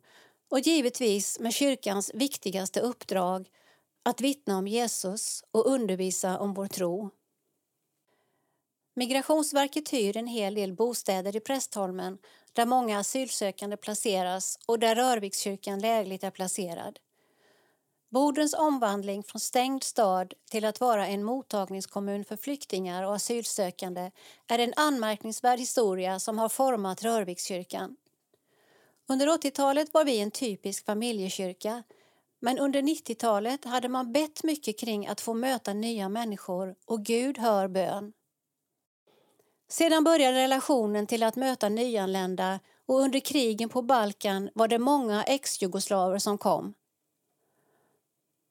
och 0.50 0.60
givetvis 0.60 1.40
med 1.40 1.54
kyrkans 1.54 2.10
viktigaste 2.14 2.80
uppdrag 2.80 3.48
att 4.08 4.20
vittna 4.20 4.58
om 4.58 4.66
Jesus 4.66 5.44
och 5.50 5.66
undervisa 5.66 6.38
om 6.38 6.54
vår 6.54 6.66
tro. 6.66 7.10
Migrationsverket 8.94 9.92
hyr 9.92 10.16
en 10.16 10.26
hel 10.26 10.54
del 10.54 10.72
bostäder 10.72 11.36
i 11.36 11.40
Prästholmen 11.40 12.18
där 12.52 12.66
många 12.66 12.98
asylsökande 12.98 13.76
placeras 13.76 14.58
och 14.66 14.78
där 14.78 14.94
Rörvikskyrkan 14.94 15.78
lägligt 15.78 16.24
är 16.24 16.30
placerad. 16.30 16.98
Bodens 18.10 18.54
omvandling 18.54 19.22
från 19.22 19.40
stängd 19.40 19.82
stad 19.82 20.34
till 20.50 20.64
att 20.64 20.80
vara 20.80 21.06
en 21.06 21.24
mottagningskommun 21.24 22.24
för 22.24 22.36
flyktingar 22.36 23.02
och 23.02 23.14
asylsökande 23.14 24.10
är 24.46 24.58
en 24.58 24.74
anmärkningsvärd 24.76 25.58
historia 25.58 26.18
som 26.18 26.38
har 26.38 26.48
format 26.48 27.02
Rörvikskyrkan. 27.02 27.96
Under 29.08 29.26
80-talet 29.26 29.94
var 29.94 30.04
vi 30.04 30.20
en 30.20 30.30
typisk 30.30 30.84
familjekyrka 30.84 31.82
men 32.40 32.58
under 32.58 32.82
90-talet 32.82 33.64
hade 33.64 33.88
man 33.88 34.12
bett 34.12 34.44
mycket 34.44 34.78
kring 34.80 35.06
att 35.06 35.20
få 35.20 35.34
möta 35.34 35.72
nya 35.72 36.08
människor 36.08 36.74
och 36.86 37.04
Gud 37.04 37.38
hör 37.38 37.68
bön. 37.68 38.12
Sedan 39.68 40.04
började 40.04 40.38
relationen 40.38 41.06
till 41.06 41.22
att 41.22 41.36
möta 41.36 41.68
nyanlända 41.68 42.60
och 42.86 43.00
under 43.00 43.20
krigen 43.20 43.68
på 43.68 43.82
Balkan 43.82 44.50
var 44.54 44.68
det 44.68 44.78
många 44.78 45.24
ex-jugoslaver 45.24 46.18
som 46.18 46.38
kom. 46.38 46.74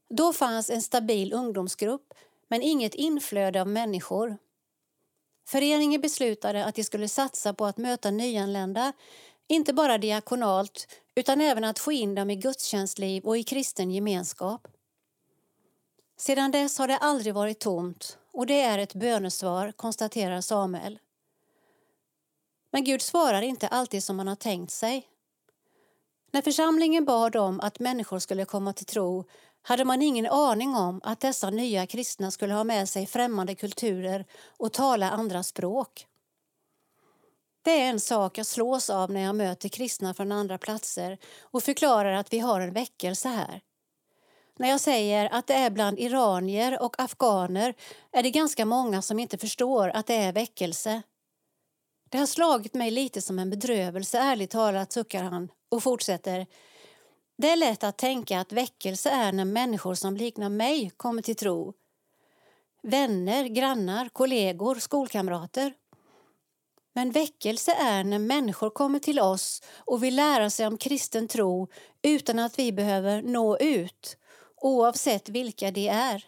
Då 0.09 0.33
fanns 0.33 0.69
en 0.69 0.81
stabil 0.81 1.33
ungdomsgrupp 1.33 2.13
men 2.47 2.61
inget 2.61 2.95
inflöde 2.95 3.61
av 3.61 3.67
människor. 3.67 4.37
Föreningen 5.47 6.01
beslutade 6.01 6.65
att 6.65 6.75
de 6.75 6.83
skulle 6.83 7.09
satsa 7.09 7.53
på 7.53 7.65
att 7.65 7.77
möta 7.77 8.11
nyanlända 8.11 8.93
inte 9.47 9.73
bara 9.73 9.97
diakonalt 9.97 10.87
utan 11.17 11.41
även 11.41 11.63
att 11.63 11.79
få 11.79 11.91
in 11.91 12.15
dem 12.15 12.29
i 12.29 12.35
gudstjänstliv 12.35 13.23
och 13.23 13.37
i 13.37 13.43
kristen 13.43 13.91
gemenskap. 13.91 14.67
Sedan 16.17 16.51
dess 16.51 16.77
har 16.77 16.87
det 16.87 16.97
aldrig 16.97 17.33
varit 17.33 17.59
tomt 17.59 18.17
och 18.31 18.45
det 18.45 18.61
är 18.61 18.77
ett 18.79 18.93
bönesvar, 18.93 19.71
konstaterar 19.71 20.41
Samuel. 20.41 20.99
Men 22.71 22.83
Gud 22.83 23.01
svarar 23.01 23.41
inte 23.41 23.67
alltid 23.67 24.03
som 24.03 24.15
man 24.15 24.27
har 24.27 24.35
tänkt 24.35 24.71
sig. 24.71 25.07
När 26.31 26.41
församlingen 26.41 27.05
bad 27.05 27.35
om 27.35 27.59
att 27.59 27.79
människor 27.79 28.19
skulle 28.19 28.45
komma 28.45 28.73
till 28.73 28.85
tro 28.85 29.23
hade 29.61 29.85
man 29.85 30.01
ingen 30.01 30.25
aning 30.25 30.75
om 30.75 31.01
att 31.03 31.19
dessa 31.19 31.49
nya 31.49 31.87
kristna 31.87 32.31
skulle 32.31 32.53
ha 32.53 32.63
med 32.63 32.89
sig 32.89 33.05
främmande 33.05 33.55
kulturer 33.55 34.25
och 34.57 34.73
tala 34.73 35.11
andra 35.11 35.43
språk. 35.43 36.07
Det 37.67 37.81
är 37.81 37.89
en 37.89 37.99
sak 37.99 38.37
jag 38.37 38.45
slås 38.45 38.89
av 38.89 39.11
när 39.11 39.21
jag 39.21 39.35
möter 39.35 39.69
kristna 39.69 40.13
från 40.13 40.31
andra 40.31 40.57
platser 40.57 41.17
och 41.41 41.63
förklarar 41.63 42.13
att 42.13 42.33
vi 42.33 42.39
har 42.39 42.61
en 42.61 42.73
väckelse 42.73 43.29
här. 43.29 43.61
När 44.59 44.69
jag 44.69 44.81
säger 44.81 45.29
att 45.33 45.47
det 45.47 45.53
är 45.53 45.69
bland 45.69 45.99
iranier 45.99 46.81
och 46.81 46.95
afghaner 46.99 47.73
är 48.11 48.23
det 48.23 48.31
ganska 48.31 48.65
många 48.65 49.01
som 49.01 49.19
inte 49.19 49.37
förstår 49.37 49.89
att 49.89 50.05
det 50.05 50.15
är 50.15 50.33
väckelse. 50.33 51.01
Det 52.09 52.17
har 52.17 52.25
slagit 52.25 52.73
mig 52.73 52.91
lite 52.91 53.21
som 53.21 53.39
en 53.39 53.49
bedrövelse, 53.49 54.19
ärligt 54.19 54.51
talat, 54.51 54.91
suckar 54.91 55.23
han 55.23 55.51
och 55.69 55.83
fortsätter. 55.83 56.45
Det 57.37 57.49
är 57.49 57.55
lätt 57.55 57.83
att 57.83 57.97
tänka 57.97 58.39
att 58.39 58.51
väckelse 58.51 59.09
är 59.09 59.31
när 59.31 59.45
människor 59.45 59.95
som 59.95 60.17
liknar 60.17 60.49
mig 60.49 60.91
kommer 60.97 61.21
till 61.21 61.35
tro. 61.35 61.73
Vänner, 62.83 63.45
grannar, 63.45 64.09
kollegor, 64.09 64.75
skolkamrater. 64.75 65.73
Men 66.97 67.11
väckelse 67.11 67.71
är 67.71 68.03
när 68.03 68.19
människor 68.19 68.69
kommer 68.69 68.99
till 68.99 69.19
oss 69.19 69.61
och 69.77 70.03
vill 70.03 70.15
lära 70.15 70.49
sig 70.49 70.67
om 70.67 70.77
kristen 70.77 71.27
tro 71.27 71.67
utan 72.01 72.39
att 72.39 72.59
vi 72.59 72.71
behöver 72.71 73.21
nå 73.21 73.57
ut, 73.57 74.17
oavsett 74.55 75.29
vilka 75.29 75.71
de 75.71 75.87
är. 75.87 76.25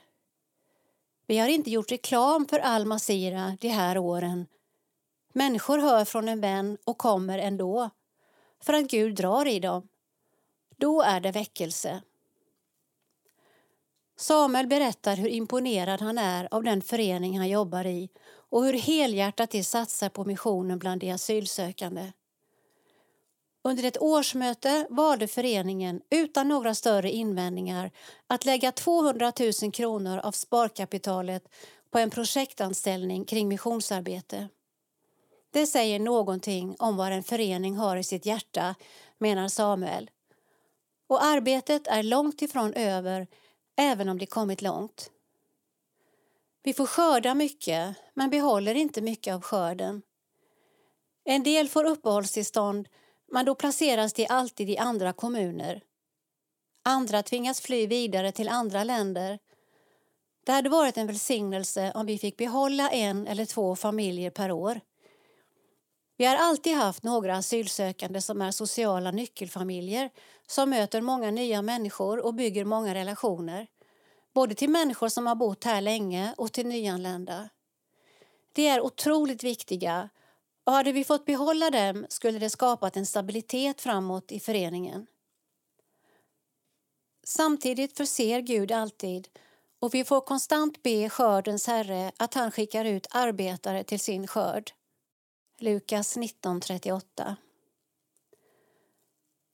Vi 1.28 1.38
har 1.38 1.48
inte 1.48 1.70
gjort 1.70 1.92
reklam 1.92 2.46
för 2.46 2.60
Al 2.60 2.86
Masira 2.86 3.58
de 3.62 3.68
här 3.68 3.98
åren. 3.98 4.46
Människor 5.34 5.78
hör 5.78 6.06
från 6.06 6.30
en 6.30 6.42
vän 6.42 6.78
och 6.84 6.98
kommer 6.98 7.40
ändå, 7.40 7.90
för 8.64 8.74
att 8.74 8.88
Gud 8.88 9.16
drar 9.16 9.48
i 9.48 9.60
dem. 9.60 9.88
Då 10.78 11.02
är 11.02 11.20
det 11.20 11.32
väckelse. 11.32 12.02
Samuel 14.18 14.68
berättar 14.68 15.16
hur 15.16 15.30
imponerad 15.30 16.02
han 16.02 16.18
är 16.18 16.48
av 16.52 16.64
den 16.64 16.82
förening 16.82 17.38
han 17.38 17.50
jobbar 17.50 17.86
i 17.86 18.10
och 18.50 18.66
hur 18.66 18.74
helhjärtat 18.74 19.52
de 19.52 19.64
satsar 19.64 20.10
på 20.10 20.26
missionen 20.26 20.80
bland 20.80 21.02
de 21.02 21.12
asylsökande. 21.12 22.12
Under 23.64 23.84
ett 23.84 24.02
årsmöte 24.02 24.88
valde 24.90 25.28
föreningen 25.28 26.02
utan 26.10 26.48
några 26.48 26.76
större 26.76 27.12
invändningar 27.12 27.92
att 28.28 28.46
lägga 28.46 28.72
200 28.72 29.34
000 29.62 29.72
kronor 29.72 30.18
av 30.18 30.32
sparkapitalet 30.32 31.44
på 31.92 32.00
en 32.00 32.10
projektanställning 32.10 33.26
kring 33.26 33.48
missionsarbete. 33.48 34.50
Det 35.52 35.68
säger 35.68 36.00
någonting 36.00 36.76
om 36.80 36.98
vad 36.98 37.12
en 37.12 37.24
förening 37.24 37.76
har 37.76 37.98
i 37.98 38.04
sitt 38.04 38.26
hjärta, 38.26 38.76
menar 39.18 39.48
Samuel. 39.48 40.10
Och 41.08 41.24
arbetet 41.24 41.88
är 41.88 42.04
långt 42.04 42.42
ifrån 42.42 42.74
över, 42.74 43.28
även 43.78 44.10
om 44.10 44.18
det 44.18 44.26
kommit 44.26 44.62
långt. 44.62 45.12
Vi 46.64 46.74
får 46.74 46.86
skörda 46.86 47.36
mycket, 47.36 47.96
men 48.14 48.30
behåller 48.30 48.76
inte 48.76 49.02
mycket 49.02 49.34
av 49.34 49.42
skörden. 49.42 50.02
En 51.26 51.44
del 51.44 51.70
får 51.70 51.84
uppehållstillstånd, 51.84 52.88
men 53.32 53.46
då 53.46 53.56
placeras 53.56 54.14
de 54.14 54.28
alltid 54.28 54.70
i 54.70 54.78
andra 54.78 55.14
kommuner. 55.14 55.82
Andra 56.84 57.24
tvingas 57.24 57.62
fly 57.62 57.88
vidare 57.88 58.32
till 58.32 58.50
andra 58.50 58.84
länder. 58.84 59.40
Det 60.46 60.52
hade 60.52 60.70
varit 60.70 60.98
en 60.98 61.08
välsignelse 61.08 61.92
om 61.96 62.06
vi 62.06 62.18
fick 62.18 62.38
behålla 62.38 62.90
en 62.90 63.28
eller 63.28 63.46
två 63.46 63.76
familjer 63.76 64.30
per 64.30 64.52
år. 64.52 64.80
Vi 66.18 66.26
har 66.26 66.36
alltid 66.36 66.76
haft 66.76 67.04
några 67.04 67.36
asylsökande 67.36 68.22
som 68.22 68.42
är 68.42 68.52
sociala 68.52 69.12
nyckelfamiljer 69.12 70.10
som 70.48 70.70
möter 70.70 71.02
många 71.02 71.32
nya 71.32 71.62
människor 71.62 72.26
och 72.26 72.34
bygger 72.34 72.66
många 72.66 72.96
relationer. 72.96 73.68
Både 74.34 74.56
till 74.56 74.70
människor 74.70 75.10
som 75.10 75.28
har 75.28 75.36
bott 75.36 75.64
här 75.64 75.82
länge 75.82 76.34
och 76.38 76.52
till 76.52 76.68
nyanlända. 76.68 77.50
De 78.54 78.68
är 78.68 78.82
otroligt 78.82 79.44
viktiga 79.44 80.10
och 80.64 80.74
hade 80.74 80.92
vi 80.92 81.04
fått 81.04 81.26
behålla 81.26 81.70
dem 81.70 82.06
skulle 82.10 82.40
det 82.40 82.50
skapat 82.50 82.98
en 82.98 83.06
stabilitet 83.06 83.82
framåt 83.82 84.32
i 84.32 84.40
föreningen. 84.40 85.08
Samtidigt 87.24 87.98
förser 87.98 88.40
Gud 88.40 88.72
alltid 88.72 89.28
och 89.80 89.94
vi 89.94 90.04
får 90.04 90.22
konstant 90.22 90.84
be 90.84 91.10
skördens 91.10 91.68
Herre 91.68 92.12
att 92.18 92.34
han 92.34 92.52
skickar 92.52 92.86
ut 92.86 93.08
arbetare 93.10 93.84
till 93.84 94.00
sin 94.00 94.28
skörd. 94.28 94.72
Lukas 95.60 96.18
19.38 96.18 97.36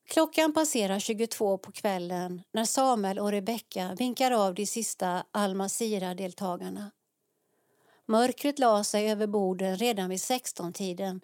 Klockan 0.07 0.53
passerar 0.53 0.99
22 0.99 1.57
på 1.57 1.71
kvällen 1.71 2.41
när 2.51 2.65
Samuel 2.65 3.19
och 3.19 3.31
Rebecka 3.31 3.95
vinkar 3.99 4.31
av 4.31 4.53
de 4.53 4.65
sista 4.65 5.25
Almazira-deltagarna. 5.31 6.91
Mörkret 8.05 8.59
la 8.59 8.83
sig 8.83 9.11
över 9.11 9.27
borden 9.27 9.77
redan 9.77 10.09
vid 10.09 10.19
16-tiden 10.19 11.21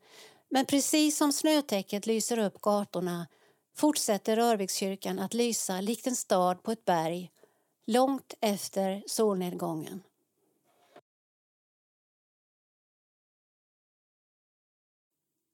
men 0.50 0.66
precis 0.66 1.18
som 1.18 1.34
snötäcket 1.34 2.06
lyser 2.06 2.40
upp 2.40 2.62
gatorna 2.62 3.28
fortsätter 3.76 4.36
Rörvikskyrkan 4.36 5.20
att 5.20 5.34
lysa 5.34 5.82
likt 5.82 6.08
en 6.08 6.16
stad 6.16 6.64
på 6.64 6.72
ett 6.72 6.86
berg 6.86 7.32
långt 7.88 8.34
efter 8.42 9.04
solnedgången. 9.08 10.04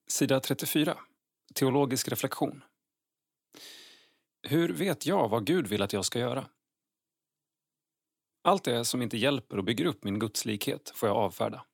Sida 0.08 0.40
34. 0.40 0.98
Teologisk 1.54 2.08
reflektion. 2.08 2.64
Hur 4.50 4.70
vet 4.70 5.06
jag 5.06 5.30
vad 5.30 5.46
Gud 5.46 5.68
vill 5.68 5.82
att 5.82 5.94
jag 5.94 6.06
ska 6.06 6.20
göra? 6.20 6.50
Allt 8.42 8.64
det 8.64 8.86
som 8.86 9.02
inte 9.02 9.18
hjälper 9.18 9.58
och 9.58 9.64
bygger 9.64 9.86
upp 9.86 10.04
min 10.04 10.20
gudslikhet 10.20 10.92
får 10.96 11.10
jag 11.10 11.18
avfärda. 11.18 11.66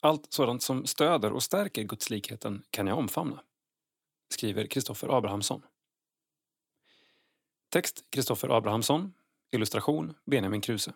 Allt 0.00 0.32
sådant 0.32 0.62
som 0.62 0.86
stöder 0.86 1.32
och 1.32 1.42
stärker 1.42 1.82
gudslikheten 1.82 2.62
kan 2.70 2.86
jag 2.86 2.98
omfamna. 2.98 3.42
Skriver 4.28 4.66
Kristoffer 4.66 5.18
Abrahamsson. 5.18 5.62
Text 7.68 8.04
Kristoffer 8.10 8.56
Abrahamsson. 8.56 9.14
Illustration 9.50 10.14
Benjamin 10.24 10.60
Kruse. 10.60 10.92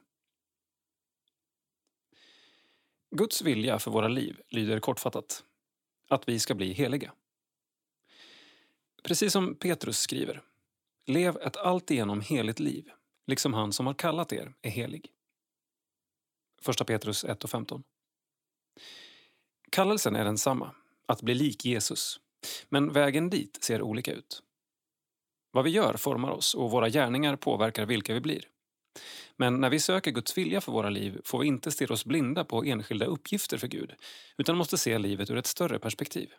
Guds 3.10 3.42
vilja 3.42 3.78
för 3.78 3.90
våra 3.90 4.08
liv 4.08 4.40
lyder 4.48 4.80
kortfattat 4.80 5.44
att 6.08 6.28
vi 6.28 6.38
ska 6.38 6.54
bli 6.54 6.72
heliga. 6.72 7.12
Precis 9.02 9.32
som 9.32 9.54
Petrus 9.54 9.98
skriver, 9.98 10.42
lev 11.06 11.36
ett 11.36 11.56
alltigenom 11.56 12.20
heligt 12.20 12.60
liv, 12.60 12.90
liksom 13.26 13.54
han 13.54 13.72
som 13.72 13.86
har 13.86 13.94
kallat 13.94 14.32
er 14.32 14.54
är 14.62 14.70
helig. 14.70 15.10
1 16.68 16.86
Petrus 16.86 17.24
1 17.24 17.44
och 17.44 17.50
15. 17.50 17.82
Kallelsen 19.70 20.16
är 20.16 20.24
densamma, 20.24 20.74
att 21.06 21.22
bli 21.22 21.34
lik 21.34 21.64
Jesus, 21.64 22.20
men 22.68 22.92
vägen 22.92 23.30
dit 23.30 23.64
ser 23.64 23.82
olika 23.82 24.12
ut. 24.12 24.42
Vad 25.52 25.64
vi 25.64 25.70
gör 25.70 25.94
formar 25.94 26.30
oss 26.30 26.54
och 26.54 26.70
våra 26.70 26.88
gärningar 26.88 27.36
påverkar 27.36 27.86
vilka 27.86 28.14
vi 28.14 28.20
blir. 28.20 28.48
Men 29.36 29.60
när 29.60 29.70
vi 29.70 29.80
söker 29.80 30.10
Guds 30.10 30.38
vilja 30.38 30.60
för 30.60 30.72
våra 30.72 30.90
liv 30.90 31.20
får 31.24 31.38
vi 31.38 31.46
inte 31.46 31.70
stirra 31.70 31.94
oss 31.94 32.04
blinda 32.04 32.44
på 32.44 32.64
enskilda 32.64 33.06
uppgifter 33.06 33.58
för 33.58 33.68
Gud 33.68 33.94
utan 34.36 34.56
måste 34.56 34.78
se 34.78 34.98
livet 34.98 35.30
ur 35.30 35.36
ett 35.36 35.46
större 35.46 35.78
perspektiv. 35.78 36.32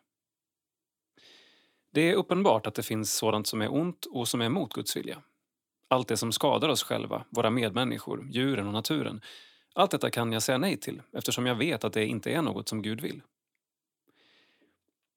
Det 1.91 2.01
är 2.01 2.15
uppenbart 2.15 2.67
att 2.67 2.75
det 2.75 2.83
finns 2.83 3.13
sådant 3.13 3.47
som 3.47 3.61
är 3.61 3.73
ont 3.73 4.05
och 4.05 4.27
som 4.27 4.41
är 4.41 4.45
emot 4.45 4.73
Guds 4.73 4.95
vilja. 4.95 5.21
Allt 5.87 6.07
det 6.07 6.17
som 6.17 6.31
skadar 6.31 6.69
oss 6.69 6.83
själva, 6.83 7.25
våra 7.29 7.49
medmänniskor, 7.49 8.27
djuren 8.29 8.67
och 8.67 8.73
naturen. 8.73 9.21
Allt 9.73 9.91
detta 9.91 10.09
kan 10.09 10.31
jag 10.31 10.43
säga 10.43 10.57
nej 10.57 10.77
till 10.77 11.01
eftersom 11.13 11.45
jag 11.45 11.55
vet 11.55 11.83
att 11.83 11.93
det 11.93 12.05
inte 12.05 12.31
är 12.31 12.41
något 12.41 12.69
som 12.69 12.81
Gud 12.81 13.01
vill. 13.01 13.21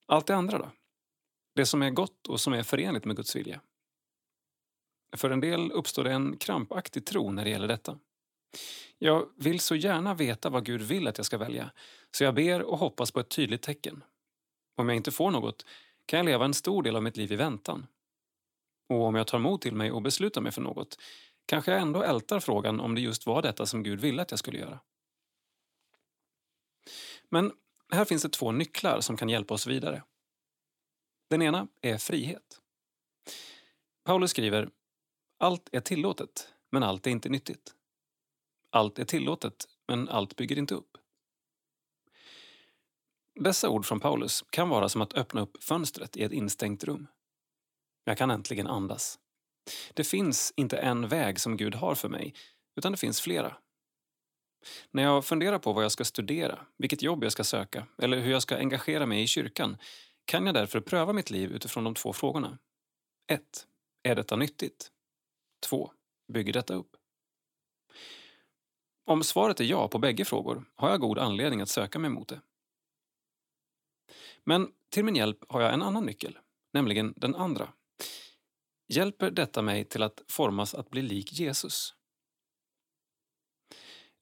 Allt 0.07 0.27
det 0.27 0.37
andra 0.37 0.59
då? 0.59 0.71
Det 1.55 1.67
som 1.67 1.83
är 1.83 1.91
gott 1.91 2.27
och 2.29 2.41
som 2.41 2.53
är 2.53 2.63
förenligt 2.63 3.05
med 3.05 3.17
Guds 3.17 3.37
vilja. 3.37 3.61
För 5.17 5.31
en 5.31 5.41
del 5.41 5.73
uppstår 5.73 6.05
det 6.05 6.13
en 6.13 6.37
krampaktig 6.37 7.07
tro 7.07 7.31
när 7.31 7.45
det 7.45 7.51
gäller 7.51 7.69
detta. 7.69 7.99
Jag 8.99 9.29
vill 9.37 9.61
så 9.61 9.75
gärna 9.75 10.15
veta 10.15 10.51
vad 10.51 10.65
Gud 10.65 10.83
vill 10.83 11.09
att 11.09 11.19
jag 11.19 11.27
ska 11.27 11.39
välja, 11.39 11.71
så 12.11 12.25
jag 12.25 12.35
ber 12.35 12.63
och 12.63 12.79
hoppas 12.79 13.11
på 13.11 13.21
ett 13.21 13.29
tydligt 13.29 13.63
tecken. 13.63 14.05
Om 14.77 14.89
jag 14.89 14.97
inte 14.97 15.11
får 15.11 15.31
något 15.31 15.67
kan 16.07 16.17
jag 16.19 16.27
leva 16.27 16.45
en 16.45 16.55
stor 16.55 16.83
del 16.83 16.97
av 16.97 17.03
mitt 17.03 17.17
liv 17.17 17.33
i 17.33 17.37
väntan. 17.37 17.87
Och 18.89 19.03
om 19.03 19.15
jag 19.15 19.27
tar 19.27 19.39
mod 19.39 19.61
till 19.61 19.75
mig 19.75 19.93
och 19.93 20.03
beslutar 20.03 20.41
mig 20.41 20.53
för 20.53 20.63
något 20.63 20.99
kanske 21.47 21.73
jag 21.73 21.81
ändå 21.81 22.03
ältar 22.03 22.41
frågan 22.41 22.81
om 22.81 22.95
det 22.95 23.01
just 23.01 23.27
var 23.27 23.43
detta 23.43 23.67
som 23.67 23.83
Gud 23.83 24.01
ville 24.01 24.23
att 24.23 24.31
jag 24.31 24.39
skulle 24.39 24.59
göra. 24.59 24.81
Men 27.29 27.53
här 27.93 28.05
finns 28.05 28.23
det 28.23 28.29
två 28.29 28.53
nycklar 28.53 29.01
som 29.01 29.17
kan 29.17 29.29
hjälpa 29.29 29.55
oss 29.55 29.67
vidare. 29.67 30.03
Den 31.31 31.43
ena 31.43 31.69
är 31.81 31.99
frihet. 31.99 32.61
Paulus 34.05 34.31
skriver 34.31 34.71
allt 35.39 35.69
är 35.73 35.81
tillåtet, 35.81 36.49
men 36.71 36.83
allt 36.83 37.07
är 37.07 37.11
inte 37.11 37.29
nyttigt. 37.29 37.75
allt 38.71 38.99
är 38.99 39.05
tillåtet, 39.05 39.69
men 39.89 40.09
allt 40.09 40.37
bygger 40.37 40.59
inte 40.59 40.75
upp. 40.75 40.99
Dessa 43.41 43.69
ord 43.69 43.87
från 43.87 44.01
Paulus 44.01 44.45
kan 44.51 44.69
vara 44.69 44.89
som 44.89 45.03
att 45.03 45.15
öppna 45.15 45.41
upp 45.41 45.63
fönstret 45.63 46.17
i 46.17 46.23
ett 46.23 46.33
instängt 46.33 46.85
rum. 46.85 47.07
Jag 48.05 48.19
kan 48.19 48.31
äntligen 48.31 48.67
andas. 48.67 49.19
Det 49.95 50.05
finns 50.05 50.53
inte 50.57 50.77
en 50.77 51.09
väg 51.09 51.41
som 51.41 51.57
Gud 51.57 51.75
har 51.75 51.95
för 51.95 52.09
mig, 52.09 52.35
utan 52.77 52.93
det 52.93 52.99
finns 52.99 53.21
flera. 53.21 53.57
När 54.91 55.03
jag 55.03 55.25
funderar 55.25 55.59
på 55.59 55.73
vad 55.73 55.85
jag 55.85 55.93
ska 55.93 56.05
studera, 56.05 56.67
vilket 56.79 57.03
jobb 57.03 57.25
jag 57.25 57.33
ska 57.33 57.45
söka 57.45 57.87
eller 57.99 58.19
hur 58.19 58.31
jag 58.31 58.43
ska 58.43 58.57
engagera 58.57 59.07
mig 59.07 59.23
i 59.23 59.27
kyrkan 59.27 59.77
kan 60.25 60.47
jag 60.47 60.55
därför 60.55 60.81
pröva 60.81 61.13
mitt 61.13 61.31
liv 61.31 61.53
utifrån 61.53 61.85
de 61.85 61.95
två 61.95 62.13
frågorna. 62.13 62.59
1. 63.31 63.67
Är 64.03 64.15
detta 64.15 64.37
nyttigt? 64.37 64.91
2. 65.67 65.91
Bygger 66.33 66.53
detta 66.53 66.75
upp? 66.75 66.97
Om 69.07 69.23
svaret 69.23 69.61
är 69.61 69.65
ja 69.65 69.89
på 69.89 69.99
bägge 69.99 70.25
frågor 70.25 70.65
har 70.75 70.91
jag 70.91 71.01
god 71.01 71.19
anledning 71.19 71.61
att 71.61 71.69
söka 71.69 71.99
mig 71.99 72.11
mot 72.11 72.29
det. 72.29 72.41
Men 74.45 74.69
till 74.91 75.05
min 75.05 75.17
hjälp 75.17 75.39
har 75.49 75.61
jag 75.61 75.75
en 75.75 75.83
annan 75.83 76.07
nyckel, 76.07 76.39
nämligen 76.73 77.15
den 77.17 77.35
andra. 77.35 77.69
Hjälper 78.89 79.31
detta 79.31 79.63
mig 79.63 79.85
till 79.85 80.03
att 80.03 80.23
formas 80.29 80.75
att 80.75 80.91
bli 80.91 81.03
lik 81.03 81.33
Jesus? 81.33 81.95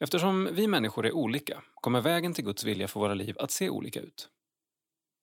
Eftersom 0.00 0.48
vi 0.52 0.66
människor 0.66 1.06
är 1.06 1.12
olika 1.12 1.62
kommer 1.74 2.00
vägen 2.00 2.34
till 2.34 2.44
Guds 2.44 2.64
vilja 2.64 2.88
för 2.88 3.00
våra 3.00 3.14
liv 3.14 3.36
att 3.38 3.50
se 3.50 3.70
olika 3.70 4.00
ut. 4.00 4.28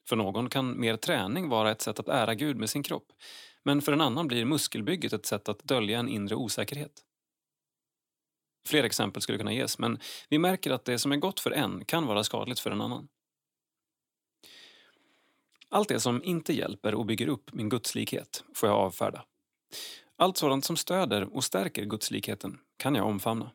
För 0.10 0.16
någon 0.16 0.50
kan 0.50 0.80
mer 0.80 0.98
träning 0.98 1.50
vara 1.50 1.72
ett 1.72 1.82
sätt 1.82 2.00
att 2.00 2.08
ära 2.08 2.36
Gud 2.36 2.58
med 2.58 2.70
sin 2.70 2.84
kropp, 2.84 3.12
men 3.64 3.82
för 3.82 3.92
en 3.92 4.02
annan 4.02 4.28
blir 4.28 4.46
muskelbygget 4.46 5.14
ett 5.14 5.26
sätt 5.26 5.50
att 5.50 5.64
dölja 5.64 6.00
en 6.00 6.10
inre 6.10 6.36
osäkerhet. 6.36 6.92
Fler 8.68 8.84
exempel 8.84 9.22
skulle 9.22 9.38
kunna 9.38 9.54
ges, 9.54 9.80
men 9.80 10.00
vi 10.30 10.40
märker 10.40 10.72
att 10.72 10.86
det 10.86 11.00
som 11.00 11.12
är 11.12 11.18
gott 11.18 11.40
för 11.40 11.52
en 11.52 11.86
kan 11.86 12.06
vara 12.06 12.24
skadligt 12.24 12.60
för 12.60 12.72
en 12.72 12.82
annan. 12.82 13.08
Allt 15.70 15.90
det 15.90 16.00
som 16.00 16.24
inte 16.24 16.54
hjälper 16.54 16.96
och 16.96 17.06
bygger 17.06 17.28
upp 17.28 17.54
min 17.54 17.70
gudslikhet 17.70 18.44
får 18.56 18.70
jag 18.70 18.78
avfärda. 18.78 19.26
Allt 20.18 20.38
sådant 20.38 20.66
som 20.66 20.78
stöder 20.78 21.36
och 21.36 21.44
stärker 21.44 21.86
gudslikheten 21.86 22.60
kan 22.78 22.96
jag 22.96 23.08
omfamna. 23.08 23.52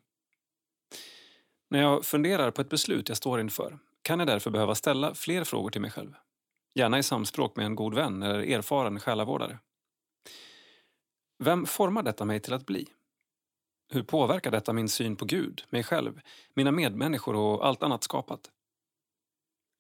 När 1.71 1.83
jag 1.83 2.05
funderar 2.05 2.51
på 2.51 2.61
ett 2.61 2.69
beslut 2.69 3.09
jag 3.09 3.17
står 3.17 3.41
inför 3.41 3.79
kan 4.03 4.19
jag 4.19 4.29
därför 4.29 4.51
behöva 4.51 4.75
ställa 4.75 5.15
fler 5.15 5.45
frågor 5.45 5.71
till 5.71 5.81
mig 5.81 5.91
själv. 5.91 6.15
Gärna 6.75 6.99
i 6.99 7.03
samspråk 7.03 7.57
med 7.57 7.67
en 7.67 7.75
god 7.75 7.95
vän 7.95 8.23
eller 8.23 8.41
erfaren 8.41 9.01
själavårdare. 9.01 9.59
Vem 11.39 11.67
formar 11.67 12.03
detta 12.03 12.25
mig 12.25 12.41
till 12.41 12.53
att 12.53 12.67
bli? 12.67 12.87
Hur 13.93 14.03
påverkar 14.03 14.51
detta 14.51 14.73
min 14.73 14.89
syn 14.89 15.17
på 15.17 15.25
Gud, 15.25 15.65
mig 15.71 15.83
själv, 15.83 16.21
mina 16.55 16.73
medmänniskor 16.73 17.37
och 17.37 17.67
allt 17.67 17.83
annat 17.83 18.05
skapat? 18.05 18.51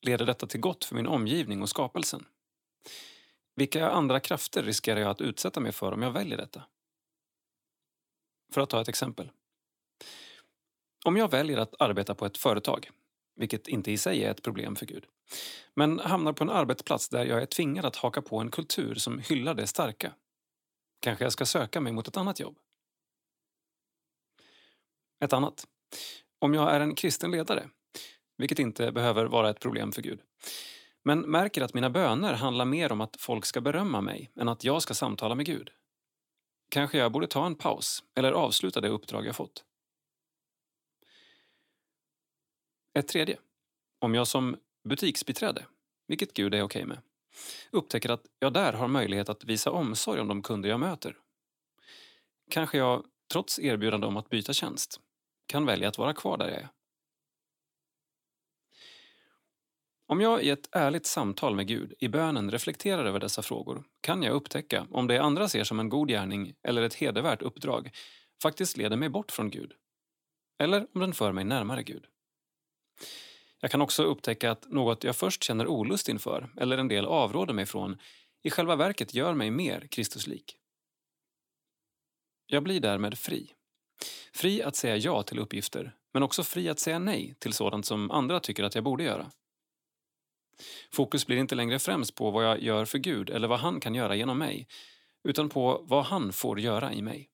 Leder 0.04 0.26
detta 0.26 0.46
till 0.46 0.60
gott 0.60 0.84
för 0.84 0.94
min 0.94 1.06
omgivning 1.06 1.62
och 1.62 1.68
skapelsen? 1.68 2.26
Vilka 3.54 3.90
andra 3.90 4.20
krafter 4.20 4.62
riskerar 4.62 5.00
jag 5.00 5.10
att 5.10 5.20
utsätta 5.20 5.60
mig 5.60 5.72
för 5.72 5.92
om 5.92 6.02
jag 6.02 6.10
väljer 6.10 6.36
detta? 6.36 6.62
För 8.52 8.60
att 8.60 8.70
ta 8.70 8.80
ett 8.80 8.88
exempel. 8.88 9.30
Om 11.04 11.16
jag 11.16 11.30
väljer 11.30 11.58
att 11.58 11.80
arbeta 11.80 12.14
på 12.14 12.26
ett 12.26 12.38
företag, 12.38 12.90
vilket 13.36 13.68
inte 13.68 13.92
i 13.92 13.98
sig 13.98 14.24
är 14.24 14.30
ett 14.30 14.42
problem 14.42 14.76
för 14.76 14.86
Gud, 14.86 15.06
men 15.74 15.98
hamnar 15.98 16.32
på 16.32 16.44
en 16.44 16.50
arbetsplats 16.50 17.08
där 17.08 17.24
jag 17.24 17.42
är 17.42 17.46
tvingad 17.46 17.84
att 17.84 17.96
haka 17.96 18.22
på 18.22 18.38
en 18.38 18.50
kultur 18.50 18.94
som 18.94 19.18
hyllar 19.18 19.54
det 19.54 19.66
starka, 19.66 20.14
kanske 21.00 21.24
jag 21.24 21.32
ska 21.32 21.46
söka 21.46 21.80
mig 21.80 21.92
mot 21.92 22.08
ett 22.08 22.16
annat 22.16 22.40
jobb. 22.40 22.58
Ett 25.20 25.32
annat. 25.32 25.66
Om 26.38 26.54
jag 26.54 26.74
är 26.74 26.80
en 26.80 26.94
kristen 26.94 27.30
ledare, 27.30 27.70
vilket 28.36 28.58
inte 28.58 28.92
behöver 28.92 29.24
vara 29.24 29.50
ett 29.50 29.60
problem 29.60 29.92
för 29.92 30.02
Gud, 30.02 30.20
men 31.04 31.20
märker 31.20 31.62
att 31.62 31.74
mina 31.74 31.90
böner 31.90 32.34
handlar 32.34 32.64
mer 32.64 32.92
om 32.92 33.00
att 33.00 33.16
folk 33.20 33.44
ska 33.44 33.60
berömma 33.60 34.00
mig 34.00 34.30
än 34.36 34.48
att 34.48 34.64
jag 34.64 34.82
ska 34.82 34.94
samtala 34.94 35.34
med 35.34 35.46
Gud. 35.46 35.70
Kanske 36.70 36.98
jag 36.98 37.12
borde 37.12 37.26
ta 37.26 37.46
en 37.46 37.54
paus 37.54 38.04
eller 38.14 38.32
avsluta 38.32 38.80
det 38.80 38.88
uppdrag 38.88 39.26
jag 39.26 39.36
fått. 39.36 39.64
Ett 42.98 43.08
tredje. 43.08 43.38
Om 43.98 44.14
jag 44.14 44.26
som 44.26 44.56
butiksbiträde, 44.88 45.66
vilket 46.06 46.32
Gud 46.34 46.54
är 46.54 46.62
okej 46.62 46.84
med, 46.84 46.98
upptäcker 47.70 48.10
att 48.10 48.26
jag 48.38 48.52
där 48.52 48.72
har 48.72 48.88
möjlighet 48.88 49.28
att 49.28 49.44
visa 49.44 49.70
omsorg 49.70 50.20
om 50.20 50.28
de 50.28 50.42
kunder 50.42 50.68
jag 50.68 50.80
möter. 50.80 51.16
Kanske 52.50 52.78
jag, 52.78 53.04
trots 53.32 53.58
erbjudande 53.58 54.06
om 54.06 54.16
att 54.16 54.28
byta 54.28 54.52
tjänst, 54.52 55.00
kan 55.46 55.66
välja 55.66 55.88
att 55.88 55.98
vara 55.98 56.12
kvar 56.12 56.36
där 56.36 56.48
jag 56.48 56.58
är. 56.58 56.68
Om 60.06 60.20
jag 60.20 60.42
i 60.42 60.50
ett 60.50 60.68
ärligt 60.72 61.06
samtal 61.06 61.54
med 61.54 61.66
Gud 61.66 61.94
i 61.98 62.08
bönen 62.08 62.50
reflekterar 62.50 63.04
över 63.04 63.20
dessa 63.20 63.42
frågor 63.42 63.84
kan 64.00 64.22
jag 64.22 64.32
upptäcka 64.32 64.86
om 64.90 65.06
det 65.06 65.18
andra 65.18 65.48
ser 65.48 65.64
som 65.64 65.80
en 65.80 65.88
god 65.88 66.08
gärning 66.08 66.54
eller 66.62 66.82
ett 66.82 66.94
hedervärt 66.94 67.42
uppdrag 67.42 67.90
faktiskt 68.42 68.76
leder 68.76 68.96
mig 68.96 69.08
bort 69.08 69.32
från 69.32 69.50
Gud. 69.50 69.72
Eller 70.58 70.86
om 70.94 71.00
den 71.00 71.12
för 71.12 71.32
mig 71.32 71.44
närmare 71.44 71.82
Gud. 71.82 72.04
Jag 73.60 73.70
kan 73.70 73.80
också 73.80 74.02
upptäcka 74.04 74.50
att 74.50 74.70
något 74.70 75.04
jag 75.04 75.16
först 75.16 75.44
känner 75.44 75.66
olust 75.66 76.08
inför 76.08 76.50
eller 76.56 76.78
en 76.78 76.88
del 76.88 77.04
avråder 77.04 77.54
mig 77.54 77.66
från 77.66 77.98
i 78.42 78.50
själva 78.50 78.76
verket 78.76 79.14
gör 79.14 79.34
mig 79.34 79.50
mer 79.50 79.86
Kristuslik. 79.90 80.56
Jag 82.46 82.62
blir 82.62 82.80
därmed 82.80 83.18
fri. 83.18 83.50
Fri 84.32 84.62
att 84.62 84.76
säga 84.76 84.96
ja 84.96 85.22
till 85.22 85.38
uppgifter, 85.38 85.94
men 86.12 86.22
också 86.22 86.42
fri 86.42 86.68
att 86.68 86.78
säga 86.78 86.98
nej 86.98 87.34
till 87.38 87.52
sådant 87.52 87.86
som 87.86 88.10
andra 88.10 88.40
tycker 88.40 88.64
att 88.64 88.74
jag 88.74 88.84
borde 88.84 89.04
göra. 89.04 89.30
Fokus 90.92 91.26
blir 91.26 91.36
inte 91.36 91.54
längre 91.54 91.78
främst 91.78 92.14
på 92.14 92.30
vad 92.30 92.44
jag 92.44 92.62
gör 92.62 92.84
för 92.84 92.98
Gud 92.98 93.30
eller 93.30 93.48
vad 93.48 93.58
han 93.60 93.80
kan 93.80 93.94
göra 93.94 94.16
genom 94.16 94.38
mig, 94.38 94.68
utan 95.24 95.48
på 95.48 95.84
vad 95.84 96.04
han 96.04 96.32
får 96.32 96.60
göra 96.60 96.92
i 96.92 97.02
mig. 97.02 97.30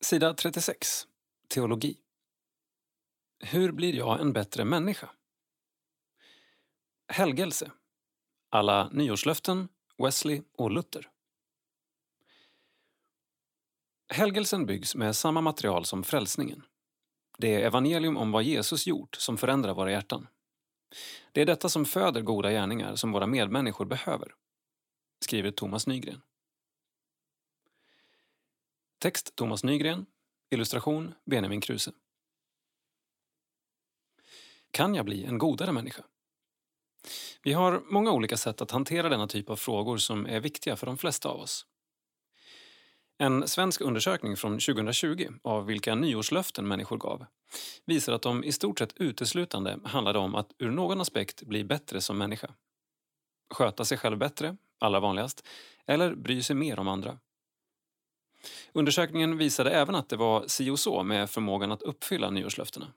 Sida 0.00 0.34
36. 0.34 1.06
Teologi. 1.48 1.96
Hur 3.38 3.72
blir 3.72 3.94
jag 3.94 4.20
en 4.20 4.32
bättre 4.32 4.64
människa? 4.64 5.10
Helgelse. 7.08 7.70
Alla 8.50 8.88
nyårslöften, 8.92 9.68
Wesley 9.98 10.42
och 10.52 10.70
Luther. 10.70 11.10
Helgelsen 14.08 14.66
byggs 14.66 14.94
med 14.94 15.16
samma 15.16 15.40
material 15.40 15.84
som 15.84 16.04
frälsningen. 16.04 16.62
Det 17.38 17.54
är 17.54 17.66
evangelium 17.66 18.16
om 18.16 18.32
vad 18.32 18.42
Jesus 18.42 18.86
gjort 18.86 19.14
som 19.14 19.38
förändrar 19.38 19.74
våra 19.74 19.90
hjärtan. 19.90 20.26
Det 21.32 21.40
är 21.40 21.46
detta 21.46 21.68
som 21.68 21.84
föder 21.84 22.20
goda 22.20 22.50
gärningar 22.50 22.96
som 22.96 23.12
våra 23.12 23.26
medmänniskor 23.26 23.84
behöver, 23.84 24.34
skriver 25.20 25.50
Thomas 25.50 25.86
Nygren. 25.86 26.20
Text 28.98 29.36
Thomas 29.36 29.64
Nygren. 29.64 30.06
Illustration 30.50 31.14
Benjamin 31.24 31.60
Kruse. 31.60 31.92
Kan 34.70 34.94
jag 34.94 35.04
bli 35.04 35.24
en 35.24 35.38
godare 35.38 35.72
människa? 35.72 36.04
Vi 37.42 37.52
har 37.52 37.82
många 37.86 38.12
olika 38.12 38.36
sätt 38.36 38.60
att 38.62 38.70
hantera 38.70 39.08
denna 39.08 39.26
typ 39.26 39.50
av 39.50 39.56
frågor 39.56 39.96
som 39.96 40.26
är 40.26 40.40
viktiga 40.40 40.76
för 40.76 40.86
de 40.86 40.98
flesta 40.98 41.28
av 41.28 41.40
oss. 41.40 41.66
En 43.18 43.48
svensk 43.48 43.80
undersökning 43.80 44.36
från 44.36 44.52
2020 44.52 45.28
av 45.42 45.66
vilka 45.66 45.94
nyårslöften 45.94 46.68
människor 46.68 46.98
gav 46.98 47.26
visar 47.84 48.12
att 48.12 48.22
de 48.22 48.44
i 48.44 48.52
stort 48.52 48.78
sett 48.78 48.96
uteslutande 48.96 49.78
handlade 49.84 50.18
om 50.18 50.34
att 50.34 50.50
ur 50.58 50.70
någon 50.70 51.00
aspekt 51.00 51.42
bli 51.42 51.64
bättre 51.64 52.00
som 52.00 52.18
människa. 52.18 52.50
Sköta 53.54 53.84
sig 53.84 53.98
själv 53.98 54.18
bättre, 54.18 54.56
allra 54.80 55.00
vanligast, 55.00 55.46
eller 55.86 56.14
bry 56.14 56.42
sig 56.42 56.56
mer 56.56 56.78
om 56.78 56.88
andra. 56.88 57.18
Undersökningen 58.72 59.38
visade 59.38 59.70
även 59.70 59.94
att 59.94 60.08
det 60.08 60.16
var 60.16 60.44
si 60.46 60.70
och 60.70 60.78
så 60.78 61.02
med 61.02 61.30
förmågan 61.30 61.72
att 61.72 61.82
uppfylla 61.82 62.30
nyårslöftena. 62.30 62.92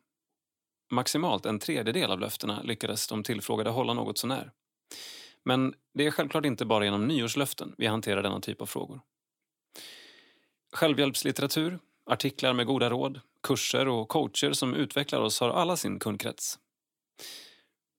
Maximalt 0.92 1.46
en 1.46 1.60
tredjedel 1.60 2.12
av 2.12 2.20
löftena 2.20 2.62
lyckades 2.62 3.08
de 3.08 3.24
tillfrågade 3.24 3.70
hålla 3.70 3.94
något 3.94 4.18
sånär. 4.18 4.52
Men 5.44 5.74
det 5.94 6.06
är 6.06 6.12
självklart 6.12 6.46
inte 6.46 6.66
bara 6.66 6.86
genom 6.86 7.08
nyårslöften 7.08 7.76
vi 7.78 7.86
hanterar 7.86 8.24
denna 8.24 8.40
typ 8.40 8.62
av 8.62 8.66
frågor. 8.66 9.02
Självhjälpslitteratur, 10.72 11.80
artiklar 12.06 12.54
med 12.54 12.66
goda 12.66 12.90
råd, 12.90 13.20
kurser 13.44 13.88
och 13.88 14.10
coacher 14.10 14.54
som 14.54 14.74
utvecklar 14.74 15.22
oss 15.22 15.40
har 15.40 15.50
alla 15.50 15.78
sin 15.78 16.00
kundkrets. 16.00 16.60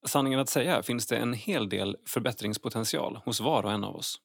Sanningen 0.07 0.41
att 0.41 0.49
säga 0.49 0.83
finns 0.83 1.07
det 1.07 1.17
en 1.17 1.33
hel 1.33 1.69
del 1.69 1.97
förbättringspotential 2.07 3.17
hos 3.25 3.41
var 3.41 3.63
och 3.63 3.73
en 3.73 3.85
av 3.85 3.97
oss. 3.97 4.21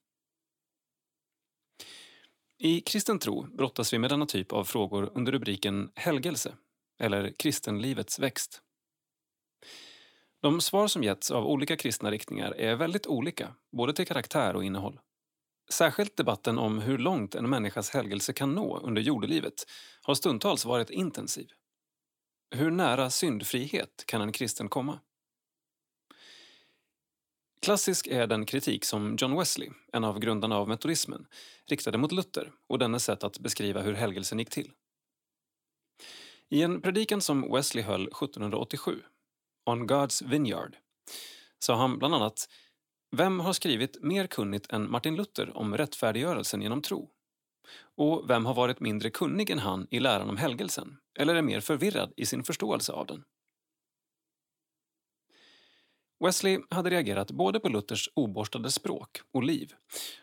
I 2.57 2.81
kristen 2.81 3.19
tro 3.19 3.41
brottas 3.43 3.93
vi 3.93 3.99
med 3.99 4.09
denna 4.09 4.25
typ 4.25 4.51
av 4.51 4.63
frågor 4.63 5.11
under 5.15 5.31
rubriken 5.31 5.91
helgelse, 5.95 6.55
eller 6.99 7.33
kristenlivets 7.37 8.19
växt. 8.19 8.61
De 10.41 10.61
svar 10.61 10.87
som 10.87 11.03
getts 11.03 11.31
av 11.31 11.45
olika 11.45 11.77
kristna 11.77 12.11
riktningar 12.11 12.51
är 12.51 12.75
väldigt 12.75 13.07
olika, 13.07 13.55
både 13.71 13.93
till 13.93 14.07
karaktär 14.07 14.55
och 14.55 14.63
innehåll. 14.63 14.99
Särskilt 15.69 16.17
debatten 16.17 16.57
om 16.57 16.79
hur 16.79 16.97
långt 16.97 17.35
en 17.35 17.49
människas 17.49 17.89
helgelse 17.89 18.33
kan 18.33 18.55
nå 18.55 18.77
under 18.79 19.01
jordelivet 19.01 19.67
har 20.01 20.15
stundtals 20.15 20.65
varit 20.65 20.89
intensiv. 20.89 21.51
Hur 22.55 22.71
nära 22.71 23.09
syndfrihet 23.09 24.03
kan 24.05 24.21
en 24.21 24.31
kristen 24.31 24.69
komma? 24.69 24.99
Klassisk 27.61 28.07
är 28.07 28.27
den 28.27 28.45
kritik 28.45 28.85
som 28.85 29.17
John 29.19 29.37
Wesley, 29.37 29.69
en 29.93 30.03
av 30.03 30.19
grundarna 30.19 30.57
av 30.57 30.67
metodismen, 30.67 31.27
riktade 31.65 31.97
mot 31.97 32.11
Luther 32.11 32.51
och 32.67 32.79
dennes 32.79 33.03
sätt 33.03 33.23
att 33.23 33.39
beskriva 33.39 33.81
hur 33.81 33.93
helgelsen 33.93 34.39
gick 34.39 34.49
till. 34.49 34.71
I 36.49 36.61
en 36.61 36.81
predikan 36.81 37.21
som 37.21 37.53
Wesley 37.53 37.83
höll 37.83 38.01
1787, 38.01 39.01
On 39.65 39.89
God's 39.89 40.29
Vineyard, 40.29 40.75
sa 41.59 41.75
han 41.75 41.99
bland 41.99 42.15
annat 42.15 42.49
vem 43.15 43.39
har 43.39 43.53
skrivit 43.53 44.03
mer 44.03 44.27
kunnigt 44.27 44.73
än 44.73 44.91
Martin 44.91 45.15
Luther 45.15 45.57
om 45.57 45.77
rättfärdiggörelsen 45.77 46.61
genom 46.61 46.81
tro? 46.81 47.09
Och 47.95 48.29
vem 48.29 48.45
har 48.45 48.53
varit 48.53 48.79
mindre 48.79 49.09
kunnig 49.09 49.49
än 49.49 49.59
han 49.59 49.87
i 49.91 49.99
läran 49.99 50.29
om 50.29 50.37
helgelsen, 50.37 50.97
eller 51.19 51.35
är 51.35 51.41
mer 51.41 51.59
förvirrad 51.59 52.13
i 52.17 52.25
sin 52.25 52.43
förståelse 52.43 52.91
av 52.91 53.05
den? 53.05 53.23
Wesley 56.23 56.59
hade 56.69 56.89
reagerat 56.89 57.31
både 57.31 57.59
på 57.59 57.69
Luthers 57.69 58.09
oborstade 58.13 58.71
språk 58.71 59.21
och 59.31 59.43
liv 59.43 59.73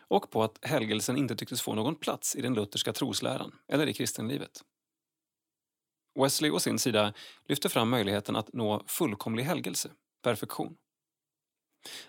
och 0.07 0.31
på 0.31 0.43
att 0.43 0.59
helgelsen 0.61 1.17
inte 1.17 1.35
tycktes 1.35 1.61
få 1.61 1.75
någon 1.75 1.95
plats 1.95 2.35
i 2.35 2.41
den 2.41 2.53
lutherska 2.53 2.93
trosläran 2.93 3.51
eller 3.67 3.87
i 3.87 3.93
kristenlivet. 3.93 4.61
Wesley 6.19 6.51
å 6.51 6.59
sin 6.59 6.79
sida 6.79 7.13
lyfte 7.47 7.69
fram 7.69 7.89
möjligheten 7.89 8.35
att 8.35 8.53
nå 8.53 8.83
fullkomlig 8.87 9.43
helgelse, 9.43 9.91
perfektion. 10.23 10.77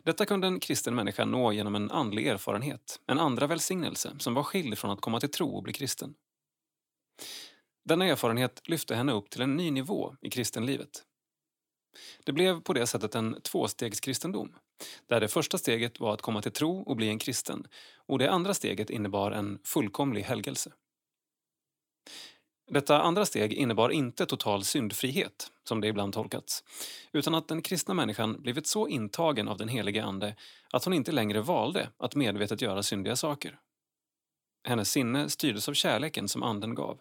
Detta 0.02 0.26
kunde 0.26 0.46
en 0.46 0.60
kristen 0.60 0.94
människa 0.94 1.24
nå 1.24 1.52
genom 1.52 1.74
en 1.74 1.90
andlig 1.90 2.26
erfarenhet, 2.26 3.00
en 3.06 3.18
andra 3.18 3.46
välsignelse 3.46 4.12
som 4.18 4.34
var 4.34 4.42
skild 4.42 4.78
från 4.78 4.90
att 4.90 5.00
komma 5.00 5.20
till 5.20 5.30
tro 5.30 5.56
och 5.56 5.62
bli 5.62 5.72
kristen. 5.72 6.14
Denna 7.84 8.06
erfarenhet 8.06 8.60
lyfte 8.64 8.94
henne 8.94 9.12
upp 9.12 9.30
till 9.30 9.42
en 9.42 9.56
ny 9.56 9.70
nivå 9.70 10.16
i 10.20 10.30
kristenlivet. 10.30 11.02
Det 12.24 12.32
blev 12.32 12.60
på 12.60 12.72
det 12.72 12.86
sättet 12.86 13.14
en 13.14 13.40
tvåstegskristendom, 13.40 14.54
där 15.06 15.20
det 15.20 15.28
första 15.28 15.58
steget 15.58 16.00
var 16.00 16.14
att 16.14 16.22
komma 16.22 16.42
till 16.42 16.52
tro 16.52 16.82
och 16.82 16.96
bli 16.96 17.08
en 17.08 17.18
kristen 17.18 17.66
och 17.96 18.18
det 18.18 18.30
andra 18.30 18.54
steget 18.54 18.90
innebar 18.90 19.30
en 19.30 19.58
fullkomlig 19.64 20.22
helgelse. 20.22 20.72
Detta 22.72 23.02
andra 23.02 23.26
steg 23.26 23.52
innebar 23.52 23.90
inte 23.90 24.26
total 24.26 24.64
syndfrihet, 24.64 25.50
som 25.64 25.80
det 25.80 25.88
ibland 25.88 26.12
tolkats, 26.12 26.64
utan 27.12 27.34
att 27.34 27.48
den 27.48 27.62
kristna 27.62 27.94
människan 27.94 28.42
blivit 28.42 28.66
så 28.66 28.88
intagen 28.88 29.48
av 29.48 29.58
den 29.58 29.68
helige 29.68 30.04
Ande 30.04 30.36
att 30.70 30.84
hon 30.84 30.94
inte 30.94 31.12
längre 31.12 31.40
valde 31.40 31.88
att 31.96 32.14
medvetet 32.14 32.62
göra 32.62 32.82
syndiga 32.82 33.16
saker. 33.16 33.58
Hennes 34.64 34.90
sinne 34.90 35.30
styrdes 35.30 35.68
av 35.68 35.74
kärleken 35.74 36.28
som 36.28 36.42
Anden 36.42 36.74
gav. 36.74 37.00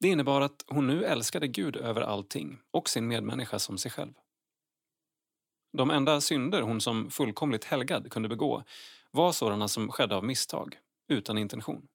Det 0.00 0.08
innebar 0.08 0.40
att 0.40 0.64
hon 0.66 0.86
nu 0.86 1.04
älskade 1.04 1.48
Gud 1.48 1.76
över 1.76 2.00
allting 2.00 2.58
och 2.70 2.88
sin 2.88 3.08
medmänniska 3.08 3.58
som 3.58 3.78
sig 3.78 3.90
själv. 3.90 4.12
De 5.72 5.90
enda 5.90 6.20
synder 6.20 6.62
hon 6.62 6.80
som 6.80 7.10
fullkomligt 7.10 7.64
helgad 7.64 8.10
kunde 8.12 8.28
begå 8.28 8.64
var 9.10 9.32
sådana 9.32 9.68
som 9.68 9.88
skedde 9.88 10.16
av 10.16 10.24
misstag, 10.24 10.78
utan 11.08 11.38
intention. 11.38 11.88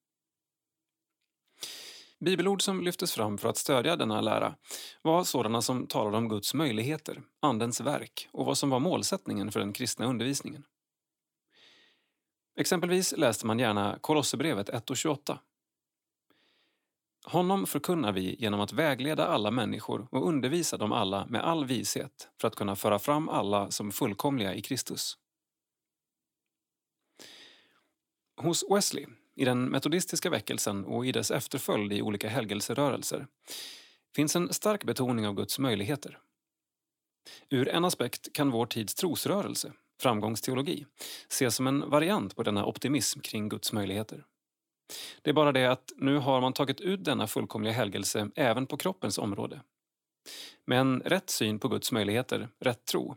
Bibelord 2.20 2.62
som 2.62 2.82
lyftes 2.82 3.12
fram 3.12 3.38
för 3.38 3.48
att 3.48 3.56
stödja 3.56 3.96
denna 3.96 4.20
lära 4.20 4.54
var 5.02 5.24
sådana 5.24 5.62
som 5.62 5.86
talade 5.86 6.16
om 6.16 6.28
Guds 6.28 6.54
möjligheter, 6.54 7.22
Andens 7.40 7.80
verk 7.80 8.28
och 8.32 8.46
vad 8.46 8.58
som 8.58 8.70
var 8.70 8.80
målsättningen 8.80 9.52
för 9.52 9.60
den 9.60 9.72
kristna 9.72 10.06
undervisningen. 10.06 10.64
Exempelvis 12.56 13.14
läste 13.16 13.46
man 13.46 13.58
gärna 13.58 13.98
Kolosserbrevet 14.00 14.68
1 14.68 14.90
och 14.90 14.96
28. 14.96 15.40
Honom 17.24 17.66
förkunnar 17.66 18.12
vi 18.12 18.36
genom 18.38 18.60
att 18.60 18.72
vägleda 18.72 19.26
alla 19.26 19.50
människor 19.50 20.08
och 20.10 20.28
undervisa 20.28 20.76
dem 20.76 20.92
alla 20.92 21.26
med 21.26 21.44
all 21.44 21.64
vishet 21.64 22.28
för 22.40 22.48
att 22.48 22.56
kunna 22.56 22.76
föra 22.76 22.98
fram 22.98 23.28
alla 23.28 23.70
som 23.70 23.92
fullkomliga 23.92 24.54
i 24.54 24.62
Kristus. 24.62 25.18
Hos 28.36 28.64
Wesley 28.70 29.06
i 29.38 29.44
den 29.44 29.64
metodistiska 29.64 30.30
väckelsen 30.30 30.84
och 30.84 31.06
i 31.06 31.12
dess 31.12 31.30
efterföljd 31.30 31.92
i 31.92 32.02
olika 32.02 32.28
helgelserörelser 32.28 33.26
finns 34.16 34.36
en 34.36 34.52
stark 34.52 34.84
betoning 34.84 35.26
av 35.26 35.34
Guds 35.34 35.58
möjligheter. 35.58 36.18
Ur 37.50 37.68
en 37.68 37.84
aspekt 37.84 38.32
kan 38.32 38.50
vår 38.50 38.66
tids 38.66 38.94
trosrörelse, 38.94 39.72
framgångsteologi, 40.00 40.86
ses 41.28 41.54
som 41.54 41.66
en 41.66 41.90
variant 41.90 42.36
på 42.36 42.42
denna 42.42 42.66
optimism 42.66 43.20
kring 43.20 43.48
Guds 43.48 43.72
möjligheter. 43.72 44.24
Det 45.22 45.30
är 45.30 45.34
bara 45.34 45.52
det 45.52 45.66
att 45.66 45.92
nu 45.96 46.16
har 46.16 46.40
man 46.40 46.52
tagit 46.52 46.80
ut 46.80 47.04
denna 47.04 47.26
fullkomliga 47.26 47.72
helgelse 47.72 48.30
även 48.34 48.66
på 48.66 48.76
kroppens 48.76 49.18
område. 49.18 49.60
Med 50.64 50.80
en 50.80 51.00
rätt 51.00 51.30
syn 51.30 51.58
på 51.58 51.68
Guds 51.68 51.92
möjligheter, 51.92 52.48
rätt 52.60 52.84
tro, 52.84 53.16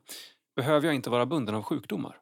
behöver 0.56 0.86
jag 0.88 0.96
inte 0.96 1.10
vara 1.10 1.26
bunden 1.26 1.56
av 1.56 1.64
sjukdomar. 1.64 2.21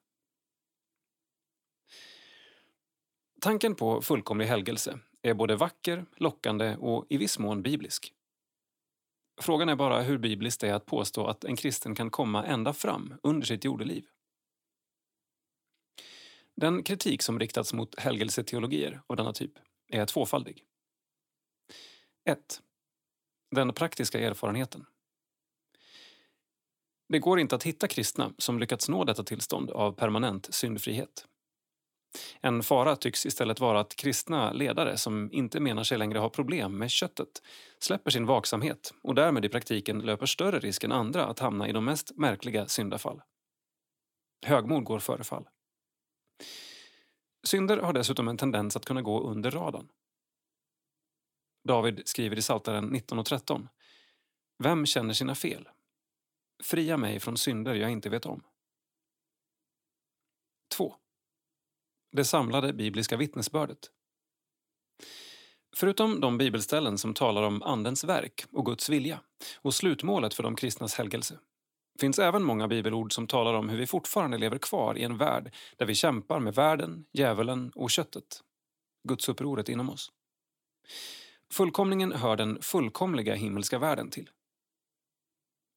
Tanken 3.41 3.75
på 3.75 4.01
fullkomlig 4.01 4.45
helgelse 4.45 4.99
är 5.21 5.33
både 5.33 5.55
vacker, 5.55 6.05
lockande 6.15 6.75
och 6.75 7.05
i 7.09 7.17
viss 7.17 7.39
mån 7.39 7.63
biblisk. 7.63 8.13
Frågan 9.41 9.69
är 9.69 9.75
bara 9.75 10.01
hur 10.01 10.17
bibliskt 10.17 10.61
det 10.61 10.69
är 10.69 10.73
att 10.73 10.85
påstå 10.85 11.27
att 11.27 11.43
en 11.43 11.55
kristen 11.55 11.95
kan 11.95 12.09
komma 12.09 12.45
ända 12.45 12.73
fram 12.73 13.15
under 13.23 13.47
sitt 13.47 13.63
jordeliv. 13.63 14.05
Den 16.55 16.83
kritik 16.83 17.21
som 17.21 17.39
riktats 17.39 17.73
mot 17.73 17.99
helgelseteologier 17.99 19.01
av 19.07 19.15
denna 19.15 19.33
typ 19.33 19.51
är 19.87 20.05
tvåfaldig. 20.05 20.63
1. 22.25 22.61
Den 23.55 23.73
praktiska 23.73 24.19
erfarenheten. 24.19 24.85
Det 27.09 27.19
går 27.19 27.39
inte 27.39 27.55
att 27.55 27.63
hitta 27.63 27.87
kristna 27.87 28.33
som 28.37 28.59
lyckats 28.59 28.89
nå 28.89 29.03
detta 29.03 29.23
tillstånd 29.23 29.71
av 29.71 29.91
permanent 29.91 30.53
syndfrihet. 30.53 31.28
En 32.41 32.63
fara 32.63 32.95
tycks 32.95 33.25
istället 33.25 33.59
vara 33.59 33.79
att 33.79 33.95
kristna 33.95 34.51
ledare 34.51 34.97
som 34.97 35.29
inte 35.31 35.59
menar 35.59 35.83
sig 35.83 35.97
längre 35.97 36.19
ha 36.19 36.29
problem 36.29 36.77
med 36.77 36.91
köttet 36.91 37.41
släpper 37.79 38.11
sin 38.11 38.25
vaksamhet 38.25 38.93
och 39.01 39.15
därmed 39.15 39.45
i 39.45 39.49
praktiken 39.49 39.99
löper 39.99 40.25
större 40.25 40.59
risk 40.59 40.83
än 40.83 40.91
andra 40.91 41.25
att 41.25 41.39
hamna 41.39 41.67
i 41.69 41.71
de 41.71 41.85
mest 41.85 42.17
märkliga 42.17 42.67
syndafall. 42.67 43.21
Högmod 44.45 44.83
går 44.83 44.99
före 44.99 45.23
fall. 45.23 45.49
Synder 47.43 47.77
har 47.77 47.93
dessutom 47.93 48.27
en 48.27 48.37
tendens 48.37 48.75
att 48.75 48.85
kunna 48.85 49.01
gå 49.01 49.21
under 49.21 49.51
radarn. 49.51 49.89
David 51.67 52.01
skriver 52.05 52.37
i 52.37 52.41
Psaltaren 52.41 52.95
19.13 52.95 53.67
Vem 54.63 54.85
känner 54.85 55.13
sina 55.13 55.35
fel? 55.35 55.69
Fria 56.63 56.97
mig 56.97 57.19
från 57.19 57.37
synder 57.37 57.75
jag 57.75 57.91
inte 57.91 58.09
vet 58.09 58.25
om. 58.25 58.43
2 60.75 60.95
det 62.11 62.25
samlade 62.25 62.73
bibliska 62.73 63.17
vittnesbördet. 63.17 63.79
Förutom 65.75 66.19
de 66.19 66.37
bibelställen 66.37 66.97
som 66.97 67.13
talar 67.13 67.43
om 67.43 67.63
Andens 67.63 68.03
verk 68.03 68.45
och 68.51 68.65
Guds 68.65 68.89
vilja 68.89 69.21
och 69.61 69.73
slutmålet 69.73 70.33
för 70.33 70.43
de 70.43 70.55
kristnas 70.55 70.95
helgelse 70.95 71.39
finns 71.99 72.19
även 72.19 72.43
många 72.43 72.67
bibelord 72.67 73.13
som 73.13 73.27
talar 73.27 73.53
om 73.53 73.69
hur 73.69 73.77
vi 73.77 73.87
fortfarande 73.87 74.37
lever 74.37 74.57
kvar 74.57 74.97
i 74.97 75.03
en 75.03 75.17
värld 75.17 75.53
där 75.77 75.85
vi 75.85 75.95
kämpar 75.95 76.39
med 76.39 76.55
världen, 76.55 77.05
djävulen 77.13 77.71
och 77.75 77.91
köttet. 77.91 78.43
Gudsupproret 79.07 79.69
inom 79.69 79.89
oss. 79.89 80.11
Fullkomningen 81.53 82.11
hör 82.11 82.35
den 82.35 82.61
fullkomliga 82.61 83.35
himmelska 83.35 83.79
världen 83.79 84.09
till. 84.09 84.29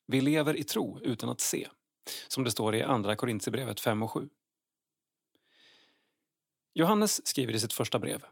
Vi 0.07 0.21
lever 0.21 0.57
i 0.57 0.65
tro 0.65 1.01
utan 1.03 1.29
att 1.29 1.41
se, 1.41 1.69
som 2.29 2.45
det 2.45 2.51
står 2.51 2.75
i 2.75 2.83
Andra 2.83 3.17
Korintierbrevet 3.17 3.81
5 3.81 4.03
och 4.03 4.11
7. 4.11 4.29
Johannes 6.75 7.27
skriver 7.27 7.55
i 7.55 7.61
sitt 7.61 7.73
första 7.73 7.99
brev. 7.99 8.25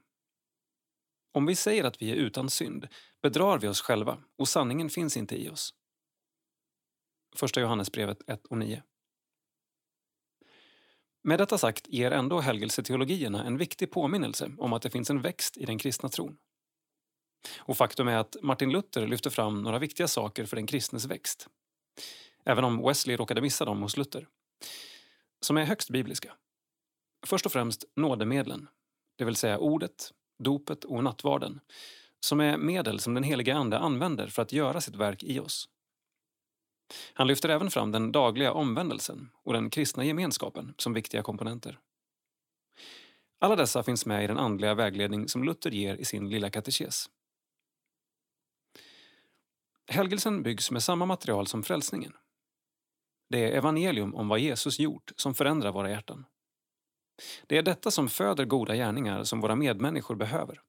Om 1.33 1.47
vi 1.47 1.57
säger 1.57 1.85
att 1.85 2.03
vi 2.03 2.11
är 2.11 2.15
utan 2.15 2.51
synd 2.51 2.89
bedrar 3.23 3.59
vi 3.59 3.69
oss 3.69 3.81
själva 3.81 4.19
och 4.39 4.49
sanningen 4.49 4.91
finns 4.91 5.17
inte 5.17 5.43
i 5.43 5.49
oss. 5.49 5.75
Första 7.37 7.61
Johannesbrevet 7.61 8.31
1 8.31 8.47
och 8.47 8.59
9. 8.59 8.83
Med 11.23 11.39
detta 11.39 11.59
sagt 11.59 11.89
ger 11.89 12.11
ändå 12.11 12.41
helgelseteologierna 12.41 13.45
en 13.45 13.59
viktig 13.59 13.91
påminnelse 13.91 14.53
om 14.59 14.73
att 14.73 14.83
det 14.83 14.91
finns 14.91 15.11
en 15.11 15.23
växt 15.23 15.57
i 15.57 15.65
den 15.65 15.79
kristna 15.79 16.09
tron. 16.09 16.37
Och 17.59 17.77
faktum 17.77 18.09
är 18.09 18.17
att 18.17 18.37
Martin 18.43 18.73
Luther 18.73 19.07
lyfter 19.07 19.31
fram 19.31 19.63
några 19.63 19.79
viktiga 19.79 20.09
saker 20.09 20.45
för 20.45 20.57
den 20.57 20.67
kristnes 20.67 21.05
växt. 21.05 21.49
Även 22.45 22.65
om 22.65 22.83
Wesley 22.83 23.17
råkade 23.17 23.41
missa 23.41 23.65
dem 23.65 23.83
hos 23.83 23.97
Luther. 23.97 24.29
Som 25.41 25.57
är 25.57 25.65
högst 25.65 25.91
bibliska. 25.91 26.37
Först 27.27 27.47
och 27.47 27.53
främst 27.53 27.85
nådemedlen, 27.97 28.69
det 29.17 29.25
vill 29.25 29.37
säga 29.37 29.59
ordet, 29.59 30.13
dopet 30.39 30.85
och 30.85 31.05
nattvarden, 31.05 31.61
som 32.21 32.41
är 32.41 32.57
medel 32.57 33.01
som 33.01 33.15
den 33.15 33.23
heliga 33.23 33.57
Ande 33.57 33.79
använder 33.79 34.27
för 34.27 34.43
att 34.43 34.53
göra 34.53 34.81
sitt 34.81 34.97
verk 34.97 35.23
i 35.23 35.41
oss. 35.41 35.69
Han 37.15 37.27
lyfter 37.27 37.49
även 37.49 37.71
fram 37.71 37.93
den 37.93 38.13
dagliga 38.13 38.53
omvändelsen 38.53 39.31
och 39.43 39.53
den 39.53 39.71
kristna 39.71 40.05
gemenskapen 40.05 40.75
som 40.79 40.93
viktiga 40.93 41.23
komponenter. 41.23 41.79
Alla 43.39 43.57
dessa 43.57 43.83
finns 43.83 44.07
med 44.07 44.25
i 44.25 44.27
den 44.27 44.39
andliga 44.39 44.75
vägledning 44.75 45.29
som 45.29 45.45
Luther 45.45 45.71
ger 45.71 45.97
i 45.97 46.05
sin 46.05 46.31
lilla 46.31 46.51
katekes. 46.51 47.11
Helgelsen 49.87 50.43
byggs 50.43 50.71
med 50.71 50.83
samma 50.83 51.07
material 51.07 51.47
som 51.47 51.63
frälsningen. 51.63 52.13
Det 53.31 53.45
är 53.45 53.57
evangelium 53.57 54.15
om 54.15 54.29
vad 54.29 54.39
Jesus 54.39 54.79
gjort 54.79 55.13
som 55.17 55.35
förändrar 55.35 55.73
våra 55.73 55.91
hjärtan. 55.91 56.25
Det 57.47 57.59
är 57.59 57.63
detta 57.63 57.91
som 57.91 58.09
föder 58.09 58.45
goda 58.45 58.75
gärningar 58.75 59.25
som 59.25 59.41
våra 59.41 59.57
medmänniskor 59.57 60.15
behöver. 60.15 60.61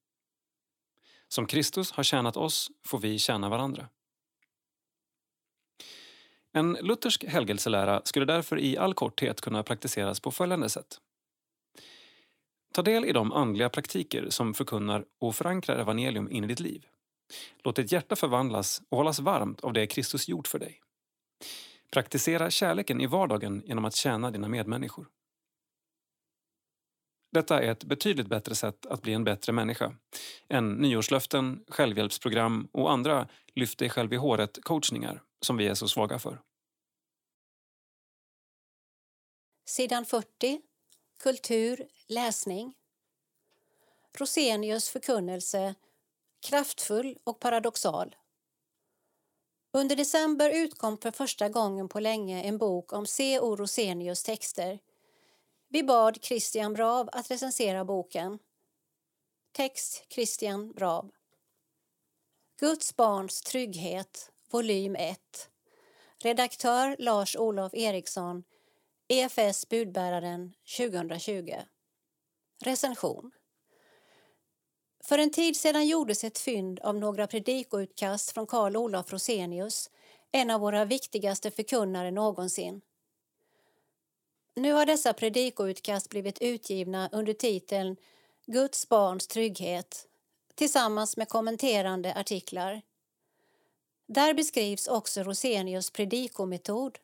Som 1.27 1.45
Kristus 1.45 1.91
har 1.91 2.03
tjänat 2.03 2.37
oss 2.37 2.71
får 2.85 2.99
vi 2.99 3.19
tjäna 3.19 3.49
varandra. 3.49 3.89
En 6.53 6.77
luthersk 6.81 7.23
helgelselära 7.23 8.01
skulle 8.05 8.25
därför 8.25 8.59
i 8.59 8.77
all 8.77 8.93
korthet 8.93 9.41
kunna 9.41 9.63
praktiseras 9.63 10.19
på 10.19 10.31
följande 10.31 10.69
sätt. 10.69 10.97
Ta 12.73 12.81
del 12.81 13.05
i 13.05 13.11
de 13.11 13.31
andliga 13.31 13.69
praktiker 13.69 14.29
som 14.29 14.53
förkunnar 14.53 15.05
och 15.19 15.35
förankrar 15.35 15.77
evangelium 15.77 16.31
in 16.31 16.43
i 16.43 16.47
ditt 16.47 16.59
liv. 16.59 16.85
Låt 17.63 17.75
ditt 17.75 17.91
hjärta 17.91 18.15
förvandlas 18.15 18.81
och 18.89 18.97
hållas 18.97 19.19
varmt 19.19 19.61
av 19.61 19.73
det 19.73 19.87
Kristus 19.87 20.27
gjort 20.27 20.47
för 20.47 20.59
dig. 20.59 20.81
Praktisera 21.91 22.49
kärleken 22.49 23.01
i 23.01 23.05
vardagen 23.05 23.63
genom 23.65 23.85
att 23.85 23.95
tjäna 23.95 24.31
dina 24.31 24.47
medmänniskor. 24.47 25.07
Detta 27.31 27.63
är 27.63 27.71
ett 27.71 27.83
betydligt 27.83 28.27
bättre 28.27 28.55
sätt 28.55 28.85
att 28.85 29.01
bli 29.01 29.13
en 29.13 29.23
bättre 29.23 29.53
människa 29.53 29.95
än 30.49 30.73
nyårslöften, 30.73 31.63
självhjälpsprogram 31.67 32.67
och 32.71 32.91
andra 32.91 33.27
lyft 33.55 33.79
dig 33.79 33.89
själv 33.89 34.13
i 34.13 34.17
håret-coachningar 34.17 35.21
som 35.41 35.57
vi 35.57 35.67
är 35.67 35.73
så 35.73 35.87
svaga 35.87 36.19
för. 36.19 36.41
Sidan 39.65 40.05
40. 40.05 40.61
Kultur, 41.19 41.87
läsning. 42.07 42.73
Rosenius 44.17 44.89
förkunnelse 44.89 45.75
kraftfull 46.41 47.17
och 47.23 47.39
paradoxal. 47.39 48.15
Under 49.73 49.95
december 49.95 50.49
utkom 50.49 50.97
för 50.97 51.11
första 51.11 51.49
gången 51.49 51.89
på 51.89 51.99
länge 51.99 52.43
en 52.43 52.57
bok 52.57 52.93
om 52.93 53.05
C.O. 53.05 53.55
Rosenius 53.55 54.23
texter. 54.23 54.79
Vi 55.73 55.83
bad 55.83 56.17
Christian 56.21 56.73
Brav 56.73 57.09
att 57.11 57.31
recensera 57.31 57.85
boken. 57.85 58.39
Text 59.51 60.05
Christian 60.09 60.71
Brav. 60.71 61.11
Guds 62.59 62.95
barns 62.95 63.41
trygghet, 63.41 64.31
volym 64.49 64.95
1. 64.95 65.19
Redaktör 66.23 66.95
Lars-Olof 66.99 67.73
Eriksson, 67.73 68.43
EFS 69.07 69.69
Budbäraren 69.69 70.53
2020. 70.77 71.55
Recension. 72.63 73.31
För 75.03 75.17
en 75.17 75.31
tid 75.31 75.57
sedan 75.57 75.87
gjordes 75.87 76.23
ett 76.23 76.39
fynd 76.39 76.79
av 76.79 76.95
några 76.95 77.27
predikoutkast 77.27 78.31
från 78.31 78.47
Karl 78.47 78.77
Olof 78.77 79.13
Rosenius, 79.13 79.89
en 80.31 80.49
av 80.49 80.61
våra 80.61 80.85
viktigaste 80.85 81.51
förkunnare 81.51 82.11
någonsin. 82.11 82.81
Nu 84.55 84.73
har 84.73 84.85
dessa 84.85 85.13
predikoutkast 85.13 86.09
blivit 86.09 86.41
utgivna 86.41 87.09
under 87.11 87.33
titeln 87.33 87.95
Guds 88.45 88.89
barns 88.89 89.27
trygghet 89.27 90.07
tillsammans 90.55 91.17
med 91.17 91.29
kommenterande 91.29 92.13
artiklar. 92.15 92.81
Där 94.07 94.33
beskrivs 94.33 94.87
också 94.87 95.23
Rosenius 95.23 95.89
predikometod. 95.91 96.99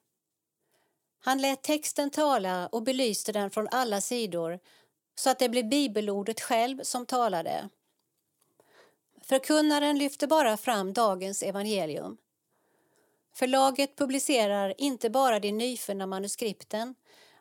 Han 1.20 1.42
lät 1.42 1.64
texten 1.64 2.10
tala 2.10 2.68
och 2.68 2.84
belyste 2.84 3.32
den 3.32 3.52
från 3.52 3.68
alla 3.72 4.02
sidor 4.02 4.60
så 5.16 5.30
att 5.30 5.40
det 5.40 5.50
blev 5.50 5.70
bibelordet 5.70 6.42
själv 6.42 6.84
som 6.84 7.06
talade. 7.06 7.70
Förkunnaren 9.22 9.98
lyfter 9.98 10.28
bara 10.28 10.58
fram 10.58 10.94
dagens 10.94 11.44
evangelium. 11.44 12.18
Förlaget 13.34 13.96
publicerar 13.96 14.74
inte 14.78 15.10
bara 15.10 15.40
de 15.40 15.52
nyfunna 15.52 16.06
manuskripten 16.06 16.96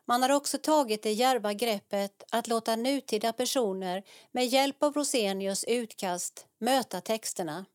man 0.07 0.21
har 0.21 0.29
också 0.29 0.57
tagit 0.57 1.03
det 1.03 1.11
djärva 1.11 1.53
greppet 1.53 2.23
att 2.31 2.47
låta 2.47 2.75
nutida 2.75 3.33
personer 3.33 4.03
med 4.31 4.47
hjälp 4.47 4.83
av 4.83 4.93
Rosenius 4.93 5.63
utkast 5.63 6.45
möta 6.59 7.01
texterna. 7.01 7.65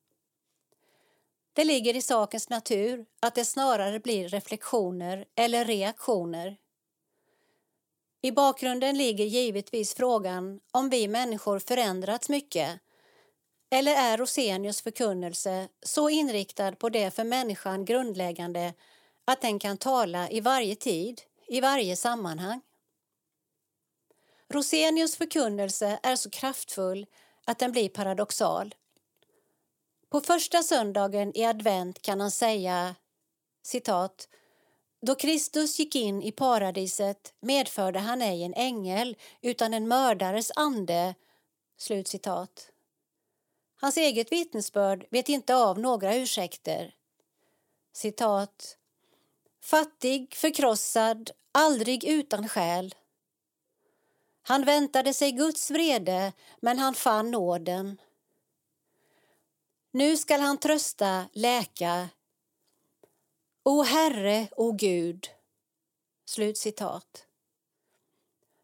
Det 1.52 1.64
ligger 1.64 1.96
i 1.96 2.02
sakens 2.02 2.48
natur 2.48 3.06
att 3.20 3.34
det 3.34 3.44
snarare 3.44 4.00
blir 4.00 4.28
reflektioner 4.28 5.24
eller 5.34 5.64
reaktioner. 5.64 6.56
I 8.22 8.32
bakgrunden 8.32 8.98
ligger 8.98 9.24
givetvis 9.24 9.94
frågan 9.94 10.60
om 10.70 10.90
vi 10.90 11.08
människor 11.08 11.58
förändrats 11.58 12.28
mycket 12.28 12.80
eller 13.70 13.92
är 13.92 14.18
Rosenius 14.18 14.82
förkunnelse 14.82 15.68
så 15.82 16.08
inriktad 16.08 16.72
på 16.72 16.88
det 16.88 17.10
för 17.10 17.24
människan 17.24 17.84
grundläggande 17.84 18.74
att 19.24 19.40
den 19.40 19.58
kan 19.58 19.78
tala 19.78 20.30
i 20.30 20.40
varje 20.40 20.74
tid, 20.74 21.20
i 21.46 21.60
varje 21.60 21.96
sammanhang? 21.96 22.60
Rosenius 24.48 25.16
förkunnelse 25.16 25.98
är 26.02 26.16
så 26.16 26.30
kraftfull 26.30 27.06
att 27.44 27.58
den 27.58 27.72
blir 27.72 27.88
paradoxal. 27.88 28.74
På 30.08 30.20
första 30.20 30.62
söndagen 30.62 31.36
i 31.36 31.44
advent 31.44 32.02
kan 32.02 32.20
han 32.20 32.30
säga 32.30 32.94
citat 33.62 34.28
då 35.06 35.14
Kristus 35.14 35.78
gick 35.78 35.96
in 35.96 36.22
i 36.22 36.32
paradiset 36.32 37.34
medförde 37.40 37.98
han 37.98 38.22
ej 38.22 38.42
en 38.42 38.54
ängel 38.54 39.16
utan 39.40 39.74
en 39.74 39.88
mördares 39.88 40.52
ande. 40.56 41.14
Slut 41.76 42.08
citat. 42.08 42.72
Hans 43.76 43.96
eget 43.96 44.32
vittnesbörd 44.32 45.06
vet 45.10 45.28
inte 45.28 45.56
av 45.56 45.78
några 45.78 46.16
ursäkter. 46.16 46.94
Citat. 47.92 48.78
Fattig, 49.62 50.34
förkrossad, 50.34 51.30
aldrig 51.52 52.04
utan 52.04 52.48
själ. 52.48 52.94
Han 54.42 54.64
väntade 54.64 55.14
sig 55.14 55.32
Guds 55.32 55.70
vrede, 55.70 56.32
men 56.60 56.78
han 56.78 56.94
fann 56.94 57.30
nåden. 57.30 58.00
Nu 59.90 60.16
skall 60.16 60.40
han 60.40 60.58
trösta, 60.58 61.26
läka. 61.32 62.08
O 63.62 63.82
Herre, 63.82 64.48
o 64.56 64.72
Gud. 64.72 65.28
Slut 66.24 66.58
citat. 66.58 67.26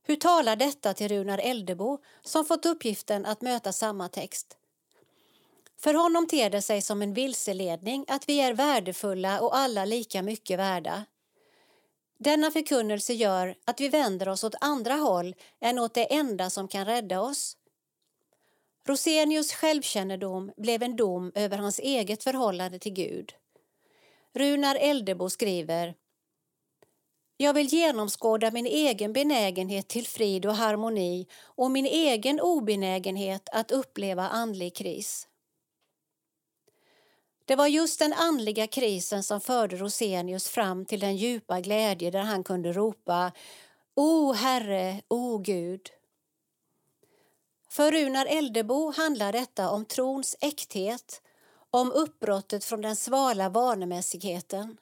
Hur 0.02 0.16
talar 0.16 0.56
detta 0.56 0.94
till 0.94 1.08
Runar 1.08 1.38
Eldebo 1.38 1.98
som 2.22 2.44
fått 2.44 2.66
uppgiften 2.66 3.26
att 3.26 3.42
möta 3.42 3.72
samma 3.72 4.08
text? 4.08 4.56
För 5.80 5.94
honom 5.94 6.26
ter 6.26 6.50
det 6.50 6.62
sig 6.62 6.82
som 6.82 7.02
en 7.02 7.14
vilseledning 7.14 8.04
att 8.08 8.28
vi 8.28 8.40
är 8.40 8.54
värdefulla 8.54 9.40
och 9.40 9.56
alla 9.56 9.84
lika 9.84 10.22
mycket 10.22 10.58
värda. 10.58 11.04
Denna 12.18 12.50
förkunnelse 12.50 13.14
gör 13.14 13.54
att 13.64 13.80
vi 13.80 13.88
vänder 13.88 14.28
oss 14.28 14.44
åt 14.44 14.54
andra 14.60 14.94
håll 14.94 15.34
än 15.60 15.78
åt 15.78 15.94
det 15.94 16.14
enda 16.14 16.50
som 16.50 16.68
kan 16.68 16.84
rädda 16.84 17.20
oss. 17.20 17.56
Rosenius 18.86 19.52
självkännedom 19.52 20.52
blev 20.56 20.82
en 20.82 20.96
dom 20.96 21.32
över 21.34 21.58
hans 21.58 21.78
eget 21.78 22.24
förhållande 22.24 22.78
till 22.78 22.92
Gud. 22.92 23.32
Runar 24.34 24.76
Eldebo 24.76 25.30
skriver 25.30 25.94
jag 27.40 27.54
vill 27.54 27.66
genomskåda 27.66 28.50
min 28.50 28.66
egen 28.66 29.12
benägenhet 29.12 29.88
till 29.88 30.06
frid 30.06 30.46
och 30.46 30.54
harmoni 30.54 31.26
och 31.42 31.70
min 31.70 31.86
egen 31.86 32.40
obenägenhet 32.40 33.48
att 33.52 33.70
uppleva 33.70 34.28
andlig 34.28 34.74
kris. 34.74 35.27
Det 37.48 37.56
var 37.56 37.66
just 37.66 37.98
den 37.98 38.12
andliga 38.12 38.66
krisen 38.66 39.22
som 39.22 39.40
förde 39.40 39.76
Rosenius 39.76 40.48
fram 40.48 40.84
till 40.84 41.00
den 41.00 41.16
djupa 41.16 41.60
glädje 41.60 42.10
där 42.10 42.22
han 42.22 42.44
kunde 42.44 42.72
ropa 42.72 43.32
O 43.94 44.32
Herre, 44.32 45.02
o 45.08 45.38
Gud. 45.38 45.90
För 47.68 47.92
Runar 47.92 48.26
Eldebo 48.26 48.92
handlar 48.96 49.32
detta 49.32 49.70
om 49.70 49.84
trons 49.84 50.36
äkthet, 50.40 51.22
om 51.70 51.92
uppbrottet 51.92 52.64
från 52.64 52.80
den 52.80 52.96
svala 52.96 53.48
vanemässigheten. 53.48 54.76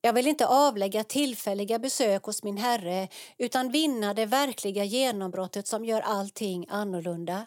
Jag 0.00 0.12
vill 0.12 0.26
inte 0.26 0.46
avlägga 0.46 1.04
tillfälliga 1.04 1.78
besök 1.78 2.22
hos 2.22 2.42
min 2.42 2.56
Herre 2.56 3.08
utan 3.38 3.70
vinna 3.70 4.14
det 4.14 4.26
verkliga 4.26 4.84
genombrottet 4.84 5.66
som 5.66 5.84
gör 5.84 6.00
allting 6.00 6.66
annorlunda. 6.68 7.46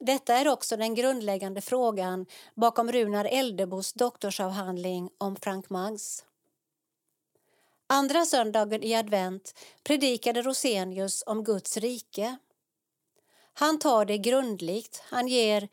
Detta 0.00 0.34
är 0.34 0.48
också 0.48 0.76
den 0.76 0.94
grundläggande 0.94 1.60
frågan 1.60 2.26
bakom 2.54 2.92
Runar 2.92 3.24
Eldebos 3.24 3.92
doktorsavhandling 3.92 5.10
om 5.18 5.36
Frank 5.36 5.70
Mangs. 5.70 6.24
Andra 7.86 8.24
söndagen 8.24 8.82
i 8.82 8.94
advent 8.94 9.58
predikade 9.84 10.42
Rosenius 10.42 11.24
om 11.26 11.44
Guds 11.44 11.76
rike. 11.76 12.36
Han 13.52 13.78
tar 13.78 14.04
det 14.04 14.18
grundligt, 14.18 15.02
han 15.04 15.28
ger 15.28 15.68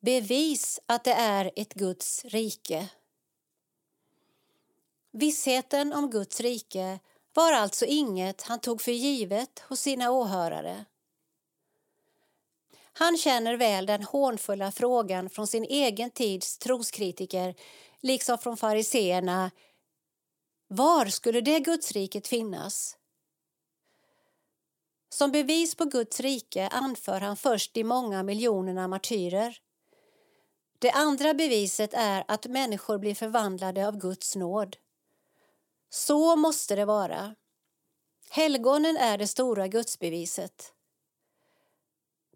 bevis 0.00 0.80
att 0.86 1.04
det 1.04 1.12
är 1.12 1.50
ett 1.56 1.74
Guds 1.74 2.24
rike. 2.24 2.88
Vissheten 5.12 5.92
om 5.92 6.10
Guds 6.10 6.40
rike 6.40 6.98
var 7.34 7.52
alltså 7.52 7.84
inget 7.84 8.42
han 8.42 8.60
tog 8.60 8.82
för 8.82 8.92
givet 8.92 9.58
hos 9.68 9.80
sina 9.80 10.10
åhörare. 10.10 10.84
Han 13.00 13.16
känner 13.16 13.56
väl 13.56 13.86
den 13.86 14.02
hånfulla 14.02 14.72
frågan 14.72 15.30
från 15.30 15.46
sin 15.46 15.64
egen 15.64 16.10
tids 16.10 16.58
troskritiker 16.58 17.54
liksom 18.00 18.38
från 18.38 18.56
fariseerna. 18.56 19.50
Var 20.68 21.06
skulle 21.06 21.40
det 21.40 21.60
Gudsriket 21.60 22.28
finnas? 22.28 22.96
Som 25.08 25.32
bevis 25.32 25.74
på 25.74 25.84
Guds 25.84 26.20
rike 26.20 26.68
anför 26.68 27.20
han 27.20 27.36
först 27.36 27.74
de 27.74 27.84
många 27.84 28.22
miljonerna 28.22 28.88
martyrer. 28.88 29.58
Det 30.78 30.90
andra 30.90 31.34
beviset 31.34 31.94
är 31.94 32.24
att 32.28 32.46
människor 32.46 32.98
blir 32.98 33.14
förvandlade 33.14 33.88
av 33.88 33.96
Guds 33.96 34.36
nåd. 34.36 34.76
Så 35.90 36.36
måste 36.36 36.76
det 36.76 36.84
vara. 36.84 37.34
Helgonen 38.30 38.96
är 38.96 39.18
det 39.18 39.28
stora 39.28 39.68
gudsbeviset. 39.68 40.74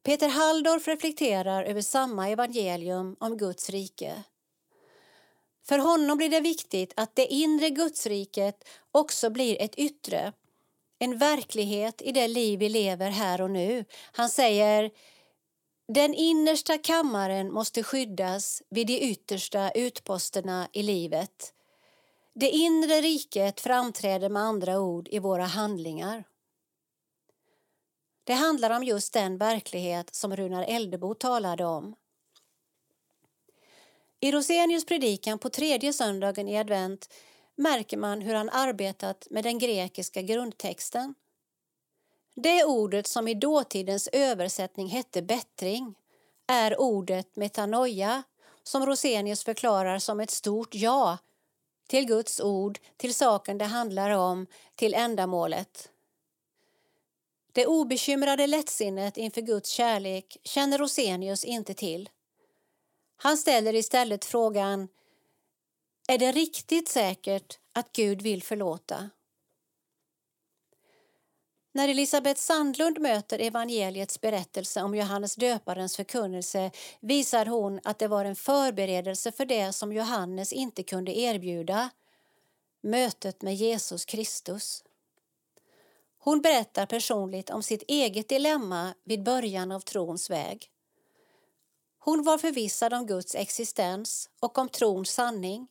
Peter 0.05 0.28
Halldorf 0.28 0.89
reflekterar 0.89 1.64
över 1.64 1.81
samma 1.81 2.28
evangelium 2.28 3.16
om 3.20 3.36
Guds 3.36 3.70
rike. 3.70 4.22
För 5.68 5.78
honom 5.78 6.18
blir 6.18 6.28
det 6.28 6.40
viktigt 6.40 6.93
att 6.97 7.16
det 7.16 7.26
inre 7.26 7.70
Gudsriket 7.70 8.68
också 8.93 9.31
blir 9.31 9.62
ett 9.62 9.74
yttre, 9.74 10.32
en 10.98 11.18
verklighet 11.18 12.02
i 12.02 12.12
det 12.12 12.28
liv 12.28 12.59
vi 12.59 12.68
lever 12.68 13.10
här 13.10 13.40
och 13.40 13.51
nu. 13.51 13.85
Han 14.12 14.28
säger 14.28 14.90
den 15.89 16.14
innersta 16.14 16.78
kammaren 16.78 17.52
måste 17.52 17.82
skyddas 17.82 18.62
vid 18.70 18.86
de 18.86 19.01
yttersta 19.01 19.70
utposterna 19.70 20.68
i 20.72 20.82
livet. 20.82 21.52
Det 22.35 22.51
inre 22.51 23.01
riket 23.01 23.60
framträder 23.60 24.28
med 24.28 24.43
andra 24.43 24.81
ord 24.81 25.09
i 25.10 25.18
våra 25.18 25.44
handlingar. 25.44 26.24
Det 28.24 28.32
handlar 28.32 28.70
om 28.70 28.84
just 28.84 29.12
den 29.12 29.38
verklighet 29.38 30.14
som 30.14 30.36
Runar 30.36 30.62
Eldebo 30.62 31.14
talade 31.14 31.64
om. 31.64 31.94
I 34.20 34.32
Rosenius 34.32 34.86
predikan 34.86 35.38
på 35.38 35.51
tredje 35.51 35.92
söndagen 35.92 36.48
i 36.48 36.59
advent 36.59 37.14
märker 37.56 37.96
man 37.96 38.20
hur 38.20 38.34
han 38.34 38.51
arbetat 38.51 39.26
med 39.30 39.44
den 39.44 39.59
grekiska 39.59 40.22
grundtexten. 40.22 41.14
Det 42.34 42.64
ordet 42.64 43.06
som 43.06 43.28
i 43.28 43.34
dåtidens 43.34 44.09
översättning 44.12 44.88
hette 44.88 45.22
bättring 45.22 45.94
är 46.46 46.80
ordet 46.80 47.36
metanoia 47.36 48.22
som 48.62 48.86
Rosenius 48.86 49.44
förklarar 49.44 49.98
som 49.98 50.20
ett 50.20 50.30
stort 50.30 50.74
ja 50.74 51.18
till 51.88 52.06
Guds 52.06 52.40
ord, 52.40 52.78
till 52.96 53.14
saken 53.14 53.59
det 53.59 53.64
handlar 53.64 54.10
om, 54.10 54.46
till 54.76 54.94
ändamålet. 54.94 55.90
Det 57.55 57.66
obekymrade 57.66 58.47
lättsinnet 58.47 59.16
inför 59.16 59.40
Guds 59.40 59.70
kärlek 59.70 60.36
känner 60.43 60.78
Rosenius 60.78 61.44
inte 61.44 61.74
till. 61.74 62.10
Han 63.16 63.36
ställer 63.36 63.74
istället 63.74 64.24
frågan 64.24 64.89
Är 66.09 66.18
det 66.18 66.32
riktigt 66.32 66.89
säkert 66.89 67.59
att 67.72 67.93
Gud 67.93 68.22
vill 68.22 68.43
förlåta? 68.43 69.10
När 71.72 71.89
Elisabeth 71.89 72.40
Sandlund 72.40 72.98
möter 73.01 73.39
evangeliets 73.39 74.20
berättelse 74.20 74.82
om 74.82 74.94
Johannes 74.94 75.36
döparens 75.36 75.97
förkunnelse 75.97 76.70
visar 77.01 77.47
hon 77.47 77.81
att 77.85 77.98
det 77.98 78.09
var 78.09 78.24
en 78.24 78.36
förberedelse 78.36 79.32
för 79.32 79.44
det 79.44 79.72
som 79.72 79.93
Johannes 79.93 80.52
inte 80.52 80.82
kunde 80.82 81.18
erbjuda, 81.18 81.90
mötet 82.81 83.43
med 83.43 83.55
Jesus 83.55 84.05
Kristus. 84.05 84.85
Hon 86.24 86.40
berättar 86.40 86.86
personligt 86.86 87.51
om 87.51 87.62
sitt 87.62 87.82
eget 87.88 88.28
dilemma 88.28 88.94
vid 89.05 89.22
början 89.22 89.72
av 89.72 89.80
trons 89.80 90.30
väg. 90.30 90.70
Hon 91.98 92.22
var 92.22 92.38
förvissad 92.38 92.94
om 92.94 93.06
Guds 93.06 93.34
existens 93.34 94.30
och 94.40 94.59
om 94.59 94.68
trons 94.68 95.10
sanning 95.10 95.68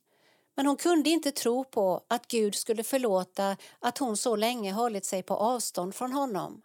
men 0.55 0.65
hon 0.65 0.75
kunde 0.75 1.09
inte 1.09 1.31
tro 1.31 1.63
på 1.63 2.01
att 2.07 2.27
Gud 2.27 2.55
skulle 2.55 2.83
förlåta 2.83 3.57
att 3.79 3.97
hon 3.97 4.17
så 4.17 4.35
länge 4.35 4.71
hållit 4.71 5.05
sig 5.05 5.23
på 5.23 5.33
avstånd 5.33 5.95
från 5.95 6.11
honom. 6.11 6.61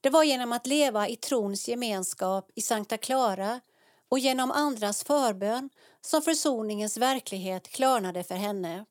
Det 0.00 0.10
var 0.10 0.24
genom 0.24 0.52
att 0.52 0.66
leva 0.66 1.08
i 1.08 1.16
trons 1.16 1.68
gemenskap 1.68 2.50
i 2.54 2.60
Sankta 2.60 2.96
Clara 2.98 3.60
och 4.08 4.18
genom 4.18 4.50
andras 4.50 5.04
förbön 5.04 5.70
som 6.00 6.22
försoningens 6.22 6.96
verklighet 6.96 7.68
klarnade 7.68 8.24
för 8.24 8.34
henne. 8.34 8.84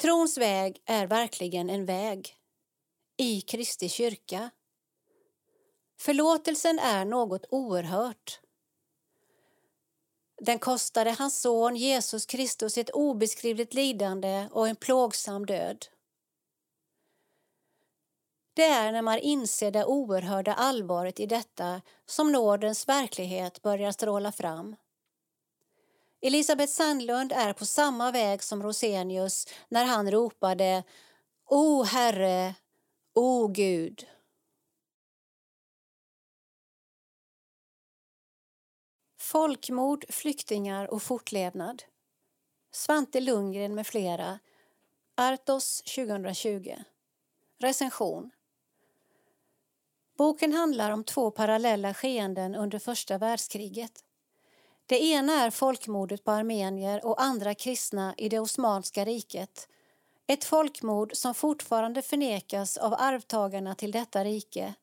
Trons 0.00 0.38
väg 0.38 0.82
är 0.84 1.06
verkligen 1.06 1.70
en 1.70 1.86
väg 1.86 2.36
i 3.16 3.40
Kristi 3.40 3.88
kyrka. 3.88 4.50
Förlåtelsen 5.98 6.78
är 6.78 7.04
något 7.04 7.44
oerhört. 7.50 8.40
Den 10.42 10.58
kostade 10.58 11.10
hans 11.10 11.40
son 11.40 11.76
Jesus 11.76 12.26
Kristus 12.26 12.78
ett 12.78 12.90
obeskrivligt 12.90 13.74
lidande 13.74 14.48
och 14.52 14.68
en 14.68 14.76
plågsam 14.76 15.46
död. 15.46 15.86
Det 18.54 18.64
är 18.64 18.92
när 18.92 19.02
man 19.02 19.18
inser 19.18 19.70
det 19.70 19.84
oerhörda 19.84 20.54
allvaret 20.54 21.20
i 21.20 21.26
detta 21.26 21.82
som 22.06 22.32
nådens 22.32 22.88
verklighet 22.88 23.62
börjar 23.62 23.92
stråla 23.92 24.32
fram. 24.32 24.76
Elisabeth 26.22 26.72
Sandlund 26.72 27.32
är 27.32 27.52
på 27.52 27.66
samma 27.66 28.10
väg 28.10 28.42
som 28.42 28.62
Rosenius 28.62 29.46
när 29.68 29.84
han 29.84 30.10
ropade 30.10 30.84
O 31.46 31.82
Herre, 31.82 32.54
o 33.14 33.48
Gud. 33.48 34.06
Folkmord, 39.18 40.04
flyktingar 40.08 40.86
och 40.94 41.02
fortlevnad. 41.02 41.82
Svante 42.72 43.20
Lundgren 43.20 43.74
med 43.74 43.86
flera. 43.86 44.38
Artos 45.14 45.82
2020. 45.82 46.76
Recension. 47.58 48.30
Boken 50.16 50.52
handlar 50.52 50.90
om 50.90 51.04
två 51.04 51.30
parallella 51.30 51.94
skeenden 51.94 52.54
under 52.54 52.78
första 52.78 53.18
världskriget. 53.18 54.04
Det 54.90 55.02
ena 55.02 55.32
är 55.32 55.50
folkmordet 55.50 56.24
på 56.24 56.30
armenier 56.30 57.04
och 57.06 57.22
andra 57.22 57.54
kristna 57.54 58.14
i 58.16 58.28
det 58.28 58.40
Osmanska 58.40 59.04
riket. 59.04 59.68
Ett 60.26 60.44
folkmord 60.44 61.16
som 61.16 61.34
fortfarande 61.34 62.02
förnekas 62.02 62.76
av 62.76 62.94
arvtagarna 62.98 63.74
till 63.74 63.92
detta 63.92 64.24
rike 64.24 64.74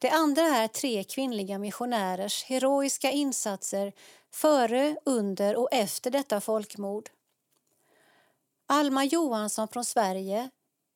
det 0.00 0.10
andra 0.10 0.42
är 0.42 0.68
tre 0.68 1.04
kvinnliga 1.04 1.58
missionärers 1.58 2.44
heroiska 2.44 3.10
insatser 3.10 3.92
före, 4.30 4.96
under 5.04 5.56
och 5.56 5.68
efter 5.72 6.10
detta 6.10 6.40
folkmord. 6.40 7.10
Alma 8.66 9.04
Johansson 9.04 9.68
från 9.68 9.84
Sverige, 9.84 10.50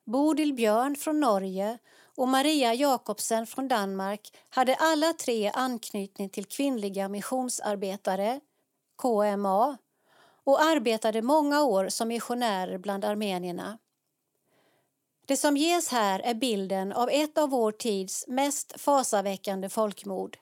Bodil 0.04 0.54
Björn 0.54 0.96
från 0.96 1.20
Norge 1.20 1.78
och 2.16 2.28
Maria 2.28 2.74
Jakobsen 2.74 3.46
från 3.46 3.68
Danmark 3.68 4.36
hade 4.48 4.74
alla 4.74 5.12
tre 5.12 5.50
anknytning 5.54 6.28
till 6.28 6.44
kvinnliga 6.44 7.08
missionsarbetare, 7.08 8.40
KMA, 9.02 9.78
och 10.44 10.62
arbetade 10.62 11.22
många 11.22 11.62
år 11.62 11.88
som 11.88 12.08
missionärer 12.08 12.78
bland 12.78 13.04
armenierna. 13.04 13.78
Det 15.26 15.36
som 15.36 15.56
ges 15.56 15.88
här 15.88 16.20
är 16.20 16.34
bilden 16.34 16.92
av 16.92 17.10
ett 17.10 17.38
av 17.38 17.50
vår 17.50 17.72
tids 17.72 18.24
mest 18.28 18.80
fasaväckande 18.80 19.68
folkmord. 19.68 20.38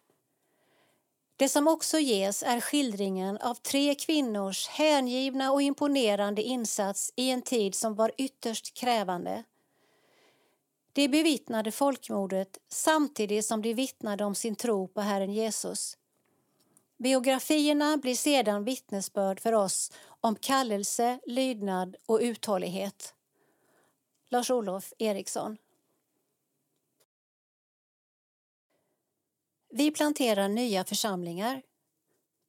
Det 1.37 1.49
som 1.49 1.69
också 1.69 1.99
ges 1.99 2.43
är 2.43 2.61
skildringen 2.61 3.39
av 3.39 3.55
tre 3.55 3.95
kvinnors 3.95 4.69
hängivna 4.69 5.53
och 5.53 5.63
imponerande 5.63 6.43
insats 6.43 7.13
i 7.17 7.31
en 7.31 7.43
tid 7.43 7.75
som 7.75 7.95
var 7.95 8.13
ytterst 8.19 8.75
krävande. 8.75 9.45
De 10.93 11.09
bevittnade 11.09 11.73
folkmordet 11.73 12.59
samtidigt 12.69 13.47
som 13.47 13.63
de 13.63 13.75
vittnade 13.75 14.25
om 14.25 14.35
sin 14.35 14.57
tro 14.57 14.89
på 14.89 15.01
Herren 15.01 15.33
Jesus. 15.33 15.99
Biografierna 16.99 17.97
blir 17.97 18.15
sedan 18.15 18.65
vittnesbörd 18.65 19.41
för 19.41 19.53
oss 19.53 19.93
om 20.21 20.37
kallelse, 20.37 21.19
lydnad 21.27 21.97
och 22.07 22.19
uthållighet. 22.23 23.15
Lars-Olof 24.29 24.93
Eriksson. 24.99 25.57
Vi 29.71 29.91
planterar 29.91 30.49
nya 30.49 30.85
församlingar. 30.85 31.63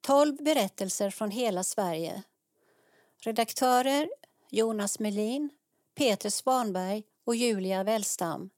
12 0.01 0.37
berättelser 0.43 1.09
från 1.09 1.31
hela 1.31 1.63
Sverige. 1.63 2.23
Redaktörer 3.17 4.09
Jonas 4.49 4.99
Melin, 4.99 5.49
Peter 5.95 6.29
Svanberg 6.29 7.03
och 7.25 7.35
Julia 7.35 7.83
Wellstam. 7.83 8.49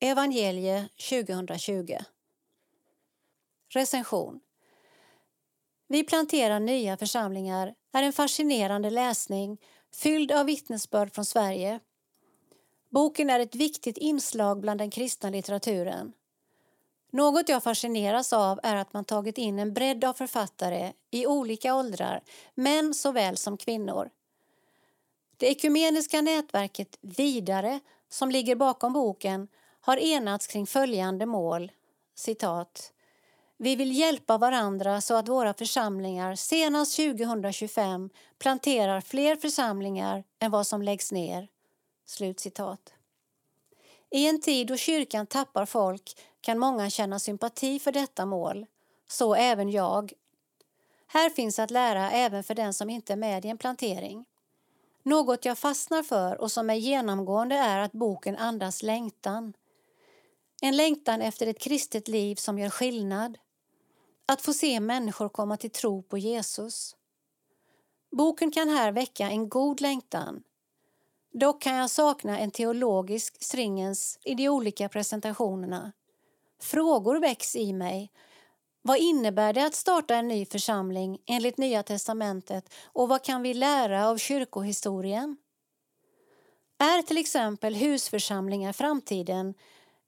Evangelie 0.00 0.88
2020. 1.10 1.96
Recension. 3.68 4.40
Vi 5.88 6.04
planterar 6.04 6.60
nya 6.60 6.96
församlingar 6.96 7.74
är 7.92 8.02
en 8.02 8.12
fascinerande 8.12 8.90
läsning 8.90 9.58
fylld 9.94 10.32
av 10.32 10.46
vittnesbörd 10.46 11.14
från 11.14 11.24
Sverige. 11.24 11.80
Boken 12.90 13.30
är 13.30 13.40
ett 13.40 13.54
viktigt 13.54 13.98
inslag 13.98 14.60
bland 14.60 14.80
den 14.80 14.90
kristna 14.90 15.30
litteraturen. 15.30 16.12
Något 17.12 17.48
jag 17.48 17.62
fascineras 17.62 18.32
av 18.32 18.60
är 18.62 18.76
att 18.76 18.92
man 18.92 19.04
tagit 19.04 19.38
in 19.38 19.58
en 19.58 19.74
bredd 19.74 20.04
av 20.04 20.12
författare 20.12 20.92
i 21.10 21.26
olika 21.26 21.74
åldrar, 21.74 22.22
män 22.54 22.94
såväl 22.94 23.36
som 23.36 23.56
kvinnor. 23.56 24.10
Det 25.40 25.46
ekumeniska 25.46 26.20
nätverket 26.22 26.98
Vidare, 27.00 27.80
som 28.08 28.30
ligger 28.30 28.56
bakom 28.56 28.92
boken, 28.92 29.48
har 29.80 29.96
enats 29.96 30.46
kring 30.46 30.66
följande 30.66 31.26
mål. 31.26 31.72
Citat. 32.14 32.92
Vi 33.56 33.76
vill 33.76 33.98
hjälpa 33.98 34.38
varandra 34.38 35.00
så 35.00 35.14
att 35.14 35.28
våra 35.28 35.54
församlingar 35.54 36.34
senast 36.34 36.96
2025 36.96 38.10
planterar 38.38 39.00
fler 39.00 39.36
församlingar 39.36 40.24
än 40.38 40.50
vad 40.50 40.66
som 40.66 40.82
läggs 40.82 41.12
ner. 41.12 41.48
Slutcitat. 42.06 42.92
I 44.10 44.28
en 44.28 44.40
tid 44.40 44.66
då 44.66 44.76
kyrkan 44.76 45.26
tappar 45.26 45.66
folk 45.66 46.18
kan 46.40 46.58
många 46.58 46.90
känna 46.90 47.18
sympati 47.18 47.78
för 47.78 47.92
detta 47.92 48.26
mål, 48.26 48.66
så 49.08 49.34
även 49.34 49.70
jag. 49.70 50.12
Här 51.06 51.30
finns 51.30 51.58
att 51.58 51.70
lära 51.70 52.10
även 52.10 52.44
för 52.44 52.54
den 52.54 52.74
som 52.74 52.90
inte 52.90 53.12
är 53.12 53.16
med 53.16 53.44
i 53.44 53.48
en 53.48 53.58
plantering. 53.58 54.24
Något 55.02 55.44
jag 55.44 55.58
fastnar 55.58 56.02
för 56.02 56.40
och 56.40 56.52
som 56.52 56.70
är 56.70 56.74
genomgående 56.74 57.56
är 57.56 57.78
att 57.78 57.92
boken 57.92 58.36
andas 58.36 58.82
längtan. 58.82 59.52
En 60.62 60.76
längtan 60.76 61.20
efter 61.20 61.46
ett 61.46 61.60
kristet 61.60 62.08
liv 62.08 62.34
som 62.34 62.58
gör 62.58 62.70
skillnad. 62.70 63.38
Att 64.26 64.42
få 64.42 64.52
se 64.52 64.80
människor 64.80 65.28
komma 65.28 65.56
till 65.56 65.70
tro 65.70 66.02
på 66.02 66.18
Jesus. 66.18 66.96
Boken 68.10 68.50
kan 68.50 68.68
här 68.68 68.92
väcka 68.92 69.30
en 69.30 69.48
god 69.48 69.80
längtan. 69.80 70.42
Dock 71.32 71.62
kan 71.62 71.76
jag 71.76 71.90
sakna 71.90 72.38
en 72.38 72.50
teologisk 72.50 73.42
stringens 73.42 74.18
i 74.24 74.34
de 74.34 74.48
olika 74.48 74.88
presentationerna. 74.88 75.92
Frågor 76.60 77.20
väcks 77.20 77.56
i 77.56 77.72
mig. 77.72 78.12
Vad 78.82 78.98
innebär 78.98 79.52
det 79.52 79.66
att 79.66 79.74
starta 79.74 80.14
en 80.14 80.28
ny 80.28 80.46
församling 80.46 81.18
enligt 81.26 81.58
Nya 81.58 81.82
testamentet 81.82 82.74
och 82.84 83.08
vad 83.08 83.24
kan 83.24 83.42
vi 83.42 83.54
lära 83.54 84.08
av 84.08 84.16
kyrkohistorien? 84.16 85.36
Är 86.78 87.02
till 87.02 87.18
exempel 87.18 87.74
husförsamlingar 87.74 88.72
framtiden 88.72 89.54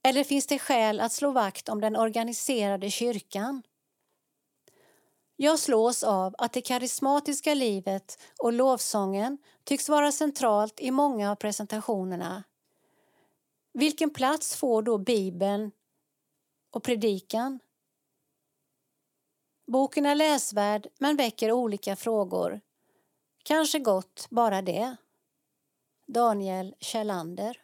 eller 0.03 0.23
finns 0.23 0.47
det 0.47 0.59
skäl 0.59 0.99
att 0.99 1.11
slå 1.11 1.31
vakt 1.31 1.69
om 1.69 1.81
den 1.81 1.95
organiserade 1.95 2.89
kyrkan? 2.89 3.63
Jag 5.35 5.59
slås 5.59 6.03
av 6.03 6.35
att 6.37 6.53
det 6.53 6.61
karismatiska 6.61 7.53
livet 7.53 8.19
och 8.39 8.53
lovsången 8.53 9.37
tycks 9.63 9.89
vara 9.89 10.11
centralt 10.11 10.79
i 10.79 10.91
många 10.91 11.31
av 11.31 11.35
presentationerna. 11.35 12.43
Vilken 13.73 14.09
plats 14.09 14.55
får 14.55 14.81
då 14.81 14.97
Bibeln 14.97 15.71
och 16.71 16.83
predikan? 16.83 17.59
Boken 19.73 20.05
är 20.05 20.15
läsvärd 20.15 20.87
men 20.97 21.17
väcker 21.17 21.51
olika 21.51 21.95
frågor. 21.95 22.61
Kanske 23.43 23.79
gott 23.79 24.27
bara 24.29 24.61
det. 24.61 24.95
Daniel 26.05 26.75
Kjellander 26.79 27.61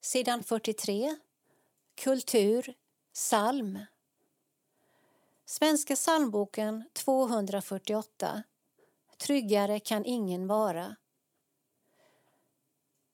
Sidan 0.00 0.42
43 0.42 1.16
Kultur 1.94 2.74
Psalm 3.12 3.78
Svenska 5.44 5.94
psalmboken 5.96 6.84
248 6.92 8.42
Tryggare 9.18 9.80
kan 9.80 10.04
ingen 10.04 10.46
vara. 10.46 10.96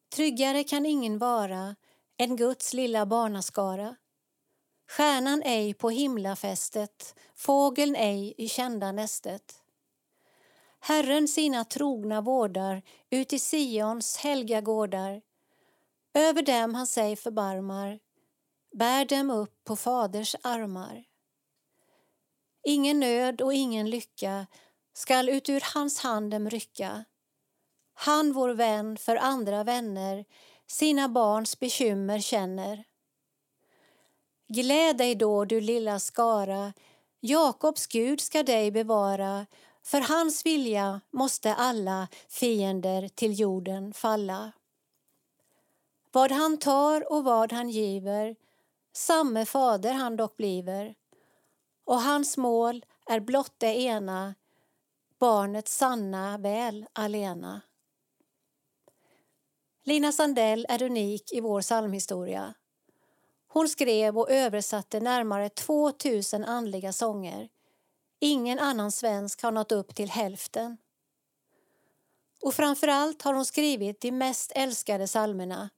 Tryggare 0.08 0.64
kan 0.64 0.86
ingen 0.86 1.18
vara 1.18 1.76
än 2.16 2.36
Guds 2.36 2.72
lilla 2.72 3.06
barnaskara. 3.06 3.96
Stjärnan 4.96 5.42
ej 5.42 5.74
på 5.74 5.90
himlafästet, 5.90 7.14
fågeln 7.34 7.96
ej 7.96 8.34
i 8.38 8.48
kända 8.48 8.92
nästet. 8.92 9.62
Herren 10.80 11.28
sina 11.28 11.64
trogna 11.64 12.20
vårdar 12.20 12.82
ut 13.10 13.32
i 13.32 13.38
Sions 13.38 14.16
helga 14.16 14.60
gårdar. 14.60 15.22
Över 16.14 16.42
dem 16.42 16.74
han 16.74 16.86
sig 16.86 17.16
förbarmar, 17.16 17.98
bär 18.72 19.04
dem 19.04 19.30
upp 19.30 19.64
på 19.64 19.76
Faders 19.76 20.36
armar. 20.42 21.04
Ingen 22.64 23.00
nöd 23.00 23.40
och 23.40 23.54
ingen 23.54 23.90
lycka 23.90 24.46
skall 24.92 25.28
ut 25.28 25.48
ur 25.48 25.62
hans 25.74 25.98
hand 25.98 26.30
dem 26.30 26.50
rycka. 26.50 27.04
Han, 27.94 28.32
vår 28.32 28.50
vän, 28.50 28.96
för 28.96 29.16
andra 29.16 29.64
vänner 29.64 30.24
sina 30.66 31.08
barns 31.08 31.60
bekymmer 31.60 32.18
känner. 32.18 32.89
Gläd 34.52 34.96
dig 34.96 35.14
då, 35.14 35.44
du 35.44 35.60
lilla 35.60 35.98
skara, 35.98 36.72
Jakobs 37.20 37.86
Gud 37.86 38.20
ska 38.20 38.42
dig 38.42 38.70
bevara 38.70 39.46
för 39.82 40.00
hans 40.00 40.46
vilja 40.46 41.00
måste 41.10 41.54
alla 41.54 42.08
fiender 42.28 43.08
till 43.08 43.40
jorden 43.40 43.92
falla. 43.92 44.52
Vad 46.12 46.32
han 46.32 46.58
tar 46.58 47.12
och 47.12 47.24
vad 47.24 47.52
han 47.52 47.70
giver, 47.70 48.36
samme 48.92 49.46
fader 49.46 49.92
han 49.92 50.16
dock 50.16 50.36
bliver 50.36 50.94
och 51.84 52.00
hans 52.00 52.36
mål 52.36 52.84
är 53.06 53.20
blott 53.20 53.54
det 53.58 53.80
ena, 53.80 54.34
barnets 55.18 55.76
sanna 55.76 56.38
väl 56.38 56.86
alena. 56.92 57.60
Lina 59.84 60.12
Sandell 60.12 60.66
är 60.68 60.82
unik 60.82 61.32
i 61.32 61.40
vår 61.40 61.60
psalmhistoria. 61.60 62.54
Hon 63.52 63.68
skrev 63.68 64.18
och 64.18 64.30
översatte 64.30 65.00
närmare 65.00 65.48
2000 65.48 66.44
andliga 66.44 66.92
sånger. 66.92 67.48
Ingen 68.20 68.58
annan 68.58 68.92
svensk 68.92 69.42
har 69.42 69.52
nått 69.52 69.72
upp 69.72 69.94
till 69.94 70.10
hälften. 70.10 70.76
Och 72.42 72.54
framför 72.54 72.88
allt 72.88 73.22
har 73.22 73.34
hon 73.34 73.46
skrivit 73.46 74.00
de 74.00 74.12
mest 74.12 74.52
älskade 74.54 75.06
psalmerna. 75.06 75.70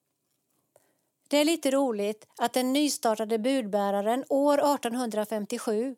Det 1.28 1.36
är 1.36 1.44
lite 1.44 1.70
roligt 1.70 2.26
att 2.36 2.52
den 2.52 2.72
nystartade 2.72 3.38
budbäraren 3.38 4.24
år 4.28 4.58
1857 4.58 5.96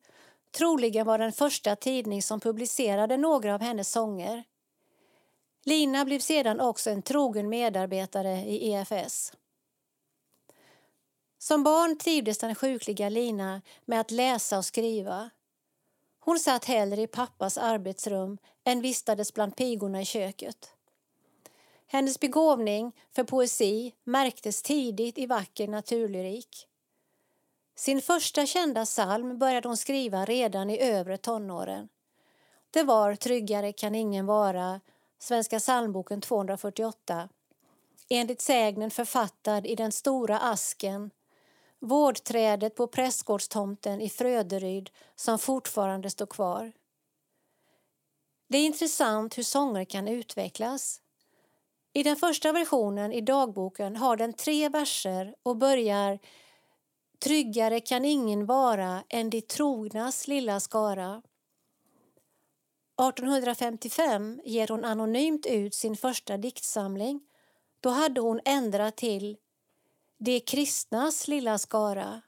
troligen 0.51 1.07
var 1.07 1.19
den 1.19 1.33
första 1.33 1.77
tidning 1.77 2.23
som 2.23 2.41
publicerade 2.41 3.17
några 3.17 3.55
av 3.55 3.61
hennes 3.61 3.91
sånger. 3.91 4.45
Lina 5.65 6.05
blev 6.05 6.19
sedan 6.19 6.61
också 6.61 6.91
en 6.91 7.03
trogen 7.03 7.49
medarbetare 7.49 8.37
i 8.37 8.73
EFS. 8.73 9.33
Som 11.45 11.63
barn 11.63 11.99
trivdes 11.99 12.39
den 12.39 12.55
sjukliga 12.55 13.09
Lina 13.09 13.63
med 13.85 14.01
att 14.01 14.11
läsa 14.11 14.59
och 14.59 14.65
skriva. 14.65 15.31
Hon 16.21 16.39
satt 16.39 16.65
hellre 16.65 17.03
i 17.03 17.07
pappas 17.07 17.59
arbetsrum 17.59 18.39
än 18.65 18.81
vistades 18.81 19.35
bland 19.35 19.57
pigorna 19.57 20.03
i 20.03 20.05
köket. 20.05 20.73
Hennes 21.87 22.21
begåvning 22.21 22.93
för 23.13 23.25
poesi 23.25 23.93
märktes 24.05 24.63
tidigt 24.63 25.19
i 25.19 25.27
vacker 25.27 25.69
naturlyrik. 25.69 26.69
Sin 27.75 28.03
första 28.03 28.47
kända 28.47 28.85
psalm 28.85 29.39
började 29.39 29.69
hon 29.69 29.77
skriva 29.77 30.25
redan 30.25 30.71
i 30.71 30.79
övre 30.79 31.17
tonåren. 31.17 31.89
Det 32.71 32.83
var 32.83 33.15
Tryggare 33.15 33.73
kan 33.73 33.95
ingen 33.95 34.27
vara 34.27 34.81
Svenska 35.19 35.59
psalmboken 35.59 36.21
248. 36.21 37.29
Enligt 38.09 38.41
sägnen 38.41 38.91
författad 38.91 39.67
i 39.67 39.75
den 39.75 39.93
stora 39.93 40.39
asken, 40.39 41.11
vårdträdet 41.85 42.75
på 42.77 42.87
prästgårdstomten 42.87 44.01
i 44.01 44.09
Fröderyd 44.09 44.91
som 45.17 45.39
fortfarande 45.39 46.11
står 46.11 46.27
kvar. 46.27 46.73
Det 48.49 48.59
är 48.59 48.67
intressant 48.67 49.39
hur 49.39 49.43
sånger 49.43 49.85
kan 49.85 50.09
utvecklas. 50.09 51.01
I 51.93 52.03
den 52.03 52.17
första 52.17 52.53
versionen 52.53 53.13
i 53.13 53.21
dagboken 53.21 53.97
har 53.97 54.17
den 54.17 54.33
tre 54.33 54.69
verser 54.69 55.35
och 55.43 55.57
börjar 55.57 56.19
Tryggare 57.25 57.81
kan 57.81 58.05
ingen 58.05 58.47
vara 58.47 59.05
än 59.09 59.31
de 59.31 59.41
trognas 59.41 60.29
lilla 60.29 60.61
skara. 60.61 61.23
1855 63.01 64.41
ger 64.45 64.69
hon 64.69 64.85
anonymt 64.85 65.47
ut 65.47 65.75
sin 65.75 65.97
första 65.97 66.37
diktsamling. 66.37 67.21
Då 67.81 67.91
hade 67.91 68.21
hon 68.21 68.41
ändrat 68.45 68.97
till 68.97 69.37
de 70.25 70.41
kristnas 70.41 71.29
lilla 71.29 71.59
skara. 71.59 72.23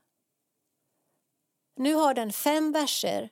Nu 1.77 1.95
har 1.95 2.15
den 2.15 2.33
fem 2.33 2.73
verser. 2.73 3.31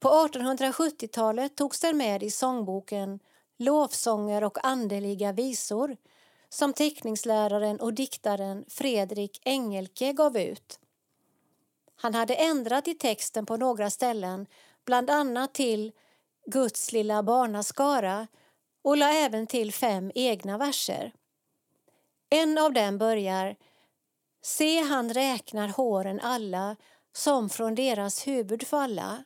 På 0.00 0.08
1870-talet 0.08 1.56
togs 1.56 1.80
den 1.80 1.96
med 1.96 2.22
i 2.22 2.30
sångboken 2.30 3.20
Lovsånger 3.58 4.44
och 4.44 4.66
andeliga 4.66 5.32
visor 5.32 5.96
som 6.48 6.72
teckningsläraren 6.72 7.80
och 7.80 7.94
diktaren 7.94 8.64
Fredrik 8.68 9.40
Engelke 9.44 10.12
gav 10.12 10.36
ut. 10.36 10.80
Han 11.96 12.14
hade 12.14 12.34
ändrat 12.34 12.88
i 12.88 12.94
texten 12.94 13.46
på 13.46 13.56
några 13.56 13.90
ställen 13.90 14.46
bland 14.84 15.10
annat 15.10 15.54
till 15.54 15.92
Guds 16.46 16.92
lilla 16.92 17.22
barnaskara 17.22 18.26
och 18.82 18.96
la 18.96 19.12
även 19.12 19.46
till 19.46 19.72
fem 19.72 20.12
egna 20.14 20.58
verser. 20.58 21.12
En 22.30 22.58
av 22.58 22.72
dem 22.72 22.98
börjar 22.98 23.56
Se, 24.42 24.80
han 24.80 25.14
räknar 25.14 25.68
håren 25.68 26.20
alla 26.20 26.76
som 27.12 27.48
från 27.48 27.74
deras 27.74 28.26
huvud 28.26 28.66
falla. 28.66 29.24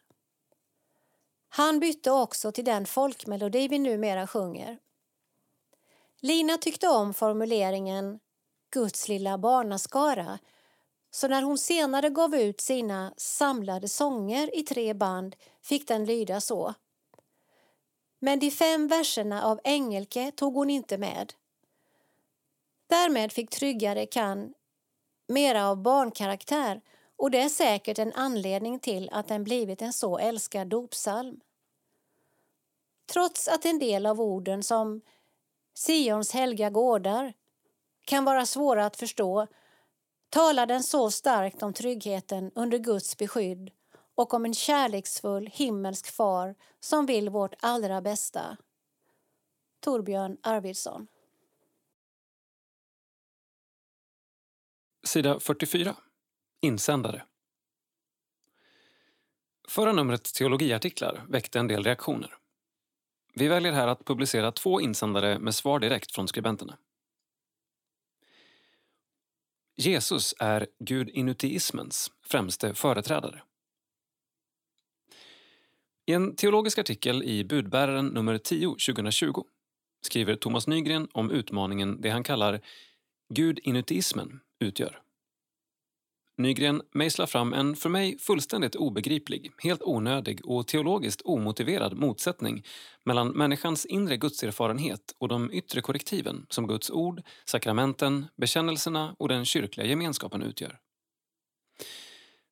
Han 1.49 1.81
bytte 1.81 2.11
också 2.11 2.53
till 2.53 2.65
den 2.65 2.87
folkmelodi 2.87 3.69
vi 3.69 3.79
numera 3.79 4.27
sjunger. 4.27 4.79
Lina 6.21 6.57
tyckte 6.57 6.89
om 6.89 7.15
formuleringen 7.15 8.21
Guds 8.71 9.09
lilla 9.09 9.39
barnaskara 9.39 10.39
så 11.11 11.29
när 11.29 11.43
hon 11.43 11.59
senare 11.59 12.11
gav 12.11 12.35
ut 12.35 12.61
sina 12.61 13.15
samlade 13.17 13.89
sånger 13.89 14.59
i 14.59 14.63
tre 14.63 14.95
band 14.95 15.37
fick 15.63 15.89
den 15.89 16.05
lyda 16.05 16.41
så. 16.41 16.75
Men 18.19 18.39
de 18.39 18.51
fem 18.51 18.89
verserna 18.89 19.45
av 19.45 19.61
Engelke 19.65 20.33
tog 20.37 20.55
hon 20.55 20.71
inte 20.71 20.99
med. 20.99 21.33
Därmed 22.91 23.33
fick 23.33 23.51
Tryggare 23.51 24.07
kan 24.07 24.55
mera 25.29 25.69
av 25.69 25.83
barnkaraktär 25.83 26.81
och 27.17 27.31
det 27.31 27.41
är 27.41 27.49
säkert 27.49 27.99
en 27.99 28.13
anledning 28.13 28.79
till 28.79 29.09
att 29.13 29.29
den 29.29 29.45
blivit 29.45 29.83
en 29.83 29.93
så 29.93 30.19
älskad 30.19 30.69
dopsalm. 30.69 31.41
Trots 33.13 33.49
att 33.49 33.65
en 33.65 33.79
del 33.79 34.07
av 34.07 34.21
orden 34.21 34.63
som 34.63 35.01
Sions 35.75 36.33
helga 36.33 36.71
gårdar 36.71 37.33
kan 38.05 38.25
vara 38.25 38.47
svåra 38.47 38.87
att 38.87 38.97
förstå 38.97 39.47
talar 40.31 40.67
den 40.67 40.83
så 40.83 41.11
starkt 41.11 41.63
om 41.63 41.73
tryggheten 41.73 42.51
under 42.55 42.79
Guds 42.79 43.17
beskydd 43.17 43.71
och 44.15 44.35
om 44.35 44.45
en 44.45 44.55
kärleksfull 44.55 45.47
himmelsk 45.47 46.07
far 46.07 46.55
som 46.81 47.07
vill 47.07 47.29
vårt 47.29 47.55
allra 47.61 48.01
bästa. 48.01 48.57
Torbjörn 49.81 50.37
Arvidsson 50.43 51.07
Sida 55.11 55.41
44. 55.41 55.97
Insändare. 56.61 57.25
Förra 59.69 59.93
numrets 59.93 60.33
teologiartiklar 60.33 61.25
väckte 61.29 61.59
en 61.59 61.69
del 61.69 61.85
reaktioner. 61.85 62.37
Vi 63.35 63.49
väljer 63.49 63.73
här 63.73 63.89
att 63.89 64.05
publicera 64.05 64.53
två 64.53 64.81
insändare 64.81 65.39
med 65.39 65.55
svar 65.55 65.81
direkt 65.81 66.15
från 66.15 66.29
skribenterna. 66.29 66.79
Jesus 69.77 70.35
är 70.39 70.67
gudinutiismens 70.79 72.11
främste 72.23 72.75
företrädare. 72.75 73.43
I 76.07 76.13
en 76.13 76.37
teologisk 76.37 76.79
artikel 76.79 77.23
i 77.23 77.45
Budbäraren 77.45 78.07
nummer 78.07 78.39
10 78.39 78.69
2020 78.69 79.43
skriver 80.01 80.37
Thomas 80.37 80.67
Nygren 80.67 81.09
om 81.13 81.31
utmaningen 81.31 82.01
det 82.01 82.11
han 82.11 82.25
kallar 82.25 82.61
gudinutiismen 83.29 84.41
utgör. 84.61 85.01
Nygren 86.37 86.83
mejslar 86.93 87.27
fram 87.27 87.53
en 87.53 87.77
för 87.77 87.89
mig 87.89 88.19
fullständigt 88.19 88.75
obegriplig, 88.75 89.53
helt 89.59 89.83
onödig 89.83 90.41
och 90.45 90.67
teologiskt 90.67 91.23
omotiverad 91.25 91.97
motsättning 91.97 92.65
mellan 93.05 93.29
människans 93.29 93.87
inre 93.87 94.17
gudserfarenhet 94.17 95.15
och 95.19 95.29
de 95.29 95.53
yttre 95.53 95.81
korrektiven 95.81 96.47
som 96.49 96.67
Guds 96.67 96.91
ord, 96.91 97.23
sakramenten, 97.45 98.27
bekännelserna 98.37 99.17
och 99.19 99.29
den 99.29 99.45
kyrkliga 99.45 99.87
gemenskapen 99.87 100.43
utgör. 100.43 100.79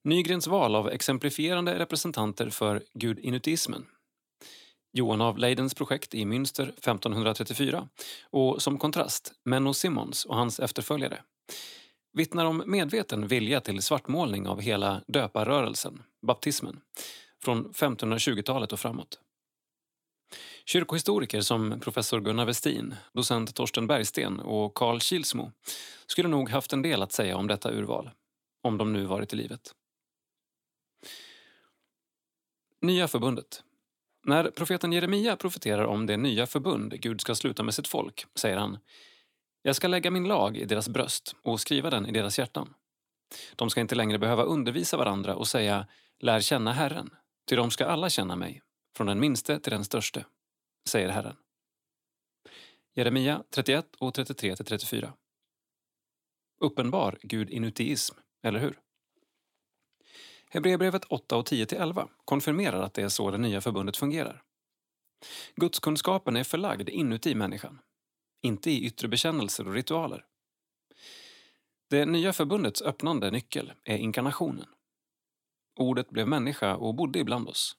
Nygrens 0.05 0.47
val 0.47 0.75
av 0.75 0.89
exemplifierande 0.89 1.79
representanter 1.79 2.51
för 2.51 2.83
gudinutismen 2.95 3.87
Johan 4.93 5.21
av 5.21 5.39
Leidens 5.39 5.75
projekt 5.75 6.15
i 6.15 6.25
Münster 6.25 6.69
1534 6.69 7.89
och 8.31 8.63
som 8.63 8.79
kontrast 8.79 9.33
Menno 9.45 9.75
Simons 9.75 10.25
och 10.25 10.37
hans 10.37 10.61
efterföljare 10.61 11.23
vittnar 12.13 12.45
om 12.45 12.63
medveten 12.67 13.27
vilja 13.27 13.61
till 13.61 13.83
svartmålning 13.83 14.49
av 14.49 14.61
hela 14.61 15.03
döparrörelsen, 15.07 16.03
baptismen, 16.27 16.81
från 17.45 17.73
1520-talet 17.73 18.73
och 18.73 18.81
framåt. 18.81 19.21
Kyrkohistoriker 20.65 21.41
som 21.41 21.81
professor 21.81 22.21
Gunnar 22.21 22.47
Westin, 22.47 22.95
docent 23.13 23.55
Torsten 23.55 23.87
Bergsten 23.87 24.41
och 24.41 24.75
Carl 24.75 25.01
Kilsmo 25.01 25.53
skulle 26.07 26.29
nog 26.29 26.51
haft 26.51 26.73
en 26.73 26.83
del 26.83 27.03
att 27.03 27.13
säga 27.13 27.37
om 27.37 27.47
detta 27.47 27.73
urval, 27.73 28.11
om 28.63 28.79
de 28.79 28.93
nu 28.93 29.05
varit 29.05 29.33
i 29.33 29.37
livet. 29.37 29.75
Nya 32.81 33.09
förbundet. 33.09 33.63
När 34.25 34.51
profeten 34.51 34.93
Jeremia 34.93 35.37
profeterar 35.37 35.85
om 35.85 36.07
det 36.07 36.17
nya 36.17 36.47
förbund 36.47 37.01
Gud 37.01 37.21
ska 37.21 37.35
sluta 37.35 37.63
med 37.63 37.75
sitt 37.75 37.89
folk 37.89 38.27
säger 38.35 38.57
han 38.57 38.79
jag 39.69 39.77
ska 39.77 39.89
lägga 39.89 40.11
min 40.11 40.29
lag 40.29 40.57
i 40.57 40.65
deras 40.65 40.89
bröst 40.89 41.37
och 41.43 41.61
skriva 41.61 41.91
den 41.91 42.07
i 42.07 42.13
deras 42.13 42.39
hjärtan. 42.39 42.75
De 43.57 43.71
ska 43.71 43.81
inte 43.81 43.95
längre 43.95 44.19
behöva 44.19 44.43
undervisa 44.43 44.97
varandra 44.97 45.37
och 45.37 45.49
säga 45.49 45.87
lär 46.21 46.41
känna 46.41 46.73
Herren, 46.73 47.11
ty 47.49 47.57
de 47.57 47.71
ska 47.71 47.87
alla 47.87 48.11
känna 48.11 48.37
mig, 48.37 48.63
från 48.97 49.07
den 49.07 49.21
minste 49.21 49.61
till 49.61 49.73
den 49.73 49.85
störste, 49.85 50.25
säger 50.89 51.09
Herren. 51.09 51.37
Jeremia 52.95 53.45
31 53.51 53.87
och 53.99 54.15
33 54.15 54.57
34. 54.57 55.13
Uppenbar 56.61 57.19
gud-inutism, 57.23 58.17
eller 58.43 58.61
hur? 58.61 58.79
Hebreerbrevet 60.51 61.05
8 61.05 61.37
och 61.37 61.47
10 61.47 61.67
11 61.67 62.09
konfirmerar 62.25 62.83
att 62.83 62.95
det 62.95 63.03
är 63.03 63.09
så 63.09 63.31
det 63.31 63.39
nya 63.39 63.61
förbundet 63.61 63.97
fungerar. 63.97 64.43
Gudskunskapen 65.57 66.37
är 66.37 66.45
förlagd 66.45 66.89
inuti 66.89 67.35
människan 67.35 67.79
inte 68.43 68.71
i 68.71 68.85
yttre 68.85 69.09
bekännelser 69.09 69.69
och 69.69 69.75
ritualer. 69.75 70.25
Det 71.91 72.07
nya 72.07 72.33
förbundets 72.33 72.83
öppnande 72.83 73.31
nyckel 73.31 73.73
är 73.85 73.97
inkarnationen. 73.97 74.67
Ordet 75.77 76.11
blev 76.11 76.29
människa 76.29 76.77
och 76.77 76.95
bodde 76.95 77.19
ibland 77.19 77.49
oss. 77.49 77.77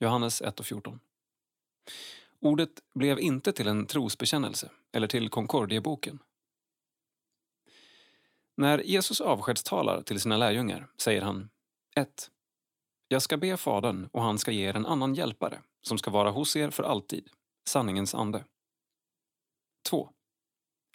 Johannes 0.00 0.42
1 0.42 0.60
och 0.60 0.66
14. 0.66 1.00
Ordet 2.40 2.70
blev 2.94 3.20
inte 3.20 3.52
till 3.52 3.68
en 3.68 3.86
trosbekännelse 3.86 4.70
eller 4.92 5.06
till 5.06 5.28
Concordieboken. 5.28 6.18
När 8.56 8.78
Jesus 8.78 9.20
avskedstalar 9.20 10.02
till 10.02 10.20
sina 10.20 10.36
lärjungar 10.36 10.88
säger 10.96 11.22
han 11.22 11.50
1. 11.96 12.30
Jag 13.08 13.22
ska 13.22 13.36
be 13.36 13.56
Fadern 13.56 14.08
och 14.12 14.22
han 14.22 14.38
ska 14.38 14.50
ge 14.50 14.68
er 14.68 14.76
en 14.76 14.86
annan 14.86 15.14
hjälpare 15.14 15.62
som 15.82 15.98
ska 15.98 16.10
vara 16.10 16.30
hos 16.30 16.56
er 16.56 16.70
för 16.70 16.82
alltid, 16.82 17.28
sanningens 17.68 18.14
ande. 18.14 18.44
2. 19.82 20.10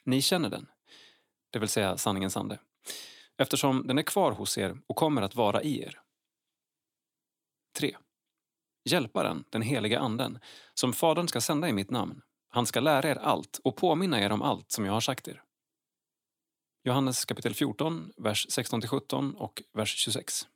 Ni 0.03 0.21
känner 0.21 0.49
den, 0.49 0.67
det 1.49 1.59
vill 1.59 1.69
säga 1.69 1.97
sanningens 1.97 2.37
ande, 2.37 2.59
eftersom 3.37 3.87
den 3.87 3.97
är 3.97 4.03
kvar 4.03 4.31
hos 4.31 4.57
er 4.57 4.77
och 4.87 4.95
kommer 4.95 5.21
att 5.21 5.35
vara 5.35 5.63
i 5.63 5.81
er. 5.81 5.99
3. 7.77 7.97
Hjälparen, 8.85 9.43
den 9.49 9.61
heliga 9.61 9.99
anden, 9.99 10.39
som 10.73 10.93
Fadern 10.93 11.27
ska 11.27 11.41
sända 11.41 11.69
i 11.69 11.73
mitt 11.73 11.91
namn, 11.91 12.21
han 12.49 12.65
ska 12.65 12.79
lära 12.79 13.09
er 13.09 13.15
allt 13.15 13.59
och 13.63 13.75
påminna 13.75 14.21
er 14.21 14.31
om 14.31 14.41
allt 14.41 14.71
som 14.71 14.85
jag 14.85 14.93
har 14.93 15.01
sagt 15.01 15.27
er. 15.27 15.43
Johannes 16.83 17.25
kapitel 17.25 17.53
14, 17.53 18.13
vers 18.17 18.47
16-17 18.49 19.33
och 19.33 19.63
vers 19.73 19.95
26. 19.95 20.47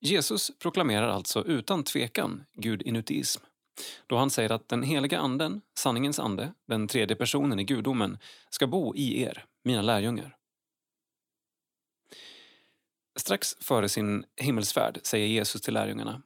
Jesus 0.00 0.58
proklamerar 0.58 1.08
alltså 1.08 1.44
utan 1.44 1.84
tvekan 1.84 2.44
gud-inutism 2.52 3.42
då 4.06 4.16
han 4.16 4.30
säger 4.30 4.52
att 4.52 4.68
den 4.68 4.82
heliga 4.82 5.18
anden, 5.18 5.60
sanningens 5.78 6.18
ande, 6.18 6.52
den 6.66 6.88
tredje 6.88 7.16
personen 7.16 7.58
i 7.58 7.64
gudomen, 7.64 8.18
ska 8.50 8.66
bo 8.66 8.94
i 8.94 9.22
er, 9.22 9.44
mina 9.64 9.82
lärjungar. 9.82 10.36
Strax 13.16 13.56
före 13.60 13.88
sin 13.88 14.24
himmelsfärd 14.36 15.00
säger 15.02 15.26
Jesus 15.26 15.62
till 15.62 15.74
lärjungarna 15.74 16.22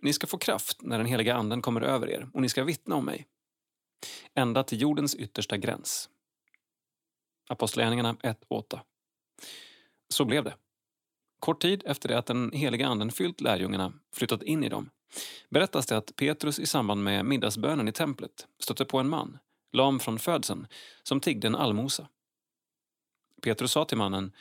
Ni 0.00 0.12
ska 0.12 0.26
få 0.26 0.38
kraft 0.38 0.82
när 0.82 0.98
den 0.98 1.06
heliga 1.06 1.34
anden 1.34 1.62
kommer 1.62 1.80
över 1.80 2.10
er 2.10 2.30
och 2.34 2.42
ni 2.42 2.48
ska 2.48 2.64
vittna 2.64 2.96
om 2.96 3.04
mig. 3.04 3.28
Ända 4.34 4.62
till 4.64 4.80
jordens 4.80 5.14
yttersta 5.14 5.56
gräns. 5.56 6.10
Apostlagärningarna 7.48 8.12
1.8. 8.12 8.80
Så 10.08 10.24
blev 10.24 10.44
det. 10.44 10.56
Kort 11.38 11.62
tid 11.62 11.82
efter 11.86 12.08
det 12.08 12.18
att 12.18 12.26
den 12.26 12.52
heliga 12.52 12.86
anden 12.86 13.10
fyllt 13.10 13.40
lärjungarna, 13.40 13.92
flyttat 14.12 14.42
in 14.42 14.64
i 14.64 14.68
dem, 14.68 14.90
berättas 15.48 15.86
det 15.86 15.96
att 15.96 16.16
Petrus 16.16 16.58
i 16.58 16.66
samband 16.66 17.04
med 17.04 17.24
middagsbönen 17.24 17.88
i 17.88 17.92
templet 17.92 18.46
stötte 18.58 18.84
på 18.84 18.98
en 18.98 19.08
man, 19.08 19.38
lam 19.72 20.00
från 20.00 20.18
födseln, 20.18 20.66
som 21.02 21.20
tiggde 21.20 21.46
en 21.46 21.56
allmosa. 21.56 22.08
Petrus 23.42 23.72
sa 23.72 23.84
till 23.84 23.98
mannen, 23.98 24.32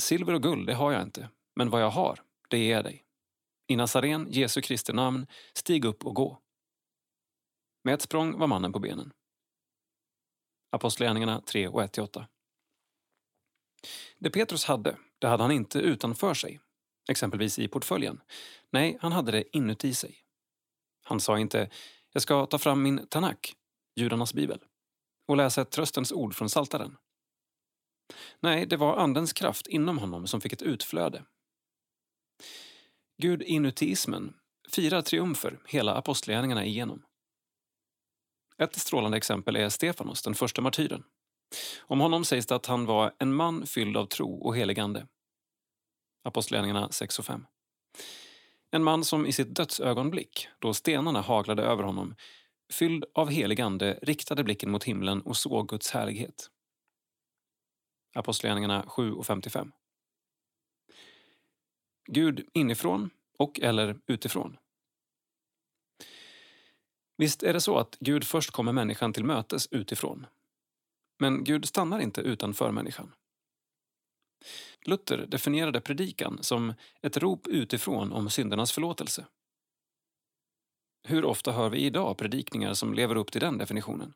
silver 0.00 0.34
och 0.34 0.42
guld 0.42 0.66
det 0.66 0.74
har 0.74 0.92
jag 0.92 1.02
inte, 1.02 1.28
men 1.54 1.70
vad 1.70 1.82
jag 1.82 1.90
har, 1.90 2.22
det 2.48 2.58
ger 2.58 2.74
jag 2.74 2.84
dig. 2.84 3.04
I 3.66 3.76
Nazaren, 3.76 4.26
Jesu 4.30 4.60
Kristi 4.60 4.92
namn, 4.92 5.26
stig 5.52 5.84
upp 5.84 6.06
och 6.06 6.14
gå. 6.14 6.38
Med 7.84 7.94
ett 7.94 8.02
språng 8.02 8.38
var 8.38 8.46
mannen 8.46 8.72
på 8.72 8.78
benen. 8.78 9.12
Apostlagärningarna 10.70 11.40
3 11.40 11.68
och 11.68 11.82
1-8. 11.82 12.24
Det 14.18 14.30
Petrus 14.30 14.64
hade, 14.64 14.96
det 15.18 15.26
hade 15.26 15.42
han 15.42 15.52
inte 15.52 15.78
utanför 15.78 16.34
sig, 16.34 16.60
exempelvis 17.08 17.58
i 17.58 17.68
portföljen. 17.68 18.20
Nej, 18.72 18.98
han 19.00 19.12
hade 19.12 19.32
det 19.32 19.56
inuti 19.56 19.94
sig. 19.94 20.16
Han 21.04 21.20
sa 21.20 21.38
inte 21.38 21.70
jag 22.12 22.22
ska 22.22 22.46
ta 22.46 22.58
fram 22.58 22.82
min 22.82 23.06
Tanak, 23.06 23.54
judarnas 23.96 24.34
bibel, 24.34 24.60
och 25.28 25.36
läsa 25.36 25.62
ett 25.62 25.70
tröstens 25.70 26.12
ord 26.12 26.34
från 26.34 26.50
Saltaren. 26.50 26.96
Nej, 28.40 28.66
det 28.66 28.76
var 28.76 28.96
Andens 28.96 29.32
kraft 29.32 29.66
inom 29.66 29.98
honom 29.98 30.26
som 30.26 30.40
fick 30.40 30.52
ett 30.52 30.62
utflöde. 30.62 31.24
Gud 33.18 33.42
inutismen 33.42 34.36
firar 34.72 35.02
triumfer 35.02 35.60
hela 35.66 35.94
apostlagärningarna 35.94 36.64
igenom. 36.64 37.02
Ett 38.58 38.76
strålande 38.76 39.16
exempel 39.16 39.56
är 39.56 39.68
Stefanos, 39.68 40.22
den 40.22 40.34
första 40.34 40.62
martyren. 40.62 41.04
Om 41.80 42.00
honom 42.00 42.24
sägs 42.24 42.46
det 42.46 42.54
att 42.54 42.66
han 42.66 42.86
var 42.86 43.14
en 43.18 43.34
man 43.34 43.66
fylld 43.66 43.96
av 43.96 44.06
tro 44.06 44.34
och 44.34 44.56
heligande. 44.56 45.06
Apostlagärningarna 46.24 46.90
6 46.90 47.18
och 47.18 47.24
5. 47.24 47.46
En 48.70 48.84
man 48.84 49.04
som 49.04 49.26
i 49.26 49.32
sitt 49.32 49.54
dödsögonblick, 49.54 50.48
då 50.58 50.74
stenarna 50.74 51.20
haglade 51.20 51.62
över 51.62 51.82
honom, 51.82 52.14
fylld 52.72 53.04
av 53.14 53.30
helig 53.30 53.60
ande, 53.60 53.98
riktade 54.02 54.44
blicken 54.44 54.70
mot 54.70 54.84
himlen 54.84 55.22
och 55.22 55.36
såg 55.36 55.68
Guds 55.68 55.90
härlighet. 55.90 56.50
Apostlagärningarna 58.14 58.84
7 58.86 59.12
och 59.12 59.26
55. 59.26 59.72
Gud 62.06 62.48
inifrån 62.52 63.10
och 63.38 63.60
eller 63.60 64.00
utifrån. 64.06 64.56
Visst 67.16 67.42
är 67.42 67.52
det 67.52 67.60
så 67.60 67.78
att 67.78 67.96
Gud 68.00 68.24
först 68.24 68.50
kommer 68.50 68.72
människan 68.72 69.12
till 69.12 69.24
mötes 69.24 69.68
utifrån. 69.70 70.26
Men 71.18 71.44
Gud 71.44 71.68
stannar 71.68 72.00
inte 72.00 72.20
utanför 72.20 72.70
människan. 72.70 73.12
Luther 74.86 75.26
definierade 75.26 75.80
predikan 75.80 76.38
som 76.40 76.74
ett 77.02 77.16
rop 77.16 77.46
utifrån 77.46 78.12
om 78.12 78.30
syndernas 78.30 78.72
förlåtelse. 78.72 79.26
Hur 81.08 81.24
ofta 81.24 81.52
hör 81.52 81.70
vi 81.70 81.78
idag 81.78 82.18
predikningar 82.18 82.74
som 82.74 82.94
lever 82.94 83.16
upp 83.16 83.32
till 83.32 83.40
den 83.40 83.58
definitionen? 83.58 84.14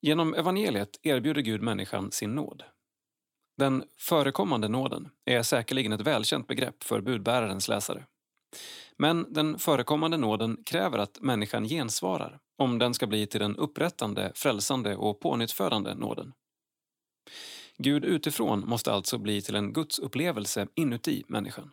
Genom 0.00 0.34
evangeliet 0.34 0.98
erbjuder 1.02 1.42
Gud 1.42 1.62
människan 1.62 2.12
sin 2.12 2.34
nåd. 2.34 2.64
Den 3.56 3.84
förekommande 3.98 4.68
nåden 4.68 5.10
är 5.24 5.42
säkerligen 5.42 5.92
ett 5.92 6.00
välkänt 6.00 6.46
begrepp 6.46 6.84
för 6.84 7.00
budbärarens 7.00 7.68
läsare. 7.68 8.06
Men 8.96 9.32
den 9.32 9.58
förekommande 9.58 10.16
nåden 10.16 10.62
kräver 10.66 10.98
att 10.98 11.20
människan 11.20 11.64
gensvarar 11.64 12.40
om 12.58 12.78
den 12.78 12.94
ska 12.94 13.06
bli 13.06 13.26
till 13.26 13.40
den 13.40 13.56
upprättande, 13.56 14.32
frälsande 14.34 14.96
och 14.96 15.20
pånyttfödande 15.20 15.94
nåden. 15.94 16.32
Gud 17.82 18.04
utifrån 18.04 18.68
måste 18.68 18.92
alltså 18.92 19.18
bli 19.18 19.42
till 19.42 19.54
en 19.54 19.72
gudsupplevelse 19.72 20.66
inuti 20.74 21.24
människan. 21.28 21.72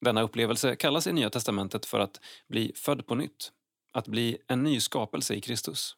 Denna 0.00 0.22
upplevelse 0.22 0.76
kallas 0.76 1.06
i 1.06 1.12
Nya 1.12 1.30
testamentet 1.30 1.86
för 1.86 2.00
att 2.00 2.20
bli 2.48 2.72
född 2.74 3.06
på 3.06 3.14
nytt, 3.14 3.52
att 3.92 4.08
bli 4.08 4.38
en 4.46 4.62
ny 4.62 4.80
skapelse 4.80 5.34
i 5.34 5.40
Kristus. 5.40 5.96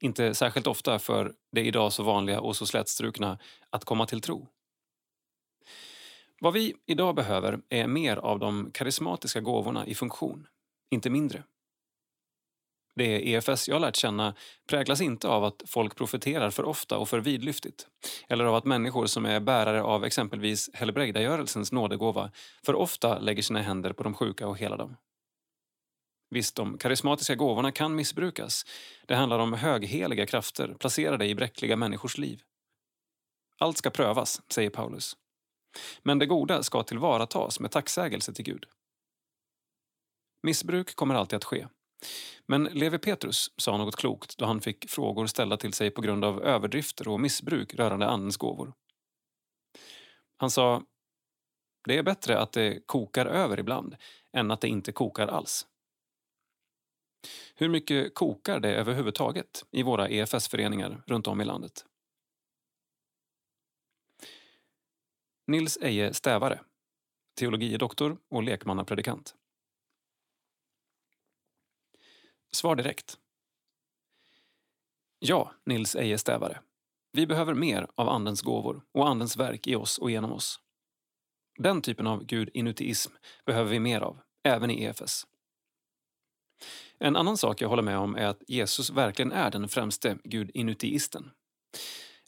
Inte 0.00 0.34
särskilt 0.34 0.66
ofta 0.66 0.98
för 0.98 1.34
det 1.52 1.60
idag 1.60 1.92
så 1.92 2.02
vanliga 2.02 2.40
och 2.40 2.56
så 2.56 2.66
slätstrukna 2.66 3.38
att 3.70 3.84
komma 3.84 4.06
till 4.06 4.20
tro. 4.20 4.48
Vad 6.40 6.52
vi 6.52 6.74
idag 6.86 7.14
behöver 7.14 7.60
är 7.68 7.86
mer 7.86 8.16
av 8.16 8.38
de 8.38 8.70
karismatiska 8.74 9.40
gåvorna 9.40 9.86
i 9.86 9.94
funktion, 9.94 10.46
inte 10.90 11.10
mindre. 11.10 11.44
Det 12.96 13.32
EFS 13.32 13.68
jag 13.68 13.80
lärt 13.80 13.96
känna 13.96 14.34
präglas 14.68 15.00
inte 15.00 15.28
av 15.28 15.44
att 15.44 15.62
folk 15.66 15.96
profeterar 15.96 16.50
för 16.50 16.64
ofta 16.64 16.98
och 16.98 17.08
för 17.08 17.20
vidlyftigt 17.20 17.86
eller 18.28 18.44
av 18.44 18.54
att 18.54 18.64
människor 18.64 19.06
som 19.06 19.26
är 19.26 19.40
bärare 19.40 19.82
av 19.82 20.04
exempelvis 20.04 20.70
helbrägdagörelsens 20.74 21.72
nådegåva 21.72 22.30
för 22.66 22.74
ofta 22.74 23.18
lägger 23.18 23.42
sina 23.42 23.62
händer 23.62 23.92
på 23.92 24.02
de 24.02 24.14
sjuka 24.14 24.48
och 24.48 24.58
helar 24.58 24.76
dem. 24.76 24.96
Visst, 26.30 26.56
de 26.56 26.78
karismatiska 26.78 27.34
gåvorna 27.34 27.72
kan 27.72 27.94
missbrukas. 27.94 28.64
Det 29.06 29.14
handlar 29.14 29.38
om 29.38 29.52
högheliga 29.52 30.26
krafter 30.26 30.74
placerade 30.74 31.26
i 31.26 31.34
bräckliga 31.34 31.76
människors 31.76 32.18
liv. 32.18 32.42
Allt 33.58 33.78
ska 33.78 33.90
prövas, 33.90 34.42
säger 34.48 34.70
Paulus. 34.70 35.16
Men 36.02 36.18
det 36.18 36.26
goda 36.26 36.62
ska 36.62 36.82
tillvaratas 36.82 37.60
med 37.60 37.70
tacksägelse 37.70 38.32
till 38.32 38.44
Gud. 38.44 38.64
Missbruk 40.42 40.96
kommer 40.96 41.14
alltid 41.14 41.36
att 41.36 41.44
ske. 41.44 41.66
Men 42.46 42.64
Levi 42.64 42.98
Petrus 42.98 43.50
sa 43.56 43.76
något 43.76 43.96
klokt 43.96 44.38
då 44.38 44.44
han 44.44 44.60
fick 44.60 44.90
frågor 44.90 45.26
ställda 45.26 45.56
till 45.56 45.72
sig 45.72 45.90
på 45.90 46.00
grund 46.00 46.24
av 46.24 46.42
överdrifter 46.42 47.08
och 47.08 47.20
missbruk 47.20 47.74
rörande 47.74 48.08
Andens 48.08 48.36
gåvor. 48.36 48.72
Han 50.36 50.50
sa, 50.50 50.82
det 51.84 51.98
är 51.98 52.02
bättre 52.02 52.38
att 52.38 52.52
det 52.52 52.86
kokar 52.86 53.26
över 53.26 53.60
ibland 53.60 53.96
än 54.32 54.50
att 54.50 54.60
det 54.60 54.68
inte 54.68 54.92
kokar 54.92 55.28
alls. 55.28 55.66
Hur 57.54 57.68
mycket 57.68 58.14
kokar 58.14 58.60
det 58.60 58.74
överhuvudtaget 58.74 59.64
i 59.70 59.82
våra 59.82 60.08
EFS-föreningar 60.08 61.02
runt 61.06 61.26
om 61.26 61.40
i 61.40 61.44
landet? 61.44 61.84
Nils 65.46 65.78
Eje 65.82 66.14
Stävare, 66.14 66.60
teologidoktor 67.38 68.18
och 68.30 68.42
lekmannapredikant. 68.42 69.34
Svar 72.54 72.76
direkt. 72.76 73.18
Ja, 75.18 75.52
Nils 75.66 75.96
Eje 75.96 76.18
Stävare. 76.18 76.60
Vi 77.12 77.26
behöver 77.26 77.54
mer 77.54 77.86
av 77.94 78.08
Andens 78.08 78.42
gåvor 78.42 78.82
och 78.92 79.08
Andens 79.08 79.36
verk 79.36 79.66
i 79.66 79.74
oss 79.74 79.98
och 79.98 80.10
genom 80.10 80.32
oss. 80.32 80.60
Den 81.58 81.82
typen 81.82 82.06
av 82.06 82.24
gudinutiism 82.24 83.12
behöver 83.46 83.70
vi 83.70 83.80
mer 83.80 84.00
av, 84.00 84.20
även 84.44 84.70
i 84.70 84.84
EFS. 84.84 85.26
En 86.98 87.16
annan 87.16 87.36
sak 87.36 87.60
jag 87.60 87.68
håller 87.68 87.82
med 87.82 87.98
om 87.98 88.16
är 88.16 88.26
att 88.26 88.42
Jesus 88.48 88.90
verkligen 88.90 89.32
är 89.32 89.50
den 89.50 89.68
främste 89.68 90.18
gudinutiisten. 90.24 91.30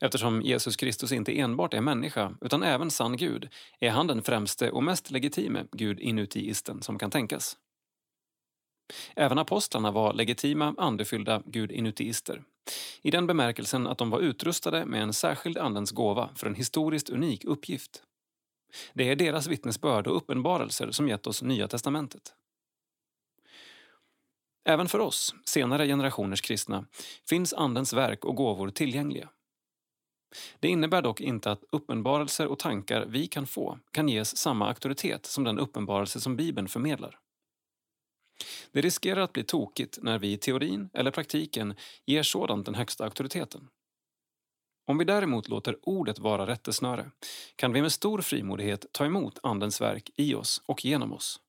Eftersom 0.00 0.42
Jesus 0.42 0.76
Kristus 0.76 1.12
inte 1.12 1.38
enbart 1.38 1.74
är 1.74 1.80
människa 1.80 2.36
utan 2.40 2.62
även 2.62 2.90
sann 2.90 3.16
Gud 3.16 3.48
är 3.80 3.90
han 3.90 4.06
den 4.06 4.22
främste 4.22 4.70
och 4.70 4.82
mest 4.82 5.10
legitime 5.10 5.64
gudinutiisten 5.72 6.82
som 6.82 6.98
kan 6.98 7.10
tänkas. 7.10 7.56
Även 9.16 9.38
apostlarna 9.38 9.90
var 9.90 10.12
legitima, 10.12 10.74
andefyllda 10.78 11.42
gudinutiister 11.46 12.42
i 13.02 13.10
den 13.10 13.26
bemärkelsen 13.26 13.86
att 13.86 13.98
de 13.98 14.10
var 14.10 14.20
utrustade 14.20 14.86
med 14.86 15.02
en 15.02 15.12
särskild 15.12 15.58
Andens 15.58 15.90
gåva 15.90 16.30
för 16.34 16.46
en 16.46 16.54
historiskt 16.54 17.08
unik 17.08 17.44
uppgift. 17.44 18.02
Det 18.94 19.08
är 19.08 19.16
deras 19.16 19.46
vittnesbörd 19.46 20.06
och 20.06 20.16
uppenbarelser 20.16 20.90
som 20.90 21.08
gett 21.08 21.26
oss 21.26 21.42
Nya 21.42 21.68
testamentet. 21.68 22.34
Även 24.64 24.88
för 24.88 24.98
oss, 24.98 25.34
senare 25.44 25.86
generationers 25.86 26.40
kristna, 26.40 26.86
finns 27.28 27.54
Andens 27.54 27.92
verk 27.92 28.24
och 28.24 28.36
gåvor 28.36 28.70
tillgängliga. 28.70 29.28
Det 30.60 30.68
innebär 30.68 31.02
dock 31.02 31.20
inte 31.20 31.50
att 31.50 31.64
uppenbarelser 31.72 32.46
och 32.46 32.58
tankar 32.58 33.06
vi 33.06 33.26
kan 33.26 33.46
få 33.46 33.78
kan 33.90 34.08
ges 34.08 34.36
samma 34.36 34.68
auktoritet 34.68 35.26
som 35.26 35.44
den 35.44 35.58
uppenbarelse 35.58 36.20
som 36.20 36.36
Bibeln 36.36 36.68
förmedlar. 36.68 37.18
Det 38.72 38.80
riskerar 38.80 39.20
att 39.20 39.32
bli 39.32 39.44
tokigt 39.44 39.98
när 40.02 40.18
vi 40.18 40.32
i 40.32 40.36
teorin 40.36 40.90
eller 40.92 41.10
praktiken 41.10 41.74
ger 42.06 42.22
sådant 42.22 42.66
den 42.66 42.74
högsta 42.74 43.04
auktoriteten. 43.04 43.68
Om 44.86 44.98
vi 44.98 45.04
däremot 45.04 45.48
låter 45.48 45.76
ordet 45.82 46.18
vara 46.18 46.46
rättesnöre 46.46 47.10
kan 47.56 47.72
vi 47.72 47.82
med 47.82 47.92
stor 47.92 48.20
frimodighet 48.20 48.86
ta 48.92 49.04
emot 49.04 49.38
Andens 49.42 49.80
verk 49.80 50.10
i 50.16 50.34
oss 50.34 50.62
och 50.66 50.84
genom 50.84 51.12
oss. 51.12 51.40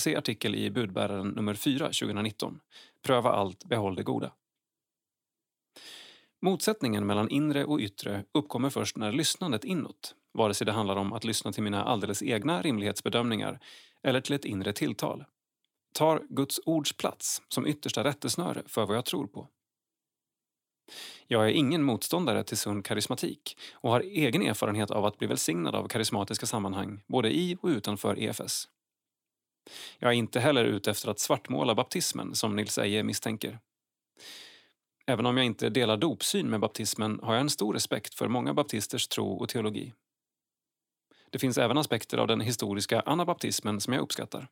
Se 0.00 0.16
artikel 0.16 0.54
i 0.54 0.70
Budbäraren 0.70 1.28
nummer 1.28 1.54
4 1.54 1.86
2019. 1.86 2.60
Pröva 3.02 3.32
allt, 3.32 3.64
behåll 3.64 3.94
det 3.94 4.02
goda. 4.02 4.32
Motsättningen 6.42 7.06
mellan 7.06 7.28
inre 7.28 7.64
och 7.64 7.78
yttre 7.78 8.24
uppkommer 8.34 8.70
först 8.70 8.96
när 8.96 9.12
lyssnandet 9.12 9.64
inåt, 9.64 10.14
vare 10.32 10.54
sig 10.54 10.64
det 10.64 10.72
handlar 10.72 10.96
om 10.96 11.12
att 11.12 11.24
lyssna 11.24 11.52
till 11.52 11.62
mina 11.62 11.84
alldeles 11.84 12.22
egna 12.22 12.62
rimlighetsbedömningar 12.62 13.60
eller 14.02 14.20
till 14.20 14.34
ett 14.34 14.44
inre 14.44 14.72
tilltal, 14.72 15.24
tar 15.92 16.22
Guds 16.28 16.60
ords 16.66 16.92
plats 16.92 17.42
som 17.48 17.66
yttersta 17.66 18.04
rättesnöre 18.04 18.62
för 18.66 18.86
vad 18.86 18.96
jag 18.96 19.04
tror 19.04 19.26
på. 19.26 19.48
Jag 21.26 21.44
är 21.44 21.52
ingen 21.52 21.82
motståndare 21.82 22.44
till 22.44 22.56
sund 22.56 22.84
karismatik 22.84 23.58
och 23.72 23.90
har 23.90 24.00
egen 24.00 24.42
erfarenhet 24.42 24.90
av 24.90 25.04
att 25.04 25.18
bli 25.18 25.26
välsignad 25.26 25.74
av 25.74 25.88
karismatiska 25.88 26.46
sammanhang 26.46 27.02
både 27.06 27.30
i 27.36 27.56
och 27.62 27.68
utanför 27.68 28.18
EFS. 28.18 28.68
Jag 29.98 30.08
är 30.08 30.14
inte 30.14 30.40
heller 30.40 30.64
ute 30.64 30.90
efter 30.90 31.08
att 31.08 31.18
svartmåla 31.18 31.74
baptismen 31.74 32.34
som 32.34 32.56
Nils 32.56 32.78
Eje 32.78 33.02
misstänker. 33.02 33.58
Även 35.06 35.26
om 35.26 35.36
jag 35.36 35.46
inte 35.46 35.68
delar 35.68 35.96
dopsyn 35.96 36.50
med 36.50 36.60
baptismen 36.60 37.20
har 37.22 37.34
jag 37.34 37.40
en 37.40 37.50
stor 37.50 37.74
respekt 37.74 38.14
för 38.14 38.28
många 38.28 38.54
baptisters 38.54 39.08
tro 39.08 39.32
och 39.32 39.48
teologi. 39.48 39.92
Det 41.30 41.38
finns 41.38 41.58
även 41.58 41.78
aspekter 41.78 42.18
av 42.18 42.26
den 42.26 42.40
historiska 42.40 43.00
anabaptismen 43.00 43.80
som 43.80 43.92
jag 43.92 44.02
uppskattar. 44.02 44.48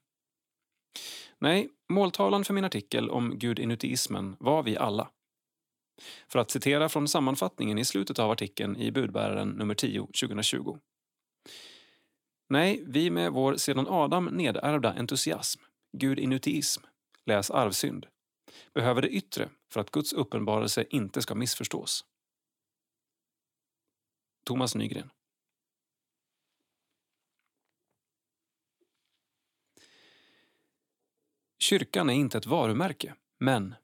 Nej, 1.41 1.69
måltavlan 1.89 2.45
för 2.45 2.55
min 2.55 2.65
artikel 2.65 3.11
om 3.11 3.39
gudinutiismen 3.39 4.37
var 4.41 4.63
vi 4.63 4.77
alla. 4.77 5.11
För 6.29 6.39
att 6.39 6.51
citera 6.51 6.89
från 6.89 7.09
sammanfattningen 7.09 7.79
i 7.79 7.85
slutet 7.85 8.19
av 8.19 8.31
artikeln 8.31 8.77
i 8.77 8.91
budbäraren 8.91 9.49
nummer 9.49 9.75
10 9.75 10.01
2020. 10.01 10.79
Nej, 12.49 12.83
vi 12.87 13.11
med 13.11 13.33
vår 13.33 13.57
sedan 13.57 13.87
Adam 13.89 14.25
nedärvda 14.25 14.93
entusiasm, 14.93 15.61
gudinutiism, 15.93 16.83
läs 17.25 17.51
arvsynd, 17.51 18.07
behöver 18.75 19.03
det 19.03 19.09
yttre 19.09 19.49
för 19.73 19.81
att 19.81 19.91
Guds 19.91 20.13
uppenbarelse 20.13 20.85
inte 20.91 21.23
ska 21.23 21.35
missförstås. 21.35 22.05
Thomas 24.45 24.75
Nygren 24.75 25.11
Kyrkan 31.59 32.11
är 32.11 32.15
inte 32.15 32.39
ett 32.39 32.47
varumärke, 32.47 33.15
men... 33.41 33.75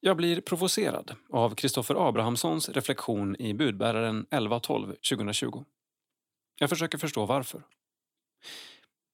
Jag 0.00 0.16
blir 0.16 0.40
provocerad 0.40 1.16
av 1.30 1.54
Kristoffer 1.54 2.08
Abrahamssons 2.08 2.68
reflektion 2.68 3.36
i 3.36 3.54
Budbäraren 3.54 4.26
11.12 4.30 4.86
2020. 4.86 5.64
Jag 6.58 6.70
försöker 6.70 6.98
förstå 6.98 7.26
varför. 7.26 7.62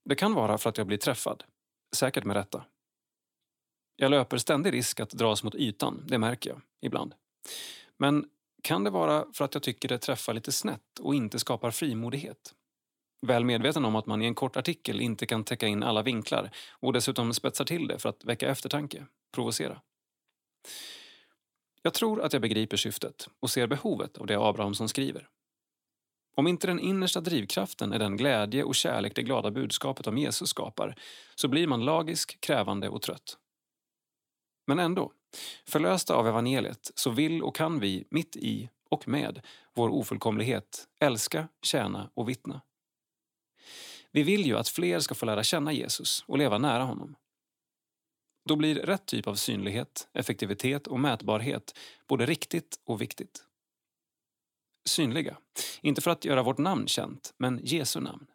Det 0.05 0.15
kan 0.15 0.35
vara 0.35 0.59
för 0.59 0.71
att 0.71 0.79
jag 0.79 0.87
blir 0.87 0.97
träffad, 0.99 1.45
säkert 1.97 2.25
med 2.25 2.37
rätta. 2.37 2.65
Jag 3.97 4.11
löper 4.11 4.39
ständig 4.39 4.73
risk 4.73 5.01
att 5.01 5.11
dras 5.11 5.43
mot 5.43 5.55
ytan, 5.55 6.05
det 6.07 6.19
märker 6.19 6.51
jag 6.51 6.61
ibland. 6.81 7.15
Men 7.97 8.29
kan 8.63 8.85
det 8.85 8.91
vara 8.91 9.27
för 9.33 9.45
att 9.45 9.55
jag 9.55 9.63
tycker 9.63 9.89
det 9.89 9.99
träffar 9.99 10.35
lite 10.35 10.53
snett 10.53 10.99
och 11.01 11.15
inte 11.15 11.39
skapar 11.39 11.71
frimodighet? 11.71 12.55
Väl 13.27 13.45
medveten 13.45 13.85
om 13.85 13.97
att 13.97 14.07
man 14.07 14.23
i 14.23 14.27
en 14.27 14.35
kort 14.35 14.57
artikel 14.57 15.01
inte 15.01 15.27
kan 15.27 15.45
täcka 15.45 15.67
in 15.67 15.83
alla 15.83 16.03
vinklar 16.03 16.51
och 16.71 16.93
dessutom 16.93 17.35
spetsar 17.35 17.65
till 17.65 17.87
det 17.87 17.99
för 17.99 18.09
att 18.09 18.25
väcka 18.25 18.49
eftertanke, 18.49 19.07
provocera. 19.35 19.81
Jag 21.83 21.95
tror 21.95 22.23
att 22.23 22.33
jag 22.33 22.43
begriper 22.43 22.77
syftet 22.77 23.29
och 23.41 23.51
ser 23.51 23.67
behovet 23.67 24.19
av 24.19 24.27
det 24.27 24.39
Abrahamsson 24.39 24.89
skriver. 24.89 25.29
Om 26.37 26.47
inte 26.47 26.67
den 26.67 26.81
innersta 26.81 27.21
drivkraften 27.21 27.93
är 27.93 27.99
den 27.99 28.17
glädje 28.17 28.65
och 28.65 28.75
kärlek 28.75 29.15
det 29.15 29.23
glada 29.23 29.51
budskapet 29.51 30.07
om 30.07 30.19
Jesus 30.19 30.51
skapar 30.51 30.95
så 31.35 31.49
blir 31.49 31.67
man 31.67 31.85
lagisk, 31.85 32.41
krävande 32.41 32.89
och 32.89 33.03
trött. 33.03 33.39
Men 34.67 34.79
ändå, 34.79 35.13
förlösta 35.69 36.15
av 36.15 36.29
evangeliet 36.29 36.91
så 36.95 37.11
vill 37.11 37.43
och 37.43 37.57
kan 37.57 37.81
vi 37.81 38.05
mitt 38.11 38.37
i 38.37 38.69
och 38.91 39.09
med 39.09 39.47
vår 39.75 39.89
ofullkomlighet 39.89 40.89
älska, 41.01 41.49
tjäna 41.63 42.11
och 42.15 42.29
vittna. 42.29 42.61
Vi 44.13 44.23
vill 44.23 44.47
ju 44.47 44.59
att 44.59 44.69
fler 44.69 45.01
ska 45.01 45.15
få 45.15 45.27
lära 45.27 45.43
känna 45.43 45.73
Jesus 45.73 46.25
och 46.27 46.39
leva 46.39 46.59
nära 46.59 46.83
honom. 46.83 47.17
Då 48.45 48.57
blir 48.57 48.75
rätt 48.75 49.07
typ 49.07 49.27
av 49.27 49.35
synlighet, 49.35 50.09
effektivitet 50.13 50.87
och 50.87 51.01
mätbarhet 51.01 51.79
både 52.09 52.27
riktigt 52.27 52.81
och 52.85 53.03
viktigt. 53.03 53.45
Synliga, 54.85 55.37
inte 55.83 56.01
för 56.01 56.11
att 56.11 56.25
göra 56.25 56.43
vårt 56.43 56.59
namn 56.59 56.87
känt, 56.87 57.35
men 57.37 57.61
Jesu 57.63 58.01
namn. 58.01 58.27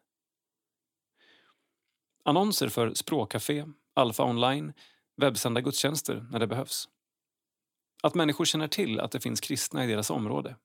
Annonser 2.23 2.69
för 2.69 2.93
språkcafé, 2.93 3.65
Alfa 3.93 4.23
online, 4.23 4.73
webbsända 5.17 5.61
gudstjänster 5.61 6.27
när 6.31 6.39
det 6.39 6.47
behövs. 6.47 6.89
Att 8.03 8.15
människor 8.15 8.45
känner 8.45 8.67
till 8.67 8.99
att 8.99 9.11
det 9.11 9.19
finns 9.19 9.39
kristna 9.39 9.83
i 9.83 9.87
deras 9.87 10.09
område. 10.09 10.55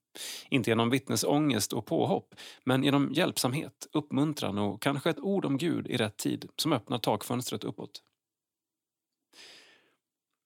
Inte 0.49 0.71
genom 0.71 0.91
vittnesångest 0.91 1.73
och 1.73 1.87
påhopp, 1.87 2.35
men 2.65 2.85
genom 2.85 3.13
hjälpsamhet, 3.13 3.87
uppmuntran 3.93 4.59
och 4.59 4.83
kanske 4.83 5.11
ett 5.11 5.19
ord 5.19 5.45
om 5.45 5.59
Gud 5.59 5.87
i 5.87 5.97
rätt 5.97 6.17
tid 6.17 6.49
som 6.57 6.73
öppnar 6.73 6.99
takfönstret 6.99 7.65
uppåt. 7.65 8.03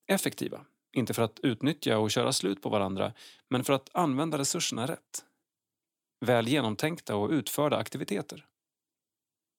Effektiva, 0.06 0.64
inte 0.92 1.14
för 1.14 1.22
att 1.22 1.40
utnyttja 1.40 1.98
och 1.98 2.10
köra 2.10 2.32
slut 2.32 2.62
på 2.62 2.68
varandra, 2.68 3.12
men 3.48 3.64
för 3.64 3.72
att 3.72 3.90
använda 3.92 4.38
resurserna 4.38 4.86
rätt. 4.86 5.24
Väl 6.20 6.48
genomtänkta 6.48 7.16
och 7.16 7.30
utförda 7.30 7.76
aktiviteter. 7.76 8.46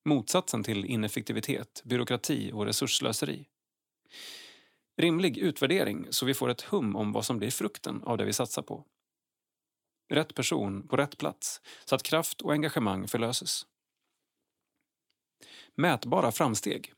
Motsatsen 0.06 0.64
till 0.64 0.86
ineffektivitet, 0.86 1.82
byråkrati 1.86 2.52
och 2.54 2.66
resursslöseri. 2.66 3.46
Rimlig 4.98 5.38
utvärdering 5.38 6.08
så 6.10 6.26
vi 6.26 6.34
får 6.34 6.50
ett 6.50 6.62
hum 6.62 6.96
om 6.96 7.12
vad 7.12 7.26
som 7.26 7.38
blir 7.38 7.52
frukten 7.52 8.04
av 8.04 8.18
det 8.18 8.26
vi 8.26 8.34
satsar 8.34 8.62
på. 8.62 8.86
Rätt 10.10 10.36
person 10.36 10.88
på 10.88 10.98
rätt 10.98 11.18
plats 11.18 11.62
så 11.86 11.96
att 11.96 12.04
kraft 12.04 12.42
och 12.42 12.52
engagemang 12.52 13.08
förlöses. 13.08 13.66
Mätbara 15.76 16.32
framsteg. 16.32 16.94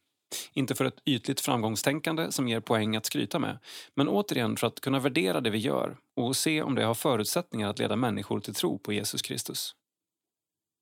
Inte 0.54 0.76
för 0.76 0.86
ett 0.86 1.02
ytligt 1.06 1.42
framgångstänkande 1.42 2.32
som 2.32 2.48
ger 2.48 2.60
poäng 2.60 2.96
att 2.96 3.06
skryta 3.06 3.40
med, 3.40 3.60
men 3.96 4.08
återigen 4.08 4.58
för 4.58 4.68
att 4.68 4.80
kunna 4.80 5.00
värdera 5.00 5.42
det 5.42 5.50
vi 5.50 5.58
gör 5.58 5.98
och 6.16 6.36
se 6.36 6.62
om 6.62 6.76
det 6.76 6.84
har 6.84 6.94
förutsättningar 6.94 7.70
att 7.70 7.80
leda 7.80 7.96
människor 7.96 8.40
till 8.40 8.54
tro 8.54 8.80
på 8.80 8.94
Jesus 8.94 9.22
Kristus. 9.22 9.76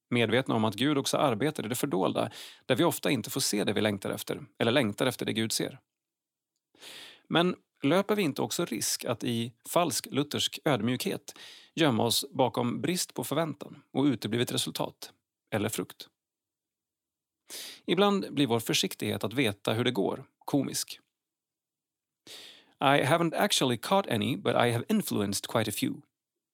Medvetna 0.09 0.55
om 0.55 0.65
att 0.65 0.75
Gud 0.75 0.97
också 0.97 1.17
arbetar 1.17 1.65
i 1.65 1.69
det 1.69 1.75
fördolda, 1.75 2.31
där 2.65 2.75
vi 2.75 2.83
ofta 2.83 3.11
inte 3.11 3.29
får 3.29 3.41
se 3.41 3.63
det 3.63 3.73
vi 3.73 3.81
längtar 3.81 4.09
efter, 4.09 4.45
eller 4.59 4.71
längtar 4.71 5.05
efter 5.05 5.25
det 5.25 5.33
Gud 5.33 5.51
ser. 5.51 5.79
Men 7.29 7.55
löper 7.83 8.15
vi 8.15 8.21
inte 8.21 8.41
också 8.41 8.65
risk 8.65 9.05
att 9.05 9.23
i 9.23 9.53
falsk 9.69 10.07
luthersk 10.11 10.59
ödmjukhet 10.65 11.35
gömma 11.73 12.03
oss 12.03 12.25
bakom 12.31 12.81
brist 12.81 13.13
på 13.13 13.23
förväntan 13.23 13.83
och 13.91 14.03
uteblivet 14.03 14.51
resultat, 14.51 15.13
eller 15.51 15.69
frukt? 15.69 16.09
Ibland 17.85 18.33
blir 18.33 18.47
vår 18.47 18.59
försiktighet 18.59 19.23
att 19.23 19.33
veta 19.33 19.73
hur 19.73 19.83
det 19.83 19.91
går 19.91 20.25
komisk. 20.45 20.99
I 22.79 23.03
haven't 23.03 23.35
actually 23.35 23.77
caught 23.77 24.07
any, 24.07 24.37
but 24.37 24.55
I 24.55 24.71
have 24.71 24.85
influenced 24.89 25.47
quite 25.47 25.69
a 25.69 25.73
few, 25.79 26.01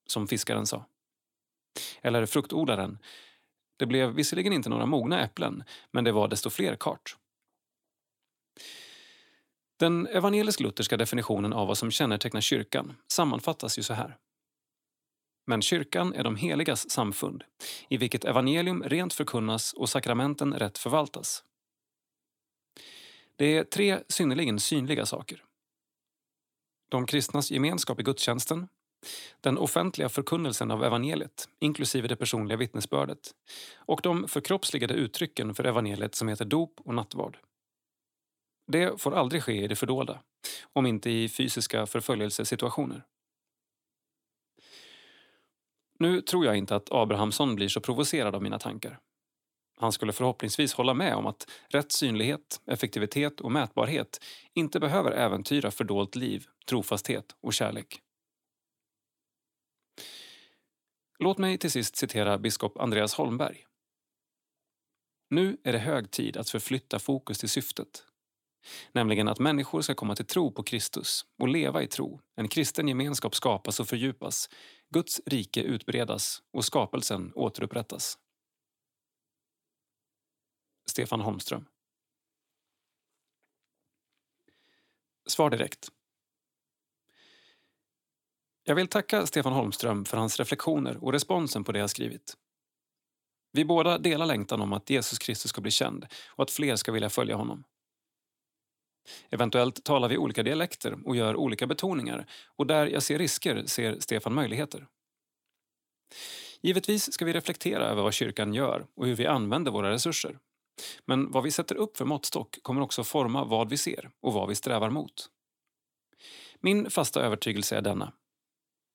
som 0.07 0.27
fiskaren 0.27 0.67
sa. 0.67 0.85
Eller 2.01 2.25
fruktodlaren. 2.25 2.97
Det 3.77 3.85
blev 3.85 4.09
visserligen 4.09 4.53
inte 4.53 4.69
några 4.69 4.85
mogna 4.85 5.23
äpplen, 5.23 5.63
men 5.91 6.03
det 6.03 6.11
var 6.11 6.27
desto 6.27 6.49
fler 6.49 6.75
kart. 6.75 7.17
Den 9.81 10.07
evangelisk-lutherska 10.07 10.97
definitionen 10.97 11.53
av 11.53 11.67
vad 11.67 11.77
som 11.77 11.91
kännetecknar 11.91 12.41
kyrkan 12.41 12.95
sammanfattas 13.07 13.79
ju 13.79 13.83
så 13.83 13.93
här. 13.93 14.17
Men 15.47 15.61
kyrkan 15.61 16.13
är 16.13 16.23
de 16.23 16.35
heligas 16.35 16.89
samfund, 16.89 17.43
i 17.89 17.97
vilket 17.97 18.25
evangelium 18.25 18.83
rent 18.83 19.13
förkunnas 19.13 19.73
och 19.73 19.89
sakramenten 19.89 20.53
rätt 20.53 20.77
förvaltas. 20.77 21.43
Det 23.35 23.57
är 23.57 23.63
tre 23.63 23.99
synnerligen 24.07 24.59
synliga 24.59 25.05
saker. 25.05 25.43
De 26.89 27.05
kristnas 27.05 27.51
gemenskap 27.51 27.99
i 27.99 28.03
gudstjänsten, 28.03 28.67
den 29.41 29.57
offentliga 29.57 30.09
förkunnelsen 30.09 30.71
av 30.71 30.83
evangeliet, 30.83 31.49
inklusive 31.59 32.07
det 32.07 32.15
personliga 32.15 32.57
vittnesbördet, 32.57 33.31
och 33.75 33.99
de 34.03 34.27
förkroppsligade 34.27 34.93
uttrycken 34.93 35.55
för 35.55 35.63
evangeliet 35.63 36.15
som 36.15 36.27
heter 36.27 36.45
dop 36.45 36.79
och 36.85 36.95
nattvard. 36.95 37.37
Det 38.71 39.01
får 39.01 39.15
aldrig 39.15 39.43
ske 39.43 39.63
i 39.63 39.67
det 39.67 39.75
fördolda, 39.75 40.21
om 40.73 40.85
inte 40.85 41.09
i 41.09 41.29
fysiska 41.29 41.85
förföljelsesituationer. 41.85 43.03
Nu 45.99 46.21
tror 46.21 46.45
jag 46.45 46.57
inte 46.57 46.75
att 46.75 46.91
Abrahamsson 46.91 47.55
blir 47.55 47.67
så 47.67 47.81
provocerad 47.81 48.35
av 48.35 48.43
mina 48.43 48.59
tankar. 48.59 48.99
Han 49.77 49.91
skulle 49.91 50.13
förhoppningsvis 50.13 50.73
hålla 50.73 50.93
med 50.93 51.15
om 51.15 51.25
att 51.25 51.49
rätt 51.67 51.91
synlighet, 51.91 52.61
effektivitet 52.65 53.41
och 53.41 53.51
mätbarhet 53.51 54.25
inte 54.53 54.79
behöver 54.79 55.11
äventyra 55.11 55.71
fördolt 55.71 56.15
liv, 56.15 56.45
trofasthet 56.67 57.35
och 57.41 57.53
kärlek. 57.53 58.01
Låt 61.19 61.37
mig 61.37 61.57
till 61.57 61.71
sist 61.71 61.95
citera 61.95 62.37
biskop 62.37 62.77
Andreas 62.77 63.13
Holmberg. 63.13 63.65
Nu 65.29 65.57
är 65.63 65.73
det 65.73 65.79
hög 65.79 66.11
tid 66.11 66.37
att 66.37 66.49
förflytta 66.49 66.99
fokus 66.99 67.39
till 67.39 67.49
syftet, 67.49 68.05
Nämligen 68.91 69.27
att 69.27 69.39
människor 69.39 69.81
ska 69.81 69.95
komma 69.95 70.15
till 70.15 70.25
tro 70.25 70.51
på 70.51 70.63
Kristus 70.63 71.25
och 71.39 71.47
leva 71.47 71.83
i 71.83 71.87
tro. 71.87 72.19
En 72.35 72.47
kristen 72.47 72.87
gemenskap 72.87 73.35
skapas 73.35 73.79
och 73.79 73.87
fördjupas, 73.87 74.49
Guds 74.89 75.21
rike 75.25 75.61
utbredas 75.61 76.41
och 76.53 76.65
skapelsen 76.65 77.31
återupprättas. 77.35 78.17
Stefan 80.85 81.21
Holmström 81.21 81.65
Svar 85.25 85.49
direkt. 85.49 85.87
Jag 88.63 88.75
vill 88.75 88.87
tacka 88.87 89.25
Stefan 89.25 89.53
Holmström 89.53 90.05
för 90.05 90.17
hans 90.17 90.39
reflektioner 90.39 91.03
och 91.03 91.13
responsen 91.13 91.63
på 91.63 91.71
det 91.71 91.79
jag 91.79 91.89
skrivit. 91.89 92.37
Vi 93.51 93.65
båda 93.65 93.97
delar 93.97 94.25
längtan 94.25 94.61
om 94.61 94.73
att 94.73 94.89
Jesus 94.89 95.19
Kristus 95.19 95.49
ska 95.49 95.61
bli 95.61 95.71
känd 95.71 96.05
och 96.27 96.43
att 96.43 96.51
fler 96.51 96.75
ska 96.75 96.91
vilja 96.91 97.09
följa 97.09 97.35
honom. 97.35 97.63
Eventuellt 99.29 99.83
talar 99.83 100.09
vi 100.09 100.17
olika 100.17 100.43
dialekter 100.43 100.97
och 101.05 101.15
gör 101.15 101.35
olika 101.35 101.67
betoningar 101.67 102.25
och 102.55 102.67
där 102.67 102.87
jag 102.87 103.03
ser 103.03 103.19
risker 103.19 103.65
ser 103.65 103.99
Stefan 103.99 104.33
möjligheter. 104.33 104.87
Givetvis 106.61 107.13
ska 107.13 107.25
vi 107.25 107.33
reflektera 107.33 107.85
över 107.85 108.03
vad 108.03 108.13
kyrkan 108.13 108.53
gör 108.53 108.85
och 108.95 109.05
hur 109.05 109.15
vi 109.15 109.25
använder 109.25 109.71
våra 109.71 109.91
resurser. 109.91 110.39
Men 111.05 111.31
vad 111.31 111.43
vi 111.43 111.51
sätter 111.51 111.75
upp 111.75 111.97
för 111.97 112.05
måttstock 112.05 112.59
kommer 112.61 112.81
också 112.81 113.03
forma 113.03 113.43
vad 113.43 113.69
vi 113.69 113.77
ser 113.77 114.11
och 114.21 114.33
vad 114.33 114.49
vi 114.49 114.55
strävar 114.55 114.89
mot. 114.89 115.29
Min 116.59 116.89
fasta 116.89 117.21
övertygelse 117.21 117.77
är 117.77 117.81
denna. 117.81 118.13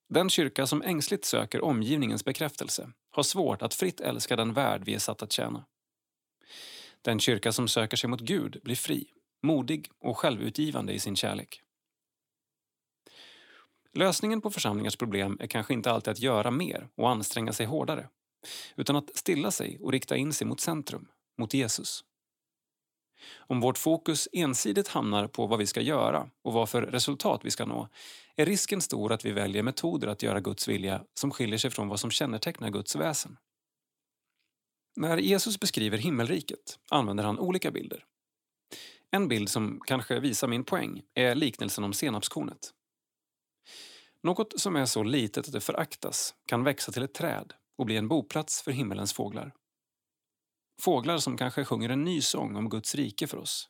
Den 0.09 0.29
kyrka 0.29 0.67
som 0.67 0.81
ängsligt 0.81 1.25
söker 1.25 1.61
omgivningens 1.61 2.25
bekräftelse 2.25 2.91
har 3.09 3.23
svårt 3.23 3.61
att 3.61 3.73
fritt 3.73 3.99
älska 3.99 4.35
den 4.35 4.53
värld 4.53 4.81
vi 4.85 4.93
är 4.93 4.99
satt 4.99 5.21
att 5.21 5.31
tjäna. 5.31 5.65
Den 7.01 7.19
kyrka 7.19 7.51
som 7.51 7.67
söker 7.67 7.97
sig 7.97 8.09
mot 8.09 8.21
Gud 8.21 8.59
blir 8.63 8.75
fri, 8.75 9.07
modig 9.43 9.89
och 9.99 10.17
självutgivande 10.17 10.93
i 10.93 10.99
sin 10.99 11.15
kärlek. 11.15 11.61
Lösningen 13.93 14.41
på 14.41 14.49
församlingars 14.49 14.95
problem 14.95 15.37
är 15.39 15.47
kanske 15.47 15.73
inte 15.73 15.91
alltid 15.91 16.11
att 16.11 16.19
göra 16.19 16.51
mer 16.51 16.89
och 16.95 17.09
anstränga 17.09 17.53
sig 17.53 17.65
hårdare, 17.65 18.09
utan 18.75 18.95
att 18.95 19.15
stilla 19.15 19.51
sig 19.51 19.79
och 19.81 19.91
rikta 19.91 20.17
in 20.17 20.33
sig 20.33 20.47
mot 20.47 20.59
centrum, 20.59 21.07
mot 21.37 21.53
Jesus. 21.53 22.03
Om 23.37 23.59
vårt 23.59 23.77
fokus 23.77 24.27
ensidigt 24.31 24.87
hamnar 24.87 25.27
på 25.27 25.47
vad 25.47 25.59
vi 25.59 25.67
ska 25.67 25.81
göra 25.81 26.29
och 26.43 26.53
vad 26.53 26.69
för 26.69 26.81
resultat 26.81 27.41
vi 27.43 27.51
ska 27.51 27.65
nå 27.65 27.89
är 28.35 28.45
risken 28.45 28.81
stor 28.81 29.11
att 29.11 29.25
vi 29.25 29.31
väljer 29.31 29.63
metoder 29.63 30.07
att 30.07 30.23
göra 30.23 30.39
Guds 30.39 30.67
vilja 30.67 31.03
som 31.13 31.31
skiljer 31.31 31.57
sig 31.57 31.71
från 31.71 31.87
vad 31.87 31.99
som 31.99 32.11
kännetecknar 32.11 32.69
Guds 32.69 32.95
väsen. 32.95 33.37
När 34.95 35.17
Jesus 35.17 35.59
beskriver 35.59 35.97
himmelriket 35.97 36.79
använder 36.89 37.23
han 37.23 37.39
olika 37.39 37.71
bilder. 37.71 38.05
En 39.11 39.27
bild 39.27 39.49
som 39.49 39.81
kanske 39.85 40.19
visar 40.19 40.47
min 40.47 40.63
poäng 40.63 41.01
är 41.13 41.35
liknelsen 41.35 41.83
om 41.83 41.93
senapskornet. 41.93 42.73
Något 44.23 44.59
som 44.59 44.75
är 44.75 44.85
så 44.85 45.03
litet 45.03 45.47
att 45.47 45.53
det 45.53 45.61
föraktas 45.61 46.35
kan 46.45 46.63
växa 46.63 46.91
till 46.91 47.03
ett 47.03 47.13
träd 47.13 47.53
och 47.77 47.85
bli 47.85 47.97
en 47.97 48.07
boplats 48.07 48.61
för 48.61 48.71
himmelens 48.71 49.13
fåglar. 49.13 49.53
Fåglar 50.81 51.17
som 51.17 51.37
kanske 51.37 51.65
sjunger 51.65 51.89
en 51.89 52.03
ny 52.03 52.21
sång 52.21 52.55
om 52.55 52.69
Guds 52.69 52.95
rike 52.95 53.27
för 53.27 53.37
oss. 53.37 53.69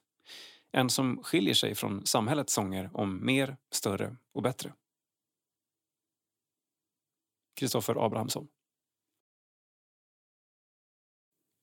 En 0.72 0.90
som 0.90 1.24
skiljer 1.24 1.54
sig 1.54 1.76
från 1.76 2.06
samhällets 2.06 2.54
sånger 2.54 2.90
om 2.94 3.26
mer, 3.26 3.58
större 3.72 4.18
och 4.34 4.42
bättre. 4.42 4.74
Kristoffer 7.56 8.06
Abrahamsson. 8.06 8.48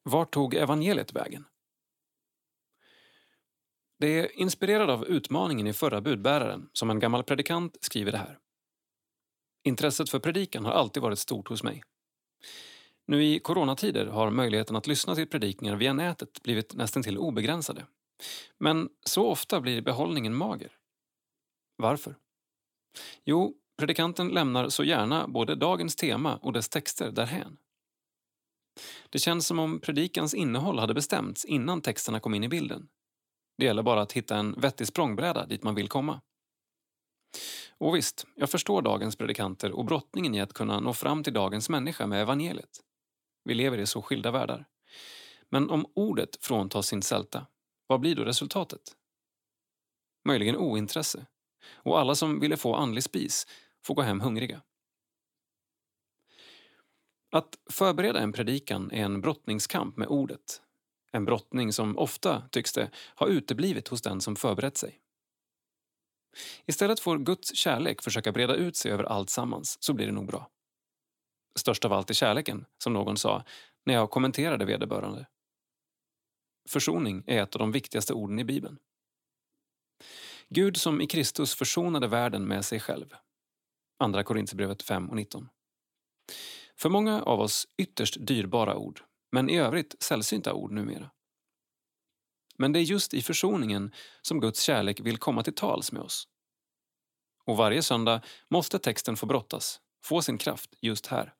Vart 0.02 0.32
tog 0.32 0.54
evangeliet 0.54 1.12
vägen? 1.12 1.44
Det 4.04 4.18
är 4.18 4.40
inspirerad 4.40 4.90
av 4.90 5.06
utmaningen 5.06 5.66
i 5.66 5.72
förra 5.72 6.00
budbäraren 6.00 6.68
som 6.72 6.90
en 6.90 6.98
gammal 6.98 7.24
predikant 7.24 7.76
skriver 7.80 8.12
det 8.12 8.18
här. 8.18 8.38
Intresset 9.62 10.10
för 10.10 10.18
predikan 10.18 10.64
har 10.64 10.72
alltid 10.72 11.02
varit 11.02 11.18
stort 11.18 11.48
hos 11.48 11.62
mig. 11.62 11.82
Nu 13.06 13.24
i 13.24 13.38
coronatider 13.38 14.06
har 14.06 14.30
möjligheten 14.30 14.76
att 14.76 14.86
lyssna 14.86 15.14
till 15.14 15.28
predikningar 15.28 15.76
via 15.76 15.92
nätet 15.92 16.42
blivit 16.42 16.74
nästan 16.74 17.02
till 17.02 17.18
obegränsade. 17.18 17.86
Men 18.58 18.88
så 19.04 19.26
ofta 19.26 19.60
blir 19.60 19.82
behållningen 19.82 20.34
mager. 20.34 20.72
Varför? 21.76 22.16
Jo, 23.24 23.54
predikanten 23.78 24.28
lämnar 24.28 24.68
så 24.68 24.84
gärna 24.84 25.28
både 25.28 25.54
dagens 25.54 25.96
tema 25.96 26.36
och 26.36 26.52
dess 26.52 26.68
texter 26.68 27.10
därhän. 27.10 27.56
Det 29.10 29.18
känns 29.18 29.46
som 29.46 29.58
om 29.58 29.80
predikans 29.80 30.34
innehåll 30.34 30.78
hade 30.78 30.94
bestämts 30.94 31.44
innan 31.44 31.80
texterna 31.80 32.20
kom 32.20 32.34
in 32.34 32.44
i 32.44 32.48
bilden. 32.48 32.88
Det 33.56 33.64
gäller 33.64 33.82
bara 33.82 34.02
att 34.02 34.12
hitta 34.12 34.36
en 34.36 34.52
vettig 34.52 34.86
språngbräda 34.86 35.46
dit 35.46 35.62
man 35.62 35.74
vill 35.74 35.88
komma. 35.88 36.20
Och 37.78 37.96
visst, 37.96 38.26
jag 38.34 38.50
förstår 38.50 38.82
dagens 38.82 39.16
predikanter 39.16 39.72
och 39.72 39.84
brottningen 39.84 40.34
i 40.34 40.40
att 40.40 40.52
kunna 40.52 40.80
nå 40.80 40.92
fram 40.92 41.22
till 41.22 41.32
dagens 41.32 41.68
människa 41.68 42.06
med 42.06 42.22
evangeliet. 42.22 42.80
Vi 43.44 43.54
lever 43.54 43.78
i 43.78 43.86
så 43.86 44.02
skilda 44.02 44.30
världar. 44.30 44.66
Men 45.50 45.70
om 45.70 45.86
ordet 45.94 46.36
fråntas 46.40 46.86
sin 46.86 47.02
sälta, 47.02 47.46
vad 47.86 48.00
blir 48.00 48.16
då 48.16 48.24
resultatet? 48.24 48.80
Möjligen 50.24 50.56
ointresse. 50.56 51.26
Och 51.72 52.00
alla 52.00 52.14
som 52.14 52.40
ville 52.40 52.56
få 52.56 52.74
andlig 52.74 53.04
spis 53.04 53.46
får 53.82 53.94
gå 53.94 54.02
hem 54.02 54.20
hungriga. 54.20 54.62
Att 57.30 57.58
förbereda 57.70 58.20
en 58.20 58.32
predikan 58.32 58.90
är 58.90 59.04
en 59.04 59.20
brottningskamp 59.20 59.96
med 59.96 60.08
ordet. 60.08 60.62
En 61.14 61.24
brottning 61.24 61.72
som 61.72 61.98
ofta, 61.98 62.48
tycks 62.50 62.72
det, 62.72 62.90
har 63.14 63.26
uteblivit 63.26 63.88
hos 63.88 64.02
den 64.02 64.20
som 64.20 64.36
förberett 64.36 64.76
sig. 64.76 65.00
Istället 66.66 67.00
får 67.00 67.18
Guds 67.18 67.56
kärlek 67.56 68.02
försöka 68.02 68.32
breda 68.32 68.54
ut 68.54 68.76
sig 68.76 68.92
över 68.92 69.04
allt 69.04 69.30
sammans, 69.30 69.82
så 69.82 69.92
blir 69.92 70.06
det 70.06 70.12
nog 70.12 70.26
bra. 70.26 70.50
Störst 71.58 71.84
av 71.84 71.92
allt 71.92 72.10
är 72.10 72.14
kärleken, 72.14 72.64
som 72.78 72.92
någon 72.92 73.16
sa 73.16 73.44
när 73.86 73.94
jag 73.94 74.10
kommenterade 74.10 74.64
vederbörande. 74.64 75.26
Försoning 76.68 77.24
är 77.26 77.42
ett 77.42 77.54
av 77.54 77.58
de 77.58 77.72
viktigaste 77.72 78.14
orden 78.14 78.38
i 78.38 78.44
Bibeln. 78.44 78.78
Gud 80.48 80.76
som 80.76 81.00
i 81.00 81.06
Kristus 81.06 81.54
försonade 81.54 82.08
världen 82.08 82.48
med 82.48 82.64
sig 82.64 82.80
själv. 82.80 83.14
Andra 83.98 84.24
Korinthierbrevet 84.24 84.82
5 84.82 85.08
och 85.10 85.16
19. 85.16 85.48
För 86.76 86.88
många 86.88 87.22
av 87.22 87.40
oss 87.40 87.68
ytterst 87.76 88.16
dyrbara 88.20 88.76
ord, 88.76 89.02
men 89.34 89.50
i 89.50 89.58
övrigt 89.58 90.02
sällsynta 90.02 90.54
ord 90.54 90.72
numera. 90.72 91.10
Men 92.58 92.72
det 92.72 92.78
är 92.78 92.82
just 92.82 93.14
i 93.14 93.22
försoningen 93.22 93.94
som 94.22 94.40
Guds 94.40 94.60
kärlek 94.60 95.00
vill 95.00 95.18
komma 95.18 95.42
till 95.42 95.54
tals 95.54 95.92
med 95.92 96.02
oss. 96.02 96.28
Och 97.44 97.56
varje 97.56 97.82
söndag 97.82 98.20
måste 98.50 98.78
texten 98.78 99.16
få 99.16 99.26
brottas, 99.26 99.80
få 100.04 100.22
sin 100.22 100.38
kraft 100.38 100.74
just 100.80 101.06
här. 101.06 101.34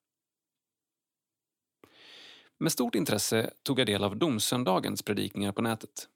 Med 2.59 2.73
stort 2.73 2.95
intresse 2.95 3.51
tog 3.63 3.79
jag 3.79 3.87
del 3.87 4.05
av 4.05 4.17
domsöndagens 4.17 5.03
predikningar 5.03 5.53
på 5.53 5.63
nätet. 5.63 6.09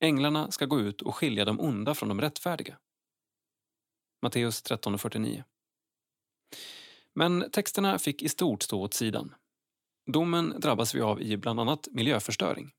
Änglarna 0.00 0.50
ska 0.50 0.66
gå 0.66 0.80
ut 0.80 1.02
och 1.02 1.14
skilja 1.14 1.44
de 1.44 1.60
onda 1.60 1.94
från 1.94 2.08
de 2.08 2.20
rättfärdiga. 2.20 2.78
Matteus 4.22 4.64
13.49. 4.64 5.44
Men 7.14 7.50
texterna 7.50 7.98
fick 7.98 8.22
i 8.22 8.28
stort 8.28 8.62
stå 8.62 8.80
åt 8.80 8.94
sidan. 8.94 9.34
Domen 10.06 10.60
drabbas 10.60 10.94
vi 10.94 11.00
av 11.00 11.22
i 11.22 11.36
bland 11.36 11.60
annat 11.60 11.88
miljöförstöring. 11.90 12.72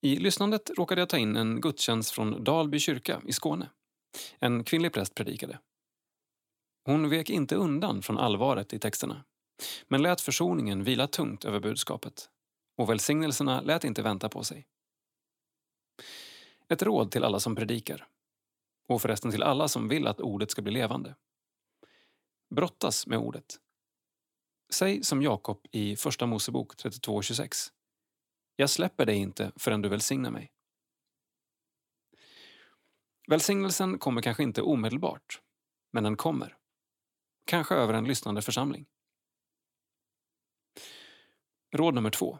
I 0.00 0.16
lyssnandet 0.16 0.70
råkade 0.76 1.00
jag 1.00 1.08
ta 1.08 1.18
in 1.18 1.36
en 1.36 1.60
gudstjänst 1.60 2.10
från 2.10 2.44
Dalby 2.44 2.78
kyrka 2.78 3.22
i 3.26 3.32
Skåne. 3.32 3.70
En 4.38 4.64
kvinnlig 4.64 4.92
präst 4.92 5.14
predikade. 5.14 5.58
Hon 6.84 7.08
vek 7.08 7.30
inte 7.30 7.56
undan 7.56 8.02
från 8.02 8.18
allvaret 8.18 8.72
i 8.72 8.78
texterna 8.78 9.24
men 9.88 10.02
lät 10.02 10.20
försoningen 10.20 10.84
vila 10.84 11.06
tungt 11.06 11.44
över 11.44 11.60
budskapet 11.60 12.30
och 12.76 12.90
välsignelserna 12.90 13.60
lät 13.60 13.84
inte 13.84 14.02
vänta 14.02 14.28
på 14.28 14.44
sig. 14.44 14.66
Ett 16.68 16.82
råd 16.82 17.10
till 17.10 17.24
alla 17.24 17.40
som 17.40 17.56
predikar 17.56 18.06
och 18.88 19.02
förresten 19.02 19.30
till 19.30 19.42
alla 19.42 19.68
som 19.68 19.88
vill 19.88 20.06
att 20.06 20.20
ordet 20.20 20.50
ska 20.50 20.62
bli 20.62 20.72
levande. 20.72 21.14
Brottas 22.54 23.06
med 23.06 23.18
ordet. 23.18 23.60
Säg 24.70 25.02
som 25.04 25.22
Jakob 25.22 25.66
i 25.70 25.96
Första 25.96 26.26
Mosebok 26.26 26.74
32.26. 26.74 27.70
Jag 28.56 28.70
släpper 28.70 29.06
dig 29.06 29.16
inte 29.16 29.52
förrän 29.56 29.82
du 29.82 29.88
välsignar 29.88 30.30
mig. 30.30 30.52
Välsignelsen 33.28 33.98
kommer 33.98 34.22
kanske 34.22 34.42
inte 34.42 34.62
omedelbart, 34.62 35.40
men 35.92 36.04
den 36.04 36.16
kommer. 36.16 36.56
Kanske 37.44 37.74
över 37.74 37.94
en 37.94 38.04
lyssnande 38.04 38.42
församling. 38.42 38.86
Råd 41.74 41.94
nummer 41.94 42.10
två. 42.10 42.38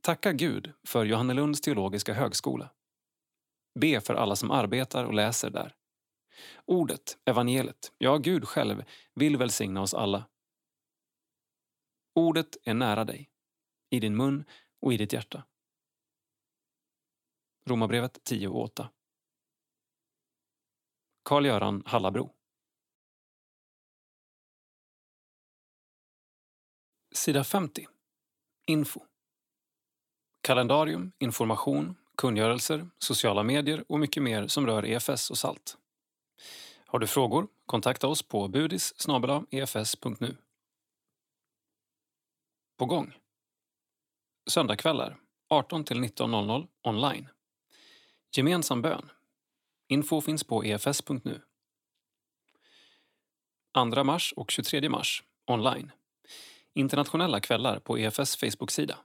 Tacka 0.00 0.32
Gud 0.32 0.72
för 0.86 1.04
Johannelunds 1.04 1.60
teologiska 1.60 2.14
högskola. 2.14 2.70
Be 3.80 4.00
för 4.00 4.14
alla 4.14 4.36
som 4.36 4.50
arbetar 4.50 5.04
och 5.04 5.14
läser 5.14 5.50
där. 5.50 5.74
Ordet, 6.64 7.18
evangeliet, 7.24 7.92
ja, 7.98 8.16
Gud 8.16 8.48
själv 8.48 8.84
vill 9.14 9.36
välsigna 9.36 9.82
oss 9.82 9.94
alla. 9.94 10.24
Ordet 12.18 12.56
är 12.62 12.74
nära 12.74 13.04
dig, 13.04 13.30
i 13.90 14.00
din 14.00 14.16
mun 14.16 14.44
och 14.80 14.92
i 14.92 14.96
ditt 14.96 15.12
hjärta. 15.12 15.44
Romarbrevet 17.64 18.30
10.8. 18.30 18.88
Karl-Göran 21.22 21.82
Hallabro 21.86 22.34
Sida 27.12 27.44
50. 27.44 27.86
Info. 28.66 29.00
Kalendarium, 30.40 31.12
information, 31.18 31.96
kungörelser, 32.16 32.90
sociala 32.98 33.42
medier 33.42 33.84
och 33.88 34.00
mycket 34.00 34.22
mer 34.22 34.46
som 34.46 34.66
rör 34.66 34.84
EFS 34.84 35.30
och 35.30 35.38
SALT. 35.38 35.76
Har 36.86 36.98
du 36.98 37.06
frågor? 37.06 37.48
Kontakta 37.66 38.08
oss 38.08 38.22
på 38.22 38.48
budis 38.48 38.94
efs.nu. 39.50 40.36
På 42.78 42.86
gång. 42.86 43.14
Söndagkvällar 44.50 45.16
18 45.48 45.84
19.00 45.84 46.68
online. 46.82 47.28
Gemensam 48.36 48.82
bön. 48.82 49.10
Info 49.88 50.20
finns 50.20 50.44
på 50.44 50.62
efs.nu. 50.62 51.42
2 53.94 54.04
mars 54.04 54.32
och 54.36 54.50
23 54.50 54.88
mars 54.88 55.22
online. 55.46 55.92
Internationella 56.74 57.40
kvällar 57.40 57.78
på 57.78 57.98
EFS 57.98 58.36
Facebook-sida. 58.36 58.98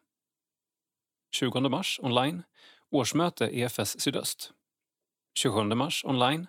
20 1.32 1.70
mars 1.70 2.00
online. 2.04 2.44
Årsmöte 2.90 3.46
EFS 3.46 4.00
Sydöst. 4.00 4.54
27 5.38 5.64
mars 5.64 6.06
online. 6.06 6.48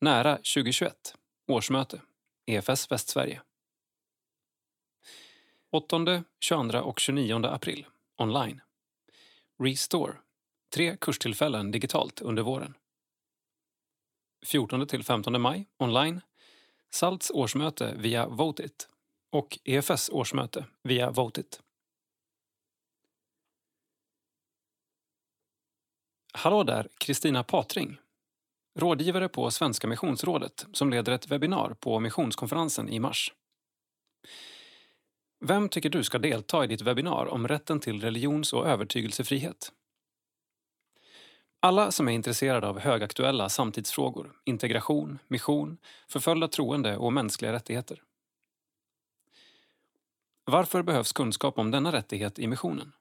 Nära 0.00 0.36
2021. 0.36 1.14
Årsmöte 1.48 2.00
EFS 2.46 2.90
Västsverige. 2.90 3.42
8, 5.74 6.24
22 6.40 6.78
och 6.78 7.00
29 7.00 7.46
april 7.46 7.86
online. 8.16 8.60
Restore. 9.58 10.16
Tre 10.74 10.96
kurstillfällen 10.96 11.70
digitalt 11.70 12.20
under 12.20 12.42
våren. 12.42 12.74
14 14.46 14.86
till 14.86 15.04
15 15.04 15.40
maj 15.40 15.66
online. 15.78 16.20
SALTs 16.90 17.30
årsmöte 17.30 17.94
via 17.96 18.28
Votit 18.28 18.88
och 19.30 19.58
EFS 19.64 20.10
årsmöte 20.12 20.66
via 20.82 21.10
Votit. 21.10 21.62
Hallå 26.32 26.62
där, 26.62 26.88
Kristina 26.98 27.44
Patring. 27.44 27.96
Rådgivare 28.78 29.28
på 29.28 29.50
Svenska 29.50 29.86
Missionsrådet 29.86 30.66
som 30.72 30.90
leder 30.90 31.12
ett 31.12 31.28
webbinar 31.28 31.74
på 31.80 32.00
missionskonferensen 32.00 32.88
i 32.88 33.00
mars. 33.00 33.32
Vem 35.40 35.68
tycker 35.68 35.90
du 35.90 36.04
ska 36.04 36.18
delta 36.18 36.64
i 36.64 36.66
ditt 36.66 36.82
webbinar 36.82 37.26
om 37.26 37.48
rätten 37.48 37.80
till 37.80 38.00
religions 38.00 38.52
och 38.52 38.66
övertygelsefrihet? 38.66 39.72
Alla 41.60 41.90
som 41.90 42.08
är 42.08 42.12
intresserade 42.12 42.68
av 42.68 42.78
högaktuella 42.78 43.48
samtidsfrågor, 43.48 44.32
integration, 44.44 45.18
mission, 45.28 45.78
förföljda 46.08 46.48
troende 46.48 46.96
och 46.96 47.12
mänskliga 47.12 47.52
rättigheter. 47.52 48.02
Varför 50.44 50.82
behövs 50.82 51.12
kunskap 51.12 51.58
om 51.58 51.70
denna 51.70 51.92
rättighet 51.92 52.38
i 52.38 52.46
missionen? 52.46 52.92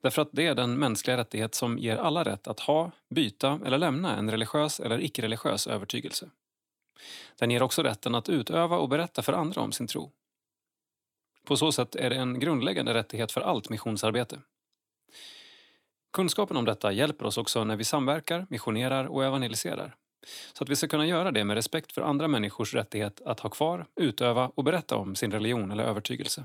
Därför 0.00 0.22
att 0.22 0.28
det 0.32 0.46
är 0.46 0.54
den 0.54 0.78
mänskliga 0.78 1.16
rättighet 1.16 1.54
som 1.54 1.78
ger 1.78 1.96
alla 1.96 2.24
rätt 2.24 2.48
att 2.48 2.60
ha, 2.60 2.90
byta 3.08 3.60
eller 3.64 3.78
lämna 3.78 4.16
en 4.16 4.30
religiös 4.30 4.80
eller 4.80 5.00
icke-religiös 5.00 5.66
övertygelse. 5.66 6.30
Den 7.38 7.50
ger 7.50 7.62
också 7.62 7.82
rätten 7.82 8.14
att 8.14 8.28
utöva 8.28 8.78
och 8.78 8.88
berätta 8.88 9.22
för 9.22 9.32
andra 9.32 9.60
om 9.60 9.72
sin 9.72 9.86
tro. 9.86 10.12
På 11.44 11.56
så 11.56 11.72
sätt 11.72 11.94
är 11.94 12.10
det 12.10 12.16
en 12.16 12.40
grundläggande 12.40 12.94
rättighet 12.94 13.32
för 13.32 13.40
allt 13.40 13.68
missionsarbete. 13.68 14.40
Kunskapen 16.12 16.56
om 16.56 16.64
detta 16.64 16.92
hjälper 16.92 17.24
oss 17.24 17.38
också 17.38 17.64
när 17.64 17.76
vi 17.76 17.84
samverkar, 17.84 18.46
missionerar 18.50 19.04
och 19.04 19.24
evangeliserar. 19.24 19.96
Så 20.52 20.64
att 20.64 20.70
vi 20.70 20.76
ska 20.76 20.88
kunna 20.88 21.06
göra 21.06 21.32
det 21.32 21.44
med 21.44 21.54
respekt 21.54 21.92
för 21.92 22.02
andra 22.02 22.28
människors 22.28 22.74
rättighet 22.74 23.20
att 23.20 23.40
ha 23.40 23.50
kvar, 23.50 23.86
utöva 23.96 24.48
och 24.54 24.64
berätta 24.64 24.96
om 24.96 25.16
sin 25.16 25.32
religion 25.32 25.70
eller 25.70 25.84
övertygelse. 25.84 26.44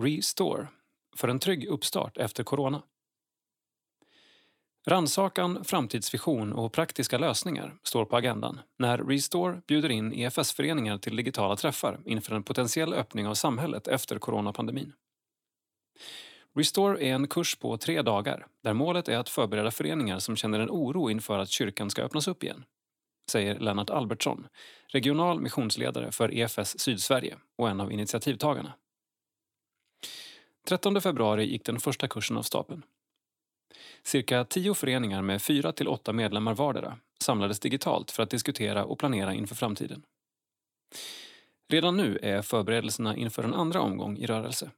Restore 0.00 0.68
för 1.16 1.28
en 1.28 1.38
trygg 1.38 1.66
uppstart 1.66 2.16
efter 2.16 2.44
corona. 2.44 2.82
Rannsakan, 4.86 5.64
framtidsvision 5.64 6.52
och 6.52 6.72
praktiska 6.72 7.18
lösningar 7.18 7.74
står 7.82 8.04
på 8.04 8.16
agendan 8.16 8.60
när 8.78 8.98
Restore 8.98 9.60
bjuder 9.66 9.90
in 9.90 10.12
EFS-föreningar 10.12 10.98
till 10.98 11.16
digitala 11.16 11.56
träffar 11.56 12.00
inför 12.04 12.34
en 12.34 12.42
potentiell 12.42 12.94
öppning 12.94 13.26
av 13.26 13.34
samhället 13.34 13.88
efter 13.88 14.18
coronapandemin. 14.18 14.92
Restore 16.54 17.04
är 17.04 17.14
en 17.14 17.28
kurs 17.28 17.56
på 17.56 17.76
tre 17.78 18.02
dagar 18.02 18.46
där 18.62 18.72
målet 18.72 19.08
är 19.08 19.18
att 19.18 19.28
förbereda 19.28 19.70
föreningar 19.70 20.18
som 20.18 20.36
känner 20.36 20.60
en 20.60 20.70
oro 20.70 21.10
inför 21.10 21.38
att 21.38 21.50
kyrkan 21.50 21.90
ska 21.90 22.02
öppnas 22.02 22.28
upp 22.28 22.44
igen, 22.44 22.64
säger 23.30 23.58
Lennart 23.58 23.90
Albertsson, 23.90 24.46
regional 24.88 25.40
missionsledare 25.40 26.12
för 26.12 26.34
EFS 26.34 26.78
Sydsverige 26.78 27.36
och 27.58 27.68
en 27.68 27.80
av 27.80 27.92
initiativtagarna. 27.92 28.72
13 30.68 31.00
februari 31.00 31.44
gick 31.44 31.64
den 31.64 31.80
första 31.80 32.08
kursen 32.08 32.36
av 32.36 32.42
stapeln. 32.42 32.82
Cirka 34.02 34.44
tio 34.44 34.74
föreningar 34.74 35.22
med 35.22 35.42
fyra 35.42 35.72
till 35.72 35.88
åtta 35.88 36.12
medlemmar 36.12 36.54
vardera 36.54 36.98
samlades 37.20 37.60
digitalt 37.60 38.10
för 38.10 38.22
att 38.22 38.30
diskutera 38.30 38.84
och 38.84 38.98
planera 38.98 39.34
inför 39.34 39.54
framtiden. 39.54 40.02
Redan 41.68 41.96
nu 41.96 42.18
är 42.22 42.42
förberedelserna 42.42 43.16
inför 43.16 43.44
en 43.44 43.54
andra 43.54 43.80
omgång 43.80 44.18
i 44.18 44.26
rörelse. 44.26 44.70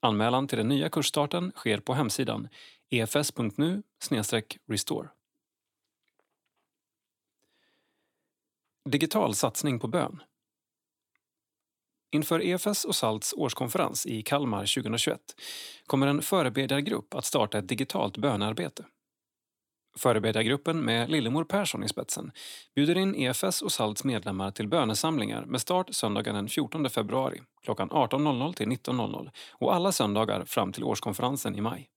Anmälan 0.00 0.48
till 0.48 0.58
den 0.58 0.68
nya 0.68 0.88
kursstarten 0.88 1.52
sker 1.56 1.80
på 1.80 1.94
hemsidan 1.94 2.48
efs.nu 2.90 3.82
restore. 4.66 5.08
Digital 8.84 9.34
satsning 9.34 9.80
på 9.80 9.88
bön. 9.88 10.22
Inför 12.10 12.40
EFS 12.40 12.84
och 12.84 12.94
SALTs 12.94 13.34
årskonferens 13.36 14.06
i 14.06 14.22
Kalmar 14.22 14.74
2021 14.74 15.20
kommer 15.86 16.06
en 16.06 16.22
förebedjargrupp 16.22 17.14
att 17.14 17.24
starta 17.24 17.58
ett 17.58 17.68
digitalt 17.68 18.16
bönarbete. 18.18 18.84
Förebedjargruppen 19.98 20.84
med 20.84 21.10
Lillemor 21.10 21.44
Persson 21.44 21.84
i 21.84 21.88
spetsen 21.88 22.32
bjuder 22.74 22.98
in 22.98 23.14
EFS 23.14 23.62
och 23.62 23.72
SALTs 23.72 24.04
medlemmar 24.04 24.50
till 24.50 24.68
bönesamlingar 24.68 25.44
med 25.44 25.60
start 25.60 25.94
söndagen 25.94 26.34
den 26.34 26.48
14 26.48 26.90
februari 26.90 27.40
klockan 27.62 27.90
18.00 27.90 28.52
till 28.52 28.68
19.00 28.68 29.30
och 29.52 29.74
alla 29.74 29.92
söndagar 29.92 30.44
fram 30.44 30.72
till 30.72 30.84
årskonferensen 30.84 31.56
i 31.56 31.60
maj. 31.60 31.88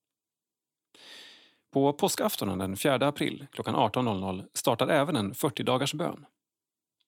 På 1.73 1.93
påskaftonen 1.93 2.57
den 2.57 2.77
4 2.77 3.07
april 3.07 3.47
klockan 3.51 3.75
18.00 3.75 4.47
startar 4.53 4.87
även 4.87 5.15
en 5.15 5.33
40 5.33 5.63
dagars 5.63 5.93
bön. 5.93 6.25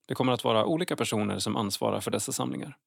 Det 0.08 0.16
kommer 0.16 0.34
att 0.34 0.44
vara 0.44 0.66
olika 0.66 0.96
personer 0.96 1.40
som 1.40 1.56
ansvarar 1.56 2.00
för 2.00 2.12
dessa 2.12 2.32
samlingar. 2.32 2.78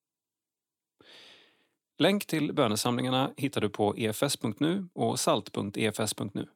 Länk 1.99 2.27
till 2.27 2.53
bönesamlingarna 2.53 3.33
hittar 3.37 3.61
du 3.61 3.69
på 3.69 3.95
efs.nu 3.95 4.89
och 4.93 5.21
salt.efs.nu. 5.21 6.49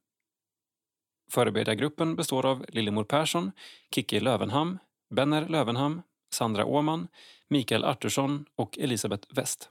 Förebedjargruppen 1.31 2.17
består 2.17 2.47
av 2.47 2.67
Lillemor 2.69 3.05
Persson, 3.05 3.53
Kikki 3.95 4.21
Lövenham, 4.21 4.79
Benner 5.15 5.49
Lövenham, 5.49 6.03
Sandra 6.35 6.65
Åman, 6.65 7.09
Mikael 7.49 7.85
Artursson 7.85 8.47
och 8.55 8.79
Elisabeth 8.79 9.29
West. 9.35 9.71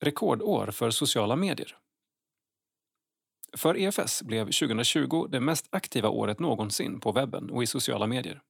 Rekordår 0.00 0.70
för 0.70 0.90
sociala 0.90 1.36
medier. 1.36 1.76
För 3.56 3.76
EFS 3.76 4.22
blev 4.22 4.44
2020 4.44 5.26
det 5.30 5.40
mest 5.40 5.66
aktiva 5.70 6.08
året 6.08 6.38
någonsin 6.38 7.00
på 7.00 7.12
webben 7.12 7.50
och 7.50 7.62
i 7.62 7.66
sociala 7.66 8.06
medier. 8.06 8.42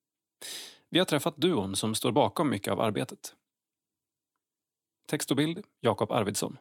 Vi 0.92 0.98
har 0.98 1.06
träffat 1.06 1.36
duon 1.36 1.76
som 1.76 1.94
står 1.94 2.12
bakom 2.12 2.50
mycket 2.50 2.72
av 2.72 2.80
arbetet. 2.80 3.34
Text 5.06 5.30
och 5.30 5.36
bild 5.36 5.64
Jakob 5.80 6.12
Arvidsson. 6.12 6.58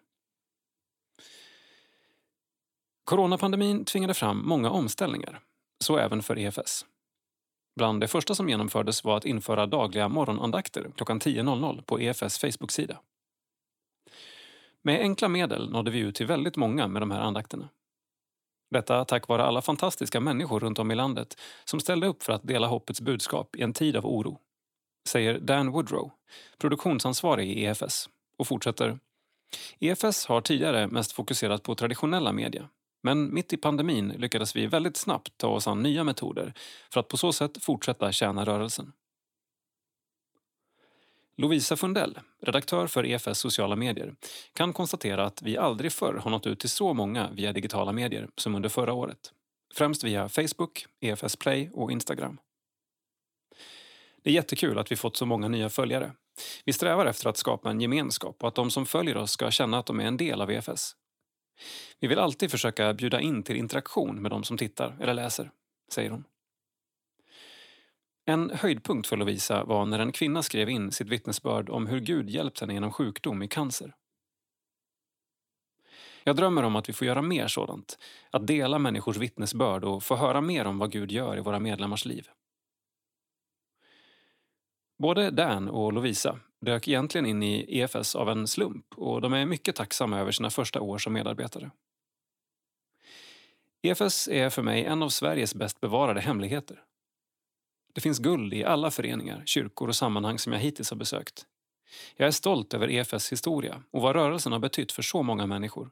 Coronapandemin 3.04 3.86
tvingade 3.86 4.14
fram 4.14 4.48
många 4.48 4.70
omställningar, 4.70 5.40
så 5.84 5.98
även 5.98 6.24
för 6.24 6.38
EFS. 6.38 6.86
Bland 7.76 8.02
det 8.02 8.08
första 8.08 8.36
som 8.36 8.50
genomfördes 8.50 9.04
var 9.04 9.18
att 9.18 9.26
införa 9.26 9.66
dagliga 9.66 10.10
morgonandakter 10.10 10.92
klockan 10.96 11.20
10.00 11.20 11.82
på 11.82 12.00
EFS 12.00 12.40
Facebook-sida. 12.40 13.02
Med 14.82 15.00
enkla 15.00 15.28
medel 15.28 15.72
nådde 15.72 15.92
vi 15.92 16.00
ut 16.00 16.16
till 16.16 16.28
väldigt 16.28 16.56
många 16.56 16.88
med 16.88 17.02
de 17.02 17.12
här 17.12 17.22
andakterna. 17.22 17.70
Detta 18.72 19.06
tack 19.06 19.28
vare 19.28 19.44
alla 19.44 19.62
fantastiska 19.62 20.20
människor 20.20 20.60
runt 20.60 20.80
om 20.80 20.92
i 20.92 20.96
landet 20.96 21.38
som 21.66 21.80
ställde 21.80 22.08
upp 22.08 22.24
för 22.24 22.34
att 22.34 22.44
dela 22.44 22.68
hoppets 22.68 23.02
budskap 23.02 23.56
i 23.56 23.62
en 23.62 23.74
tid 23.74 23.96
av 23.96 24.06
oro. 24.06 24.40
Säger 25.10 25.40
Dan 25.40 25.72
Woodrow, 25.72 26.12
produktionsansvarig 26.58 27.52
i 27.52 27.66
EFS 27.66 28.10
och 28.38 28.48
fortsätter. 28.48 29.00
EFS 29.80 30.26
har 30.26 30.42
tidigare 30.42 30.88
mest 30.88 31.12
fokuserat 31.12 31.64
på 31.64 31.76
traditionella 31.76 32.34
media. 32.34 32.70
Men 33.04 33.34
mitt 33.34 33.54
i 33.54 33.58
pandemin 33.58 34.10
lyckades 34.10 34.56
vi 34.56 34.68
väldigt 34.68 34.98
snabbt 34.98 35.38
ta 35.38 35.48
oss 35.48 35.68
an 35.68 35.84
nya 35.84 36.04
metoder 36.04 36.54
för 36.94 37.00
att 37.00 37.08
på 37.08 37.18
så 37.18 37.34
sätt 37.34 37.64
fortsätta 37.64 38.12
tjäna 38.12 38.46
rörelsen. 38.46 38.92
Lovisa 41.38 41.78
Fundell, 41.78 42.20
redaktör 42.42 42.88
för 42.88 43.06
EFS 43.06 43.40
sociala 43.40 43.76
medier, 43.76 44.16
kan 44.54 44.74
konstatera 44.74 45.26
att 45.26 45.42
vi 45.42 45.58
aldrig 45.58 45.92
förr 45.92 46.14
har 46.14 46.32
nått 46.32 46.48
ut 46.48 46.60
till 46.60 46.70
så 46.70 46.94
många 46.94 47.30
via 47.32 47.54
digitala 47.54 47.92
medier 47.92 48.30
som 48.38 48.56
under 48.56 48.70
förra 48.70 48.94
året. 48.94 49.32
Främst 49.74 50.04
via 50.04 50.30
Facebook, 50.30 50.86
EFS 51.00 51.36
Play 51.36 51.70
och 51.74 51.92
Instagram. 51.92 52.38
Det 54.24 54.30
är 54.30 54.34
jättekul 54.34 54.80
att 54.80 54.92
vi 54.92 54.96
fått 54.96 55.18
så 55.18 55.26
många 55.26 55.48
nya 55.48 55.70
följare. 55.70 56.12
Vi 56.66 56.74
strävar 56.74 57.06
efter 57.06 57.30
att 57.30 57.38
skapa 57.38 57.70
en 57.70 57.82
gemenskap 57.82 58.36
och 58.42 58.48
att 58.48 58.56
de 58.56 58.72
som 58.72 58.86
följer 58.86 59.18
oss 59.18 59.32
ska 59.32 59.52
känna 59.52 59.80
att 59.80 59.86
de 59.86 60.00
är 60.00 60.06
en 60.06 60.18
del 60.18 60.42
av 60.42 60.52
EFS. 60.52 60.96
Vi 62.00 62.08
vill 62.08 62.20
alltid 62.20 62.52
försöka 62.52 62.94
bjuda 62.94 63.22
in 63.22 63.44
till 63.44 63.56
interaktion 63.56 64.22
med 64.22 64.32
de 64.32 64.44
som 64.44 64.58
tittar 64.58 64.98
eller 65.00 65.14
läser, 65.14 65.52
säger 65.92 66.10
hon. 66.10 66.24
En 68.26 68.50
höjdpunkt 68.50 69.08
för 69.08 69.18
Lovisa 69.18 69.64
var 69.64 69.86
när 69.86 70.00
en 70.00 70.12
kvinna 70.12 70.44
skrev 70.44 70.70
in 70.70 70.92
sitt 70.92 71.10
vittnesbörd 71.10 71.70
om 71.70 71.88
hur 71.88 72.00
Gud 72.00 72.30
hjälpt 72.30 72.60
henne 72.60 72.74
genom 72.74 72.92
sjukdom 72.92 73.44
i 73.44 73.48
cancer. 73.48 73.96
Jag 76.24 76.36
drömmer 76.36 76.64
om 76.64 76.76
att 76.76 76.90
vi 76.90 76.94
får 76.94 77.08
göra 77.08 77.22
mer 77.22 77.48
sådant, 77.48 77.98
att 78.32 78.48
dela 78.48 78.80
människors 78.80 79.18
vittnesbörd 79.18 79.84
och 79.84 80.04
få 80.04 80.16
höra 80.16 80.42
mer 80.42 80.66
om 80.66 80.78
vad 80.78 80.92
Gud 80.92 81.12
gör 81.12 81.38
i 81.38 81.42
våra 81.42 81.60
medlemmars 81.60 82.06
liv. 82.06 82.28
Både 84.98 85.32
Dan 85.32 85.70
och 85.70 85.94
Lovisa 85.94 86.40
dök 86.62 86.88
egentligen 86.88 87.26
in 87.26 87.44
i 87.44 87.80
EFS 87.80 88.16
av 88.16 88.30
en 88.30 88.48
slump 88.48 88.86
och 88.96 89.22
de 89.22 89.34
är 89.34 89.46
mycket 89.46 89.76
tacksamma 89.76 90.20
över 90.20 90.32
sina 90.32 90.50
första 90.50 90.82
år 90.82 90.98
som 90.98 91.14
medarbetare. 91.14 91.72
EFS 93.82 94.28
är 94.28 94.50
för 94.50 94.62
mig 94.62 94.86
en 94.86 95.04
av 95.04 95.10
Sveriges 95.10 95.56
bäst 95.56 95.80
bevarade 95.80 96.22
hemligheter. 96.22 96.84
Det 97.94 98.02
finns 98.02 98.20
guld 98.20 98.54
i 98.54 98.64
alla 98.64 98.92
föreningar, 98.92 99.44
kyrkor 99.46 99.88
och 99.88 99.96
sammanhang 99.96 100.40
som 100.40 100.54
jag 100.54 100.60
hittills 100.60 100.90
har 100.90 100.98
besökt. 100.98 101.46
Jag 102.16 102.28
är 102.28 102.32
stolt 102.32 102.74
över 102.74 102.90
EFS 102.90 103.32
historia 103.32 103.84
och 103.92 104.02
vad 104.02 104.16
rörelsen 104.16 104.52
har 104.52 104.60
betytt 104.60 104.92
för 104.92 105.02
så 105.02 105.24
många 105.24 105.48
människor. 105.48 105.90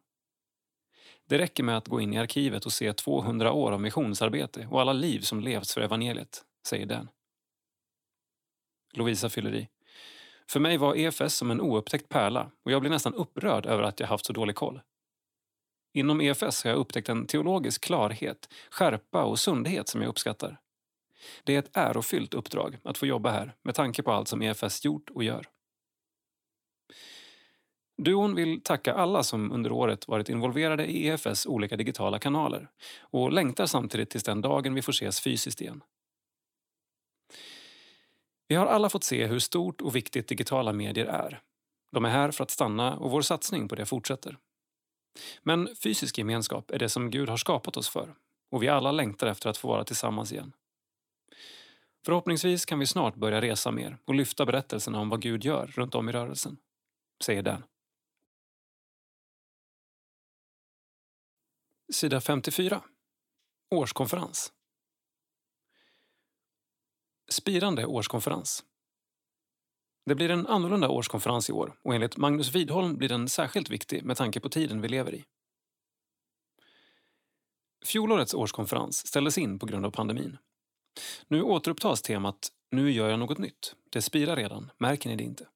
Det 1.28 1.38
räcker 1.38 1.64
med 1.64 1.78
att 1.78 1.88
gå 1.88 2.02
in 2.02 2.14
i 2.14 2.18
arkivet 2.18 2.66
och 2.66 2.74
se 2.74 2.94
200 2.94 3.52
år 3.52 3.72
av 3.72 3.82
missionsarbete 3.82 4.68
och 4.72 4.82
alla 4.82 4.94
liv 4.94 5.20
som 5.20 5.40
levts 5.40 5.74
för 5.74 5.82
evangeliet, 5.82 6.44
säger 6.68 6.86
Dan. 6.86 7.10
Lovisa 8.94 9.30
fyller 9.30 9.56
i. 9.56 9.68
För 10.48 10.60
mig 10.60 10.78
var 10.78 10.96
EFS 10.96 11.36
som 11.36 11.52
en 11.52 11.62
oupptäckt 11.62 12.10
pärla 12.10 12.52
och 12.66 12.72
jag 12.72 12.82
blir 12.82 12.92
nästan 12.92 13.14
upprörd 13.14 13.66
över 13.66 13.84
att 13.84 14.00
jag 14.00 14.08
haft 14.08 14.26
så 14.26 14.34
dålig 14.34 14.56
koll. 14.56 14.82
Inom 15.94 16.22
EFS 16.22 16.64
har 16.64 16.72
jag 16.72 16.80
upptäckt 16.80 17.10
en 17.10 17.28
teologisk 17.28 17.84
klarhet, 17.84 18.50
skärpa 18.72 19.24
och 19.24 19.40
sundhet 19.40 19.88
som 19.88 20.02
jag 20.02 20.10
uppskattar. 20.10 20.60
Det 21.44 21.56
är 21.56 21.60
ett 21.60 21.78
ärofyllt 21.78 22.34
uppdrag 22.34 22.78
att 22.84 22.98
få 22.98 23.06
jobba 23.06 23.32
här 23.32 23.56
med 23.62 23.76
tanke 23.76 24.04
på 24.04 24.12
allt 24.12 24.28
som 24.28 24.42
EFS 24.42 24.86
gjort 24.86 25.10
och 25.10 25.24
gör. 25.24 25.50
Duon 27.98 28.36
vill 28.36 28.62
tacka 28.62 28.94
alla 28.94 29.24
som 29.24 29.52
under 29.52 29.72
året 29.72 30.08
varit 30.08 30.30
involverade 30.30 30.86
i 30.86 31.08
EFS 31.08 31.46
olika 31.46 31.78
digitala 31.78 32.20
kanaler 32.20 32.70
och 33.02 33.32
längtar 33.32 33.66
samtidigt 33.66 34.10
tills 34.10 34.24
den 34.24 34.42
dagen 34.42 34.74
vi 34.74 34.82
får 34.82 34.92
ses 34.92 35.22
fysiskt 35.22 35.62
igen. 35.62 35.84
Vi 38.48 38.56
har 38.56 38.66
alla 38.66 38.90
fått 38.90 39.04
se 39.04 39.26
hur 39.26 39.40
stort 39.40 39.82
och 39.82 39.96
viktigt 39.96 40.28
digitala 40.28 40.74
medier 40.74 41.06
är. 41.06 41.42
De 41.92 42.06
är 42.06 42.10
här 42.10 42.32
för 42.32 42.44
att 42.44 42.52
stanna 42.52 42.98
och 42.98 43.12
vår 43.12 43.22
satsning 43.22 43.68
på 43.68 43.76
det 43.76 43.86
fortsätter. 43.86 44.38
Men 45.44 45.76
fysisk 45.76 46.18
gemenskap 46.18 46.72
är 46.72 46.80
det 46.80 46.90
som 46.90 47.12
Gud 47.12 47.30
har 47.30 47.38
skapat 47.38 47.78
oss 47.78 47.90
för 47.90 48.16
och 48.52 48.64
vi 48.64 48.68
alla 48.68 48.92
längtar 48.92 49.28
efter 49.28 49.50
att 49.50 49.58
få 49.58 49.68
vara 49.68 49.84
tillsammans 49.84 50.32
igen. 50.32 50.54
Förhoppningsvis 52.06 52.66
kan 52.66 52.80
vi 52.80 52.88
snart 52.88 53.16
börja 53.16 53.42
resa 53.42 53.72
mer 53.72 53.98
och 54.06 54.16
lyfta 54.16 54.46
berättelserna 54.46 55.00
om 55.00 55.10
vad 55.10 55.22
Gud 55.22 55.46
gör 55.46 55.68
runt 55.68 55.96
om 55.96 56.10
i 56.10 56.12
rörelsen, 56.12 56.58
säger 57.24 57.42
Dan. 57.42 57.64
Sida 61.94 62.22
54. 62.22 62.84
Årskonferens. 63.76 64.54
Spirande 67.32 67.86
årskonferens. 67.86 68.66
Det 70.06 70.16
blir 70.16 70.30
en 70.30 70.48
annorlunda 70.48 70.90
årskonferens 70.90 71.50
i 71.50 71.54
år 71.54 71.80
och 71.84 71.96
enligt 71.96 72.18
Magnus 72.18 72.56
Widholm 72.56 72.98
blir 72.98 73.10
den 73.10 73.30
särskilt 73.30 73.70
viktig 73.70 74.04
med 74.04 74.18
tanke 74.18 74.40
på 74.40 74.50
tiden 74.50 74.82
vi 74.82 74.88
lever 74.88 75.16
i. 75.16 75.26
Fjolårets 77.86 78.34
årskonferens 78.34 79.08
ställdes 79.08 79.38
in 79.38 79.60
på 79.60 79.66
grund 79.66 79.86
av 79.86 79.92
pandemin. 79.92 80.38
Nu 81.28 81.42
återupptas 81.42 82.02
temat 82.02 82.50
Nu 82.72 82.92
gör 82.92 83.10
jag 83.10 83.20
något 83.20 83.38
nytt. 83.38 83.76
Det 83.90 84.02
spirar 84.02 84.36
redan, 84.36 84.72
märker 84.78 85.10
ni 85.10 85.16
det 85.16 85.24
inte? 85.24 85.48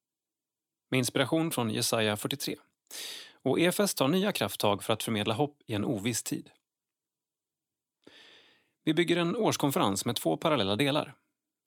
Med 0.90 0.98
inspiration 0.98 1.50
från 1.50 1.70
Jesaja 1.70 2.16
43. 2.16 2.56
Och 3.42 3.60
EFS 3.60 3.94
tar 3.94 4.08
nya 4.08 4.32
krafttag 4.32 4.82
för 4.82 4.92
att 4.92 5.02
förmedla 5.02 5.34
hopp 5.34 5.56
i 5.66 5.74
en 5.74 5.84
oviss 5.84 6.22
tid. 6.22 6.50
Vi 8.84 8.94
bygger 8.94 9.16
en 9.16 9.36
årskonferens 9.36 10.04
med 10.04 10.16
två 10.16 10.36
parallella 10.36 10.76
delar. 10.76 11.14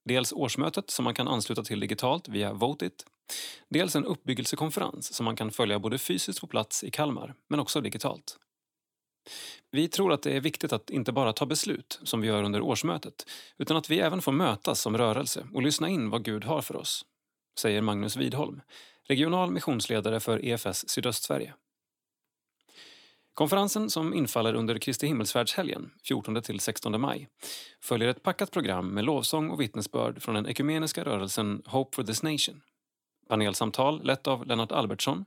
Dels 0.04 0.32
årsmötet 0.32 0.90
som 0.90 1.04
man 1.04 1.14
kan 1.14 1.28
ansluta 1.28 1.64
till 1.64 1.80
digitalt 1.80 2.28
via 2.28 2.52
Votit. 2.52 3.06
Dels 3.68 3.96
en 3.96 4.04
uppbyggelsekonferens 4.04 5.14
som 5.14 5.24
man 5.24 5.36
kan 5.36 5.50
följa 5.50 5.78
både 5.78 5.98
fysiskt 5.98 6.40
på 6.40 6.46
plats 6.46 6.84
i 6.84 6.90
Kalmar 6.90 7.34
men 7.48 7.60
också 7.60 7.80
digitalt. 7.80 8.38
Vi 9.70 9.88
tror 9.88 10.12
att 10.12 10.22
det 10.22 10.36
är 10.36 10.40
viktigt 10.40 10.72
att 10.72 10.90
inte 10.90 11.12
bara 11.12 11.32
ta 11.32 11.46
beslut, 11.46 12.00
som 12.02 12.20
vi 12.20 12.28
gör 12.28 12.42
under 12.42 12.60
årsmötet, 12.60 13.30
utan 13.58 13.76
att 13.76 13.90
vi 13.90 14.00
även 14.00 14.22
får 14.22 14.32
mötas 14.32 14.80
som 14.80 14.98
rörelse 14.98 15.46
och 15.54 15.62
lyssna 15.62 15.88
in 15.88 16.10
vad 16.10 16.24
Gud 16.24 16.44
har 16.44 16.62
för 16.62 16.76
oss, 16.76 17.04
säger 17.58 17.82
Magnus 17.82 18.16
Widholm, 18.16 18.60
regional 19.08 19.50
missionsledare 19.50 20.20
för 20.20 20.44
EFS 20.44 20.88
Sydöstsverige. 20.88 21.54
Konferensen, 23.34 23.90
som 23.90 24.14
infaller 24.14 24.54
under 24.54 24.78
Kristi 24.78 25.06
himmelsfärdshelgen 25.06 25.90
14-16 26.08 26.98
maj, 26.98 27.28
följer 27.80 28.08
ett 28.08 28.22
packat 28.22 28.50
program 28.50 28.88
med 28.88 29.04
lovsång 29.04 29.50
och 29.50 29.60
vittnesbörd 29.60 30.22
från 30.22 30.34
den 30.34 30.46
ekumeniska 30.46 31.04
rörelsen 31.04 31.62
Hope 31.66 31.96
for 31.96 32.02
this 32.02 32.22
Nation. 32.22 32.62
Panelsamtal 33.28 34.04
lett 34.04 34.26
av 34.26 34.46
Lennart 34.46 34.72
Albertsson, 34.72 35.24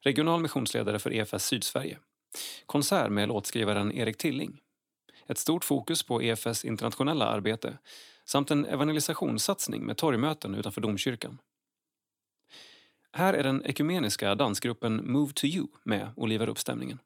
regional 0.00 0.40
missionsledare 0.40 0.98
för 0.98 1.12
EFS 1.12 1.44
Sydsverige. 1.44 1.98
Konsert 2.66 3.10
med 3.10 3.28
låtskrivaren 3.28 3.92
Erik 3.92 4.16
Tilling. 4.16 4.60
Ett 5.26 5.38
stort 5.38 5.64
fokus 5.64 6.02
på 6.02 6.22
EFS 6.22 6.64
internationella 6.64 7.26
arbete 7.26 7.78
samt 8.24 8.50
en 8.50 8.66
evangelisationssatsning 8.66 9.86
med 9.86 9.96
torgmöten 9.96 10.54
utanför 10.54 10.80
domkyrkan. 10.80 11.38
Här 13.12 13.34
är 13.34 13.42
den 13.42 13.66
ekumeniska 13.66 14.34
dansgruppen 14.34 15.12
Move 15.12 15.32
to 15.32 15.46
You 15.46 15.66
med 15.84 16.12
och 16.16 16.28
livar 16.28 16.48
upp 16.48 16.58
stämningen. 16.58 16.98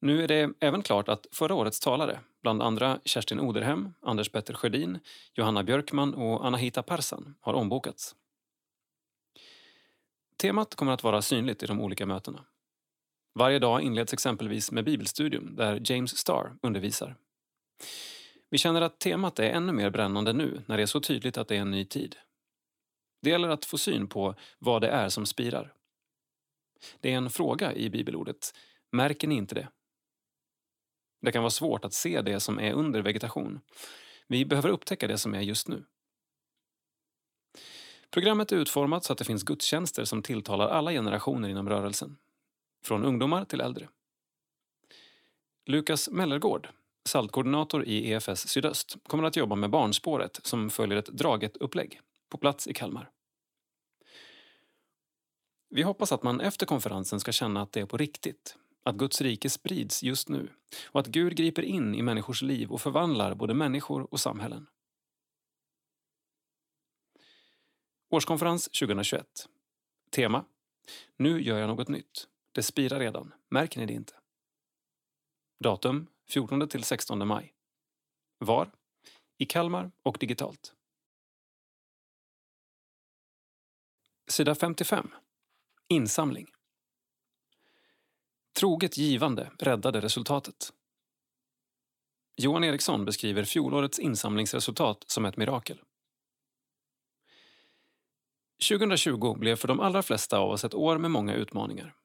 Nu 0.00 0.24
är 0.24 0.28
det 0.28 0.50
även 0.60 0.82
klart 0.82 1.08
att 1.08 1.26
förra 1.32 1.54
årets 1.54 1.80
talare, 1.80 2.20
bland 2.42 2.62
andra 2.62 3.00
Kerstin 3.04 3.40
Oderhem, 3.40 3.94
Anders 4.00 4.28
Petter 4.28 4.54
Sjödin, 4.54 4.98
Johanna 5.34 5.62
Björkman 5.62 6.14
och 6.14 6.46
Anahita 6.46 6.82
Persan 6.82 7.34
har 7.40 7.54
ombokats. 7.54 8.14
Temat 10.36 10.74
kommer 10.74 10.92
att 10.92 11.02
vara 11.02 11.22
synligt 11.22 11.62
i 11.62 11.66
de 11.66 11.80
olika 11.80 12.06
mötena. 12.06 12.44
Varje 13.38 13.58
dag 13.58 13.82
inleds 13.82 14.12
exempelvis 14.12 14.72
med 14.72 14.84
bibelstudium 14.84 15.56
där 15.56 15.80
James 15.84 16.16
Starr 16.16 16.56
undervisar. 16.62 17.16
Vi 18.50 18.58
känner 18.58 18.80
att 18.80 18.98
temat 18.98 19.38
är 19.38 19.50
ännu 19.50 19.72
mer 19.72 19.90
brännande 19.90 20.32
nu 20.32 20.62
när 20.66 20.76
det 20.76 20.82
är 20.82 20.86
så 20.86 21.00
tydligt 21.00 21.38
att 21.38 21.48
det 21.48 21.56
är 21.56 21.60
en 21.60 21.70
ny 21.70 21.84
tid. 21.84 22.16
Det 23.22 23.30
gäller 23.30 23.48
att 23.48 23.64
få 23.64 23.78
syn 23.78 24.06
på 24.06 24.34
vad 24.58 24.82
det 24.82 24.88
är 24.88 25.08
som 25.08 25.26
spirar. 25.26 25.74
Det 27.00 27.12
är 27.12 27.16
en 27.16 27.30
fråga 27.30 27.74
i 27.74 27.90
bibelordet. 27.90 28.54
Märker 28.92 29.28
ni 29.28 29.34
inte 29.34 29.54
det? 29.54 29.68
Det 31.22 31.32
kan 31.32 31.42
vara 31.42 31.50
svårt 31.50 31.84
att 31.84 31.92
se 31.92 32.22
det 32.22 32.40
som 32.40 32.58
är 32.58 32.72
under 32.72 33.02
vegetation. 33.02 33.60
Vi 34.28 34.44
behöver 34.44 34.68
upptäcka 34.68 35.08
det 35.08 35.18
som 35.18 35.34
är 35.34 35.40
just 35.40 35.68
nu. 35.68 35.84
Programmet 38.10 38.52
är 38.52 38.56
utformat 38.56 39.04
så 39.04 39.12
att 39.12 39.18
det 39.18 39.24
finns 39.24 39.42
gudstjänster 39.42 40.04
som 40.04 40.22
tilltalar 40.22 40.68
alla 40.68 40.90
generationer 40.90 41.48
inom 41.48 41.68
rörelsen. 41.68 42.16
Från 42.86 43.04
ungdomar 43.04 43.44
till 43.44 43.60
äldre. 43.60 43.88
Lukas 45.64 46.10
Mellergård, 46.10 46.68
saltkoordinator 47.04 47.84
i 47.84 48.10
EFS 48.10 48.48
Sydöst, 48.48 48.96
kommer 49.06 49.24
att 49.24 49.36
jobba 49.36 49.54
med 49.54 49.70
Barnspåret 49.70 50.40
som 50.42 50.70
följer 50.70 50.98
ett 50.98 51.06
draget 51.06 51.56
upplägg 51.56 52.00
på 52.28 52.38
plats 52.38 52.68
i 52.68 52.74
Kalmar. 52.74 53.10
Vi 55.70 55.82
hoppas 55.82 56.12
att 56.12 56.22
man 56.22 56.40
efter 56.40 56.66
konferensen 56.66 57.20
ska 57.20 57.32
känna 57.32 57.62
att 57.62 57.72
det 57.72 57.80
är 57.80 57.86
på 57.86 57.96
riktigt 57.96 58.56
att 58.82 58.96
Guds 58.96 59.20
rike 59.20 59.50
sprids 59.50 60.02
just 60.02 60.28
nu 60.28 60.48
och 60.86 61.00
att 61.00 61.06
Gud 61.06 61.36
griper 61.36 61.62
in 61.62 61.94
i 61.94 62.02
människors 62.02 62.42
liv 62.42 62.70
och 62.70 62.80
förvandlar 62.80 63.34
både 63.34 63.54
människor 63.54 64.12
och 64.12 64.20
samhällen. 64.20 64.66
Årskonferens 68.10 68.64
2021. 68.64 69.48
Tema 70.10 70.44
Nu 71.16 71.42
gör 71.42 71.58
jag 71.58 71.68
något 71.68 71.88
nytt. 71.88 72.28
Det 72.56 72.62
spirar 72.62 73.00
redan. 73.00 73.34
Märker 73.48 73.80
ni 73.80 73.86
det 73.86 73.92
inte? 73.92 74.14
Datum 75.60 76.06
14 76.28 76.68
till 76.68 76.84
16 76.84 77.28
maj. 77.28 77.54
Var? 78.38 78.70
I 79.38 79.44
Kalmar 79.46 79.90
och 80.02 80.16
digitalt. 80.20 80.74
Sida 84.26 84.54
55. 84.54 85.10
Insamling. 85.88 86.46
Troget 88.58 88.96
givande 88.96 89.50
räddade 89.58 90.00
resultatet. 90.00 90.72
Johan 92.36 92.64
Eriksson 92.64 93.04
beskriver 93.04 93.44
fjolårets 93.44 93.98
insamlingsresultat 93.98 95.04
som 95.06 95.24
ett 95.24 95.36
mirakel. 95.36 95.82
2020 98.68 99.34
blev 99.38 99.56
för 99.56 99.68
de 99.68 99.80
allra 99.80 100.02
flesta 100.02 100.38
av 100.38 100.50
oss 100.50 100.64
ett 100.64 100.74
år 100.74 100.98
med 100.98 101.10
många 101.10 101.34
utmaningar. 101.34 101.96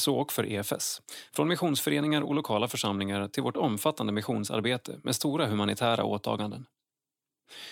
Så 0.00 0.16
och 0.16 0.32
för 0.32 0.46
EFS. 0.46 1.02
Från 1.32 1.48
missionsföreningar 1.48 2.22
och 2.22 2.34
lokala 2.34 2.68
församlingar 2.68 3.28
till 3.28 3.42
vårt 3.42 3.56
omfattande 3.56 4.12
missionsarbete 4.12 5.00
med 5.02 5.14
stora 5.14 5.46
humanitära 5.46 6.04
åtaganden. 6.04 6.66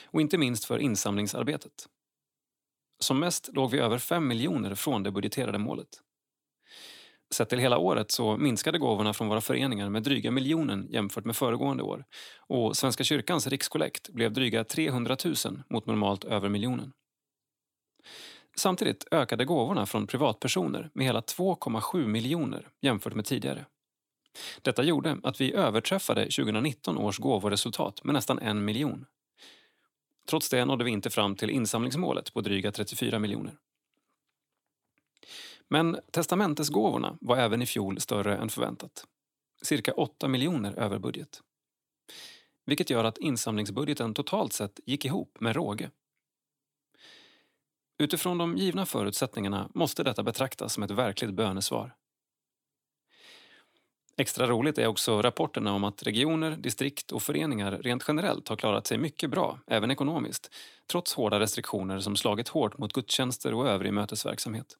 Och 0.05 0.21
inte 0.21 0.39
minst 0.39 0.65
för 0.65 0.79
insamlingsarbetet. 0.79 1.87
Som 3.01 3.21
mest 3.21 3.51
låg 3.53 3.71
vi 3.71 3.79
över 3.79 3.99
5 3.99 4.29
miljoner 4.29 4.75
från 4.75 5.03
det 5.03 5.11
budgeterade 5.11 5.59
målet. 5.59 5.89
Sett 7.35 7.49
till 7.49 7.59
hela 7.59 7.79
året 7.79 8.11
så 8.11 8.37
minskade 8.37 8.79
gåvorna 8.79 9.13
från 9.13 9.29
våra 9.29 9.41
föreningar 9.41 9.89
med 9.89 10.03
dryga 10.03 10.31
miljonen 10.31 10.87
jämfört 10.91 11.25
med 11.25 11.37
föregående 11.37 11.83
år 11.83 12.05
och 12.39 12.77
Svenska 12.77 13.05
kyrkans 13.05 13.47
rikskollekt 13.47 14.09
blev 14.09 14.33
dryga 14.33 14.65
300 14.65 15.17
000 15.25 15.63
mot 15.71 15.87
normalt 15.87 16.25
över 16.25 16.49
miljonen. 16.49 16.93
Samtidigt 18.61 19.05
ökade 19.11 19.45
gåvorna 19.45 19.87
från 19.87 20.07
privatpersoner 20.07 20.91
med 20.93 21.07
hela 21.07 21.21
2,7 21.21 22.07
miljoner 22.07 22.69
jämfört 22.81 23.15
med 23.15 23.25
tidigare. 23.25 23.67
Detta 24.63 24.83
gjorde 24.83 25.19
att 25.23 25.41
vi 25.41 25.55
överträffade 25.55 26.23
2019 26.23 26.99
års 26.99 27.19
gåvoresultat 27.19 28.05
med 28.05 28.15
nästan 28.15 28.39
en 28.39 28.65
miljon. 28.65 29.07
Trots 30.29 30.49
det 30.49 30.65
nådde 30.65 30.85
vi 30.85 30.91
inte 30.91 31.11
fram 31.11 31.37
till 31.37 31.51
insamlingsmålet 31.51 32.33
på 32.33 32.41
dryga 32.41 32.73
34 32.73 33.19
miljoner. 33.19 33.57
Men 35.69 35.99
testamentesgåvorna 36.13 37.19
var 37.21 37.37
även 37.37 37.63
i 37.63 37.67
fjol 37.67 38.01
större 38.01 38.37
än 38.37 38.49
förväntat. 38.49 39.05
Cirka 39.63 39.93
8 39.93 40.29
miljoner 40.29 40.73
över 40.79 40.99
budget. 40.99 41.41
Vilket 42.67 42.91
gör 42.91 43.05
att 43.05 43.19
insamlingsbudgeten 43.19 44.15
totalt 44.15 44.53
sett 44.53 44.81
gick 44.87 45.05
ihop 45.05 45.37
med 45.41 45.57
råge. 45.57 45.91
Utifrån 48.01 48.39
de 48.39 48.57
givna 48.57 48.87
förutsättningarna 48.87 49.71
måste 49.75 50.03
detta 50.03 50.23
betraktas 50.23 50.73
som 50.73 50.83
ett 50.83 50.91
verkligt 50.91 51.35
bönesvar. 51.35 51.95
Extra 54.17 54.47
roligt 54.47 54.79
är 54.79 54.87
också 54.87 55.23
rapporterna 55.23 55.73
om 55.73 55.85
att 55.85 56.03
regioner, 56.03 56.57
distrikt 56.57 57.13
och 57.13 57.23
föreningar 57.23 57.73
rent 57.73 58.05
generellt 58.09 58.49
har 58.49 58.57
klarat 58.57 58.87
sig 58.87 58.99
mycket 58.99 59.31
bra, 59.31 59.59
även 59.67 59.91
ekonomiskt, 59.91 60.51
trots 60.91 61.15
hårda 61.15 61.41
restriktioner 61.41 62.01
som 62.01 62.17
slagit 62.17 62.49
hårt 62.49 62.79
mot 62.79 62.93
gudstjänster 62.93 63.55
och 63.55 63.69
övrig 63.69 63.93
mötesverksamhet. 63.93 64.77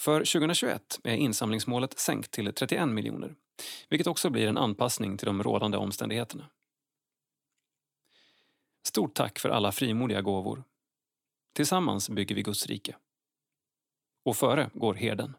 För 0.00 0.18
2021 0.18 1.00
är 1.04 1.16
insamlingsmålet 1.16 1.98
sänkt 1.98 2.30
till 2.30 2.52
31 2.54 2.88
miljoner, 2.88 3.34
vilket 3.88 4.06
också 4.06 4.30
blir 4.30 4.48
en 4.48 4.58
anpassning 4.58 5.16
till 5.16 5.26
de 5.26 5.42
rådande 5.42 5.76
omständigheterna. 5.76 6.46
Stort 8.86 9.14
tack 9.14 9.38
för 9.38 9.48
alla 9.48 9.72
frimodiga 9.72 10.20
gåvor. 10.20 10.64
Tillsammans 11.52 12.10
bygger 12.10 12.34
vi 12.34 12.42
Guds 12.42 12.66
rike. 12.66 12.96
Och 14.24 14.36
före 14.36 14.70
går 14.74 14.94
herden. 14.94 15.36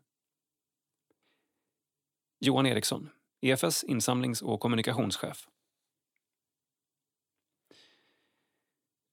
Johan 2.40 2.66
Eriksson, 2.66 3.10
EFS 3.42 3.84
insamlings 3.84 4.42
och 4.42 4.60
kommunikationschef. 4.60 5.50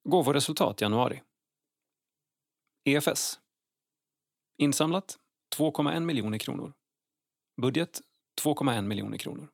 Gåvoresultat 0.04 0.80
januari. 0.80 1.22
EFS. 2.84 3.40
Insamlat 4.56 5.18
2,1 5.56 6.00
miljoner 6.00 6.38
kronor. 6.38 6.72
Budget 7.62 8.00
2,1 8.42 8.82
miljoner 8.82 9.18
kronor. 9.18 9.48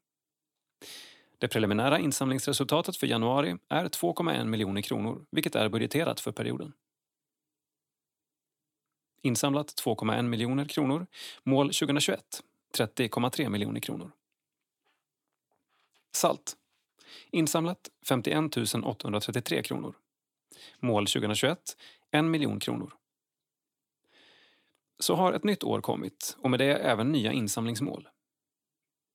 Det 1.39 1.49
preliminära 1.49 1.99
insamlingsresultatet 1.99 2.97
för 2.97 3.07
januari 3.07 3.57
är 3.69 3.89
2,1 3.89 4.45
miljoner 4.45 4.83
kronor, 4.83 5.27
vilket 5.31 5.55
är 5.55 5.69
budgeterat 5.69 6.21
för 6.21 6.33
perioden. 6.33 6.73
Insamlat 9.27 9.67
2,1 9.67 10.23
miljoner 10.23 10.65
kronor. 10.65 11.07
Mål 11.43 11.67
2021 11.67 12.43
30,3 12.79 13.49
miljoner 13.49 13.81
kronor. 13.81 14.13
Salt. 16.13 16.57
Insamlat 17.31 17.89
51 18.09 18.57
833 18.85 19.63
kronor. 19.63 19.95
Mål 20.81 21.07
2021 21.07 21.59
1 22.11 22.25
miljon 22.25 22.61
kronor. 22.61 22.93
Så 24.99 25.15
har 25.15 25.33
ett 25.33 25.45
nytt 25.45 25.65
år 25.65 25.81
kommit 25.81 26.37
och 26.39 26.51
med 26.51 26.61
det 26.61 26.75
även 26.75 27.13
nya 27.13 27.33
insamlingsmål. 27.33 28.09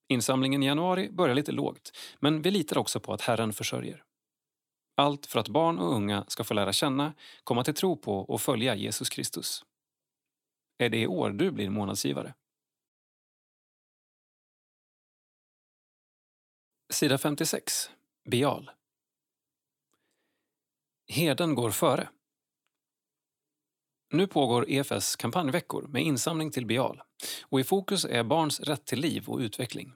Insamlingen 0.08 0.62
i 0.62 0.66
januari 0.66 1.10
börjar 1.10 1.34
lite 1.34 1.52
lågt, 1.52 1.92
men 2.20 2.42
vi 2.42 2.50
litar 2.50 2.78
också 2.78 3.00
på 3.00 3.12
att 3.12 3.20
Herren 3.20 3.52
försörjer. 3.52 4.04
Allt 4.94 5.26
för 5.26 5.40
att 5.40 5.48
barn 5.48 5.78
och 5.78 5.94
unga 5.94 6.24
ska 6.28 6.44
få 6.44 6.54
lära 6.54 6.72
känna, 6.72 7.12
komma 7.44 7.64
till 7.64 7.74
tro 7.74 7.96
på 7.96 8.18
och 8.18 8.40
följa 8.40 8.74
Jesus 8.74 9.08
Kristus. 9.08 9.64
Är 10.78 10.88
det 10.88 11.00
i 11.00 11.06
år 11.06 11.30
du 11.30 11.50
blir 11.50 11.70
månadsgivare? 11.70 12.34
Sida 16.92 17.18
56. 17.18 17.90
Bial. 18.30 18.70
Herden 21.08 21.54
går 21.54 21.70
före. 21.70 22.08
Nu 24.10 24.26
pågår 24.26 24.70
EFS 24.70 25.16
kampanjveckor 25.16 25.86
med 25.88 26.02
insamling 26.02 26.50
till 26.50 26.66
Bial 26.66 27.02
och 27.42 27.60
i 27.60 27.64
fokus 27.64 28.04
är 28.04 28.24
barns 28.24 28.60
rätt 28.60 28.84
till 28.84 29.00
liv 29.00 29.28
och 29.28 29.38
utveckling. 29.38 29.94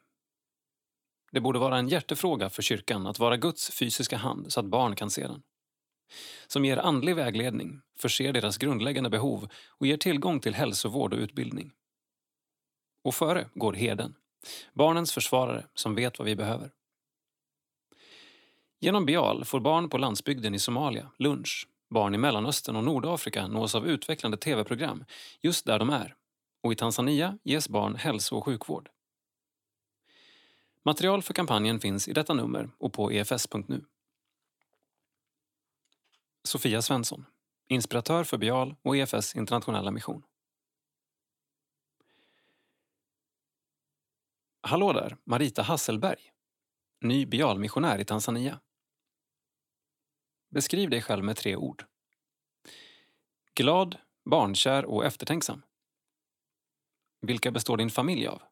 Det 1.33 1.41
borde 1.41 1.59
vara 1.59 1.79
en 1.79 1.89
hjärtefråga 1.89 2.51
för 2.51 2.63
kyrkan 2.63 3.07
att 3.07 3.19
vara 3.19 3.37
Guds 3.37 3.71
fysiska 3.71 4.17
hand 4.17 4.53
så 4.53 4.61
att 4.61 4.67
barn 4.67 4.97
kan 4.97 5.11
se 5.11 5.27
den. 5.27 5.43
Som 6.47 6.65
ger 6.65 6.77
andlig 6.77 7.17
vägledning, 7.17 7.81
förser 7.99 8.33
deras 8.33 8.59
grundläggande 8.59 9.11
behov 9.11 9.49
och 9.69 9.87
ger 9.87 9.97
tillgång 9.97 10.41
till 10.41 10.55
hälsovård 10.55 11.13
och 11.13 11.19
utbildning. 11.19 11.73
Och 13.03 13.15
före 13.15 13.49
går 13.55 13.73
herden, 13.73 14.15
barnens 14.73 15.13
försvarare 15.13 15.67
som 15.75 15.95
vet 15.95 16.19
vad 16.19 16.27
vi 16.27 16.37
behöver. 16.37 16.71
Genom 18.81 19.07
Bial 19.07 19.45
får 19.45 19.61
barn 19.61 19.89
på 19.89 19.99
landsbygden 19.99 20.55
i 20.55 20.59
Somalia 20.59 21.11
lunch. 21.19 21.69
Barn 21.91 22.15
i 22.15 22.19
Mellanöstern 22.19 22.77
och 22.77 22.85
Nordafrika 22.85 23.47
nås 23.47 23.75
av 23.75 23.87
utvecklande 23.87 24.37
tv-program 24.37 25.05
just 25.41 25.67
där 25.67 25.79
de 25.79 25.91
är. 25.91 26.15
Och 26.63 26.73
i 26.73 26.77
Tanzania 26.77 27.39
ges 27.43 27.69
barn 27.69 27.95
hälso 27.95 28.37
och 28.37 28.45
sjukvård. 28.45 28.89
Material 30.85 31.23
för 31.23 31.35
kampanjen 31.35 31.81
finns 31.81 32.09
i 32.09 32.13
detta 32.13 32.35
nummer 32.35 32.71
och 32.79 32.93
på 32.93 33.11
efs.nu. 33.11 33.85
Sofia 36.47 36.83
Svensson, 36.83 37.27
inspiratör 37.69 38.25
för 38.25 38.39
Bial 38.39 38.77
och 38.83 38.97
EFS 38.97 39.37
internationella 39.37 39.91
mission. 39.91 40.23
Hallå 44.61 44.93
där, 44.93 45.17
Marita 45.25 45.63
Hasselberg, 45.63 46.21
ny 47.01 47.27
Bial-missionär 47.27 47.99
i 47.99 48.05
Tanzania. 48.05 48.61
Beskriv 50.51 50.91
dig 50.91 51.03
själv 51.03 51.25
med 51.25 51.37
tre 51.37 51.57
ord. 51.57 51.85
Glad, 53.55 53.97
barnkär 54.25 54.85
och 54.85 55.05
eftertänksam. 55.05 55.63
Vilka 57.21 57.51
består 57.51 57.77
din 57.77 57.91
familj 57.91 58.27
av? 58.27 58.43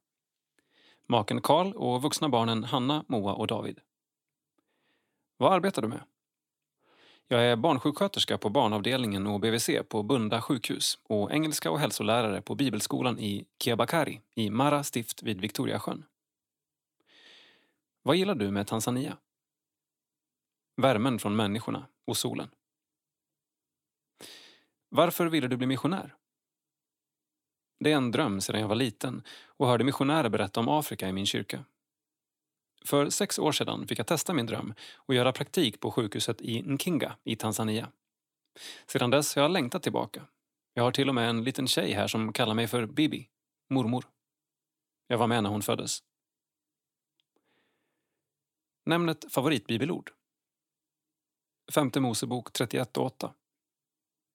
Maken 1.06 1.42
Karl 1.42 1.72
och 1.72 2.02
vuxna 2.02 2.28
barnen 2.28 2.64
Hanna, 2.64 3.04
Moa 3.08 3.32
och 3.32 3.46
David. 3.46 3.80
Vad 5.36 5.52
arbetar 5.52 5.82
du 5.82 5.88
med? 5.88 6.04
Jag 7.28 7.44
är 7.44 7.56
barnsjuksköterska 7.56 8.38
på 8.38 8.48
barnavdelningen 8.48 9.26
och 9.26 9.40
BVC 9.40 9.70
på 9.88 10.02
Bunda 10.02 10.42
sjukhus 10.42 10.98
och 11.02 11.32
engelska 11.32 11.70
och 11.70 11.78
hälsolärare 11.78 12.42
på 12.42 12.54
bibelskolan 12.54 13.18
i 13.18 13.46
Kiabakari 13.58 14.20
i 14.34 14.50
Mara 14.50 14.84
stift 14.84 15.22
vid 15.22 15.40
Victoriasjön. 15.40 16.04
Vad 18.02 18.16
gillar 18.16 18.34
du 18.34 18.50
med 18.50 18.66
Tanzania? 18.66 19.16
Värmen 20.76 21.18
från 21.18 21.36
människorna 21.36 21.86
och 22.06 22.16
solen. 22.16 22.48
Varför 24.88 25.26
ville 25.26 25.48
du 25.48 25.56
bli 25.56 25.66
missionär? 25.66 26.14
Det 27.80 27.92
är 27.92 27.96
en 27.96 28.10
dröm 28.10 28.40
sedan 28.40 28.60
jag 28.60 28.68
var 28.68 28.76
liten 28.76 29.22
och 29.46 29.66
hörde 29.66 29.84
missionärer 29.84 30.28
berätta 30.28 30.60
om 30.60 30.68
Afrika 30.68 31.08
i 31.08 31.12
min 31.12 31.26
kyrka. 31.26 31.64
För 32.88 33.10
sex 33.10 33.38
år 33.38 33.52
sedan 33.52 33.88
fick 33.88 33.98
jag 33.98 34.06
testa 34.06 34.32
min 34.32 34.46
dröm 34.46 34.74
och 34.96 35.14
göra 35.14 35.32
praktik 35.32 35.80
på 35.80 35.90
sjukhuset 35.90 36.40
i 36.40 36.62
Nkinga 36.62 37.16
i 37.24 37.36
Tanzania. 37.36 37.92
Sedan 38.86 39.10
dess 39.10 39.34
har 39.34 39.42
jag 39.42 39.50
längtat 39.50 39.82
tillbaka. 39.82 40.26
Jag 40.74 40.82
har 40.82 40.92
till 40.92 41.08
och 41.08 41.14
med 41.14 41.30
en 41.30 41.44
liten 41.44 41.66
tjej 41.66 41.92
här 41.92 42.06
som 42.06 42.32
kallar 42.32 42.54
mig 42.54 42.66
för 42.66 42.86
Bibi, 42.86 43.28
mormor. 43.70 44.04
Jag 45.06 45.18
var 45.18 45.26
med 45.26 45.42
när 45.42 45.50
hon 45.50 45.62
föddes. 45.62 46.02
Nämn 48.86 49.08
ett 49.08 49.32
favoritbibelord. 49.32 50.10
Femte 51.74 52.00
Mosebok 52.00 52.52
31 52.52 52.96
och 52.96 53.04
8. 53.04 53.34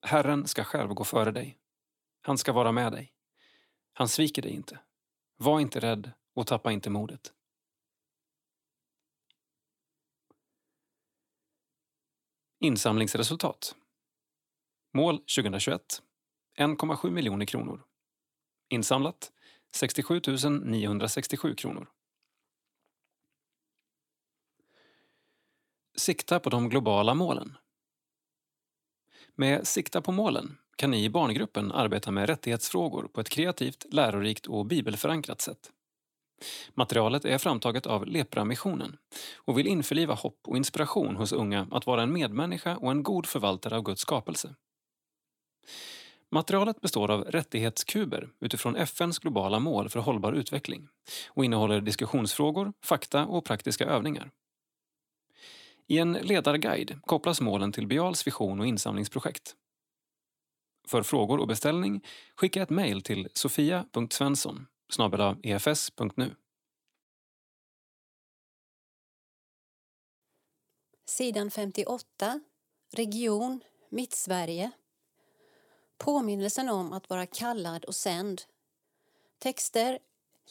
Herren 0.02 0.48
ska 0.48 0.64
själv 0.64 0.94
gå 0.94 1.04
före 1.04 1.32
dig. 1.32 1.58
Han 2.22 2.38
ska 2.38 2.54
vara 2.54 2.72
med 2.72 2.92
dig. 2.92 3.14
Han 3.94 4.08
sviker 4.08 4.42
dig 4.42 4.52
inte. 4.52 4.80
Var 5.38 5.60
inte 5.60 5.80
rädd 5.80 6.12
och 6.36 6.48
tappa 6.48 6.72
inte 6.72 6.90
modet. 6.90 7.34
Insamlingsresultat. 12.62 13.76
Mål 14.94 15.18
2021. 15.18 16.02
1,7 16.58 17.10
miljoner 17.10 17.46
kronor. 17.46 17.84
Insamlat 18.70 19.32
67 19.76 20.22
967 20.64 21.56
kronor. 21.56 21.90
Sikta 25.98 26.40
på 26.40 26.50
de 26.50 26.70
globala 26.70 27.14
målen. 27.14 27.58
Med 29.36 29.68
Sikta 29.68 30.02
på 30.02 30.12
målen 30.12 30.58
kan 30.76 30.92
ni 30.92 31.04
i 31.04 31.10
barngruppen 31.10 31.72
arbeta 31.72 32.12
med 32.12 32.30
rättighetsfrågor 32.30 33.08
på 33.08 33.22
ett 33.22 33.30
kreativt, 33.30 33.86
lärorikt 33.90 34.48
och 34.48 34.66
bibelförankrat 34.66 35.42
sätt. 35.42 35.72
Materialet 36.74 37.26
är 37.26 37.38
framtaget 37.38 37.86
av 37.86 38.08
Lepra-missionen 38.08 38.98
och 39.36 39.58
vill 39.58 39.68
införliva 39.68 40.14
hopp 40.14 40.40
och 40.48 40.58
inspiration 40.58 41.16
hos 41.16 41.32
unga 41.32 41.68
att 41.72 41.86
vara 41.86 42.04
en 42.04 42.14
medmänniska 42.14 42.78
och 42.78 42.92
en 42.92 43.04
god 43.04 43.26
förvaltare 43.26 43.78
av 43.78 43.84
Guds 43.84 44.02
skapelse. 44.02 44.56
Materialet 46.32 46.82
består 46.82 47.12
av 47.12 47.24
rättighetskuber 47.24 48.30
utifrån 48.40 48.76
FNs 48.76 49.20
globala 49.20 49.60
mål 49.60 49.90
för 49.90 50.00
hållbar 50.00 50.34
utveckling 50.34 50.88
och 51.28 51.46
innehåller 51.46 51.82
diskussionsfrågor, 51.82 52.74
fakta 52.84 53.26
och 53.26 53.46
praktiska 53.46 53.86
övningar. 53.86 54.32
I 55.88 55.98
en 55.98 56.14
ledarguide 56.14 57.00
kopplas 57.02 57.42
målen 57.42 57.72
till 57.72 57.88
Bials 57.88 58.28
vision 58.28 58.60
och 58.60 58.68
insamlingsprojekt. 58.68 59.56
För 60.88 61.04
frågor 61.04 61.40
och 61.40 61.48
beställning 61.48 62.02
skicka 62.36 62.64
ett 62.64 62.70
mejl 62.70 63.02
till 63.02 63.28
sofia.svensson 63.34 64.68
efs.nu. 65.44 66.36
Sidan 71.06 71.52
58, 71.52 72.40
region 72.92 73.64
Mittsverige. 73.90 74.72
Påminnelsen 75.98 76.70
om 76.70 76.94
att 76.94 77.10
vara 77.10 77.26
kallad 77.26 77.86
och 77.86 77.96
sänd. 77.96 78.42
Texter 79.40 80.00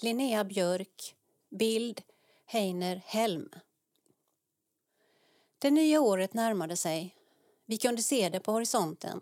Linnea 0.02 0.44
Björk. 0.44 1.14
Bild 1.50 2.02
Heiner 2.46 3.02
Helm. 3.06 3.50
Det 5.58 5.70
nya 5.70 6.00
året 6.00 6.34
närmade 6.34 6.76
sig. 6.76 7.16
Vi 7.66 7.78
kunde 7.78 8.02
se 8.02 8.28
det 8.28 8.40
på 8.40 8.52
horisonten. 8.52 9.20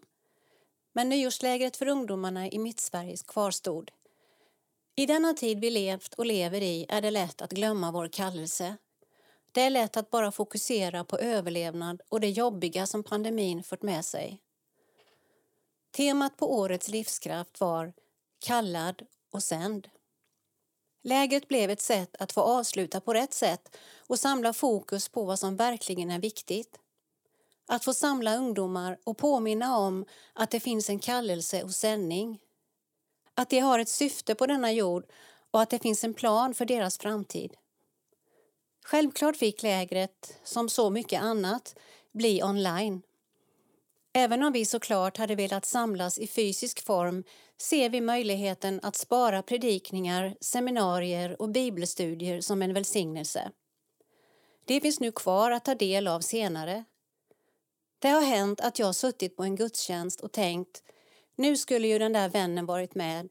Men 0.93 1.09
nyårslägret 1.09 1.77
för 1.77 1.89
ungdomarna 1.89 2.49
i 2.49 2.59
Mittsverige 2.59 3.17
kvarstod. 3.27 3.91
I 4.99 5.07
denna 5.07 5.35
tid 5.35 5.61
vi 5.61 5.71
levt 5.71 6.15
och 6.15 6.27
lever 6.27 6.63
i 6.63 6.87
är 6.89 7.03
det 7.03 7.11
lätt 7.11 7.43
att 7.43 7.53
glömma 7.53 7.93
vår 7.93 8.09
kallelse. 8.09 8.77
Det 9.53 9.61
är 9.61 9.71
lätt 9.71 9.97
att 9.97 10.11
bara 10.11 10.33
fokusera 10.33 11.05
på 11.05 11.19
överlevnad 11.19 12.03
och 12.09 12.21
det 12.21 12.31
jobbiga 12.31 12.87
som 12.87 13.03
pandemin 13.03 13.63
fört 13.63 13.83
med 13.83 14.05
sig. 14.05 14.41
Temat 15.91 16.37
på 16.37 16.55
årets 16.55 16.89
livskraft 16.89 17.61
var 17.61 17.93
Kallad 18.39 19.07
och 19.33 19.43
sänd. 19.43 19.89
Lägret 21.03 21.49
blev 21.49 21.71
ett 21.71 21.81
sätt 21.81 22.17
att 22.19 22.33
få 22.33 22.41
avsluta 22.41 23.01
på 23.01 23.15
rätt 23.15 23.35
sätt 23.35 23.77
och 23.99 24.19
samla 24.19 24.53
fokus 24.53 25.09
på 25.09 25.25
vad 25.25 25.39
som 25.39 25.57
verkligen 25.57 26.11
är 26.11 26.21
viktigt. 26.21 26.79
Att 27.67 27.85
få 27.85 27.95
samla 27.95 28.37
ungdomar 28.37 28.99
och 29.05 29.19
påminna 29.19 29.79
om 29.79 30.05
att 30.33 30.51
det 30.51 30.61
finns 30.61 30.91
en 30.91 30.99
kallelse 30.99 31.63
och 31.63 31.75
sändning. 31.75 32.41
Att 33.39 33.51
de 33.51 33.59
har 33.59 33.79
ett 33.79 33.89
syfte 33.89 34.35
på 34.35 34.47
denna 34.47 34.73
jord 34.73 35.05
och 35.51 35.63
att 35.63 35.71
det 35.71 35.83
finns 35.83 36.05
en 36.05 36.15
plan 36.15 36.55
för 36.55 36.65
deras 36.65 36.99
framtid. 36.99 37.55
Självklart 38.85 39.37
fick 39.37 39.63
lägret, 39.63 40.39
som 40.45 40.69
så 40.69 40.91
mycket 40.91 41.23
annat, 41.23 41.79
bli 42.13 42.43
online. 42.43 43.03
Även 44.13 44.43
om 44.43 44.53
vi 44.53 44.65
såklart 44.65 45.17
hade 45.17 45.35
velat 45.35 45.65
samlas 45.65 46.19
i 46.19 46.27
fysisk 46.27 46.85
form 46.85 47.25
ser 47.59 47.91
vi 47.91 48.01
möjligheten 48.01 48.81
att 48.83 48.97
spara 48.97 49.43
predikningar, 49.43 50.37
seminarier 50.41 51.43
och 51.43 51.49
bibelstudier 51.49 52.41
som 52.41 52.63
en 52.63 52.75
välsignelse. 52.75 53.51
Det 54.65 54.81
finns 54.81 55.01
nu 55.01 55.13
kvar 55.13 55.51
att 55.51 55.65
ta 55.65 55.75
del 55.75 56.09
av 56.09 56.21
senare. 56.21 56.85
Det 57.99 58.09
har 58.09 58.23
hänt 58.23 58.61
att 58.61 58.79
jag 58.79 58.95
suttit 58.95 59.37
på 59.37 59.43
en 59.43 59.57
gudstjänst 59.57 60.21
och 60.21 60.33
tänkt 60.33 60.83
nu 61.37 61.57
skulle 61.57 61.89
ju 61.89 61.99
den 61.99 62.13
där 62.13 62.29
vännen 62.29 62.67
varit 62.67 62.95
med 62.95 63.29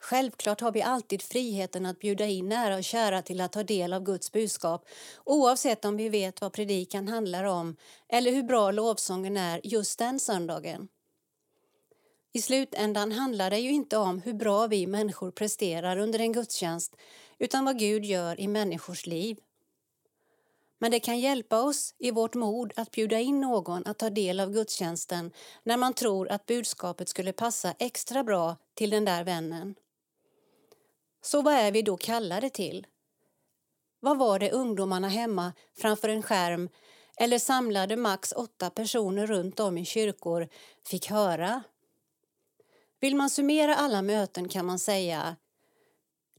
Självklart 0.00 0.60
har 0.60 0.72
vi 0.72 0.82
alltid 0.82 1.22
friheten 1.22 1.86
att 1.86 1.98
bjuda 1.98 2.26
in 2.26 2.48
nära 2.48 2.76
och 2.76 2.84
kära 2.84 3.22
till 3.22 3.40
att 3.40 3.52
ta 3.52 3.62
del 3.62 3.92
av 3.92 4.02
Guds 4.02 4.32
budskap 4.32 4.84
oavsett 5.24 5.84
om 5.84 5.96
vi 5.96 6.08
vet 6.08 6.40
vad 6.40 6.52
predikan 6.52 7.08
handlar 7.08 7.44
om 7.44 7.76
eller 8.08 8.32
hur 8.32 8.42
bra 8.42 8.70
lovsången 8.70 9.36
är 9.36 9.60
just 9.64 9.98
den 9.98 10.20
söndagen. 10.20 10.88
I 12.32 12.42
slutändan 12.42 13.12
handlar 13.12 13.50
det 13.50 13.58
ju 13.58 13.70
inte 13.70 13.96
om 13.96 14.20
hur 14.20 14.32
bra 14.32 14.66
vi 14.66 14.86
människor 14.86 15.30
presterar 15.30 15.96
under 15.98 16.18
en 16.18 16.32
gudstjänst 16.32 16.96
utan 17.38 17.64
vad 17.64 17.78
Gud 17.78 18.04
gör 18.04 18.40
i 18.40 18.48
människors 18.48 19.06
liv. 19.06 19.38
Men 20.78 20.90
det 20.90 21.00
kan 21.00 21.20
hjälpa 21.20 21.60
oss 21.60 21.94
i 21.98 22.10
vårt 22.10 22.34
mod 22.34 22.72
att 22.76 22.90
bjuda 22.90 23.20
in 23.20 23.40
någon 23.40 23.86
att 23.86 23.98
ta 23.98 24.10
del 24.10 24.40
av 24.40 24.52
gudstjänsten 24.52 25.32
när 25.62 25.76
man 25.76 25.94
tror 25.94 26.28
att 26.28 26.46
budskapet 26.46 27.08
skulle 27.08 27.32
passa 27.32 27.74
extra 27.78 28.24
bra 28.24 28.56
till 28.74 28.90
den 28.90 29.04
där 29.04 29.24
vännen. 29.24 29.74
Så 31.22 31.42
vad 31.42 31.54
är 31.54 31.72
vi 31.72 31.82
då 31.82 31.96
kallade 31.96 32.50
till? 32.50 32.86
Vad 34.00 34.18
var 34.18 34.38
det 34.38 34.50
ungdomarna 34.50 35.08
hemma 35.08 35.52
framför 35.78 36.08
en 36.08 36.22
skärm 36.22 36.68
eller 37.16 37.38
samlade 37.38 37.96
max 37.96 38.32
åtta 38.32 38.70
personer 38.70 39.26
runt 39.26 39.60
om 39.60 39.78
i 39.78 39.84
kyrkor 39.84 40.48
fick 40.86 41.10
höra? 41.10 41.62
Vill 43.00 43.16
man 43.16 43.30
summera 43.30 43.76
alla 43.76 44.02
möten 44.02 44.48
kan 44.48 44.66
man 44.66 44.78
säga 44.78 45.36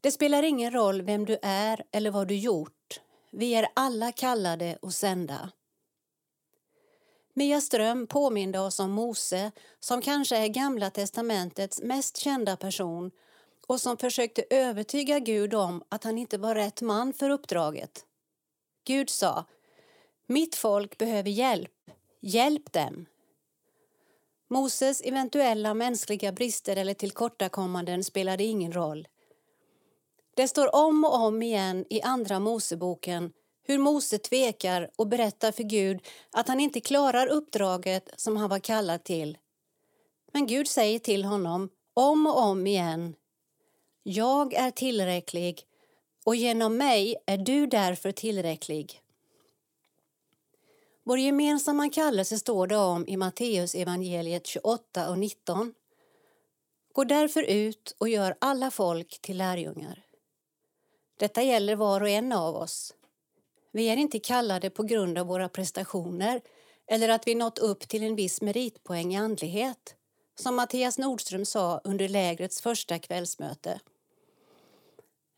det 0.01 0.11
spelar 0.11 0.43
ingen 0.43 0.71
roll 0.71 1.01
vem 1.01 1.25
du 1.25 1.37
är 1.41 1.83
eller 1.91 2.11
vad 2.11 2.27
du 2.27 2.35
gjort. 2.35 2.78
Vi 3.31 3.55
är 3.55 3.67
alla 3.73 4.11
kallade 4.11 4.77
och 4.81 4.93
sända. 4.93 5.51
Mia 7.33 7.61
Ström 7.61 8.07
påminde 8.07 8.59
oss 8.59 8.79
om 8.79 8.91
Mose 8.91 9.51
som 9.79 10.01
kanske 10.01 10.37
är 10.37 10.47
Gamla 10.47 10.89
testamentets 10.89 11.81
mest 11.81 12.17
kända 12.17 12.57
person 12.57 13.11
och 13.67 13.81
som 13.81 13.97
försökte 13.97 14.45
övertyga 14.49 15.19
Gud 15.19 15.53
om 15.53 15.83
att 15.89 16.03
han 16.03 16.17
inte 16.17 16.37
var 16.37 16.55
rätt 16.55 16.81
man 16.81 17.13
för 17.13 17.29
uppdraget. 17.29 18.05
Gud 18.83 19.09
sa, 19.09 19.45
mitt 20.27 20.55
folk 20.55 20.97
behöver 20.97 21.29
hjälp, 21.29 21.91
hjälp 22.21 22.73
dem. 22.73 23.05
Moses 24.49 25.01
eventuella 25.01 25.73
mänskliga 25.73 26.31
brister 26.31 26.75
eller 26.75 26.93
tillkortakommanden 26.93 28.03
spelade 28.03 28.43
ingen 28.43 28.71
roll. 28.71 29.07
Det 30.39 30.47
står 30.47 30.75
om 30.75 31.05
och 31.05 31.15
om 31.15 31.41
igen 31.41 31.85
i 31.89 32.01
Andra 32.01 32.39
Moseboken 32.39 33.31
hur 33.63 33.77
Mose 33.77 34.17
tvekar 34.17 34.89
och 34.95 35.07
berättar 35.07 35.51
för 35.51 35.63
Gud 35.63 36.01
att 36.31 36.47
han 36.47 36.59
inte 36.59 36.81
klarar 36.81 37.27
uppdraget 37.27 38.09
som 38.15 38.37
han 38.37 38.49
var 38.49 38.59
kallad 38.59 39.03
till. 39.03 39.37
Men 40.33 40.47
Gud 40.47 40.67
säger 40.67 40.99
till 40.99 41.25
honom 41.25 41.69
om 41.93 42.27
och 42.27 42.43
om 42.43 42.67
igen 42.67 43.15
jag 44.03 44.53
är 44.53 44.71
tillräcklig 44.71 45.63
och 46.25 46.35
genom 46.35 46.77
mig 46.77 47.15
är 47.25 47.37
du 47.37 47.67
därför 47.67 48.11
tillräcklig. 48.11 49.01
Vår 51.03 51.19
gemensamma 51.19 51.89
kallelse 51.89 52.37
står 52.37 52.67
det 52.67 52.77
om 52.77 53.07
i 53.07 53.17
Matteus 53.17 53.75
evangeliet 53.75 54.47
28 54.47 55.09
och 55.09 55.19
19. 55.19 55.73
Gå 56.93 57.03
därför 57.03 57.43
ut 57.43 57.95
och 57.97 58.09
gör 58.09 58.35
alla 58.41 58.71
folk 58.71 59.21
till 59.21 59.37
lärjungar. 59.37 60.08
Detta 61.19 61.41
gäller 61.41 61.75
var 61.75 62.01
och 62.01 62.09
en 62.09 62.31
av 62.31 62.55
oss. 62.55 62.93
Vi 63.71 63.89
är 63.89 63.97
inte 63.97 64.19
kallade 64.19 64.69
på 64.69 64.83
grund 64.83 65.17
av 65.17 65.27
våra 65.27 65.49
prestationer 65.49 66.41
eller 66.87 67.09
att 67.09 67.27
vi 67.27 67.35
nått 67.35 67.59
upp 67.59 67.87
till 67.87 68.03
en 68.03 68.15
viss 68.15 68.41
meritpoäng 68.41 69.13
i 69.13 69.17
andlighet 69.17 69.95
som 70.39 70.55
Mattias 70.55 70.97
Nordström 70.97 71.45
sa 71.45 71.81
under 71.83 72.09
lägrets 72.09 72.61
första 72.61 72.99
kvällsmöte. 72.99 73.79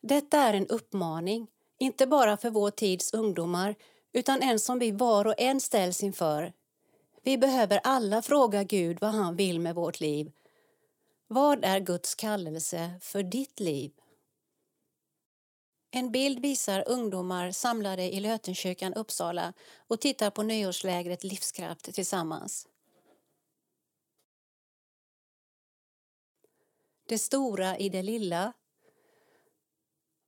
Detta 0.01 0.37
är 0.37 0.53
en 0.53 0.67
uppmaning, 0.67 1.47
inte 1.79 2.07
bara 2.07 2.37
för 2.37 2.49
vår 2.49 2.71
tids 2.71 3.13
ungdomar 3.13 3.75
utan 4.13 4.41
en 4.41 4.59
som 4.59 4.79
vi 4.79 4.91
var 4.91 5.27
och 5.27 5.41
en 5.41 5.59
ställs 5.59 6.03
inför. 6.03 6.53
Vi 7.23 7.37
behöver 7.37 7.79
alla 7.83 8.21
fråga 8.21 8.63
Gud 8.63 8.97
vad 9.01 9.11
han 9.11 9.35
vill 9.35 9.59
med 9.59 9.75
vårt 9.75 9.99
liv. 9.99 10.31
Vad 11.27 11.65
är 11.65 11.79
Guds 11.79 12.15
kallelse 12.15 12.91
för 13.01 13.23
ditt 13.23 13.59
liv? 13.59 13.91
En 15.91 16.11
bild 16.11 16.39
visar 16.39 16.84
ungdomar 16.88 17.51
samlade 17.51 18.03
i 18.15 18.19
Lötenkyrkan 18.19 18.93
Uppsala 18.93 19.53
och 19.77 20.01
tittar 20.01 20.30
på 20.30 20.43
nyårslägret 20.43 21.23
Livskraft 21.23 21.93
tillsammans. 21.93 22.68
Det 27.07 27.18
stora 27.18 27.77
i 27.77 27.89
det 27.89 28.03
lilla 28.03 28.53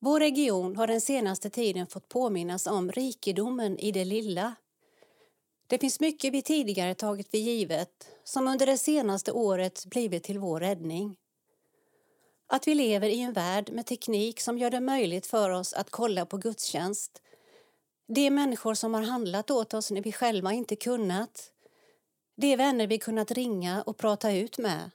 vår 0.05 0.19
region 0.19 0.75
har 0.75 0.87
den 0.87 1.01
senaste 1.01 1.49
tiden 1.49 1.87
fått 1.87 2.09
påminnas 2.09 2.67
om 2.67 2.91
rikedomen 2.91 3.79
i 3.79 3.91
det 3.91 4.05
lilla. 4.05 4.55
Det 5.67 5.79
finns 5.79 5.99
mycket 5.99 6.33
vi 6.33 6.41
tidigare 6.41 6.95
tagit 6.95 7.29
för 7.29 7.37
givet 7.37 8.07
som 8.23 8.47
under 8.47 8.65
det 8.65 8.77
senaste 8.77 9.31
året 9.31 9.85
blivit 9.85 10.23
till 10.23 10.39
vår 10.39 10.59
räddning. 10.59 11.17
Att 12.53 12.67
vi 12.67 12.75
lever 12.75 13.09
i 13.09 13.19
en 13.19 13.33
värld 13.33 13.71
med 13.71 13.85
teknik 13.85 14.39
som 14.39 14.57
gör 14.57 14.69
det 14.69 14.79
möjligt 14.79 15.27
för 15.27 15.49
oss 15.49 15.73
att 15.73 15.89
kolla 15.89 16.25
på 16.25 16.37
gudstjänst. 16.37 17.21
De 18.07 18.29
människor 18.29 18.73
som 18.73 18.93
har 18.93 19.01
handlat 19.01 19.51
åt 19.51 19.73
oss 19.73 19.91
när 19.91 20.01
vi 20.01 20.11
själva 20.11 20.53
inte 20.53 20.75
kunnat. 20.75 21.51
De 22.35 22.55
vänner 22.55 22.87
vi 22.87 22.99
kunnat 22.99 23.31
ringa 23.31 23.81
och 23.81 23.97
prata 23.97 24.31
ut 24.31 24.57
med. 24.57 24.91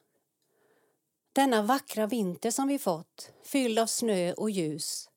Denna 1.33 1.63
vackra 1.63 2.07
vinter 2.07 2.51
som 2.51 2.69
vi 2.69 2.79
fått, 2.79 3.31
fylld 3.45 3.79
av 3.79 3.87
snö 3.87 4.33
och 4.33 4.51
ljus. 4.51 5.11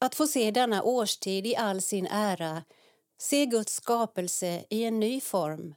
Att 0.00 0.14
få 0.14 0.26
se 0.26 0.50
denna 0.50 0.82
årstid 0.82 1.46
i 1.46 1.56
all 1.56 1.82
sin 1.82 2.06
ära, 2.06 2.64
se 3.18 3.46
Guds 3.46 3.74
skapelse 3.74 4.64
i 4.70 4.84
en 4.84 5.00
ny 5.00 5.20
form. 5.20 5.74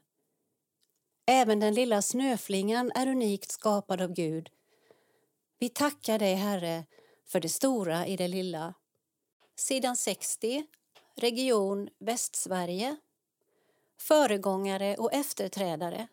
Även 1.25 1.59
den 1.59 1.73
lilla 1.73 2.01
snöflingan 2.01 2.91
är 2.95 3.07
unikt 3.07 3.51
skapad 3.51 4.01
av 4.01 4.13
Gud. 4.13 4.49
Vi 5.59 5.69
tackar 5.69 6.19
dig, 6.19 6.35
Herre, 6.35 6.85
för 7.25 7.39
det 7.39 7.49
stora 7.49 8.07
i 8.07 8.15
det 8.15 8.27
lilla. 8.27 8.73
Sidan 9.55 9.95
60, 9.95 10.65
region 11.15 11.89
Västsverige. 11.99 12.95
Föregångare 13.99 14.95
och 14.97 15.13
efterträdare. 15.13 16.07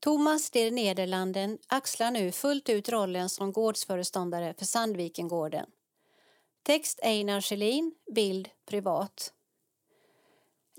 Thomas 0.00 0.50
der 0.50 0.70
Nederlanden 0.70 1.58
axlar 1.66 2.10
nu 2.10 2.32
fullt 2.32 2.68
ut 2.68 2.88
rollen 2.88 3.28
som 3.28 3.52
gårdsföreståndare 3.52 4.54
för 4.58 4.64
Sandvikengården. 4.64 5.70
Text 6.62 7.00
Einar 7.02 7.40
Schelin, 7.40 7.94
bild 8.14 8.48
privat. 8.66 9.32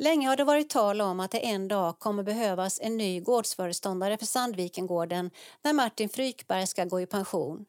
Länge 0.01 0.27
har 0.27 0.35
det 0.35 0.43
varit 0.43 0.69
tal 0.69 1.01
om 1.01 1.19
att 1.19 1.31
det 1.31 1.37
en 1.39 1.67
dag 1.67 1.99
kommer 1.99 2.23
behövas 2.23 2.79
en 2.83 2.97
ny 2.97 3.19
gårdsföreståndare 3.19 4.17
för 4.17 4.25
Sandvikengården 4.25 5.31
när 5.61 5.73
Martin 5.73 6.09
Frykberg 6.09 6.67
ska 6.67 6.85
gå 6.85 7.01
i 7.01 7.05
pension. 7.05 7.65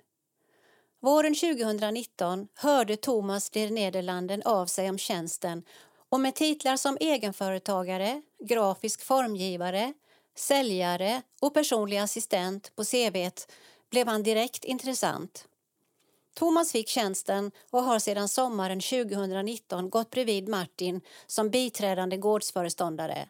Våren 1.01 1.35
2019 1.35 2.49
hörde 2.55 2.97
Thomas 2.97 3.51
der 3.51 3.71
Nederlanden 3.71 4.43
av 4.45 4.67
sig 4.67 4.91
om 4.91 4.99
tjänsten 4.99 5.63
och 6.09 6.21
med 6.21 6.35
titlar 6.35 6.77
som 6.77 6.97
egenföretagare, 7.01 8.23
grafisk 8.45 9.03
formgivare, 9.03 9.93
säljare 10.37 11.23
och 11.41 11.55
personlig 11.55 11.99
assistent 11.99 12.77
på 12.77 12.85
CV 12.85 13.31
blev 13.91 14.07
han 14.07 14.23
direkt 14.23 14.65
intressant. 14.65 15.49
Thomas 16.35 16.73
fick 16.73 16.89
tjänsten 16.89 17.51
och 17.71 17.83
har 17.83 17.99
sedan 17.99 18.29
sommaren 18.29 18.81
2019 18.81 19.91
gått 19.91 20.11
bredvid 20.11 20.49
Martin 20.49 21.01
som 21.27 21.51
biträdande 21.51 22.17
gårdsföreståndare. 22.17 23.29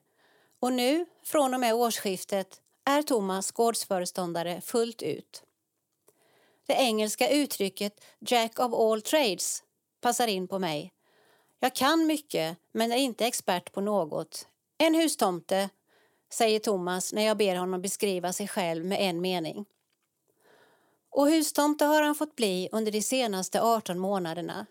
Och 0.61 0.73
nu, 0.73 1.07
från 1.25 1.55
och 1.55 1.61
med 1.61 1.75
årsskiftet, 1.75 2.61
är 2.85 3.03
Thomas 3.03 3.51
gårdsföreståndare 3.51 4.61
fullt 4.61 5.03
ut. 5.03 5.43
Det 6.67 6.75
engelska 6.75 7.29
uttrycket 7.29 8.01
Jack 8.19 8.59
of 8.59 8.75
all 8.75 9.03
trades 9.03 9.63
passar 10.01 10.27
in 10.27 10.49
på 10.49 10.59
mig. 10.59 10.93
Jag 11.61 11.75
kan 11.75 12.07
mycket, 12.07 12.57
men 12.73 12.93
är 12.93 12.97
inte 12.97 13.27
expert 13.27 13.73
på 13.73 13.81
något. 13.81 14.49
En 14.79 14.95
hustomte, 14.95 15.69
säger 16.33 16.59
Thomas 16.59 17.13
när 17.13 17.23
jag 17.23 17.37
ber 17.37 17.57
honom 17.57 17.83
beskriva 17.83 18.33
sig 18.33 18.49
själv 18.49 18.85
med 18.85 18.99
en 19.01 19.21
mening. 19.21 19.67
Och 21.11 21.29
hustomte 21.29 21.85
har 21.85 22.03
han 22.03 22.15
fått 22.15 22.37
bli 22.37 22.69
under 22.73 22.93
de 22.93 23.03
senaste 23.03 23.63
18 23.63 23.99
månaderna. 23.99 24.67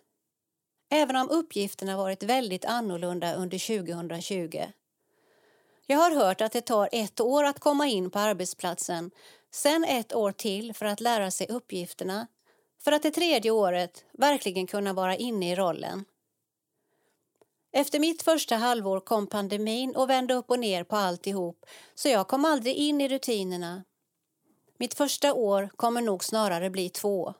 Även 0.91 1.15
om 1.15 1.29
uppgifterna 1.29 1.97
varit 1.97 2.23
väldigt 2.23 2.65
annorlunda 2.65 3.35
under 3.35 3.83
2020. 3.83 4.63
Jag 5.85 5.97
har 5.97 6.11
hört 6.11 6.41
att 6.41 6.51
det 6.51 6.61
tar 6.61 6.89
ett 6.91 7.19
år 7.19 7.43
att 7.43 7.59
komma 7.59 7.87
in 7.87 8.09
på 8.09 8.19
arbetsplatsen, 8.19 9.11
sen 9.51 9.83
ett 9.83 10.13
år 10.13 10.31
till 10.31 10.73
för 10.73 10.85
att 10.85 11.01
lära 11.01 11.31
sig 11.31 11.47
uppgifterna, 11.47 12.27
för 12.83 12.91
att 12.91 13.03
det 13.03 13.11
tredje 13.11 13.51
året 13.51 14.05
verkligen 14.11 14.67
kunna 14.67 14.93
vara 14.93 15.15
inne 15.15 15.51
i 15.51 15.55
rollen. 15.55 16.05
Efter 17.71 17.99
mitt 17.99 18.21
första 18.21 18.55
halvår 18.55 18.99
kom 18.99 19.27
pandemin 19.27 19.95
och 19.95 20.09
vände 20.09 20.33
upp 20.33 20.49
och 20.49 20.59
ner 20.59 20.83
på 20.83 20.95
alltihop 20.95 21.65
så 21.95 22.09
jag 22.09 22.27
kom 22.27 22.45
aldrig 22.45 22.75
in 22.75 23.01
i 23.01 23.07
rutinerna 23.07 23.83
mitt 24.79 24.93
första 24.93 25.33
år 25.33 25.69
kommer 25.75 26.01
nog 26.01 26.23
snarare 26.23 26.69
bli 26.69 26.89
två. 26.89 27.33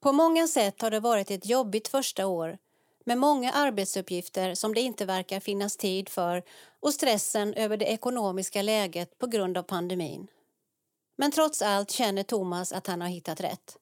På 0.00 0.12
många 0.12 0.48
sätt 0.48 0.82
har 0.82 0.90
det 0.90 1.00
varit 1.00 1.30
ett 1.30 1.46
jobbigt 1.46 1.88
första 1.88 2.26
år 2.26 2.58
med 3.04 3.18
många 3.18 3.52
arbetsuppgifter 3.52 4.54
som 4.54 4.74
det 4.74 4.80
inte 4.80 5.04
verkar 5.04 5.40
finnas 5.40 5.76
tid 5.76 6.08
för 6.08 6.42
och 6.80 6.94
stressen 6.94 7.54
över 7.54 7.76
det 7.76 7.84
ekonomiska 7.84 8.62
läget 8.62 9.18
på 9.18 9.26
grund 9.26 9.58
av 9.58 9.62
pandemin. 9.62 10.28
Men 11.16 11.32
trots 11.32 11.62
allt 11.62 11.90
känner 11.90 12.22
Thomas 12.22 12.72
att 12.72 12.86
han 12.86 13.00
har 13.00 13.08
hittat 13.08 13.40
rätt. 13.40 13.76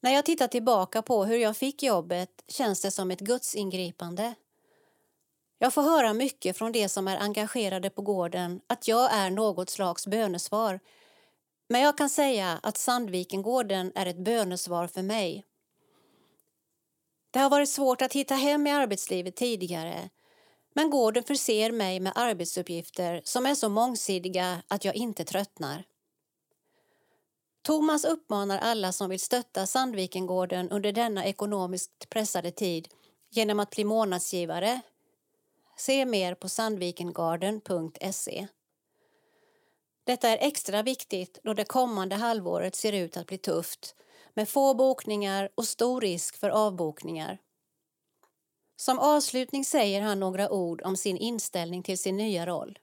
När 0.00 0.10
jag 0.10 0.24
tittar 0.24 0.48
tillbaka 0.48 1.02
på 1.02 1.24
hur 1.24 1.38
jag 1.38 1.56
fick 1.56 1.82
jobbet 1.82 2.44
känns 2.48 2.80
det 2.82 2.90
som 2.90 3.10
ett 3.10 3.20
gudsingripande. 3.20 4.34
Jag 5.64 5.74
får 5.74 5.82
höra 5.82 6.12
mycket 6.12 6.56
från 6.56 6.72
de 6.72 6.88
som 6.88 7.08
är 7.08 7.16
engagerade 7.16 7.90
på 7.90 8.02
gården 8.02 8.60
att 8.66 8.88
jag 8.88 9.12
är 9.14 9.30
något 9.30 9.70
slags 9.70 10.06
bönesvar. 10.06 10.80
Men 11.68 11.80
jag 11.80 11.98
kan 11.98 12.10
säga 12.10 12.60
att 12.62 12.76
Sandvikengården 12.76 13.92
är 13.94 14.06
ett 14.06 14.18
bönesvar 14.18 14.86
för 14.86 15.02
mig. 15.02 15.44
Det 17.30 17.38
har 17.38 17.50
varit 17.50 17.68
svårt 17.68 18.02
att 18.02 18.12
hitta 18.12 18.34
hem 18.34 18.66
i 18.66 18.70
arbetslivet 18.70 19.36
tidigare 19.36 20.10
men 20.74 20.90
gården 20.90 21.24
förser 21.24 21.72
mig 21.72 22.00
med 22.00 22.12
arbetsuppgifter 22.14 23.22
som 23.24 23.46
är 23.46 23.54
så 23.54 23.68
mångsidiga 23.68 24.62
att 24.68 24.84
jag 24.84 24.94
inte 24.94 25.24
tröttnar. 25.24 25.84
Thomas 27.62 28.04
uppmanar 28.04 28.58
alla 28.58 28.92
som 28.92 29.10
vill 29.10 29.20
stötta 29.20 29.66
Sandvikengården 29.66 30.70
under 30.70 30.92
denna 30.92 31.24
ekonomiskt 31.24 32.08
pressade 32.08 32.50
tid 32.50 32.88
genom 33.30 33.60
att 33.60 33.70
bli 33.70 33.84
månadsgivare 33.84 34.80
Se 35.76 36.04
mer 36.04 36.34
på 36.34 36.48
sandvikengarden.se. 36.48 38.46
Detta 40.04 40.28
är 40.28 40.38
extra 40.40 40.82
viktigt 40.82 41.38
då 41.42 41.54
det 41.54 41.64
kommande 41.64 42.16
halvåret 42.16 42.74
ser 42.74 42.92
ut 42.92 43.16
att 43.16 43.26
bli 43.26 43.38
tufft 43.38 43.94
med 44.34 44.48
få 44.48 44.74
bokningar 44.74 45.48
och 45.54 45.64
stor 45.64 46.00
risk 46.00 46.36
för 46.36 46.50
avbokningar. 46.50 47.38
Som 48.76 48.98
avslutning 48.98 49.64
säger 49.64 50.00
han 50.00 50.20
några 50.20 50.50
ord 50.50 50.82
om 50.82 50.96
sin 50.96 51.16
inställning 51.16 51.82
till 51.82 51.98
sin 51.98 52.16
nya 52.16 52.46
roll. 52.46 52.78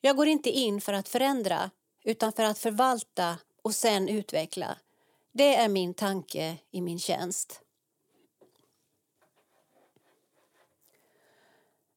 Jag 0.00 0.16
går 0.16 0.28
inte 0.28 0.50
in 0.50 0.80
för 0.80 0.92
att 0.92 1.08
förändra 1.08 1.70
utan 2.04 2.32
för 2.32 2.42
att 2.42 2.58
förvalta 2.58 3.38
och 3.62 3.74
sen 3.74 4.08
utveckla. 4.08 4.78
Det 5.32 5.56
är 5.56 5.68
min 5.68 5.94
tanke 5.94 6.58
i 6.70 6.80
min 6.80 6.98
tjänst. 6.98 7.60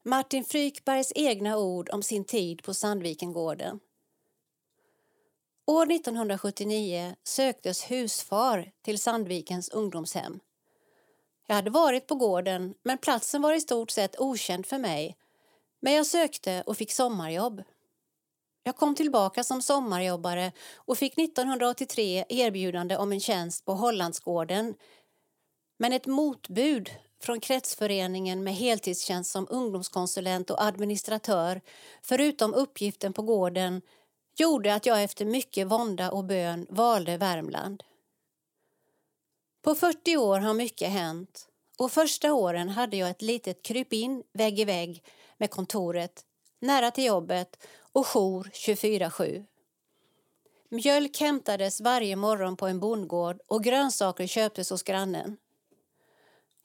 Martin 0.10 0.44
Frykbergs 0.44 1.12
egna 1.16 1.58
ord 1.58 1.90
om 1.94 2.04
sin 2.04 2.26
tid 2.26 2.64
på 2.64 2.74
Sandvikengården. 2.74 3.80
År 5.68 5.92
1979 5.92 7.16
söktes 7.24 7.92
husfar 7.92 8.72
till 8.82 9.00
Sandvikens 9.00 9.70
ungdomshem. 9.70 10.40
Jag 11.48 11.56
hade 11.56 11.70
varit 11.70 12.08
på 12.08 12.16
gården, 12.16 12.74
men 12.84 12.98
platsen 12.98 13.42
var 13.42 13.54
i 13.54 13.62
stort 13.62 13.92
sett 13.92 14.20
okänd 14.20 14.66
för 14.66 14.78
mig. 14.78 15.18
Men 15.82 15.94
jag 15.94 16.06
sökte 16.06 16.64
och 16.66 16.78
fick 16.78 16.92
sommarjobb. 16.92 17.64
Jag 18.64 18.76
kom 18.76 18.96
tillbaka 18.96 19.44
som 19.44 19.62
sommarjobbare 19.62 20.52
och 20.76 20.98
fick 20.98 21.18
1983 21.18 22.26
erbjudande 22.30 22.98
om 22.98 23.12
en 23.12 23.20
tjänst 23.20 23.66
på 23.66 23.74
Hollandsgården. 23.74 24.76
Men 25.78 25.94
ett 25.94 26.08
motbud 26.08 26.90
från 27.20 27.40
kretsföreningen 27.40 28.44
med 28.44 28.56
heltidstjänst 28.56 29.32
som 29.32 29.48
ungdomskonsulent 29.50 30.50
och 30.50 30.64
administratör 30.64 31.62
förutom 32.02 32.54
uppgiften 32.54 33.14
på 33.14 33.22
gården 33.22 33.82
gjorde 34.36 34.74
att 34.74 34.86
jag 34.86 35.04
efter 35.04 35.26
mycket 35.26 35.68
vånda 35.68 36.12
och 36.12 36.24
bön 36.24 36.68
valde 36.70 37.18
Värmland. 37.18 37.84
På 39.62 39.76
40 39.76 40.18
år 40.18 40.40
har 40.40 40.54
mycket 40.54 40.90
hänt 40.90 41.48
och 41.78 41.92
första 41.92 42.34
åren 42.34 42.70
hade 42.70 42.98
jag 42.98 43.10
ett 43.10 43.22
litet 43.22 43.64
krypin 43.64 44.24
vägg 44.34 44.60
i 44.60 44.66
vägg 44.66 45.04
med 45.38 45.52
kontoret, 45.52 46.26
nära 46.60 46.92
till 46.92 47.06
jobbet 47.06 47.68
och 47.92 48.08
jour 48.08 48.50
24-7. 48.54 49.46
Mjölk 50.70 51.20
hämtades 51.20 51.82
varje 51.82 52.16
morgon 52.16 52.58
på 52.58 52.68
en 52.68 52.80
bondgård 52.80 53.40
och 53.48 53.64
grönsaker 53.64 54.28
köptes 54.28 54.70
hos 54.70 54.84
grannen. 54.84 55.38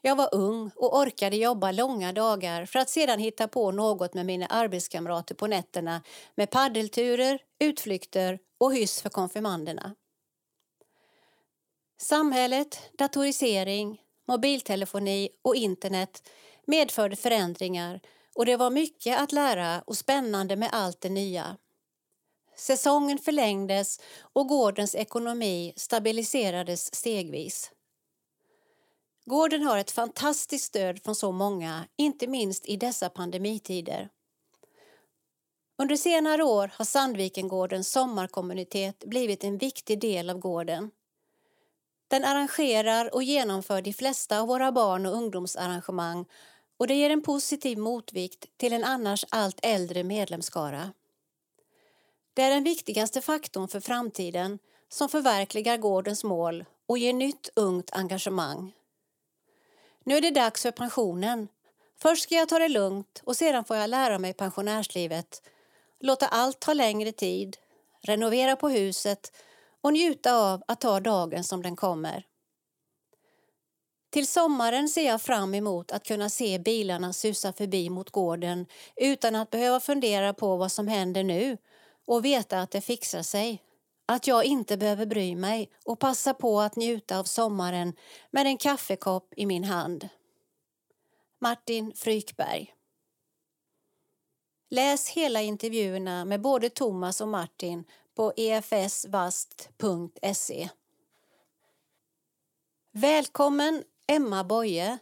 Jag 0.07 0.15
var 0.15 0.29
ung 0.31 0.71
och 0.75 0.97
orkade 0.97 1.35
jobba 1.35 1.71
långa 1.71 2.13
dagar 2.13 2.65
för 2.65 2.79
att 2.79 2.89
sedan 2.89 3.19
hitta 3.19 3.47
på 3.47 3.71
något 3.71 4.13
med 4.13 4.25
mina 4.25 4.45
arbetskamrater 4.45 5.35
på 5.35 5.47
nätterna 5.47 6.01
med 6.35 6.49
paddelturer, 6.49 7.39
utflykter 7.59 8.39
och 8.57 8.75
hyss 8.75 9.01
för 9.01 9.09
konfirmanderna. 9.09 9.95
Samhället, 11.97 12.79
datorisering, 12.97 14.01
mobiltelefoni 14.27 15.29
och 15.41 15.55
internet 15.55 16.29
medförde 16.65 17.15
förändringar 17.15 18.01
och 18.35 18.45
det 18.45 18.57
var 18.57 18.69
mycket 18.69 19.19
att 19.19 19.31
lära 19.31 19.81
och 19.81 19.97
spännande 19.97 20.55
med 20.55 20.69
allt 20.71 21.01
det 21.01 21.09
nya. 21.09 21.57
Säsongen 22.55 23.17
förlängdes 23.17 23.99
och 24.33 24.47
gårdens 24.47 24.95
ekonomi 24.95 25.73
stabiliserades 25.75 26.95
stegvis. 26.95 27.71
Gården 29.25 29.63
har 29.63 29.77
ett 29.77 29.91
fantastiskt 29.91 30.65
stöd 30.65 31.03
från 31.03 31.15
så 31.15 31.31
många, 31.31 31.87
inte 31.95 32.27
minst 32.27 32.65
i 32.65 32.77
dessa 32.77 33.09
pandemitider. 33.09 34.09
Under 35.77 35.95
senare 35.95 36.43
år 36.43 36.71
har 36.73 36.85
Sandvikengårdens 36.85 37.91
sommarkommunitet 37.91 39.03
blivit 39.05 39.43
en 39.43 39.57
viktig 39.57 39.99
del 39.99 40.29
av 40.29 40.39
gården. 40.39 40.91
Den 42.07 42.23
arrangerar 42.23 43.13
och 43.13 43.23
genomför 43.23 43.81
de 43.81 43.93
flesta 43.93 44.39
av 44.39 44.47
våra 44.47 44.71
barn 44.71 45.05
och 45.05 45.13
ungdomsarrangemang 45.13 46.25
och 46.77 46.87
det 46.87 46.95
ger 46.95 47.09
en 47.09 47.23
positiv 47.23 47.77
motvikt 47.77 48.57
till 48.57 48.73
en 48.73 48.83
annars 48.83 49.25
allt 49.29 49.59
äldre 49.63 50.03
medlemskara. 50.03 50.93
Det 52.33 52.41
är 52.41 52.49
den 52.49 52.63
viktigaste 52.63 53.21
faktorn 53.21 53.67
för 53.67 53.79
framtiden 53.79 54.59
som 54.89 55.09
förverkligar 55.09 55.77
gårdens 55.77 56.23
mål 56.23 56.65
och 56.85 56.97
ger 56.97 57.13
nytt 57.13 57.49
ungt 57.55 57.89
engagemang. 57.93 58.73
Nu 60.07 60.17
är 60.17 60.21
det 60.21 60.31
dags 60.31 60.61
för 60.61 60.71
pensionen. 60.71 61.47
Först 62.01 62.23
ska 62.23 62.35
jag 62.35 62.49
ta 62.49 62.59
det 62.59 62.69
lugnt 62.69 63.21
och 63.23 63.35
sedan 63.35 63.65
får 63.65 63.77
jag 63.77 63.89
lära 63.89 64.19
mig 64.19 64.33
pensionärslivet, 64.33 65.41
låta 65.99 66.27
allt 66.27 66.59
ta 66.59 66.73
längre 66.73 67.11
tid, 67.11 67.57
renovera 68.01 68.55
på 68.55 68.69
huset 68.69 69.31
och 69.81 69.93
njuta 69.93 70.35
av 70.35 70.63
att 70.67 70.81
ta 70.81 70.99
dagen 70.99 71.43
som 71.43 71.63
den 71.63 71.75
kommer. 71.75 72.25
Till 74.09 74.27
sommaren 74.27 74.89
ser 74.89 75.05
jag 75.05 75.21
fram 75.21 75.55
emot 75.55 75.91
att 75.91 76.07
kunna 76.07 76.29
se 76.29 76.59
bilarna 76.59 77.13
susa 77.13 77.53
förbi 77.53 77.89
mot 77.89 78.09
gården 78.09 78.65
utan 78.95 79.35
att 79.35 79.49
behöva 79.49 79.79
fundera 79.79 80.33
på 80.33 80.55
vad 80.55 80.71
som 80.71 80.87
händer 80.87 81.23
nu 81.23 81.57
och 82.07 82.25
veta 82.25 82.61
att 82.61 82.71
det 82.71 82.81
fixar 82.81 83.21
sig. 83.21 83.61
Att 84.05 84.27
jag 84.27 84.45
inte 84.45 84.77
behöver 84.77 85.05
bry 85.05 85.35
mig 85.35 85.71
och 85.85 85.99
passa 85.99 86.33
på 86.33 86.61
att 86.61 86.75
njuta 86.75 87.19
av 87.19 87.23
sommaren 87.23 87.93
med 88.31 88.45
en 88.45 88.57
kaffekopp 88.57 89.33
i 89.37 89.45
min 89.45 89.63
hand. 89.63 90.09
Martin 91.39 91.93
Frykberg 91.95 92.75
Läs 94.69 95.09
hela 95.09 95.41
intervjuerna 95.41 96.25
med 96.25 96.41
både 96.41 96.69
Thomas 96.69 97.21
och 97.21 97.27
Martin 97.27 97.83
på 98.15 98.33
efsvast.se. 98.37 99.49
Välkommen 102.91 103.83
Emma 104.07 104.43
Boye, 104.43 104.97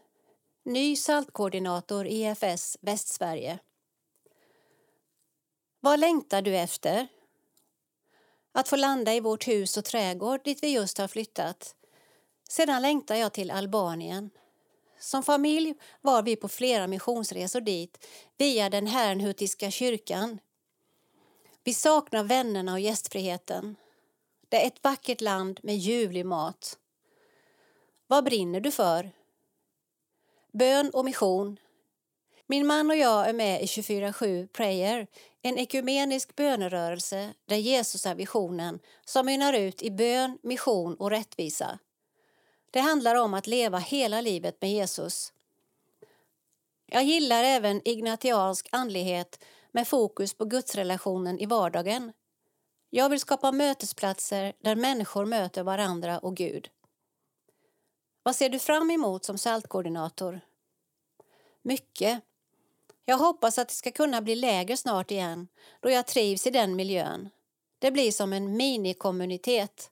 ny 0.65 0.95
saltkoordinator 0.95 2.07
EFS 2.07 2.77
Västsverige. 2.81 3.59
Vad 5.79 5.99
längtar 5.99 6.41
du 6.41 6.57
efter? 6.57 7.07
Att 8.55 8.67
få 8.67 8.75
landa 8.75 9.13
i 9.13 9.19
vårt 9.19 9.47
hus 9.47 9.77
och 9.77 9.85
trädgård 9.85 10.41
dit 10.43 10.63
vi 10.63 10.73
just 10.73 10.97
har 10.97 11.07
flyttat. 11.07 11.75
Sedan 12.49 12.81
längtar 12.81 13.15
jag 13.15 13.33
till 13.33 13.51
Albanien. 13.51 14.29
Som 14.99 15.23
familj 15.23 15.73
var 16.01 16.23
vi 16.23 16.35
på 16.35 16.47
flera 16.47 16.87
missionsresor 16.87 17.61
dit 17.61 18.07
via 18.37 18.69
den 18.69 18.87
Herrnhutiska 18.87 19.71
kyrkan. 19.71 20.39
Vi 21.63 21.73
saknar 21.73 22.23
vännerna 22.23 22.73
och 22.73 22.79
gästfriheten. 22.79 23.75
Det 24.49 24.63
är 24.63 24.67
ett 24.67 24.83
vackert 24.83 25.21
land 25.21 25.59
med 25.63 25.77
ljuvlig 25.77 26.25
mat. 26.25 26.77
Vad 28.07 28.23
brinner 28.23 28.59
du 28.59 28.71
för? 28.71 29.11
Bön 30.51 30.89
och 30.89 31.05
mission. 31.05 31.57
Min 32.47 32.67
man 32.67 32.89
och 32.89 32.97
jag 32.97 33.29
är 33.29 33.33
med 33.33 33.63
i 33.63 33.65
24-7 33.65 34.47
Prayer, 34.47 35.07
en 35.41 35.57
ekumenisk 35.57 36.35
bönerörelse 36.35 37.33
där 37.45 37.55
Jesus 37.55 38.05
är 38.05 38.15
visionen 38.15 38.79
som 39.05 39.25
mynnar 39.25 39.53
ut 39.53 39.81
i 39.81 39.91
bön, 39.91 40.37
mission 40.43 40.95
och 40.95 41.09
rättvisa. 41.09 41.79
Det 42.71 42.79
handlar 42.79 43.15
om 43.15 43.33
att 43.33 43.47
leva 43.47 43.77
hela 43.77 44.21
livet 44.21 44.61
med 44.61 44.71
Jesus. 44.71 45.33
Jag 46.85 47.03
gillar 47.03 47.43
även 47.43 47.81
ignatiansk 47.87 48.67
andlighet 48.71 49.43
med 49.71 49.87
fokus 49.87 50.33
på 50.33 50.45
gudsrelationen 50.45 51.39
i 51.39 51.45
vardagen. 51.45 52.13
Jag 52.89 53.09
vill 53.09 53.19
skapa 53.19 53.51
mötesplatser 53.51 54.53
där 54.59 54.75
människor 54.75 55.25
möter 55.25 55.63
varandra 55.63 56.19
och 56.19 56.35
Gud. 56.35 56.69
Vad 58.23 58.35
ser 58.35 58.49
du 58.49 58.59
fram 58.59 58.91
emot 58.91 59.25
som 59.25 59.37
saltkoordinator? 59.37 60.41
Mycket. 61.61 62.23
Jag 63.05 63.17
hoppas 63.17 63.57
att 63.57 63.67
det 63.67 63.73
ska 63.73 63.91
kunna 63.91 64.21
bli 64.21 64.35
läger 64.35 64.75
snart 64.75 65.11
igen 65.11 65.47
då 65.79 65.89
jag 65.89 66.07
trivs 66.07 66.47
i 66.47 66.49
den 66.49 66.75
miljön. 66.75 67.29
Det 67.79 67.91
blir 67.91 68.11
som 68.11 68.33
en 68.33 68.57
minikommunitet. 68.57 69.91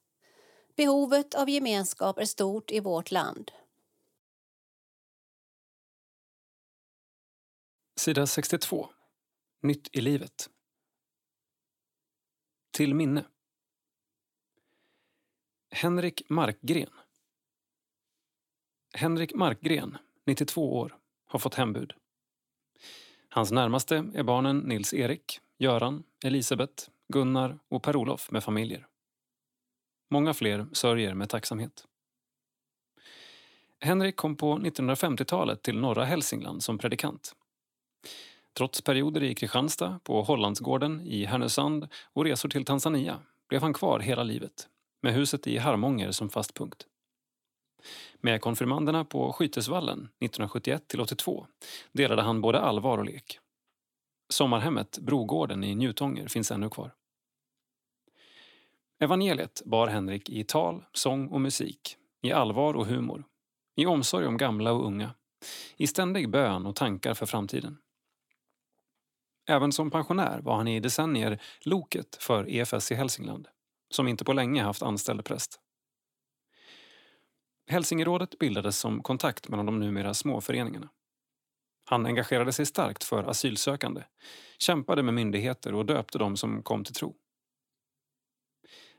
Behovet 0.76 1.36
av 1.36 1.50
gemenskap 1.50 2.18
är 2.18 2.26
stort 2.26 2.72
i 2.72 2.80
vårt 2.80 3.12
land. 3.12 3.52
Sida 7.96 8.28
62. 8.28 8.90
Nytt 9.62 9.96
i 9.96 10.02
livet. 10.02 10.50
Till 12.72 12.96
minne. 12.96 13.26
Henrik 15.72 16.30
Markgren. 16.30 16.94
Henrik 18.94 19.34
Markgren, 19.34 19.98
92 20.26 20.78
år, 20.78 21.00
har 21.26 21.40
fått 21.40 21.56
hembud. 21.56 22.01
Hans 23.34 23.52
närmaste 23.52 24.12
är 24.14 24.24
barnen 24.24 24.60
Nils-Erik, 24.60 25.40
Göran, 25.60 26.04
Elisabeth, 26.24 26.90
Gunnar 27.14 27.60
och 27.70 27.84
Per-Olof 27.84 28.32
med 28.32 28.44
familjer. 28.44 28.88
Många 30.10 30.34
fler 30.34 30.68
sörjer 30.72 31.14
med 31.14 31.30
tacksamhet. 31.30 31.86
Henrik 33.80 34.16
kom 34.16 34.36
på 34.36 34.58
1950-talet 34.58 35.64
till 35.64 35.80
norra 35.80 36.06
Hälsingland 36.06 36.64
som 36.64 36.78
predikant. 36.78 37.36
Trots 38.58 38.82
perioder 38.82 39.24
i 39.24 39.36
Kristianstad, 39.36 40.00
på 40.04 40.22
Hollandsgården, 40.22 41.02
i 41.02 41.26
Härnösand 41.26 41.88
och 42.14 42.26
resor 42.26 42.50
till 42.50 42.66
Tanzania 42.66 43.20
blev 43.50 43.62
han 43.62 43.74
kvar 43.74 44.00
hela 44.00 44.24
livet, 44.24 44.70
med 45.02 45.14
huset 45.14 45.48
i 45.48 45.58
Harmånger 45.58 46.12
som 46.12 46.30
fast 46.30 46.54
punkt. 46.54 46.88
Med 48.20 48.42
konfirmanderna 48.42 49.06
på 49.06 49.34
Skytesvallen 49.34 50.10
1971-82 50.20 51.46
delade 51.92 52.22
han 52.22 52.42
både 52.42 52.60
allvar 52.60 52.98
och 52.98 53.06
lek. 53.06 53.40
Sommarhemmet 54.30 54.98
Brogården 54.98 55.64
i 55.64 55.76
Njutånger 55.76 56.28
finns 56.28 56.52
ännu 56.52 56.70
kvar. 56.70 56.94
Evangeliet 59.00 59.62
bar 59.66 59.88
Henrik 59.88 60.30
i 60.30 60.44
tal, 60.44 60.86
sång 60.94 61.28
och 61.28 61.42
musik, 61.42 61.98
i 62.22 62.32
allvar 62.32 62.74
och 62.74 62.86
humor, 62.86 63.24
i 63.76 63.86
omsorg 63.86 64.28
om 64.28 64.38
gamla 64.38 64.72
och 64.72 64.86
unga, 64.86 65.14
i 65.78 65.88
ständig 65.88 66.30
bön 66.30 66.66
och 66.66 66.76
tankar 66.76 67.14
för 67.14 67.26
framtiden. 67.26 67.78
Även 69.50 69.72
som 69.72 69.92
pensionär 69.92 70.40
var 70.42 70.56
han 70.56 70.68
i 70.68 70.80
decennier 70.80 71.42
loket 71.62 72.18
för 72.20 72.50
EFS 72.50 72.92
i 72.92 72.96
Hälsingland, 72.96 73.48
som 73.90 74.08
inte 74.08 74.26
på 74.26 74.34
länge 74.34 74.64
haft 74.64 74.82
anställd 74.82 75.26
präst. 75.26 75.60
Hälsingerådet 77.68 78.40
bildades 78.40 78.78
som 78.78 79.04
kontakt 79.04 79.50
mellan 79.50 79.66
de 79.66 79.80
numera 79.80 80.14
små 80.14 80.42
föreningarna. 80.42 80.90
Han 81.86 82.06
engagerade 82.06 82.54
sig 82.54 82.66
starkt 82.66 83.04
för 83.04 83.24
asylsökande, 83.24 84.04
kämpade 84.60 85.04
med 85.04 85.14
myndigheter 85.14 85.74
och 85.74 85.86
döpte 85.86 86.18
dem 86.18 86.38
som 86.38 86.64
kom 86.64 86.84
till 86.84 86.94
tro. 86.96 87.16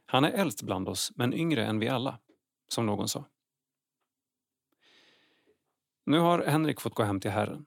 Han 0.07 0.25
är 0.25 0.31
äldst 0.31 0.63
bland 0.63 0.89
oss, 0.89 1.13
men 1.15 1.35
yngre 1.35 1.67
än 1.67 1.79
vi 1.79 1.89
alla, 1.89 2.19
som 2.69 2.87
någon 2.87 3.09
sa. 3.09 3.25
Nu 6.07 6.19
har 6.19 6.47
Henrik 6.47 6.81
fått 6.81 6.95
gå 6.95 7.03
hem 7.03 7.21
till 7.21 7.31
Herren. 7.31 7.67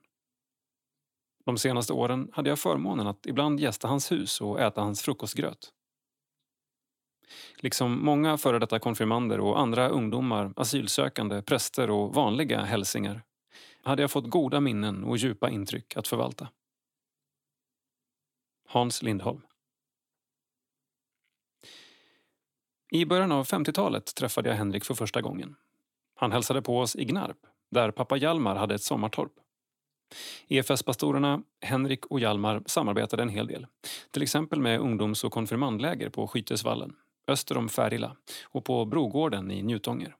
De 1.44 1.58
senaste 1.58 1.92
åren 1.92 2.30
hade 2.32 2.48
jag 2.48 2.58
förmånen 2.58 3.06
att 3.06 3.26
ibland 3.26 3.60
gästa 3.60 3.88
hans 3.88 4.12
hus 4.12 4.40
och 4.40 4.60
äta 4.60 4.80
hans 4.80 5.02
frukostgröt. 5.02 5.72
Liksom 7.56 8.04
många 8.04 8.36
före 8.36 8.58
detta 8.58 8.78
konfirmander 8.78 9.40
och 9.40 9.60
andra 9.60 9.88
ungdomar, 9.88 10.52
asylsökande, 10.56 11.42
präster 11.42 11.90
och 11.90 12.14
vanliga 12.14 12.60
hälsingar 12.60 13.22
hade 13.82 14.02
jag 14.02 14.10
fått 14.10 14.30
goda 14.30 14.60
minnen 14.60 15.04
och 15.04 15.16
djupa 15.16 15.50
intryck 15.50 15.96
att 15.96 16.08
förvalta. 16.08 16.48
Hans 18.68 19.02
Lindholm 19.02 19.40
I 22.90 23.04
början 23.04 23.32
av 23.32 23.46
50-talet 23.46 24.14
träffade 24.14 24.48
jag 24.48 24.56
Henrik 24.56 24.84
för 24.84 24.94
första 24.94 25.22
gången. 25.22 25.56
Han 26.14 26.32
hälsade 26.32 26.62
på 26.62 26.80
oss 26.80 26.96
i 26.96 27.04
Gnarp, 27.04 27.36
där 27.70 27.90
pappa 27.90 28.16
Hjalmar 28.16 28.56
hade 28.56 28.74
ett 28.74 28.82
sommartorp. 28.82 29.32
EFS-pastorerna 30.48 31.42
Henrik 31.60 32.06
och 32.06 32.20
Hjalmar 32.20 32.62
samarbetade 32.66 33.22
en 33.22 33.28
hel 33.28 33.46
del. 33.46 33.66
Till 34.10 34.22
exempel 34.22 34.60
med 34.60 34.80
ungdoms 34.80 35.24
och 35.24 35.32
konfirmandläger 35.32 36.10
på 36.10 36.26
Skytesvallen 36.26 36.96
öster 37.26 37.56
om 37.56 37.68
Färila 37.68 38.16
och 38.44 38.64
på 38.64 38.84
Brogården 38.84 39.50
i 39.50 39.62
Njutånger. 39.62 40.16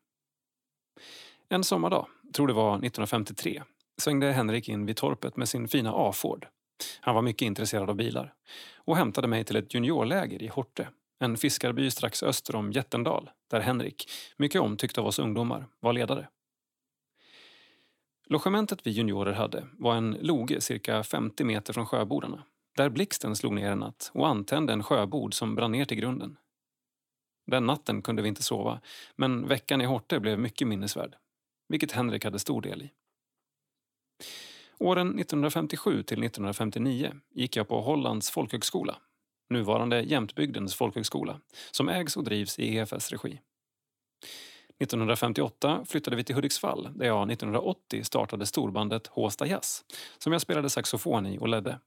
En 1.48 1.64
sommardag, 1.64 2.06
tror 2.32 2.46
det 2.46 2.52
var 2.52 2.70
1953, 2.70 3.62
svängde 3.98 4.32
Henrik 4.32 4.68
in 4.68 4.86
vid 4.86 4.96
torpet 4.96 5.36
med 5.36 5.48
sin 5.48 5.68
fina 5.68 5.92
A-Ford. 5.94 6.46
Han 7.00 7.14
var 7.14 7.22
mycket 7.22 7.46
intresserad 7.46 7.90
av 7.90 7.96
bilar 7.96 8.34
och 8.76 8.96
hämtade 8.96 9.28
mig 9.28 9.44
till 9.44 9.56
ett 9.56 9.74
juniorläger 9.74 10.42
i 10.42 10.46
Horte, 10.46 10.88
en 11.18 11.36
fiskarby 11.36 11.90
strax 11.90 12.22
öster 12.22 12.56
om 12.56 12.72
Jättendal 12.72 13.30
där 13.50 13.60
Henrik, 13.60 14.10
mycket 14.36 14.60
omtyckt 14.60 14.98
av 14.98 15.06
oss 15.06 15.18
ungdomar, 15.18 15.66
var 15.80 15.92
ledare. 15.92 16.28
Logementet 18.28 18.86
vi 18.86 18.90
juniorer 18.90 19.32
hade 19.32 19.66
var 19.72 19.94
en 19.94 20.16
loge 20.20 20.60
cirka 20.60 21.02
50 21.02 21.44
meter 21.44 21.72
från 21.72 21.86
sjöbordarna 21.86 22.42
där 22.76 22.88
blixten 22.88 23.36
slog 23.36 23.52
ner 23.52 23.70
en 23.70 23.78
natt 23.78 24.10
och 24.14 24.28
antände 24.28 24.72
en 24.72 24.82
sjöbord 24.82 25.34
som 25.34 25.54
brann 25.54 25.72
ner 25.72 25.84
till 25.84 25.96
grunden. 25.96 26.36
Den 27.47 27.66
natten 27.66 28.02
kunde 28.02 28.23
vi 28.23 28.28
inte 28.28 28.43
sova, 28.43 28.81
men 29.16 29.48
veckan 29.48 29.81
i 29.81 29.85
Horte 29.85 30.20
blev 30.20 30.39
mycket 30.39 30.68
minnesvärd, 30.68 31.16
vilket 31.68 31.93
Henrik 31.93 32.24
hade 32.24 32.39
stor 32.39 32.62
del 32.62 32.82
i. 32.82 32.90
Åren 34.78 35.18
1957 35.18 36.02
till 36.02 36.24
1959 36.24 37.14
gick 37.35 37.56
jag 37.56 37.68
på 37.68 37.81
Hollands 37.81 38.31
folkhögskola, 38.31 38.97
nuvarande 39.51 40.01
Jämtbygdens 40.01 40.74
folkhögskola, 40.74 41.40
som 41.70 41.89
ägs 41.89 42.16
och 42.16 42.24
drivs 42.24 42.59
i 42.59 42.77
EFS 42.77 43.12
regi. 43.12 43.40
1958 44.78 45.85
flyttade 45.86 46.16
vi 46.16 46.24
till 46.24 46.35
Hudiksvall 46.35 46.89
där 46.94 47.06
jag 47.06 47.31
1980 47.31 48.05
startade 48.05 48.47
storbandet 48.47 49.06
Håsta 49.06 49.47
Jazz 49.47 49.85
som 50.18 50.32
jag 50.32 50.43
spelade 50.43 50.70
saxofon 50.70 51.27
i 51.27 51.39
och 51.39 51.48
ledde. 51.48 51.78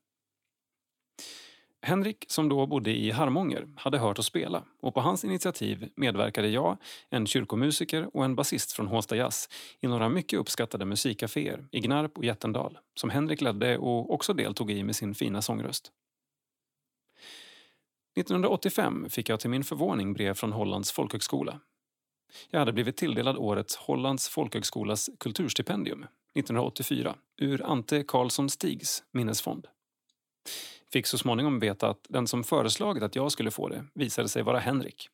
Henrik, 1.82 2.26
som 2.28 2.50
då 2.50 2.66
bodde 2.66 2.92
i 2.92 3.12
Harmånger, 3.12 3.68
hade 3.76 3.98
hört 3.98 4.20
oss 4.20 4.26
spela 4.26 4.64
och 4.82 4.94
på 4.94 5.02
hans 5.02 5.26
initiativ 5.26 5.90
medverkade 5.96 6.48
jag, 6.48 6.78
en 7.10 7.28
kyrkomusiker 7.28 8.10
och 8.16 8.26
en 8.26 8.36
basist 8.36 8.72
från 8.72 8.88
Håsta 8.88 9.16
Jazz 9.16 9.50
i 9.80 9.88
några 9.88 10.10
mycket 10.10 10.40
uppskattade 10.40 10.86
musikcaféer 10.86 11.68
i 11.72 11.80
Gnarp 11.80 12.18
och 12.18 12.26
Jättendal 12.26 12.78
som 12.96 13.10
Henrik 13.10 13.42
ledde 13.42 13.78
och 13.78 14.14
också 14.14 14.34
deltog 14.34 14.72
i 14.72 14.84
med 14.84 14.96
sin 14.96 15.16
fina 15.16 15.42
sångröst. 15.42 15.92
1985 18.18 19.10
fick 19.10 19.30
jag 19.30 19.40
till 19.40 19.50
min 19.50 19.64
förvåning 19.64 20.14
brev 20.14 20.34
från 20.34 20.52
Hollands 20.52 20.92
folkhögskola. 20.92 21.60
Jag 22.50 22.60
hade 22.60 22.74
blivit 22.74 22.98
tilldelad 22.98 23.38
årets 23.38 23.76
Hollands 23.76 24.30
folkhögskolas 24.30 25.10
kulturstipendium 25.20 26.00
1984 26.00 27.16
ur 27.38 27.66
Ante 27.66 28.04
Karlsson 28.04 28.50
Stigs 28.50 29.04
minnesfond 29.12 29.68
fick 30.94 31.06
så 31.06 31.18
småningom 31.18 31.60
veta 31.60 31.90
att 31.90 32.06
den 32.10 32.28
som 32.28 32.44
föreslagit 32.44 33.04
att 33.04 33.16
jag 33.16 33.32
skulle 33.32 33.52
få 33.52 33.68
det 33.68 33.86
visade 33.94 34.30
sig 34.30 34.44
vara 34.44 34.60
Henrik. 34.60 35.10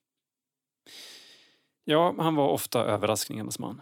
Ja, 1.84 2.16
han 2.18 2.36
var 2.36 2.48
ofta 2.48 2.80
överraskningarnas 2.80 3.60
man. 3.60 3.82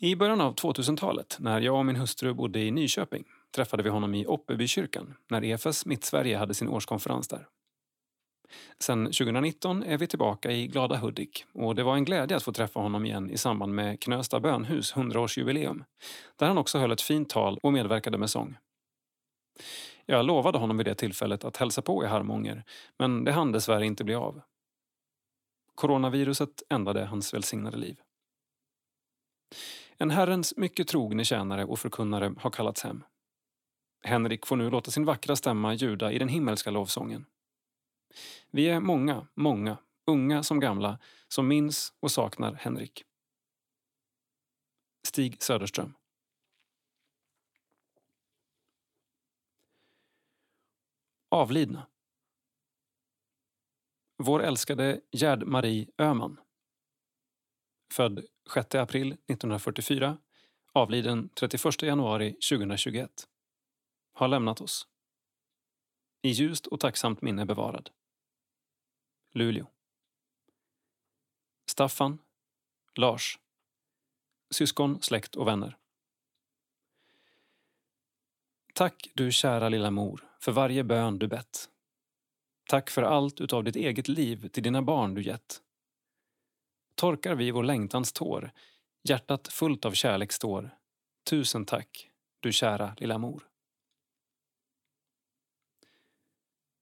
I 0.00 0.16
början 0.16 0.40
av 0.40 0.54
2000-talet, 0.54 1.36
när 1.40 1.60
jag 1.60 1.78
och 1.78 1.86
min 1.86 1.96
hustru 1.96 2.34
bodde 2.34 2.60
i 2.60 2.70
Nyköping, 2.70 3.24
träffade 3.54 3.82
vi 3.82 3.88
honom 3.88 4.14
i 4.14 4.26
Oppebykyrkan 4.26 5.14
när 5.28 5.44
EFS 5.44 5.86
Mittsverige 5.86 6.36
hade 6.36 6.54
sin 6.54 6.68
årskonferens 6.68 7.28
där. 7.28 7.46
Sen 8.78 9.04
2019 9.04 9.82
är 9.82 9.98
vi 9.98 10.06
tillbaka 10.06 10.50
i 10.52 10.66
glada 10.66 10.96
Hudik 10.96 11.44
och 11.52 11.74
det 11.74 11.82
var 11.82 11.94
en 11.94 12.04
glädje 12.04 12.36
att 12.36 12.42
få 12.42 12.52
träffa 12.52 12.80
honom 12.80 13.06
igen 13.06 13.30
i 13.30 13.38
samband 13.38 13.74
med 13.74 14.00
Knösta 14.00 14.40
bönhus 14.40 14.94
100-årsjubileum 14.94 15.84
där 16.36 16.46
han 16.46 16.58
också 16.58 16.78
höll 16.78 16.92
ett 16.92 17.00
fint 17.00 17.28
tal 17.28 17.58
och 17.62 17.72
medverkade 17.72 18.18
med 18.18 18.30
sång. 18.30 18.56
Jag 20.06 20.26
lovade 20.26 20.58
honom 20.58 20.76
vid 20.76 20.86
det 20.86 20.94
tillfället 20.94 21.44
att 21.44 21.56
hälsa 21.56 21.82
på 21.82 22.04
i 22.04 22.06
Harmånger, 22.06 22.64
men 22.98 23.24
det 23.24 23.32
hann 23.32 23.52
dessvärre 23.52 23.86
inte 23.86 24.04
bli 24.04 24.14
av. 24.14 24.40
Coronaviruset 25.74 26.62
ändade 26.70 27.04
hans 27.04 27.34
välsignade 27.34 27.76
liv. 27.76 28.00
En 29.96 30.10
Herrens 30.10 30.56
mycket 30.56 30.88
trogne 30.88 31.24
tjänare 31.24 31.64
och 31.64 31.78
förkunnare 31.78 32.34
har 32.38 32.50
kallats 32.50 32.84
hem. 32.84 33.04
Henrik 34.02 34.46
får 34.46 34.56
nu 34.56 34.70
låta 34.70 34.90
sin 34.90 35.04
vackra 35.04 35.36
stämma 35.36 35.74
ljuda 35.74 36.12
i 36.12 36.18
den 36.18 36.28
himmelska 36.28 36.70
lovsången. 36.70 37.26
Vi 38.50 38.68
är 38.68 38.80
många, 38.80 39.26
många, 39.34 39.76
unga 40.06 40.42
som 40.42 40.60
gamla, 40.60 40.98
som 41.28 41.48
minns 41.48 41.92
och 42.00 42.10
saknar 42.10 42.54
Henrik. 42.54 43.04
Stig 45.06 45.42
Söderström 45.42 45.97
Avlidna. 51.30 51.86
Vår 54.16 54.42
älskade 54.42 55.00
Gerd 55.12 55.42
Marie 55.46 55.86
Öhman. 55.98 56.40
Född 57.92 58.26
6 58.54 58.74
april 58.74 59.12
1944, 59.12 60.18
avliden 60.72 61.28
31 61.28 61.82
januari 61.82 62.32
2021. 62.32 63.28
Har 64.12 64.28
lämnat 64.28 64.60
oss. 64.60 64.88
I 66.22 66.28
ljust 66.28 66.66
och 66.66 66.80
tacksamt 66.80 67.22
minne 67.22 67.46
bevarad. 67.46 67.90
Luleå. 69.34 69.66
Staffan, 71.70 72.18
Lars. 72.94 73.38
Syskon, 74.50 75.02
släkt 75.02 75.36
och 75.36 75.46
vänner. 75.46 75.78
Tack 78.78 79.08
du 79.14 79.32
kära 79.32 79.68
lilla 79.68 79.90
mor 79.90 80.24
för 80.40 80.52
varje 80.52 80.84
bön 80.84 81.18
du 81.18 81.28
bett. 81.28 81.68
Tack 82.68 82.90
för 82.90 83.02
allt 83.02 83.40
utav 83.40 83.64
ditt 83.64 83.76
eget 83.76 84.08
liv 84.08 84.48
till 84.48 84.62
dina 84.62 84.82
barn 84.82 85.14
du 85.14 85.22
gett. 85.22 85.60
Torkar 86.94 87.34
vi 87.34 87.50
vår 87.50 87.62
längtans 87.62 88.12
tår, 88.12 88.52
hjärtat 89.08 89.48
fullt 89.48 89.84
av 89.84 89.92
kärlek 89.92 90.32
står. 90.32 90.70
Tusen 91.30 91.64
tack, 91.64 92.10
du 92.40 92.52
kära 92.52 92.94
lilla 92.98 93.18
mor. 93.18 93.42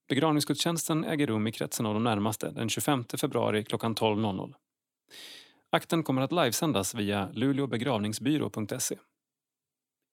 Begravningsgudstjänsten 0.07 1.03
äger 1.03 1.27
rum 1.27 1.47
i 1.47 1.51
kretsen 1.51 1.85
av 1.85 1.93
de 1.93 2.03
närmaste 2.03 2.51
den 2.51 2.69
25 2.69 3.03
februari 3.03 3.63
klockan 3.63 3.95
12.00. 3.95 4.53
Akten 5.69 6.03
kommer 6.03 6.21
att 6.21 6.31
livesändas 6.31 6.95
via 6.95 7.29
luleåbegravningsbyrå.se. 7.33 8.97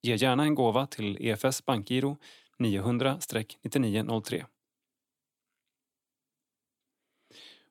Ge 0.05 0.15
gärna 0.15 0.43
en 0.43 0.55
gåva 0.55 0.87
till 0.87 1.17
EFS 1.19 1.65
bankgiro 1.65 2.17
900-9903. 2.57 4.45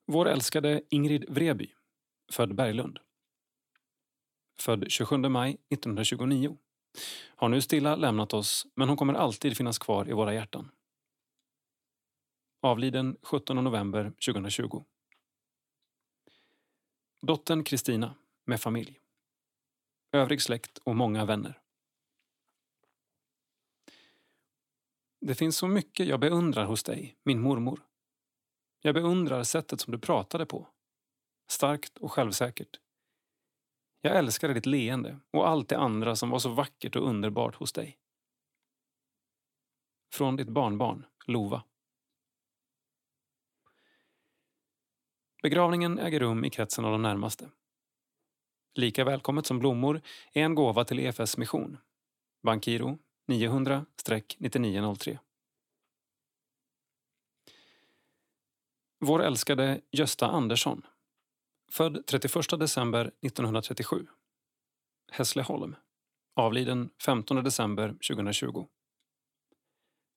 Vår 0.07 0.29
älskade 0.29 0.83
Ingrid 0.91 1.25
Vreby, 1.29 1.75
född 2.33 2.55
Berglund. 2.55 2.99
Född 4.59 4.91
27 4.91 5.17
maj 5.17 5.51
1929. 5.51 6.59
Har 7.37 7.49
nu 7.49 7.61
stilla 7.61 7.97
lämnat 7.97 8.33
oss, 8.33 8.67
men 8.75 8.89
hon 8.89 8.97
kommer 8.97 9.15
alltid 9.15 9.57
finnas 9.57 9.79
kvar 9.79 10.09
i 10.09 10.13
våra 10.13 10.35
hjärtan. 10.35 10.71
Avliden 12.63 13.17
17 13.23 13.65
november 13.65 14.13
2020. 14.27 14.85
Dottern 17.23 17.65
Kristina, 17.65 18.15
med 18.45 18.61
familj. 18.61 19.01
Övrig 20.13 20.43
släkt 20.43 20.79
och 20.79 20.97
många 20.97 21.25
vänner. 21.25 21.64
Det 25.27 25.35
finns 25.35 25.57
så 25.57 25.69
mycket 25.69 26.07
jag 26.07 26.21
beundrar 26.21 26.65
hos 26.65 26.83
dig, 26.83 27.17
min 27.23 27.41
mormor. 27.41 27.81
Jag 28.81 28.95
beundrar 28.95 29.43
sättet 29.43 29.81
som 29.81 29.93
du 29.93 29.99
pratade 29.99 30.47
på. 30.47 30.69
Starkt 31.49 31.99
och 31.99 32.13
självsäkert. 32.13 32.81
Jag 34.01 34.17
älskade 34.17 34.55
ditt 34.55 34.67
leende 34.67 35.21
och 35.31 35.49
allt 35.49 35.69
det 35.69 35.79
andra 35.79 36.17
som 36.17 36.31
var 36.31 36.39
så 36.39 36.49
vackert 36.49 36.97
och 36.97 37.09
underbart 37.09 37.55
hos 37.55 37.73
dig. 37.73 37.99
Från 40.13 40.37
ditt 40.37 40.49
barnbarn, 40.49 41.07
Lova. 41.27 41.65
Begravningen 45.43 45.99
äger 45.99 46.21
rum 46.21 46.45
i 46.45 46.51
kretsen 46.51 46.85
av 46.85 46.93
de 46.93 47.03
närmaste. 47.03 47.51
Lika 48.75 49.05
välkommet 49.05 49.47
som 49.47 49.59
blommor 49.59 50.01
är 50.33 50.43
en 50.43 50.55
gåva 50.55 50.85
till 50.85 51.01
EFS 51.01 51.37
mission. 51.37 51.79
Bankiro 52.43 52.99
900-9903. 53.27 55.19
Vår 59.01 59.23
älskade 59.23 59.81
Gösta 59.91 60.27
Andersson. 60.27 60.83
Född 61.71 62.07
31 62.07 62.35
december 62.59 63.07
1937. 63.07 64.07
Hässleholm. 65.13 65.77
Avliden 66.37 66.91
15 67.05 67.45
december 67.45 67.89
2020. 67.89 68.67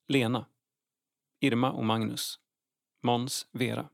Lena. 0.08 0.46
Irma 1.40 1.72
och 1.72 1.84
Magnus. 1.84 2.40
Måns, 3.02 3.46
Vera. 3.52 3.88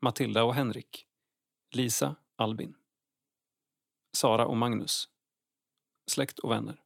Matilda 0.00 0.44
och 0.44 0.54
Henrik. 0.54 1.06
Lisa, 1.74 2.16
Albin. 2.36 2.76
Sara 4.16 4.46
och 4.46 4.56
Magnus. 4.56 5.08
Släkt 6.10 6.38
och 6.38 6.50
vänner. 6.50 6.82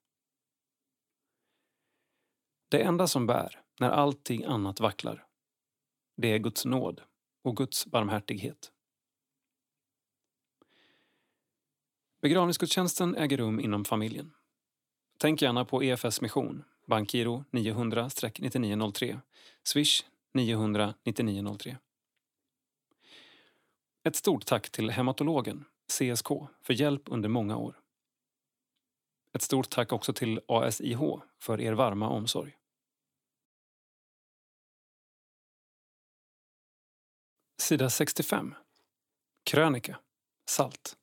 Det 2.72 2.82
enda 2.82 3.06
som 3.06 3.26
bär 3.26 3.60
när 3.80 3.90
allting 3.90 4.44
annat 4.44 4.80
vacklar, 4.80 5.26
det 6.16 6.28
är 6.28 6.38
Guds 6.38 6.64
nåd 6.64 7.02
och 7.42 7.56
Guds 7.56 7.86
barmhärtighet. 7.86 8.72
Begravningsgudstjänsten 12.22 13.16
äger 13.16 13.36
rum 13.36 13.60
inom 13.60 13.84
familjen. 13.84 14.32
Tänk 15.18 15.42
gärna 15.42 15.64
på 15.64 15.82
EFS 15.82 16.20
mission, 16.20 16.64
bankgiro 16.86 17.44
900-9903, 17.50 19.20
swish 19.62 20.04
900 20.34 20.94
9903. 21.04 21.76
Ett 24.04 24.16
stort 24.16 24.46
tack 24.46 24.70
till 24.70 24.90
hematologen, 24.90 25.64
CSK, 25.86 26.28
för 26.62 26.72
hjälp 26.72 27.02
under 27.06 27.28
många 27.28 27.56
år. 27.56 27.80
Ett 29.32 29.42
stort 29.42 29.70
tack 29.70 29.92
också 29.92 30.12
till 30.12 30.40
ASIH 30.48 31.00
för 31.38 31.60
er 31.60 31.72
varma 31.72 32.08
omsorg. 32.08 32.56
Sida 37.62 37.90
65. 37.90 38.54
Krönika. 39.44 39.98
Salt. 40.46 40.96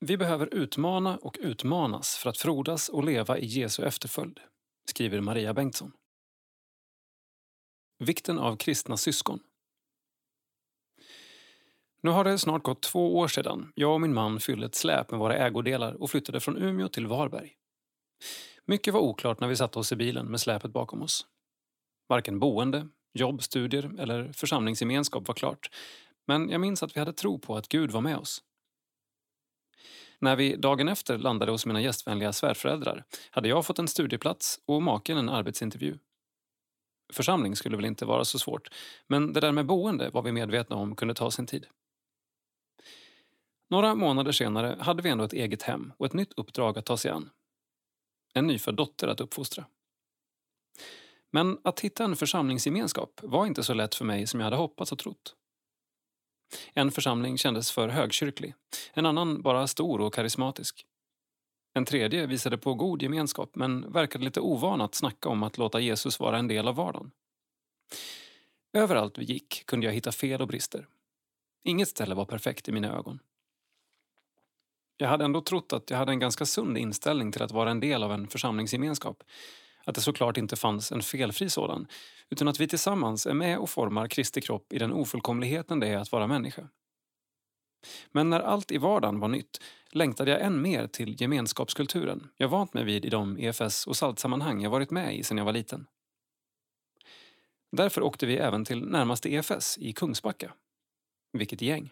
Vi 0.00 0.16
behöver 0.16 0.54
utmana 0.54 1.16
och 1.16 1.36
utmanas 1.40 2.16
för 2.16 2.30
att 2.30 2.38
frodas 2.38 2.88
och 2.88 3.04
leva 3.04 3.38
i 3.38 3.46
Jesu 3.46 3.84
efterföljd, 3.84 4.40
skriver 4.84 5.20
Maria 5.20 5.54
Bengtsson. 5.54 5.92
Vikten 7.98 8.38
av 8.38 8.56
kristna 8.56 8.96
syskon. 8.96 9.40
Nu 12.00 12.10
har 12.10 12.24
det 12.24 12.38
snart 12.38 12.62
gått 12.62 12.82
två 12.82 13.18
år 13.18 13.28
sedan 13.28 13.72
jag 13.74 13.94
och 13.94 14.00
min 14.00 14.14
man 14.14 14.40
fyllde 14.40 14.66
ett 14.66 14.74
släp 14.74 15.10
med 15.10 15.20
våra 15.20 15.36
ägodelar 15.36 16.02
och 16.02 16.10
flyttade 16.10 16.40
från 16.40 16.56
Umeå 16.56 16.88
till 16.88 17.06
Varberg. 17.06 17.52
Mycket 18.64 18.94
var 18.94 19.00
oklart 19.00 19.40
när 19.40 19.48
vi 19.48 19.56
satte 19.56 19.78
oss 19.78 19.92
i 19.92 19.96
bilen 19.96 20.26
med 20.26 20.40
släpet 20.40 20.70
bakom 20.70 21.02
oss. 21.02 21.26
Varken 22.08 22.38
boende, 22.38 22.88
jobb, 23.12 23.42
studier 23.42 24.00
eller 24.00 24.32
församlingsgemenskap 24.32 25.28
var 25.28 25.34
klart. 25.34 25.70
Men 26.26 26.48
jag 26.48 26.60
minns 26.60 26.82
att 26.82 26.96
vi 26.96 27.00
hade 27.00 27.12
tro 27.12 27.38
på 27.38 27.56
att 27.56 27.68
Gud 27.68 27.90
var 27.90 28.00
med 28.00 28.16
oss. 28.16 28.42
När 30.18 30.36
vi 30.36 30.56
dagen 30.56 30.88
efter 30.88 31.18
landade 31.18 31.52
hos 31.52 31.66
mina 31.66 31.80
gästvänliga 31.80 32.32
svärföräldrar 32.32 33.04
hade 33.30 33.48
jag 33.48 33.66
fått 33.66 33.78
en 33.78 33.88
studieplats 33.88 34.60
och 34.66 34.82
maken 34.82 35.16
en 35.16 35.28
arbetsintervju. 35.28 35.98
Församling 37.12 37.56
skulle 37.56 37.76
väl 37.76 37.84
inte 37.84 38.04
vara 38.04 38.24
så 38.24 38.38
svårt, 38.38 38.68
men 39.06 39.32
det 39.32 39.40
där 39.40 39.52
med 39.52 39.66
boende 39.66 40.10
var 40.10 40.22
vi 40.22 40.32
medvetna 40.32 40.76
om 40.76 40.96
kunde 40.96 41.14
ta 41.14 41.30
sin 41.30 41.46
tid. 41.46 41.66
Några 43.70 43.94
månader 43.94 44.32
senare 44.32 44.76
hade 44.80 45.02
vi 45.02 45.10
ändå 45.10 45.24
ett 45.24 45.32
eget 45.32 45.62
hem 45.62 45.92
och 45.96 46.06
ett 46.06 46.12
nytt 46.12 46.32
uppdrag 46.32 46.78
att 46.78 46.86
ta 46.86 46.96
sig 46.96 47.10
an. 47.10 47.30
En 48.34 48.46
nyfödd 48.46 48.74
dotter 48.74 49.08
att 49.08 49.20
uppfostra. 49.20 49.64
Men 51.30 51.58
att 51.64 51.80
hitta 51.80 52.04
en 52.04 52.16
församlingsgemenskap 52.16 53.20
var 53.22 53.46
inte 53.46 53.62
så 53.62 53.74
lätt 53.74 53.94
för 53.94 54.04
mig 54.04 54.26
som 54.26 54.40
jag 54.40 54.44
hade 54.44 54.56
hoppats 54.56 54.92
och 54.92 54.98
trott. 54.98 55.34
En 56.74 56.90
församling 56.90 57.38
kändes 57.38 57.70
för 57.70 57.88
högkyrklig, 57.88 58.54
en 58.92 59.06
annan 59.06 59.42
bara 59.42 59.66
stor 59.66 60.00
och 60.00 60.14
karismatisk. 60.14 60.86
En 61.74 61.84
tredje 61.84 62.26
visade 62.26 62.58
på 62.58 62.74
god 62.74 63.02
gemenskap 63.02 63.50
men 63.54 63.92
verkade 63.92 64.24
lite 64.24 64.40
ovan 64.40 64.80
att 64.80 64.94
snacka 64.94 65.28
om 65.28 65.42
att 65.42 65.58
låta 65.58 65.80
Jesus 65.80 66.20
vara 66.20 66.38
en 66.38 66.48
del 66.48 66.68
av 66.68 66.74
vardagen. 66.74 67.10
Överallt 68.72 69.18
vi 69.18 69.24
gick 69.24 69.66
kunde 69.66 69.86
jag 69.86 69.94
hitta 69.94 70.12
fel 70.12 70.40
och 70.40 70.48
brister. 70.48 70.86
Inget 71.64 71.88
ställe 71.88 72.14
var 72.14 72.24
perfekt 72.24 72.68
i 72.68 72.72
mina 72.72 72.96
ögon. 72.96 73.18
Jag 74.96 75.08
hade 75.08 75.24
ändå 75.24 75.40
trott 75.40 75.72
att 75.72 75.90
jag 75.90 75.98
hade 75.98 76.12
en 76.12 76.18
ganska 76.18 76.46
sund 76.46 76.78
inställning 76.78 77.32
till 77.32 77.42
att 77.42 77.52
vara 77.52 77.70
en 77.70 77.80
del 77.80 78.02
av 78.02 78.12
en 78.12 78.28
församlingsgemenskap. 78.28 79.22
Att 79.84 79.94
det 79.94 80.00
såklart 80.00 80.36
inte 80.36 80.56
fanns 80.56 80.92
en 80.92 81.02
felfri 81.02 81.50
sådan, 81.50 81.86
utan 82.30 82.48
att 82.48 82.60
vi 82.60 82.68
tillsammans 82.68 83.26
är 83.26 83.34
med 83.34 83.58
och 83.58 83.70
formar 83.70 84.08
Kristi 84.08 84.40
kropp 84.40 84.72
i 84.72 84.78
den 84.78 84.92
ofullkomligheten 84.92 85.80
det 85.80 85.88
är 85.88 85.98
att 85.98 86.12
vara 86.12 86.26
människa. 86.26 86.68
Men 88.12 88.30
när 88.30 88.40
allt 88.40 88.72
i 88.72 88.78
vardagen 88.78 89.20
var 89.20 89.28
nytt 89.28 89.60
längtade 89.90 90.30
jag 90.30 90.40
än 90.40 90.62
mer 90.62 90.86
till 90.86 91.20
gemenskapskulturen 91.20 92.30
jag 92.36 92.48
vant 92.48 92.74
mig 92.74 92.84
vid 92.84 93.04
i 93.04 93.08
de 93.08 93.38
EFS 93.38 93.86
och 93.86 93.96
saltsammanhang 93.96 94.62
jag 94.62 94.70
varit 94.70 94.90
med 94.90 95.16
i 95.16 95.22
sedan 95.22 95.38
jag 95.38 95.44
var 95.44 95.52
liten. 95.52 95.86
Därför 97.72 98.02
åkte 98.02 98.26
vi 98.26 98.36
även 98.36 98.64
till 98.64 98.84
närmaste 98.84 99.32
EFS 99.32 99.78
i 99.78 99.92
Kungsbacka. 99.92 100.52
Vilket 101.32 101.62
gäng! 101.62 101.90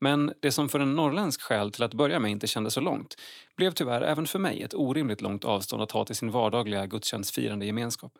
Men 0.00 0.32
det 0.40 0.52
som 0.52 0.68
för 0.68 0.80
en 0.80 0.94
norrländsk 0.94 1.42
själ 1.42 1.72
till 1.72 1.82
att 1.82 1.94
börja 1.94 2.18
med 2.18 2.30
inte 2.30 2.46
kändes 2.46 2.74
så 2.74 2.80
långt 2.80 3.16
blev 3.56 3.70
tyvärr 3.70 4.02
även 4.02 4.26
för 4.26 4.38
mig 4.38 4.62
ett 4.62 4.74
orimligt 4.74 5.20
långt 5.20 5.44
avstånd 5.44 5.82
att 5.82 5.90
ha 5.90 6.04
till 6.04 6.16
sin 6.16 6.30
vardagliga 6.30 6.86
gudstjänstfirande 6.86 7.66
gemenskap. 7.66 8.12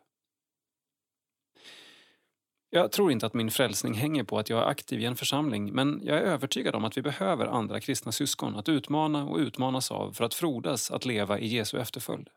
Jag 2.70 2.92
tror 2.92 3.12
inte 3.12 3.26
att 3.26 3.34
min 3.34 3.50
frälsning 3.50 3.94
hänger 3.94 4.24
på 4.24 4.38
att 4.38 4.50
jag 4.50 4.62
är 4.62 4.66
aktiv 4.66 5.00
i 5.00 5.04
en 5.04 5.16
församling 5.16 5.72
men 5.72 6.00
jag 6.04 6.18
är 6.18 6.22
övertygad 6.22 6.74
om 6.74 6.84
att 6.84 6.96
vi 6.96 7.02
behöver 7.02 7.46
andra 7.46 7.80
kristna 7.80 8.12
syskon 8.12 8.56
att 8.56 8.68
utmana 8.68 9.24
och 9.24 9.38
utmanas 9.38 9.90
av 9.90 10.12
för 10.12 10.24
att 10.24 10.34
frodas 10.34 10.90
att 10.90 11.04
leva 11.04 11.38
i 11.38 11.46
Jesu 11.46 11.78
efterföljd. 11.78 12.28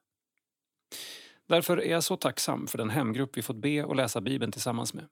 Därför 1.47 1.77
är 1.77 1.91
jag 1.91 2.03
så 2.03 2.17
tacksam 2.17 2.67
för 2.67 2.77
den 2.77 2.89
hemgrupp 2.89 3.37
vi 3.37 3.41
fått 3.41 3.55
be 3.55 3.83
och 3.83 3.95
läsa 3.95 4.21
Bibeln 4.21 4.51
tillsammans 4.51 4.93
med. 4.93 5.07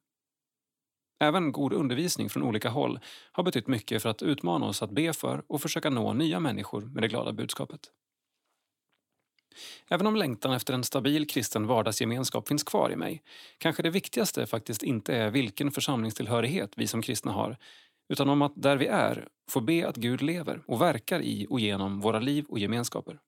Även 1.20 1.52
god 1.52 1.74
undervisning 1.74 2.30
från 2.30 2.44
olika 2.44 2.70
håll 2.70 3.00
har 3.32 3.44
betytt 3.44 3.68
mycket 3.68 4.02
för 4.02 4.10
att 4.10 4.22
utmana 4.22 4.66
oss 4.66 4.84
att 4.84 4.92
be 4.92 5.14
för 5.14 5.44
och 5.48 5.62
försöka 5.62 5.90
nå 5.90 6.14
nya 6.14 6.40
människor 6.40 6.82
med 6.82 7.04
det 7.04 7.08
glada 7.08 7.34
budskapet. 7.34 7.80
Även 9.88 10.08
om 10.08 10.16
längtan 10.16 10.54
efter 10.54 10.74
en 10.74 10.84
stabil 10.84 11.28
kristen 11.28 11.68
vardagsgemenskap 11.68 12.48
finns 12.48 12.64
kvar 12.64 12.92
i 12.92 12.96
mig 12.96 13.24
kanske 13.58 13.84
det 13.84 13.90
viktigaste 13.90 14.48
faktiskt 14.48 14.84
inte 14.84 15.16
är 15.16 15.30
vilken 15.30 15.72
församlingstillhörighet 15.72 16.74
vi 16.76 16.88
som 16.88 17.02
kristna 17.02 17.32
har 17.32 17.58
utan 18.10 18.30
om 18.30 18.42
att 18.42 18.54
där 18.56 18.78
vi 18.78 18.88
är 18.88 19.28
få 19.50 19.62
be 19.62 19.88
att 19.88 19.96
Gud 19.96 20.22
lever 20.22 20.64
och 20.68 20.82
verkar 20.82 21.22
i 21.22 21.48
och 21.50 21.60
genom 21.60 22.00
våra 22.00 22.20
liv 22.20 22.46
och 22.50 22.60
gemenskaper. 22.60 23.20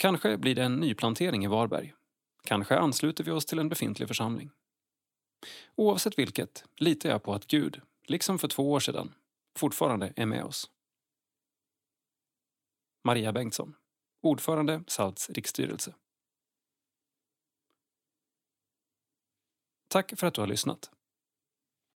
Kanske 0.00 0.36
blir 0.36 0.54
det 0.54 0.62
en 0.62 0.76
nyplantering 0.76 1.44
i 1.44 1.48
Varberg. 1.48 1.94
Kanske 2.44 2.78
ansluter 2.78 3.24
vi 3.24 3.30
oss 3.30 3.46
till 3.46 3.58
en 3.58 3.68
befintlig 3.68 4.08
församling. 4.08 4.50
Oavsett 5.74 6.18
vilket 6.18 6.64
litar 6.76 7.10
jag 7.10 7.22
på 7.22 7.34
att 7.34 7.46
Gud, 7.46 7.80
liksom 8.06 8.38
för 8.38 8.48
två 8.48 8.72
år 8.72 8.80
sedan, 8.80 9.14
fortfarande 9.58 10.12
är 10.16 10.26
med 10.26 10.44
oss. 10.44 10.70
Maria 13.04 13.32
Bengtsson, 13.32 13.76
ordförande 14.22 14.84
Salts 14.86 15.30
riksstyrelse. 15.30 15.94
Tack 19.88 20.18
för 20.18 20.26
att 20.26 20.34
du 20.34 20.40
har 20.40 20.48
lyssnat. 20.48 20.90